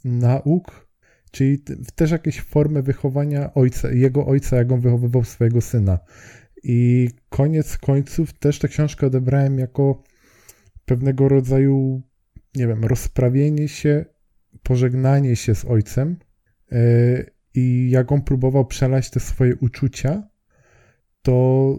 nauk, 0.06 0.88
czyli 1.32 1.64
też 1.96 2.12
jakieś 2.12 2.42
formy 2.42 2.84
wychowania 2.84 3.54
ojca, 3.54 3.92
jego 3.92 4.26
ojca, 4.26 4.58
jak 4.58 4.72
on 4.72 4.82
wychowywał 4.82 5.24
swojego 5.24 5.62
syna. 5.62 6.00
I 6.64 7.10
koniec 7.30 7.78
końców 7.78 8.34
też 8.34 8.60
tę 8.60 8.68
książkę 8.68 9.08
odebrałem 9.08 9.60
jako 9.60 10.04
pewnego 10.86 11.30
rodzaju, 11.30 12.02
nie 12.56 12.68
wiem, 12.68 12.86
rozprawienie 12.86 13.68
się, 13.68 14.06
pożegnanie 14.64 15.36
się 15.36 15.56
z 15.56 15.66
ojcem 15.66 16.16
yy, 16.72 17.33
i 17.56 17.90
jak 17.90 18.12
on 18.12 18.22
próbował 18.22 18.66
przelać 18.66 19.10
te 19.10 19.20
swoje 19.20 19.56
uczucia, 19.56 20.24
to 21.22 21.78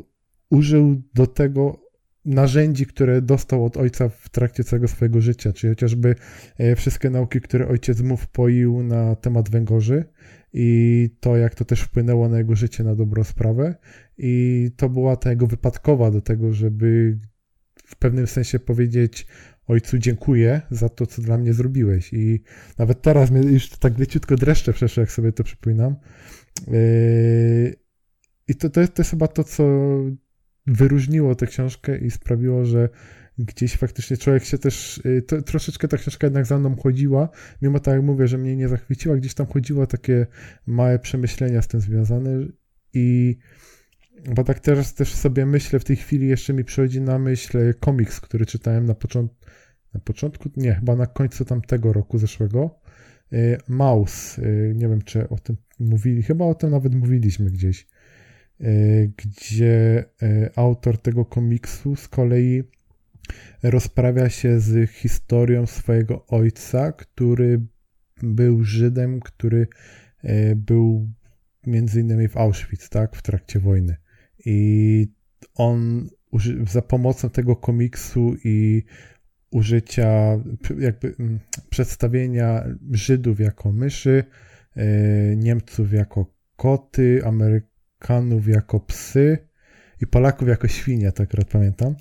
użył 0.51 1.03
do 1.15 1.27
tego 1.27 1.85
narzędzi, 2.25 2.87
które 2.87 3.23
dostał 3.23 3.65
od 3.65 3.77
ojca 3.77 4.09
w 4.09 4.29
trakcie 4.29 4.65
całego 4.65 4.89
swojego 4.89 5.21
życia, 5.21 5.53
czyli 5.53 5.71
chociażby 5.71 6.15
e, 6.59 6.77
wszystkie 6.77 7.11
nauki, 7.11 7.41
które 7.41 7.69
ojciec 7.69 8.01
mu 8.01 8.17
wpoił 8.17 8.83
na 8.83 9.17
temat 9.17 9.51
węgorzy 9.51 10.05
i 10.53 11.11
to, 11.21 11.37
jak 11.37 11.55
to 11.55 11.65
też 11.65 11.81
wpłynęło 11.81 12.29
na 12.29 12.39
jego 12.39 12.57
życie 12.57 12.85
na 12.85 12.95
dobrą 12.95 13.25
sprawę. 13.25 13.75
I 14.19 14.71
to 14.77 14.89
była 14.89 15.17
ta 15.17 15.31
jego 15.31 15.47
wypadkowa 15.47 16.11
do 16.11 16.21
tego, 16.21 16.53
żeby 16.53 17.19
w 17.85 17.97
pewnym 17.97 18.27
sensie 18.27 18.59
powiedzieć 18.59 19.27
ojcu 19.67 19.99
dziękuję 19.99 20.61
za 20.71 20.89
to, 20.89 21.07
co 21.07 21.23
dla 21.23 21.39
mnie 21.39 21.53
zrobiłeś 21.53 22.13
i 22.13 22.43
nawet 22.79 23.03
teraz 23.03 23.31
mnie 23.31 23.53
już 23.53 23.69
tak 23.69 23.99
leciutko 23.99 24.37
dreszcze 24.37 24.73
przeszło, 24.73 25.01
jak 25.01 25.13
sobie 25.13 25.33
to 25.33 25.45
przypominam. 25.45 25.97
E, 26.69 26.75
I 28.49 28.55
to, 28.55 28.71
to, 28.71 28.81
jest, 28.81 28.95
to 28.95 29.01
jest 29.03 29.11
chyba 29.11 29.29
to, 29.29 29.45
co 29.45 29.65
wyróżniło 30.67 31.35
tę 31.35 31.47
książkę 31.47 31.99
i 31.99 32.11
sprawiło, 32.11 32.65
że 32.65 32.89
gdzieś 33.39 33.77
faktycznie 33.77 34.17
człowiek 34.17 34.45
się 34.45 34.59
też, 34.59 34.99
y, 34.99 35.23
to, 35.23 35.43
troszeczkę 35.43 35.89
ta 35.89 35.97
książka 35.97 36.27
jednak 36.27 36.47
za 36.47 36.59
mną 36.59 36.77
chodziła, 36.77 37.29
mimo 37.63 37.81
tak 37.81 37.95
jak 37.95 38.05
mówię, 38.05 38.29
że 38.29 38.39
mnie 38.39 38.57
nie 38.57 38.69
zachwyciła, 38.69 39.17
gdzieś 39.17 39.35
tam 39.35 39.47
chodziło 39.47 39.87
takie 39.87 40.27
małe 40.67 40.99
przemyślenia 40.99 41.63
z 41.63 41.69
tym 41.69 41.81
związane 41.81 42.31
i 42.93 43.39
bo 44.35 44.45
tak 44.45 44.61
teraz 44.61 44.95
też 44.95 45.15
sobie 45.15 45.47
myślę, 45.47 45.79
w 45.79 45.85
tej 45.85 45.97
chwili 45.97 46.29
jeszcze 46.29 46.53
mi 46.53 46.65
przychodzi 46.65 47.01
na 47.01 47.19
myśl 47.19 47.75
komiks, 47.81 48.21
który 48.21 48.47
czytałem 48.47 48.87
na 48.87 48.95
początku, 48.95 49.37
na 49.95 50.01
początku, 50.01 50.51
nie, 50.57 50.75
chyba 50.75 50.97
na 50.97 51.07
końcu 51.07 51.45
tamtego 51.45 51.93
roku 51.93 52.19
zeszłego, 52.19 52.81
y, 53.33 53.59
Maus, 53.69 54.39
y, 54.39 54.73
nie 54.77 54.89
wiem 54.89 55.03
czy 55.03 55.29
o 55.29 55.39
tym 55.39 55.57
mówili, 55.81 56.23
chyba 56.23 56.45
o 56.45 56.55
tym 56.55 56.71
nawet 56.71 56.95
mówiliśmy 56.95 57.51
gdzieś, 57.51 57.87
E, 58.61 58.67
gdzie 59.07 60.05
e, 60.23 60.51
autor 60.57 60.99
tego 60.99 61.25
komiksu 61.25 61.97
z 61.97 62.09
kolei 62.09 62.63
rozprawia 63.63 64.29
się 64.29 64.61
z 64.61 64.91
historią 64.91 65.67
swojego 65.67 66.27
ojca, 66.27 66.93
który 66.93 67.61
był 68.23 68.65
Żydem, 68.65 69.21
który 69.21 69.67
e, 70.23 70.55
był 70.55 71.11
między 71.67 72.01
innymi 72.01 72.29
w 72.29 72.37
Auschwitz, 72.37 72.89
tak, 72.89 73.17
w 73.17 73.23
trakcie 73.23 73.61
wojny. 73.61 73.97
I 74.47 75.09
on 75.55 76.09
za 76.67 76.83
pomocą 76.83 77.31
tego 77.31 77.57
komiksu 77.57 78.35
i 78.45 78.83
użycia, 79.51 80.39
jakby 80.79 81.15
przedstawienia 81.71 82.65
Żydów 82.91 83.41
jako 83.41 83.73
myszy, 83.73 84.25
Niemców 85.37 85.93
jako 85.93 86.35
koty, 86.57 87.21
Amerykanów 87.25 88.49
jako 88.49 88.81
psy 88.81 89.39
i 90.01 90.07
Polaków 90.07 90.49
jako 90.49 90.69
świnie, 90.69 91.13
tak 91.13 91.29
akurat 91.29 91.49
pamiętam. 91.49 91.95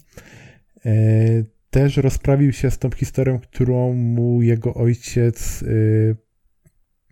Też 1.70 1.98
rozprawił 1.98 2.52
się 2.52 2.72
z 2.72 2.78
tą 2.78 2.92
historią, 2.92 3.40
którą 3.40 3.94
mu 3.94 4.42
jego 4.42 4.74
ojciec 4.74 5.64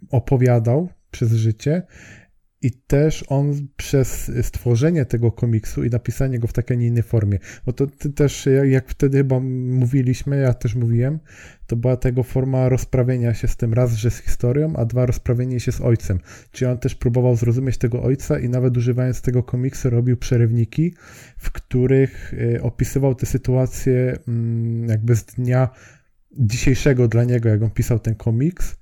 opowiadał 0.10 0.90
przez 1.12 1.34
życie 1.34 1.84
i 2.62 2.72
też 2.72 3.26
on 3.28 3.68
przez 3.78 4.32
stworzenie 4.42 5.06
tego 5.06 5.32
komiksu 5.32 5.84
i 5.84 5.90
napisanie 5.90 6.40
go 6.40 6.48
w 6.48 6.54
takiej, 6.54 6.78
nie 6.78 6.88
innej 6.88 7.04
formie, 7.04 7.40
bo 7.66 7.74
to 7.74 7.88
też, 8.16 8.50
jak 8.70 8.90
wtedy 8.90 9.18
chyba 9.18 9.40
mówiliśmy, 9.40 10.38
ja 10.38 10.54
też 10.54 10.76
mówiłem, 10.76 11.20
to 11.68 11.76
była 11.76 11.98
tego 11.98 12.24
forma 12.24 12.70
rozprawienia 12.70 13.34
się 13.34 13.48
z 13.48 13.56
tym 13.56 13.74
raz, 13.74 13.94
że 13.94 14.12
z 14.12 14.18
historią, 14.18 14.76
a 14.76 14.86
dwa, 14.86 15.06
rozprawienie 15.06 15.60
się 15.60 15.72
z 15.72 15.82
ojcem. 15.82 16.20
Czyli 16.52 16.72
on 16.72 16.78
też 16.78 16.96
próbował 16.96 17.36
zrozumieć 17.36 17.78
tego 17.78 18.04
ojca 18.04 18.40
i 18.40 18.50
nawet 18.50 18.78
używając 18.78 19.22
tego 19.22 19.44
komiksu 19.44 19.90
robił 19.90 20.18
przerywniki, 20.18 20.94
w 21.38 21.52
których 21.52 22.34
y, 22.34 22.62
opisywał 22.62 23.16
te 23.16 23.26
sytuacje 23.26 24.18
mm, 24.28 24.90
jakby 24.90 25.16
z 25.16 25.26
dnia 25.26 25.70
dzisiejszego 26.38 27.08
dla 27.08 27.24
niego, 27.24 27.50
jak 27.50 27.62
on 27.62 27.72
pisał 27.72 28.00
ten 28.00 28.16
komiks, 28.16 28.76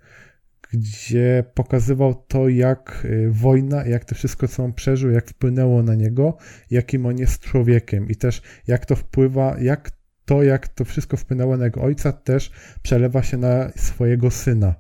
gdzie 0.74 1.44
pokazywał 1.54 2.24
to, 2.28 2.50
jak 2.50 3.02
y, 3.06 3.32
wojna, 3.32 3.86
jak 3.86 4.06
to 4.06 4.16
wszystko, 4.16 4.48
co 4.48 4.64
on 4.64 4.74
przeżył, 4.74 5.12
jak 5.12 5.30
wpłynęło 5.30 5.84
na 5.84 5.96
niego, 5.96 6.38
jakim 6.72 7.06
on 7.06 7.18
jest 7.18 7.42
człowiekiem 7.42 8.10
i 8.10 8.16
też 8.16 8.42
jak 8.68 8.86
to 8.86 8.96
wpływa, 8.96 9.56
jak 9.62 9.92
to, 10.26 10.44
jak 10.44 10.68
to 10.68 10.86
wszystko 10.86 11.18
wpłynęło 11.18 11.58
na 11.58 11.66
jego 11.66 11.82
ojca, 11.82 12.12
też 12.12 12.52
przelewa 12.82 13.24
się 13.24 13.38
na 13.38 13.72
swojego 13.76 14.32
syna. 14.32 14.76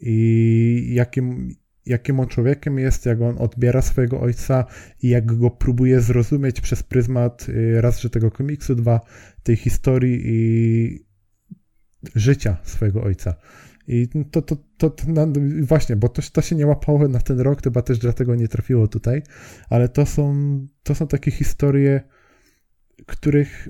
I 0.00 0.90
jakim, 0.94 1.54
jakim 1.86 2.20
on 2.20 2.26
człowiekiem 2.26 2.78
jest, 2.78 3.06
jak 3.06 3.20
on 3.20 3.38
odbiera 3.38 3.82
swojego 3.82 4.20
ojca 4.20 4.64
i 5.02 5.08
jak 5.08 5.38
go 5.38 5.50
próbuje 5.50 6.00
zrozumieć 6.00 6.60
przez 6.60 6.82
pryzmat 6.82 7.48
y, 7.48 7.80
raz, 7.80 8.00
że 8.00 8.10
tego 8.10 8.30
komiksu, 8.30 8.74
dwa, 8.74 9.00
tej 9.42 9.56
historii 9.56 10.22
i 10.24 11.04
życia 12.14 12.56
swojego 12.62 13.02
ojca. 13.02 13.34
I 13.92 14.08
to, 14.30 14.42
to, 14.42 14.56
to, 14.76 14.90
to 14.90 15.06
właśnie, 15.62 15.96
bo 15.96 16.08
to, 16.08 16.22
to 16.32 16.42
się 16.42 16.56
nie 16.56 16.66
łapało 16.66 17.08
na 17.08 17.20
ten 17.20 17.40
rok, 17.40 17.62
chyba 17.62 17.82
też 17.82 17.98
dlatego 17.98 18.34
nie 18.34 18.48
trafiło 18.48 18.88
tutaj, 18.88 19.22
ale 19.70 19.88
to 19.88 20.06
są, 20.06 20.34
to 20.82 20.94
są 20.94 21.06
takie 21.06 21.30
historie, 21.30 22.00
których 23.06 23.68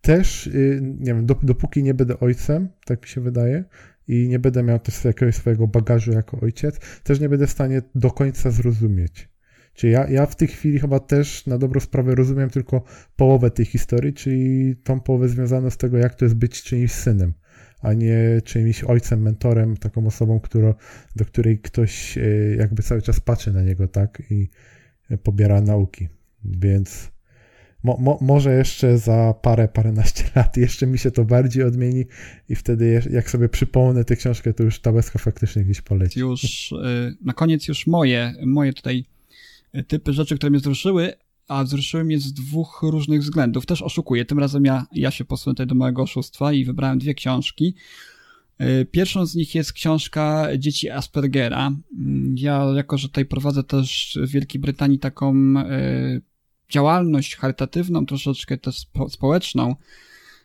też, 0.00 0.46
y, 0.46 0.80
nie 0.82 1.14
wiem, 1.14 1.26
dopóki 1.26 1.82
nie 1.82 1.94
będę 1.94 2.20
ojcem, 2.20 2.68
tak 2.86 3.02
mi 3.02 3.08
się 3.08 3.20
wydaje, 3.20 3.64
i 4.08 4.28
nie 4.28 4.38
będę 4.38 4.62
miał 4.62 4.78
też 4.78 5.04
jakiegoś 5.04 5.34
swojego 5.34 5.66
bagażu 5.66 6.12
jako 6.12 6.40
ojciec, 6.40 6.78
też 7.02 7.20
nie 7.20 7.28
będę 7.28 7.46
w 7.46 7.50
stanie 7.50 7.82
do 7.94 8.10
końca 8.10 8.50
zrozumieć. 8.50 9.28
Czyli 9.74 9.92
ja, 9.92 10.08
ja 10.08 10.26
w 10.26 10.36
tej 10.36 10.48
chwili 10.48 10.78
chyba 10.78 11.00
też 11.00 11.46
na 11.46 11.58
dobrą 11.58 11.80
sprawę 11.80 12.14
rozumiem 12.14 12.50
tylko 12.50 12.84
połowę 13.16 13.50
tej 13.50 13.64
historii, 13.64 14.12
czyli 14.12 14.76
tą 14.76 15.00
połowę 15.00 15.28
związaną 15.28 15.70
z 15.70 15.76
tego, 15.76 15.98
jak 15.98 16.14
to 16.14 16.24
jest 16.24 16.34
być 16.34 16.62
czyimś 16.62 16.92
synem 16.92 17.34
a 17.82 17.92
nie 17.92 18.40
czyimś 18.44 18.84
ojcem, 18.84 19.22
mentorem, 19.22 19.76
taką 19.76 20.06
osobą, 20.06 20.40
którą, 20.40 20.74
do 21.16 21.24
której 21.24 21.58
ktoś 21.58 22.18
e, 22.18 22.22
jakby 22.56 22.82
cały 22.82 23.02
czas 23.02 23.20
patrzy 23.20 23.52
na 23.52 23.62
niego, 23.62 23.88
tak, 23.88 24.22
i 24.30 24.48
pobiera 25.22 25.60
nauki. 25.60 26.08
Więc 26.44 27.10
mo, 27.84 27.96
mo, 28.00 28.18
może 28.20 28.54
jeszcze 28.54 28.98
za 28.98 29.34
parę, 29.42 29.68
paręnaście 29.68 30.24
lat 30.36 30.56
jeszcze 30.56 30.86
mi 30.86 30.98
się 30.98 31.10
to 31.10 31.24
bardziej 31.24 31.64
odmieni 31.64 32.04
i 32.48 32.54
wtedy 32.54 33.02
jak 33.10 33.30
sobie 33.30 33.48
przypomnę 33.48 34.04
tę 34.04 34.16
książkę, 34.16 34.54
to 34.54 34.62
już 34.62 34.80
tabeska 34.80 35.18
faktycznie 35.18 35.64
gdzieś 35.64 35.80
poleci. 35.80 36.20
Już 36.20 36.72
e, 36.72 37.12
na 37.24 37.32
koniec 37.32 37.68
już 37.68 37.86
moje, 37.86 38.34
moje 38.46 38.72
tutaj 38.72 39.04
typy 39.88 40.12
rzeczy, 40.12 40.36
które 40.36 40.50
mnie 40.50 40.58
wzruszyły, 40.58 41.12
a 41.48 41.64
wzruszyły 41.64 42.04
mnie 42.04 42.18
z 42.18 42.32
dwóch 42.32 42.80
różnych 42.82 43.20
względów. 43.20 43.66
Też 43.66 43.82
oszukuję. 43.82 44.24
Tym 44.24 44.38
razem 44.38 44.64
ja, 44.64 44.86
ja 44.92 45.10
się 45.10 45.24
posunę 45.24 45.54
tutaj 45.54 45.66
do 45.66 45.74
mojego 45.74 46.02
oszustwa 46.02 46.52
i 46.52 46.64
wybrałem 46.64 46.98
dwie 46.98 47.14
książki. 47.14 47.74
E, 48.58 48.84
pierwszą 48.84 49.26
z 49.26 49.34
nich 49.34 49.54
jest 49.54 49.72
książka 49.72 50.48
Dzieci 50.58 50.90
Aspergera. 50.90 51.72
Mm, 51.98 52.34
ja, 52.38 52.64
jako 52.76 52.98
że 52.98 53.08
tutaj 53.08 53.24
prowadzę 53.24 53.64
też 53.64 54.18
w 54.22 54.30
Wielkiej 54.30 54.60
Brytanii 54.60 54.98
taką 54.98 55.34
e, 55.56 56.20
działalność 56.70 57.36
charytatywną, 57.36 58.06
troszeczkę 58.06 58.58
też 58.58 58.86
społeczną, 59.08 59.74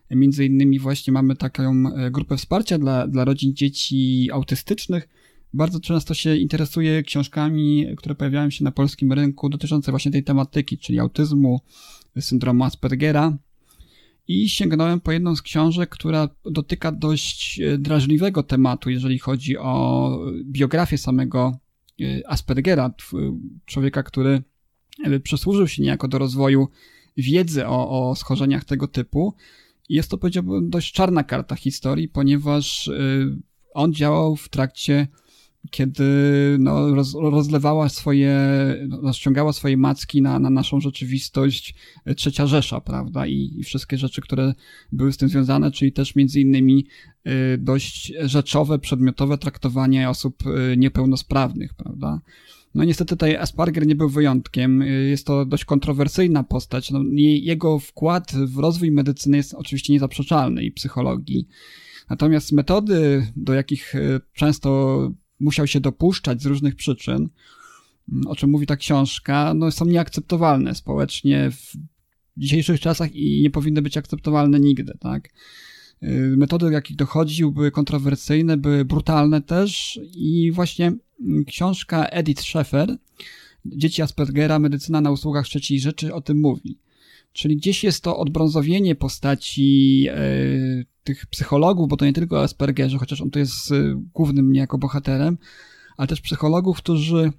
między 0.09 0.45
innymi 0.45 0.79
właśnie 0.79 1.13
mamy 1.13 1.35
taką 1.35 1.83
e, 1.95 2.11
grupę 2.11 2.37
wsparcia 2.37 2.77
dla, 2.77 3.07
dla 3.07 3.25
rodzin 3.25 3.55
dzieci 3.55 4.29
autystycznych, 4.33 5.07
bardzo 5.53 5.79
często 5.79 6.13
się 6.13 6.35
interesuję 6.35 7.03
książkami, 7.03 7.87
które 7.97 8.15
pojawiają 8.15 8.49
się 8.49 8.63
na 8.63 8.71
polskim 8.71 9.13
rynku 9.13 9.49
dotyczące 9.49 9.91
właśnie 9.91 10.11
tej 10.11 10.23
tematyki, 10.23 10.77
czyli 10.77 10.99
autyzmu, 10.99 11.61
syndromu 12.19 12.63
Aspergera. 12.63 13.37
I 14.27 14.49
sięgnąłem 14.49 14.99
po 14.99 15.11
jedną 15.11 15.35
z 15.35 15.41
książek, 15.41 15.89
która 15.89 16.29
dotyka 16.45 16.91
dość 16.91 17.59
e, 17.59 17.77
drażliwego 17.77 18.43
tematu, 18.43 18.89
jeżeli 18.89 19.19
chodzi 19.19 19.57
o 19.57 20.09
biografię 20.43 20.97
samego 20.97 21.57
e, 22.01 22.29
Aspergera, 22.29 22.93
człowieka, 23.65 24.03
który 24.03 24.43
e, 25.03 25.19
przysłużył 25.19 25.67
się 25.67 25.81
niejako 25.81 26.07
do 26.07 26.17
rozwoju 26.17 26.67
wiedzy 27.17 27.67
o, 27.67 28.09
o 28.09 28.15
schorzeniach 28.15 28.65
tego 28.65 28.87
typu. 28.87 29.33
Jest 29.89 30.09
to, 30.09 30.17
powiedziałbym, 30.17 30.69
dość 30.69 30.93
czarna 30.93 31.23
karta 31.23 31.55
historii, 31.55 32.09
ponieważ 32.09 32.89
on 33.73 33.93
działał 33.93 34.35
w 34.35 34.49
trakcie 34.49 35.07
kiedy 35.71 36.03
no, 36.59 36.95
roz, 36.95 37.13
rozlewała 37.13 37.89
swoje, 37.89 38.37
rozciągała 39.01 39.53
swoje 39.53 39.77
macki 39.77 40.21
na, 40.21 40.39
na 40.39 40.49
naszą 40.49 40.79
rzeczywistość 40.79 41.75
trzecia 42.15 42.47
Rzesza, 42.47 42.81
prawda? 42.81 43.27
I, 43.27 43.53
I, 43.57 43.63
wszystkie 43.63 43.97
rzeczy, 43.97 44.21
które 44.21 44.53
były 44.91 45.13
z 45.13 45.17
tym 45.17 45.29
związane, 45.29 45.71
czyli 45.71 45.91
też 45.91 46.15
między 46.15 46.41
innymi 46.41 46.85
y, 47.27 47.57
dość 47.57 48.13
rzeczowe, 48.21 48.79
przedmiotowe 48.79 49.37
traktowanie 49.37 50.09
osób 50.09 50.43
y, 50.47 50.77
niepełnosprawnych, 50.77 51.73
prawda? 51.73 52.21
No 52.75 52.83
niestety 52.83 53.09
tutaj 53.09 53.35
Asperger 53.35 53.87
nie 53.87 53.95
był 53.95 54.09
wyjątkiem. 54.09 54.81
Jest 55.09 55.27
to 55.27 55.45
dość 55.45 55.65
kontrowersyjna 55.65 56.43
postać. 56.43 56.91
No, 56.91 56.99
jego 57.41 57.79
wkład 57.79 58.31
w 58.31 58.57
rozwój 58.57 58.91
medycyny 58.91 59.37
jest 59.37 59.53
oczywiście 59.53 59.93
niezaprzeczalny 59.93 60.63
i 60.63 60.71
psychologii. 60.71 61.47
Natomiast 62.09 62.51
metody, 62.51 63.27
do 63.35 63.53
jakich 63.53 63.93
często 64.33 65.11
musiał 65.43 65.67
się 65.67 65.79
dopuszczać 65.79 66.41
z 66.41 66.45
różnych 66.45 66.75
przyczyn, 66.75 67.29
mm, 68.11 68.27
o 68.27 68.35
czym 68.35 68.49
mówi 68.49 68.65
ta 68.65 68.75
książka, 68.75 69.53
no 69.53 69.71
są 69.71 69.85
nieakceptowalne 69.85 70.75
społecznie 70.75 71.51
w 71.51 71.77
dzisiejszych 72.37 72.79
czasach 72.79 73.15
i 73.15 73.41
nie 73.41 73.49
powinny 73.49 73.81
być 73.81 73.97
akceptowalne 73.97 74.59
nigdy, 74.59 74.93
tak? 74.99 75.29
Y, 76.03 76.35
metody, 76.37 76.65
do 76.65 76.71
jakich 76.71 76.95
dochodził, 76.95 77.51
były 77.51 77.71
kontrowersyjne, 77.71 78.57
były 78.57 78.85
brutalne 78.85 79.41
też 79.41 79.99
i 80.15 80.51
właśnie 80.51 80.93
mm, 81.21 81.45
książka 81.45 82.05
Edith 82.05 82.41
Schaeffer, 82.41 82.97
Dzieci 83.65 84.01
Aspergera, 84.01 84.59
medycyna 84.59 85.01
na 85.01 85.11
usługach 85.11 85.45
trzeciej 85.45 85.79
rzeczy 85.79 86.13
o 86.13 86.21
tym 86.21 86.41
mówi. 86.41 86.77
Czyli 87.33 87.57
gdzieś 87.57 87.83
jest 87.83 88.03
to 88.03 88.17
odbrązowienie 88.17 88.95
postaci 88.95 90.07
e, 90.09 90.15
tych 91.03 91.25
psychologów, 91.25 91.89
bo 91.89 91.97
to 91.97 92.05
nie 92.05 92.13
tylko 92.13 92.41
Aspergerze, 92.41 92.97
chociaż 92.97 93.21
on 93.21 93.29
tu 93.29 93.39
jest 93.39 93.71
e, 93.71 94.01
głównym 94.13 94.51
niejako 94.51 94.77
bohaterem, 94.77 95.37
ale 95.97 96.07
też 96.07 96.21
psychologów, 96.21 96.77
którzy 96.77 97.31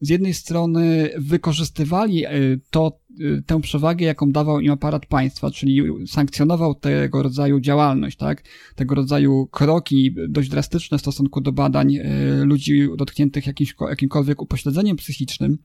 z 0.00 0.08
jednej 0.08 0.34
strony 0.34 1.10
wykorzystywali 1.18 2.24
e, 2.24 2.30
to, 2.70 3.00
tę 3.46 3.60
przewagę, 3.60 4.06
jaką 4.06 4.32
dawał 4.32 4.60
im 4.60 4.70
aparat 4.70 5.06
państwa, 5.06 5.50
czyli 5.50 5.82
sankcjonował 6.06 6.74
tego 6.74 7.22
rodzaju 7.22 7.60
działalność, 7.60 8.16
tak? 8.16 8.42
Tego 8.74 8.94
rodzaju 8.94 9.46
kroki 9.46 10.14
dość 10.28 10.48
drastyczne 10.48 10.98
w 10.98 11.00
stosunku 11.00 11.40
do 11.40 11.52
badań 11.52 11.98
ludzi 12.42 12.88
dotkniętych 12.96 13.46
jakimś, 13.46 13.74
jakimkolwiek 13.88 14.42
upośledzeniem 14.42 14.96
psychicznym, 14.96 15.58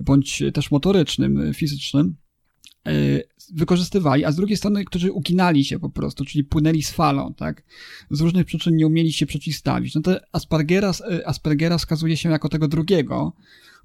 bądź 0.00 0.42
też 0.54 0.70
motorycznym, 0.70 1.54
fizycznym 1.54 2.16
wykorzystywali, 3.52 4.24
a 4.24 4.32
z 4.32 4.36
drugiej 4.36 4.56
strony, 4.56 4.84
którzy 4.84 5.12
uginali 5.12 5.64
się 5.64 5.78
po 5.78 5.90
prostu, 5.90 6.24
czyli 6.24 6.44
płynęli 6.44 6.82
z 6.82 6.90
falą, 6.90 7.34
tak? 7.34 7.62
Z 8.10 8.20
różnych 8.20 8.46
przyczyn 8.46 8.76
nie 8.76 8.86
umieli 8.86 9.12
się 9.12 9.26
przeciwstawić. 9.26 9.94
No 9.94 10.00
to 10.00 10.20
Aspergera, 10.32 10.92
e, 11.10 11.28
Aspergera 11.28 11.78
wskazuje 11.78 12.16
się 12.16 12.30
jako 12.30 12.48
tego 12.48 12.68
drugiego, 12.68 13.32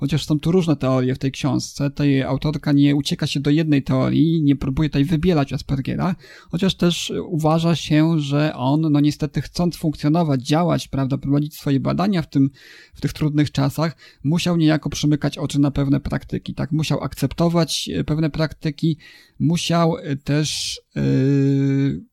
chociaż 0.01 0.25
są 0.25 0.39
tu 0.39 0.51
różne 0.51 0.75
teorie 0.75 1.15
w 1.15 1.19
tej 1.19 1.31
książce, 1.31 1.91
tej 1.91 2.23
autorka 2.23 2.71
nie 2.71 2.95
ucieka 2.95 3.27
się 3.27 3.39
do 3.39 3.49
jednej 3.49 3.83
teorii, 3.83 4.43
nie 4.43 4.55
próbuje 4.55 4.89
tutaj 4.89 5.05
wybielać 5.05 5.53
Aspergera, 5.53 6.15
chociaż 6.51 6.75
też 6.75 7.13
uważa 7.25 7.75
się, 7.75 8.19
że 8.19 8.53
on, 8.55 8.81
no 8.81 8.99
niestety 8.99 9.41
chcąc 9.41 9.75
funkcjonować, 9.75 10.41
działać, 10.41 10.87
prawda, 10.87 11.17
prowadzić 11.17 11.55
swoje 11.55 11.79
badania 11.79 12.21
w 12.21 12.29
tym, 12.29 12.49
w 12.93 13.01
tych 13.01 13.13
trudnych 13.13 13.51
czasach, 13.51 13.97
musiał 14.23 14.57
niejako 14.57 14.89
przymykać 14.89 15.37
oczy 15.37 15.59
na 15.59 15.71
pewne 15.71 15.99
praktyki, 15.99 16.53
tak, 16.53 16.71
musiał 16.71 17.03
akceptować 17.03 17.89
e, 17.93 18.03
pewne 18.03 18.29
praktyki, 18.29 18.97
musiał 19.39 19.97
e, 19.97 20.15
też 20.15 20.81
yy, 20.95 22.10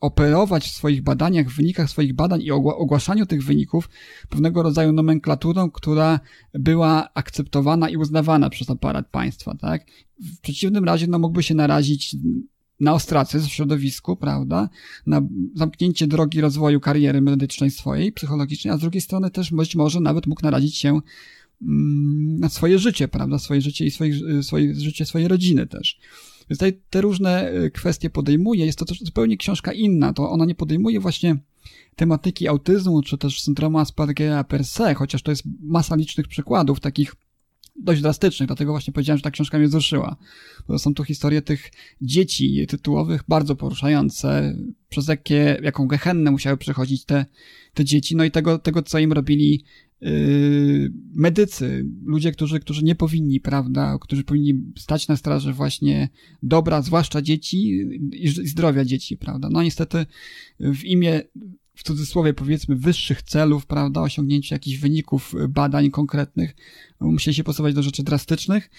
operować 0.00 0.68
w 0.68 0.74
swoich 0.74 1.02
badaniach, 1.02 1.48
w 1.48 1.56
wynikach 1.56 1.90
swoich 1.90 2.14
badań 2.14 2.42
i 2.42 2.50
ogłaszaniu 2.50 3.26
tych 3.26 3.44
wyników 3.44 3.88
pewnego 4.28 4.62
rodzaju 4.62 4.92
nomenklaturą, 4.92 5.70
która 5.70 6.20
była 6.54 7.08
akceptowana 7.14 7.88
i 7.88 7.96
uznawana 7.96 8.50
przez 8.50 8.70
aparat 8.70 9.10
państwa, 9.10 9.54
tak? 9.54 9.86
W 10.20 10.40
przeciwnym 10.40 10.84
razie, 10.84 11.06
no, 11.06 11.18
mógłby 11.18 11.42
się 11.42 11.54
narazić 11.54 12.16
na 12.80 12.94
ostracyzm 12.94 13.48
w 13.48 13.52
środowisku, 13.52 14.16
prawda? 14.16 14.68
Na 15.06 15.22
zamknięcie 15.54 16.06
drogi 16.06 16.40
rozwoju 16.40 16.80
kariery 16.80 17.20
medycznej 17.20 17.70
swojej, 17.70 18.12
psychologicznej, 18.12 18.74
a 18.74 18.76
z 18.76 18.80
drugiej 18.80 19.00
strony 19.00 19.30
też 19.30 19.50
być 19.50 19.74
może 19.74 20.00
nawet 20.00 20.26
mógł 20.26 20.42
narazić 20.42 20.76
się 20.76 20.88
mm, 21.62 22.36
na 22.40 22.48
swoje 22.48 22.78
życie, 22.78 23.08
prawda? 23.08 23.38
Swoje 23.38 23.60
życie 23.60 23.84
i 23.84 23.90
swoje, 23.90 24.42
swoje 24.42 24.74
życie 24.74 25.06
swojej 25.06 25.28
rodziny 25.28 25.66
też. 25.66 25.98
Więc 26.50 26.58
tutaj 26.58 26.80
te 26.90 27.00
różne 27.00 27.52
y, 27.52 27.70
kwestie 27.70 28.10
podejmuje. 28.10 28.66
Jest 28.66 28.78
to 28.78 28.84
też 28.84 29.00
zupełnie 29.00 29.36
książka 29.36 29.72
inna. 29.72 30.12
To 30.12 30.30
ona 30.30 30.44
nie 30.44 30.54
podejmuje 30.54 31.00
właśnie 31.00 31.36
tematyki 31.96 32.48
autyzmu, 32.48 33.02
czy 33.02 33.18
też 33.18 33.42
syndromu 33.42 33.78
Aspergera 33.78 34.44
per 34.44 34.64
se, 34.64 34.94
chociaż 34.94 35.22
to 35.22 35.30
jest 35.30 35.42
masa 35.60 35.96
licznych 35.96 36.28
przykładów 36.28 36.80
takich 36.80 37.14
dość 37.78 38.02
drastycznych, 38.02 38.46
dlatego 38.46 38.72
właśnie 38.72 38.92
powiedziałem, 38.92 39.18
że 39.18 39.22
ta 39.22 39.30
książka 39.30 39.58
mnie 39.58 39.66
wzruszyła. 39.66 40.16
Bo 40.68 40.78
są 40.78 40.94
tu 40.94 41.04
historie 41.04 41.42
tych 41.42 41.70
dzieci 42.02 42.66
tytułowych 42.68 43.22
bardzo 43.28 43.56
poruszające, 43.56 44.56
przez 44.88 45.08
jakie, 45.08 45.60
jaką 45.62 45.86
gehennę 45.86 46.30
musiały 46.30 46.56
przechodzić 46.56 47.04
te, 47.04 47.26
te 47.74 47.84
dzieci, 47.84 48.16
no 48.16 48.24
i 48.24 48.30
tego, 48.30 48.58
tego, 48.58 48.82
co 48.82 48.98
im 48.98 49.12
robili 49.12 49.64
medycy, 51.14 51.86
ludzie, 52.04 52.32
którzy, 52.32 52.60
którzy 52.60 52.84
nie 52.84 52.94
powinni, 52.94 53.40
prawda, 53.40 53.98
którzy 54.00 54.24
powinni 54.24 54.54
stać 54.78 55.08
na 55.08 55.16
straży 55.16 55.52
właśnie 55.52 56.08
dobra, 56.42 56.82
zwłaszcza 56.82 57.22
dzieci 57.22 57.84
i 58.12 58.28
zdrowia 58.28 58.84
dzieci, 58.84 59.16
prawda. 59.16 59.48
No 59.50 59.62
niestety 59.62 60.06
w 60.60 60.84
imię 60.84 61.22
w 61.78 61.82
cudzysłowie 61.82 62.34
powiedzmy 62.34 62.76
wyższych 62.76 63.22
celów, 63.22 63.66
prawda, 63.66 64.00
osiągnięcia 64.00 64.54
jakichś 64.54 64.78
wyników 64.78 65.34
y, 65.34 65.48
badań 65.48 65.90
konkretnych, 65.90 66.56
musieli 67.00 67.34
się 67.34 67.44
posuwać 67.44 67.74
do 67.74 67.82
rzeczy 67.82 68.02
drastycznych. 68.02 68.70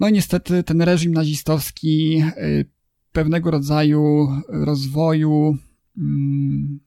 No 0.00 0.08
i 0.08 0.12
niestety 0.12 0.62
ten 0.62 0.82
reżim 0.82 1.12
nazistowski 1.12 2.22
y, 2.22 2.64
pewnego 3.12 3.50
rodzaju 3.50 4.28
rozwoju 4.48 5.58
mm, 5.98 6.80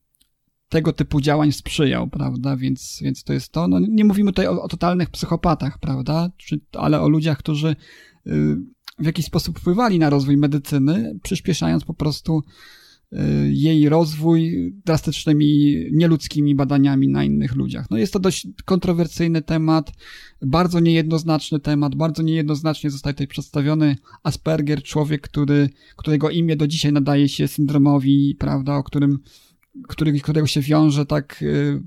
tego 0.69 0.93
typu 0.93 1.21
działań 1.21 1.51
sprzyjał, 1.51 2.07
prawda, 2.07 2.57
więc, 2.57 2.99
więc 3.01 3.23
to 3.23 3.33
jest 3.33 3.51
to. 3.51 3.67
No, 3.67 3.79
nie 3.79 4.05
mówimy 4.05 4.31
tutaj 4.31 4.47
o, 4.47 4.63
o 4.63 4.67
totalnych 4.67 5.09
psychopatach, 5.09 5.79
prawda, 5.79 6.29
Czy, 6.37 6.59
ale 6.73 7.01
o 7.01 7.09
ludziach, 7.09 7.37
którzy 7.37 7.75
y, 8.27 8.57
w 8.99 9.05
jakiś 9.05 9.25
sposób 9.25 9.59
wpływali 9.59 9.99
na 9.99 10.09
rozwój 10.09 10.37
medycyny, 10.37 11.19
przyspieszając 11.23 11.85
po 11.85 11.93
prostu 11.93 12.43
Y, 13.13 13.51
jej 13.53 13.89
rozwój 13.89 14.71
drastycznymi, 14.85 15.75
nieludzkimi 15.91 16.55
badaniami 16.55 17.07
na 17.07 17.23
innych 17.23 17.55
ludziach. 17.55 17.89
No 17.91 17.97
jest 17.97 18.13
to 18.13 18.19
dość 18.19 18.47
kontrowersyjny 18.65 19.41
temat, 19.41 19.91
bardzo 20.41 20.79
niejednoznaczny 20.79 21.59
temat, 21.59 21.95
bardzo 21.95 22.23
niejednoznacznie 22.23 22.89
zostaje 22.89 23.13
tutaj 23.13 23.27
przedstawiony 23.27 23.95
Asperger, 24.23 24.83
człowiek, 24.83 25.21
który, 25.21 25.69
którego 25.95 26.29
imię 26.29 26.55
do 26.55 26.67
dzisiaj 26.67 26.93
nadaje 26.93 27.29
się 27.29 27.47
syndromowi, 27.47 28.35
prawda, 28.39 28.75
o 28.75 28.83
którym, 28.83 29.19
który, 29.87 30.19
którego 30.19 30.47
się 30.47 30.61
wiąże 30.61 31.05
tak 31.05 31.41
y, 31.41 31.81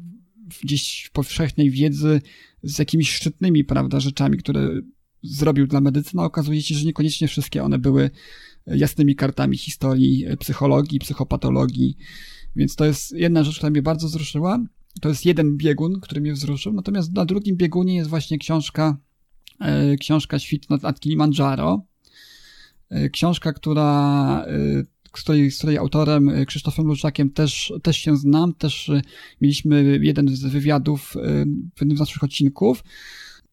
gdzieś 0.63 1.05
w 1.05 1.13
powszechnej 1.13 1.71
wiedzy 1.71 2.21
z 2.63 2.79
jakimiś 2.79 3.13
szczytnymi, 3.13 3.65
prawda, 3.65 4.01
rzeczami, 4.01 4.39
które 4.39 4.69
zrobił 5.23 5.67
dla 5.67 5.81
medycyny, 5.81 6.23
okazuje 6.23 6.63
się, 6.63 6.75
że 6.75 6.87
niekoniecznie 6.87 7.29
wszystkie 7.29 7.63
one 7.63 7.79
były 7.79 8.11
jasnymi 8.67 9.17
kartami 9.17 9.59
historii 9.59 10.27
e, 10.27 10.37
psychologii, 10.37 10.99
psychopatologii. 10.99 11.97
Więc 12.57 12.77
to 12.77 12.85
jest 12.85 13.13
jedna 13.13 13.45
rzecz, 13.45 13.57
która 13.57 13.71
mnie 13.71 13.83
bardzo 13.83 14.07
wzruszyła. 14.07 14.65
To 15.01 15.09
jest 15.09 15.27
jeden 15.27 15.57
biegun, 15.57 16.01
który 16.01 16.21
mnie 16.21 16.33
wzruszył. 16.33 16.73
Natomiast 16.73 17.13
na 17.13 17.25
drugim 17.25 17.57
biegunie 17.57 17.97
jest 17.97 18.11
właśnie 18.11 18.39
książka, 18.39 18.99
e, 19.61 19.97
książka 19.97 20.39
Świt 20.39 20.71
nad, 20.71 20.83
nad 20.83 21.01
Kilimandżaro. 21.01 21.87
Książka, 23.13 23.53
która, 23.53 24.47
której, 25.11 25.51
z 25.51 25.59
której 25.59 25.79
autorem 25.79 26.31
Krzysztofem 26.47 26.87
Luczakiem 26.87 27.31
też, 27.31 27.73
też 27.83 27.97
się 27.97 28.17
znam, 28.17 28.55
też 28.55 28.91
mieliśmy 29.41 29.99
jeden 30.03 30.29
z 30.29 30.43
wywiadów 30.43 31.15
w 31.77 31.81
jednym 31.81 31.97
z 31.97 32.01
naszych 32.01 32.25
odcinków. 32.25 32.83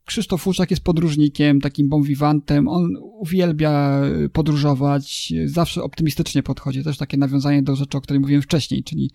Krzysztof 0.05 0.47
Łuczak 0.47 0.71
jest 0.71 0.83
podróżnikiem, 0.83 1.61
takim 1.61 1.89
bon 1.89 2.03
vivantem. 2.03 2.67
On 2.67 2.97
uwielbia 3.01 4.01
podróżować, 4.33 5.33
zawsze 5.45 5.83
optymistycznie 5.83 6.43
podchodzi. 6.43 6.83
Też 6.83 6.97
takie 6.97 7.17
nawiązanie 7.17 7.63
do 7.63 7.75
rzeczy, 7.75 7.97
o 7.97 8.01
której 8.01 8.19
mówiłem 8.19 8.41
wcześniej, 8.41 8.83
czyli 8.83 9.11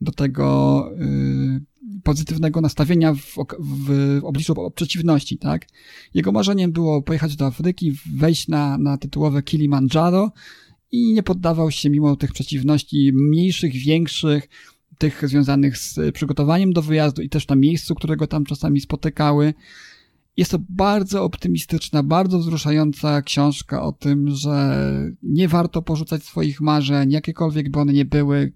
do 0.00 0.12
tego 0.12 0.88
y, 1.00 1.60
pozytywnego 2.02 2.60
nastawienia 2.60 3.14
w, 3.14 3.18
w, 3.58 4.20
w 4.20 4.24
obliczu 4.24 4.54
przeciwności, 4.74 5.38
tak? 5.38 5.66
Jego 6.14 6.32
marzeniem 6.32 6.72
było 6.72 7.02
pojechać 7.02 7.36
do 7.36 7.46
Afryki, 7.46 7.92
wejść 8.14 8.48
na, 8.48 8.78
na 8.78 8.98
tytułowe 8.98 9.42
Kilimandżaro 9.42 10.32
i 10.92 11.12
nie 11.12 11.22
poddawał 11.22 11.70
się 11.70 11.90
mimo 11.90 12.16
tych 12.16 12.32
przeciwności 12.32 13.12
mniejszych, 13.14 13.72
większych, 13.72 14.48
tych 14.98 15.28
związanych 15.28 15.78
z 15.78 16.14
przygotowaniem 16.14 16.72
do 16.72 16.82
wyjazdu 16.82 17.22
i 17.22 17.28
też 17.28 17.48
na 17.48 17.56
miejscu, 17.56 17.94
którego 17.94 18.26
tam 18.26 18.44
czasami 18.44 18.80
spotykały. 18.80 19.54
Jest 20.36 20.50
to 20.50 20.58
bardzo 20.68 21.24
optymistyczna, 21.24 22.02
bardzo 22.02 22.38
wzruszająca 22.38 23.22
książka 23.22 23.82
o 23.82 23.92
tym, 23.92 24.30
że 24.30 24.76
nie 25.22 25.48
warto 25.48 25.82
porzucać 25.82 26.24
swoich 26.24 26.60
marzeń, 26.60 27.10
jakiekolwiek 27.12 27.70
by 27.70 27.78
one 27.78 27.92
nie 27.92 28.04
były, 28.04 28.52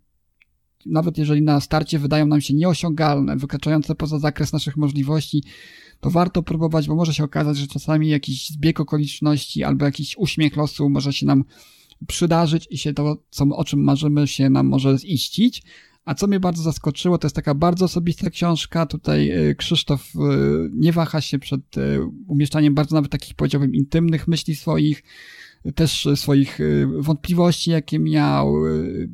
nawet 0.86 1.18
jeżeli 1.18 1.42
na 1.42 1.60
starcie 1.60 1.98
wydają 1.98 2.26
nam 2.26 2.40
się 2.40 2.54
nieosiągalne, 2.54 3.36
wykraczające 3.36 3.94
poza 3.94 4.18
zakres 4.18 4.52
naszych 4.52 4.76
możliwości, 4.76 5.42
to 6.00 6.10
warto 6.10 6.42
próbować, 6.42 6.88
bo 6.88 6.94
może 6.94 7.14
się 7.14 7.24
okazać, 7.24 7.56
że 7.56 7.66
czasami 7.66 8.08
jakiś 8.08 8.50
zbieg 8.50 8.80
okoliczności 8.80 9.64
albo 9.64 9.84
jakiś 9.84 10.16
uśmiech 10.18 10.56
losu 10.56 10.90
może 10.90 11.12
się 11.12 11.26
nam 11.26 11.44
przydarzyć 12.06 12.66
i 12.70 12.78
się 12.78 12.94
to, 12.94 13.16
co, 13.30 13.44
o 13.44 13.64
czym 13.64 13.84
marzymy, 13.84 14.26
się 14.26 14.50
nam 14.50 14.66
może 14.66 14.98
ziścić, 14.98 15.62
a 16.04 16.14
co 16.14 16.26
mnie 16.26 16.40
bardzo 16.40 16.62
zaskoczyło, 16.62 17.18
to 17.18 17.26
jest 17.26 17.36
taka 17.36 17.54
bardzo 17.54 17.84
osobista 17.84 18.30
książka. 18.30 18.86
Tutaj 18.86 19.30
e, 19.30 19.54
Krzysztof 19.54 20.12
e, 20.16 20.18
nie 20.72 20.92
waha 20.92 21.20
się 21.20 21.38
przed 21.38 21.78
e, 21.78 22.10
umieszczaniem 22.26 22.74
bardzo 22.74 22.94
nawet 22.94 23.10
takich, 23.12 23.34
powiedziałbym, 23.34 23.74
intymnych 23.74 24.28
myśli 24.28 24.56
swoich, 24.56 25.02
też 25.74 26.08
swoich 26.14 26.58
wątpliwości, 26.98 27.70
jakie 27.70 27.98
miał, 27.98 28.54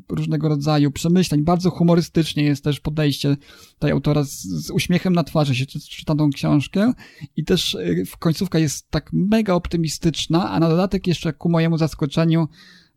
różnego 0.09 0.48
rodzaju 0.48 0.90
przemyśleń. 0.90 1.43
Bardzo 1.43 1.70
humorystycznie 1.70 2.44
jest 2.44 2.64
też 2.64 2.81
podejście 2.81 3.36
tutaj 3.74 3.90
autora 3.90 4.24
z, 4.24 4.43
z 4.43 4.70
uśmiechem 4.70 5.12
na 5.12 5.24
twarzy 5.24 5.55
się 5.55 5.66
czyta 5.66 6.14
tą 6.14 6.31
książkę 6.31 6.93
i 7.36 7.44
też 7.44 7.77
w 8.06 8.16
końcówka 8.16 8.59
jest 8.59 8.90
tak 8.90 9.10
mega 9.12 9.55
optymistyczna, 9.55 10.51
a 10.51 10.60
na 10.60 10.68
dodatek 10.68 11.06
jeszcze 11.06 11.32
ku 11.32 11.48
mojemu 11.48 11.78
zaskoczeniu 11.78 12.48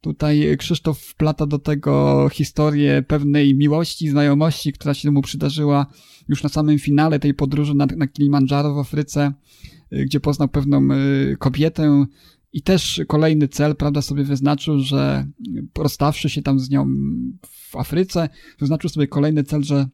Tutaj 0.04 0.58
Krzysztof 0.58 1.00
wplata 1.00 1.46
do 1.46 1.60
tego 1.60 2.28
historię 2.34 3.04
pewnej 3.08 3.56
miłości, 3.56 4.10
znajomości, 4.10 4.74
która 4.74 4.94
się 4.94 5.12
mu 5.12 5.22
przydarzyła 5.22 5.86
już 6.28 6.44
na 6.44 6.50
samym 6.50 6.80
finale 6.80 7.20
tej 7.20 7.34
podróży 7.34 7.74
na, 7.76 7.86
na 7.86 8.08
Kilimandżaro 8.08 8.74
w 8.74 8.78
Afryce, 8.80 9.34
y, 9.94 10.06
gdzie 10.06 10.20
poznał 10.20 10.48
pewną 10.48 10.88
y, 10.92 11.38
kobietę 11.40 12.06
i 12.54 12.62
też 12.62 13.02
kolejny 13.08 13.48
cel, 13.48 13.76
prawda, 13.76 14.02
sobie 14.02 14.24
wyznaczył, 14.24 14.80
że 14.80 15.28
rozstawszy 15.78 16.30
się 16.30 16.42
tam 16.42 16.60
z 16.60 16.70
nią 16.70 16.88
w 17.48 17.76
Afryce, 17.76 18.30
wyznaczył 18.60 18.90
sobie 18.90 19.08
kolejny 19.08 19.44
cel, 19.44 19.64
że 19.64 19.88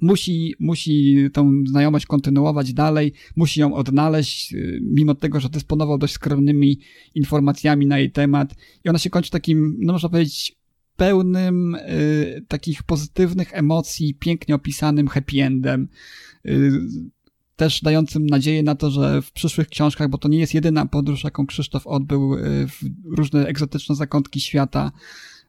musi, 0.00 0.54
musi 0.60 1.16
tą 1.32 1.62
znajomość 1.66 2.06
kontynuować 2.06 2.72
dalej, 2.72 3.12
musi 3.36 3.60
ją 3.60 3.74
odnaleźć, 3.74 4.54
mimo 4.82 5.14
tego, 5.14 5.40
że 5.40 5.48
dysponował 5.48 5.98
dość 5.98 6.12
skromnymi 6.12 6.80
informacjami 7.14 7.86
na 7.86 7.98
jej 7.98 8.10
temat. 8.10 8.54
I 8.84 8.88
ona 8.88 8.98
się 8.98 9.10
kończy 9.10 9.30
takim, 9.30 9.76
no 9.78 9.92
można 9.92 10.08
powiedzieć, 10.08 10.56
pełnym 10.96 11.74
y, 11.74 12.44
takich 12.48 12.82
pozytywnych 12.82 13.54
emocji, 13.54 14.14
pięknie 14.14 14.54
opisanym 14.54 15.08
happy 15.08 15.42
endem. 15.42 15.88
Y, 16.46 16.72
też 17.56 17.80
dającym 17.82 18.26
nadzieję 18.26 18.62
na 18.62 18.74
to, 18.74 18.90
że 18.90 19.22
w 19.22 19.32
przyszłych 19.32 19.68
książkach, 19.68 20.08
bo 20.08 20.18
to 20.18 20.28
nie 20.28 20.38
jest 20.38 20.54
jedyna 20.54 20.86
podróż, 20.86 21.24
jaką 21.24 21.46
Krzysztof 21.46 21.86
odbył 21.86 22.34
y, 22.34 22.66
w 22.68 22.80
różne 23.04 23.46
egzotyczne 23.46 23.94
zakątki 23.94 24.40
świata, 24.40 24.92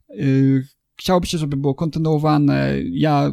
y, 0.09 0.67
chciałoby 0.95 1.27
się, 1.27 1.37
żeby 1.37 1.57
było 1.57 1.75
kontynuowane. 1.75 2.75
Ja 2.91 3.31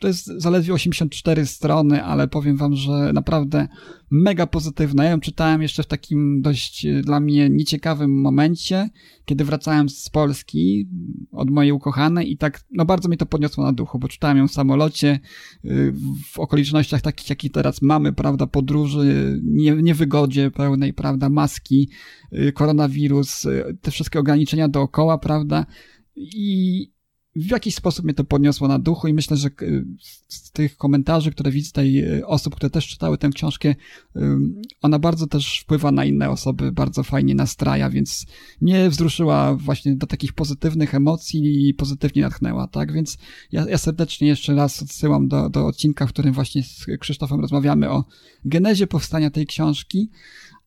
to 0.00 0.08
jest 0.08 0.26
zaledwie 0.26 0.74
84 0.74 1.46
strony, 1.46 2.04
ale 2.04 2.28
powiem 2.28 2.56
wam, 2.56 2.74
że 2.74 3.12
naprawdę 3.12 3.68
mega 4.10 4.46
pozytywna. 4.46 5.04
Ja 5.04 5.10
ją 5.10 5.20
czytałem 5.20 5.62
jeszcze 5.62 5.82
w 5.82 5.86
takim 5.86 6.42
dość 6.42 6.86
e, 6.86 7.02
dla 7.02 7.20
mnie 7.20 7.50
nieciekawym 7.50 8.20
momencie, 8.20 8.90
kiedy 9.24 9.44
wracałem 9.44 9.88
z 9.88 10.10
Polski 10.10 10.88
od 11.32 11.50
mojej 11.50 11.72
ukochanej 11.72 12.32
i 12.32 12.36
tak, 12.36 12.64
no 12.70 12.84
bardzo 12.84 13.08
mi 13.08 13.16
to 13.16 13.26
podniosło 13.26 13.64
na 13.64 13.72
duchu, 13.72 13.98
bo 13.98 14.08
czytałem 14.08 14.38
ją 14.38 14.48
w 14.48 14.52
samolocie, 14.52 15.08
e, 15.64 15.68
w 16.32 16.38
okolicznościach 16.38 17.02
takich, 17.02 17.30
jakie 17.30 17.50
teraz 17.50 17.82
mamy, 17.82 18.12
prawda, 18.12 18.46
podróży, 18.46 19.40
nie, 19.44 19.72
niewygodzie 19.72 20.50
pełnej, 20.50 20.92
prawda, 20.92 21.28
maski, 21.28 21.88
e, 22.32 22.52
koronawirus, 22.52 23.46
te 23.80 23.90
wszystkie 23.90 24.18
ograniczenia 24.18 24.68
dookoła, 24.68 25.18
prawda, 25.18 25.66
i 26.16 26.95
w 27.36 27.50
jakiś 27.50 27.74
sposób 27.74 28.04
mnie 28.04 28.14
to 28.14 28.24
podniosło 28.24 28.68
na 28.68 28.78
duchu 28.78 29.08
i 29.08 29.14
myślę, 29.14 29.36
że 29.36 29.50
z 30.28 30.50
tych 30.50 30.76
komentarzy, 30.76 31.30
które 31.30 31.50
widzę 31.50 31.68
tutaj 31.68 32.04
osób, 32.24 32.56
które 32.56 32.70
też 32.70 32.88
czytały 32.88 33.18
tę 33.18 33.28
książkę, 33.28 33.74
ona 34.82 34.98
bardzo 34.98 35.26
też 35.26 35.60
wpływa 35.60 35.92
na 35.92 36.04
inne 36.04 36.30
osoby, 36.30 36.72
bardzo 36.72 37.02
fajnie 37.02 37.34
nastraja, 37.34 37.90
więc 37.90 38.26
mnie 38.60 38.90
wzruszyła 38.90 39.54
właśnie 39.54 39.96
do 39.96 40.06
takich 40.06 40.32
pozytywnych 40.32 40.94
emocji 40.94 41.68
i 41.68 41.74
pozytywnie 41.74 42.22
natchnęła, 42.22 42.66
tak? 42.68 42.92
Więc 42.92 43.18
ja, 43.52 43.66
ja 43.68 43.78
serdecznie 43.78 44.28
jeszcze 44.28 44.54
raz 44.54 44.82
odsyłam 44.82 45.28
do, 45.28 45.50
do 45.50 45.66
odcinka, 45.66 46.06
w 46.06 46.08
którym 46.08 46.32
właśnie 46.32 46.62
z 46.62 46.86
Krzysztofem 47.00 47.40
rozmawiamy 47.40 47.90
o 47.90 48.04
genezie 48.44 48.86
powstania 48.86 49.30
tej 49.30 49.46
książki, 49.46 50.10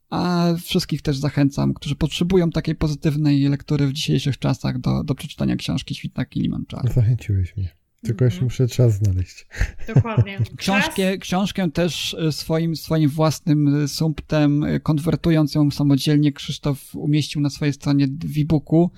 a 0.09 0.53
wszystkich 0.63 1.01
też 1.01 1.17
zachęcam, 1.17 1.73
którzy 1.73 1.95
potrzebują 1.95 2.49
takiej 2.49 2.75
pozytywnej 2.75 3.43
lektury 3.43 3.87
w 3.87 3.93
dzisiejszych 3.93 4.39
czasach 4.39 4.79
do, 4.79 5.03
do 5.03 5.15
przeczytania 5.15 5.55
książki 5.55 5.95
Świtna 5.95 6.25
Kilimandżaro. 6.25 6.93
Zachęciłeś 6.93 7.57
mnie. 7.57 7.79
Tylko 8.01 8.25
jeszcze 8.25 8.43
muszę 8.43 8.67
czas 8.67 8.93
znaleźć. 8.93 9.47
Dokładnie. 9.95 10.39
Książkę, 10.57 11.17
książkę 11.17 11.71
też 11.71 12.13
e, 12.13 12.31
swoim, 12.31 12.75
swoim 12.75 13.09
własnym 13.09 13.83
e, 13.83 13.87
sumptem, 13.87 14.63
e, 14.63 14.79
konwertując 14.79 15.55
ją 15.55 15.71
samodzielnie, 15.71 16.31
Krzysztof 16.31 16.95
umieścił 16.95 17.41
na 17.41 17.49
swojej 17.49 17.73
stronie 17.73 18.07
w 18.07 18.41
e-booku. 18.41 18.91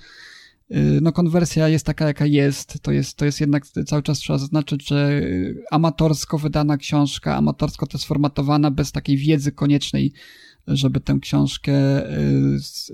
No 1.02 1.12
konwersja 1.12 1.68
jest 1.68 1.86
taka, 1.86 2.06
jaka 2.06 2.26
jest. 2.26 2.80
To 2.82 2.92
jest, 2.92 3.16
to 3.16 3.24
jest 3.24 3.40
jednak 3.40 3.66
cały 3.66 4.02
czas 4.02 4.18
trzeba 4.18 4.38
zaznaczyć, 4.38 4.88
że 4.88 5.22
amatorsko 5.70 6.38
wydana 6.38 6.76
książka, 6.76 7.36
amatorsko 7.36 7.86
też 7.86 8.00
sformatowana, 8.00 8.70
bez 8.70 8.92
takiej 8.92 9.16
wiedzy 9.16 9.52
koniecznej 9.52 10.12
żeby 10.66 11.00
tę 11.00 11.18
książkę 11.22 11.72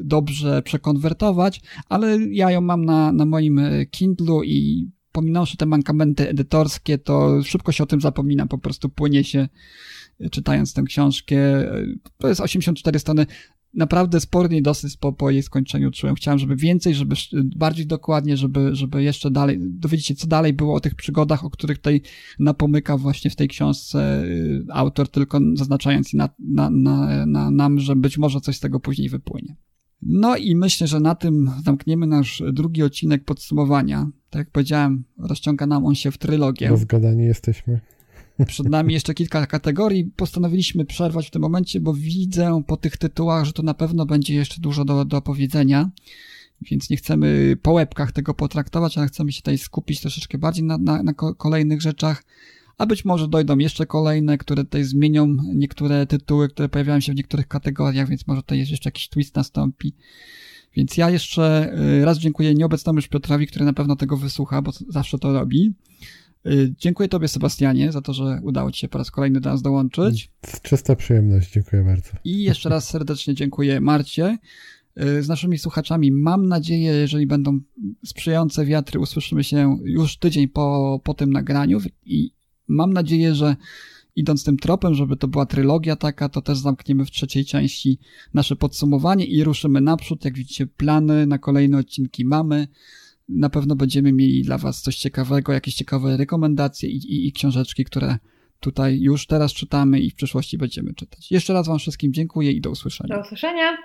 dobrze 0.00 0.62
przekonwertować, 0.62 1.60
ale 1.88 2.18
ja 2.18 2.50
ją 2.50 2.60
mam 2.60 2.84
na, 2.84 3.12
na 3.12 3.26
moim 3.26 3.60
Kindlu 3.90 4.42
i 4.42 4.90
pominąwszy 5.12 5.56
te 5.56 5.66
mankamenty 5.66 6.28
edytorskie, 6.28 6.98
to 6.98 7.42
szybko 7.42 7.72
się 7.72 7.84
o 7.84 7.86
tym 7.86 8.00
zapomina, 8.00 8.46
po 8.46 8.58
prostu 8.58 8.88
płynie 8.88 9.24
się 9.24 9.48
czytając 10.30 10.74
tę 10.74 10.82
książkę. 10.82 11.36
To 12.18 12.28
jest 12.28 12.40
84 12.40 12.98
strony. 12.98 13.26
Naprawdę 13.74 14.20
spornie 14.20 14.62
dosyć 14.62 14.96
po, 14.96 15.12
po 15.12 15.30
jej 15.30 15.42
skończeniu 15.42 15.90
czułem. 15.90 16.14
Chciałem, 16.14 16.38
żeby 16.38 16.56
więcej, 16.56 16.94
żeby 16.94 17.14
bardziej 17.56 17.86
dokładnie, 17.86 18.36
żeby, 18.36 18.76
żeby 18.76 19.02
jeszcze 19.02 19.30
dalej, 19.30 19.58
dowiedzieć 19.60 20.06
się, 20.06 20.14
co 20.14 20.26
dalej 20.26 20.52
było 20.52 20.74
o 20.74 20.80
tych 20.80 20.94
przygodach, 20.94 21.44
o 21.44 21.50
których 21.50 21.78
tutaj 21.78 22.00
napomyka 22.38 22.96
właśnie 22.96 23.30
w 23.30 23.36
tej 23.36 23.48
książce 23.48 24.24
y, 24.24 24.64
autor, 24.72 25.08
tylko 25.08 25.40
zaznaczając 25.54 26.14
na, 26.14 26.28
na, 26.38 26.70
na, 26.70 27.26
na 27.26 27.50
nam, 27.50 27.80
że 27.80 27.96
być 27.96 28.18
może 28.18 28.40
coś 28.40 28.56
z 28.56 28.60
tego 28.60 28.80
później 28.80 29.08
wypłynie. 29.08 29.56
No 30.02 30.36
i 30.36 30.56
myślę, 30.56 30.86
że 30.86 31.00
na 31.00 31.14
tym 31.14 31.50
zamkniemy 31.64 32.06
nasz 32.06 32.42
drugi 32.52 32.82
odcinek 32.82 33.24
podsumowania. 33.24 34.10
Tak 34.30 34.38
jak 34.40 34.50
powiedziałem, 34.50 35.04
rozciąga 35.18 35.66
nam 35.66 35.86
on 35.86 35.94
się 35.94 36.10
w 36.10 36.18
trylogię. 36.18 36.68
Rozgadani 36.68 37.24
jesteśmy. 37.24 37.80
Przed 38.46 38.68
nami 38.68 38.94
jeszcze 38.94 39.14
kilka 39.14 39.46
kategorii. 39.46 40.04
Postanowiliśmy 40.04 40.84
przerwać 40.84 41.26
w 41.26 41.30
tym 41.30 41.42
momencie, 41.42 41.80
bo 41.80 41.94
widzę 41.94 42.62
po 42.66 42.76
tych 42.76 42.96
tytułach, 42.96 43.44
że 43.44 43.52
tu 43.52 43.62
na 43.62 43.74
pewno 43.74 44.06
będzie 44.06 44.34
jeszcze 44.34 44.60
dużo 44.60 44.84
do, 44.84 45.04
do 45.04 45.22
powiedzenia. 45.22 45.90
Więc 46.62 46.90
nie 46.90 46.96
chcemy 46.96 47.56
po 47.62 47.72
łebkach 47.72 48.12
tego 48.12 48.34
potraktować, 48.34 48.98
ale 48.98 49.06
chcemy 49.06 49.32
się 49.32 49.40
tutaj 49.40 49.58
skupić 49.58 50.00
troszeczkę 50.00 50.38
bardziej 50.38 50.64
na, 50.64 50.78
na, 50.78 51.02
na 51.02 51.12
kolejnych 51.14 51.82
rzeczach 51.82 52.24
a 52.78 52.86
być 52.86 53.04
może 53.04 53.28
dojdą 53.28 53.58
jeszcze 53.58 53.86
kolejne, 53.86 54.38
które 54.38 54.64
tutaj 54.64 54.84
zmienią 54.84 55.36
niektóre 55.54 56.06
tytuły, 56.06 56.48
które 56.48 56.68
pojawiają 56.68 57.00
się 57.00 57.12
w 57.12 57.16
niektórych 57.16 57.48
kategoriach, 57.48 58.08
więc 58.08 58.26
może 58.26 58.42
tutaj 58.42 58.58
jeszcze 58.58 58.76
jakiś 58.84 59.08
twist 59.08 59.34
nastąpi. 59.34 59.92
Więc 60.76 60.96
ja 60.96 61.10
jeszcze 61.10 61.72
y, 62.00 62.04
raz 62.04 62.18
dziękuję 62.18 62.54
nieobecnemu 62.54 62.98
już 62.98 63.08
Piotrowi, 63.08 63.46
który 63.46 63.64
na 63.64 63.72
pewno 63.72 63.96
tego 63.96 64.16
wysłucha, 64.16 64.62
bo 64.62 64.72
zawsze 64.88 65.18
to 65.18 65.32
robi. 65.32 65.72
Y, 66.46 66.74
dziękuję 66.78 67.08
Tobie, 67.08 67.28
Sebastianie, 67.28 67.92
za 67.92 68.00
to, 68.00 68.12
że 68.12 68.40
udało 68.42 68.72
Ci 68.72 68.80
się 68.80 68.88
po 68.88 68.98
raz 68.98 69.10
kolejny 69.10 69.40
do 69.40 69.50
nas 69.50 69.62
dołączyć. 69.62 70.30
Czysta 70.62 70.96
przyjemność, 70.96 71.52
dziękuję 71.52 71.82
bardzo. 71.82 72.10
I 72.24 72.42
jeszcze 72.42 72.68
raz 72.68 72.90
serdecznie 72.90 73.34
dziękuję 73.34 73.80
Marcie. 73.80 74.38
Y, 75.02 75.22
z 75.22 75.28
naszymi 75.28 75.58
słuchaczami 75.58 76.12
mam 76.12 76.48
nadzieję, 76.48 76.92
jeżeli 76.92 77.26
będą 77.26 77.60
sprzyjające 78.04 78.66
wiatry, 78.66 79.00
usłyszymy 79.00 79.44
się 79.44 79.78
już 79.84 80.16
tydzień 80.16 80.48
po, 80.48 81.00
po 81.04 81.14
tym 81.14 81.32
nagraniu 81.32 81.78
i 82.06 82.30
mam 82.68 82.92
nadzieję, 82.92 83.34
że 83.34 83.56
idąc 84.16 84.44
tym 84.44 84.56
tropem, 84.56 84.94
żeby 84.94 85.16
to 85.16 85.28
była 85.28 85.46
trylogia 85.46 85.96
taka, 85.96 86.28
to 86.28 86.42
też 86.42 86.58
zamkniemy 86.58 87.04
w 87.04 87.10
trzeciej 87.10 87.44
części 87.44 87.98
nasze 88.34 88.56
podsumowanie 88.56 89.24
i 89.24 89.44
ruszymy 89.44 89.80
naprzód. 89.80 90.24
Jak 90.24 90.34
widzicie, 90.34 90.66
plany 90.66 91.26
na 91.26 91.38
kolejne 91.38 91.78
odcinki 91.78 92.24
mamy. 92.24 92.68
Na 93.28 93.50
pewno 93.50 93.76
będziemy 93.76 94.12
mieli 94.12 94.42
dla 94.42 94.58
Was 94.58 94.82
coś 94.82 94.96
ciekawego, 94.96 95.52
jakieś 95.52 95.74
ciekawe 95.74 96.16
rekomendacje 96.16 96.88
i, 96.90 96.96
i, 96.96 97.28
i 97.28 97.32
książeczki, 97.32 97.84
które 97.84 98.18
tutaj 98.60 99.00
już 99.00 99.26
teraz 99.26 99.52
czytamy 99.52 100.00
i 100.00 100.10
w 100.10 100.14
przyszłości 100.14 100.58
będziemy 100.58 100.94
czytać. 100.94 101.30
Jeszcze 101.30 101.52
raz 101.52 101.68
Wam 101.68 101.78
wszystkim 101.78 102.12
dziękuję 102.12 102.52
i 102.52 102.60
do 102.60 102.70
usłyszenia. 102.70 103.14
Do 103.14 103.20
usłyszenia. 103.20 103.78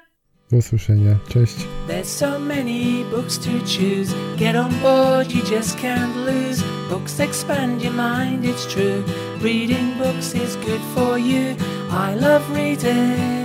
Do 0.51 0.57
usłyszenia. 0.57 1.19
Cześć. 1.29 1.55
There's 1.87 2.03
so 2.03 2.39
many 2.39 3.03
books 3.11 3.39
to 3.39 3.49
choose. 3.49 4.13
Get 4.37 4.55
on 4.55 4.71
board, 4.81 5.35
you 5.35 5.41
just 5.57 5.77
can't 5.77 6.15
lose. 6.25 6.63
Books 6.89 7.19
expand 7.19 7.83
your 7.83 7.93
mind, 7.93 8.45
it's 8.45 8.67
true. 8.73 9.03
Reading 9.41 9.97
books 9.97 10.35
is 10.35 10.55
good 10.55 10.81
for 10.95 11.19
you. 11.19 11.55
I 11.91 12.15
love 12.15 12.55
reading. 12.55 13.43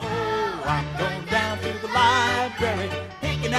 Oh, 0.00 0.62
I'm 0.66 1.15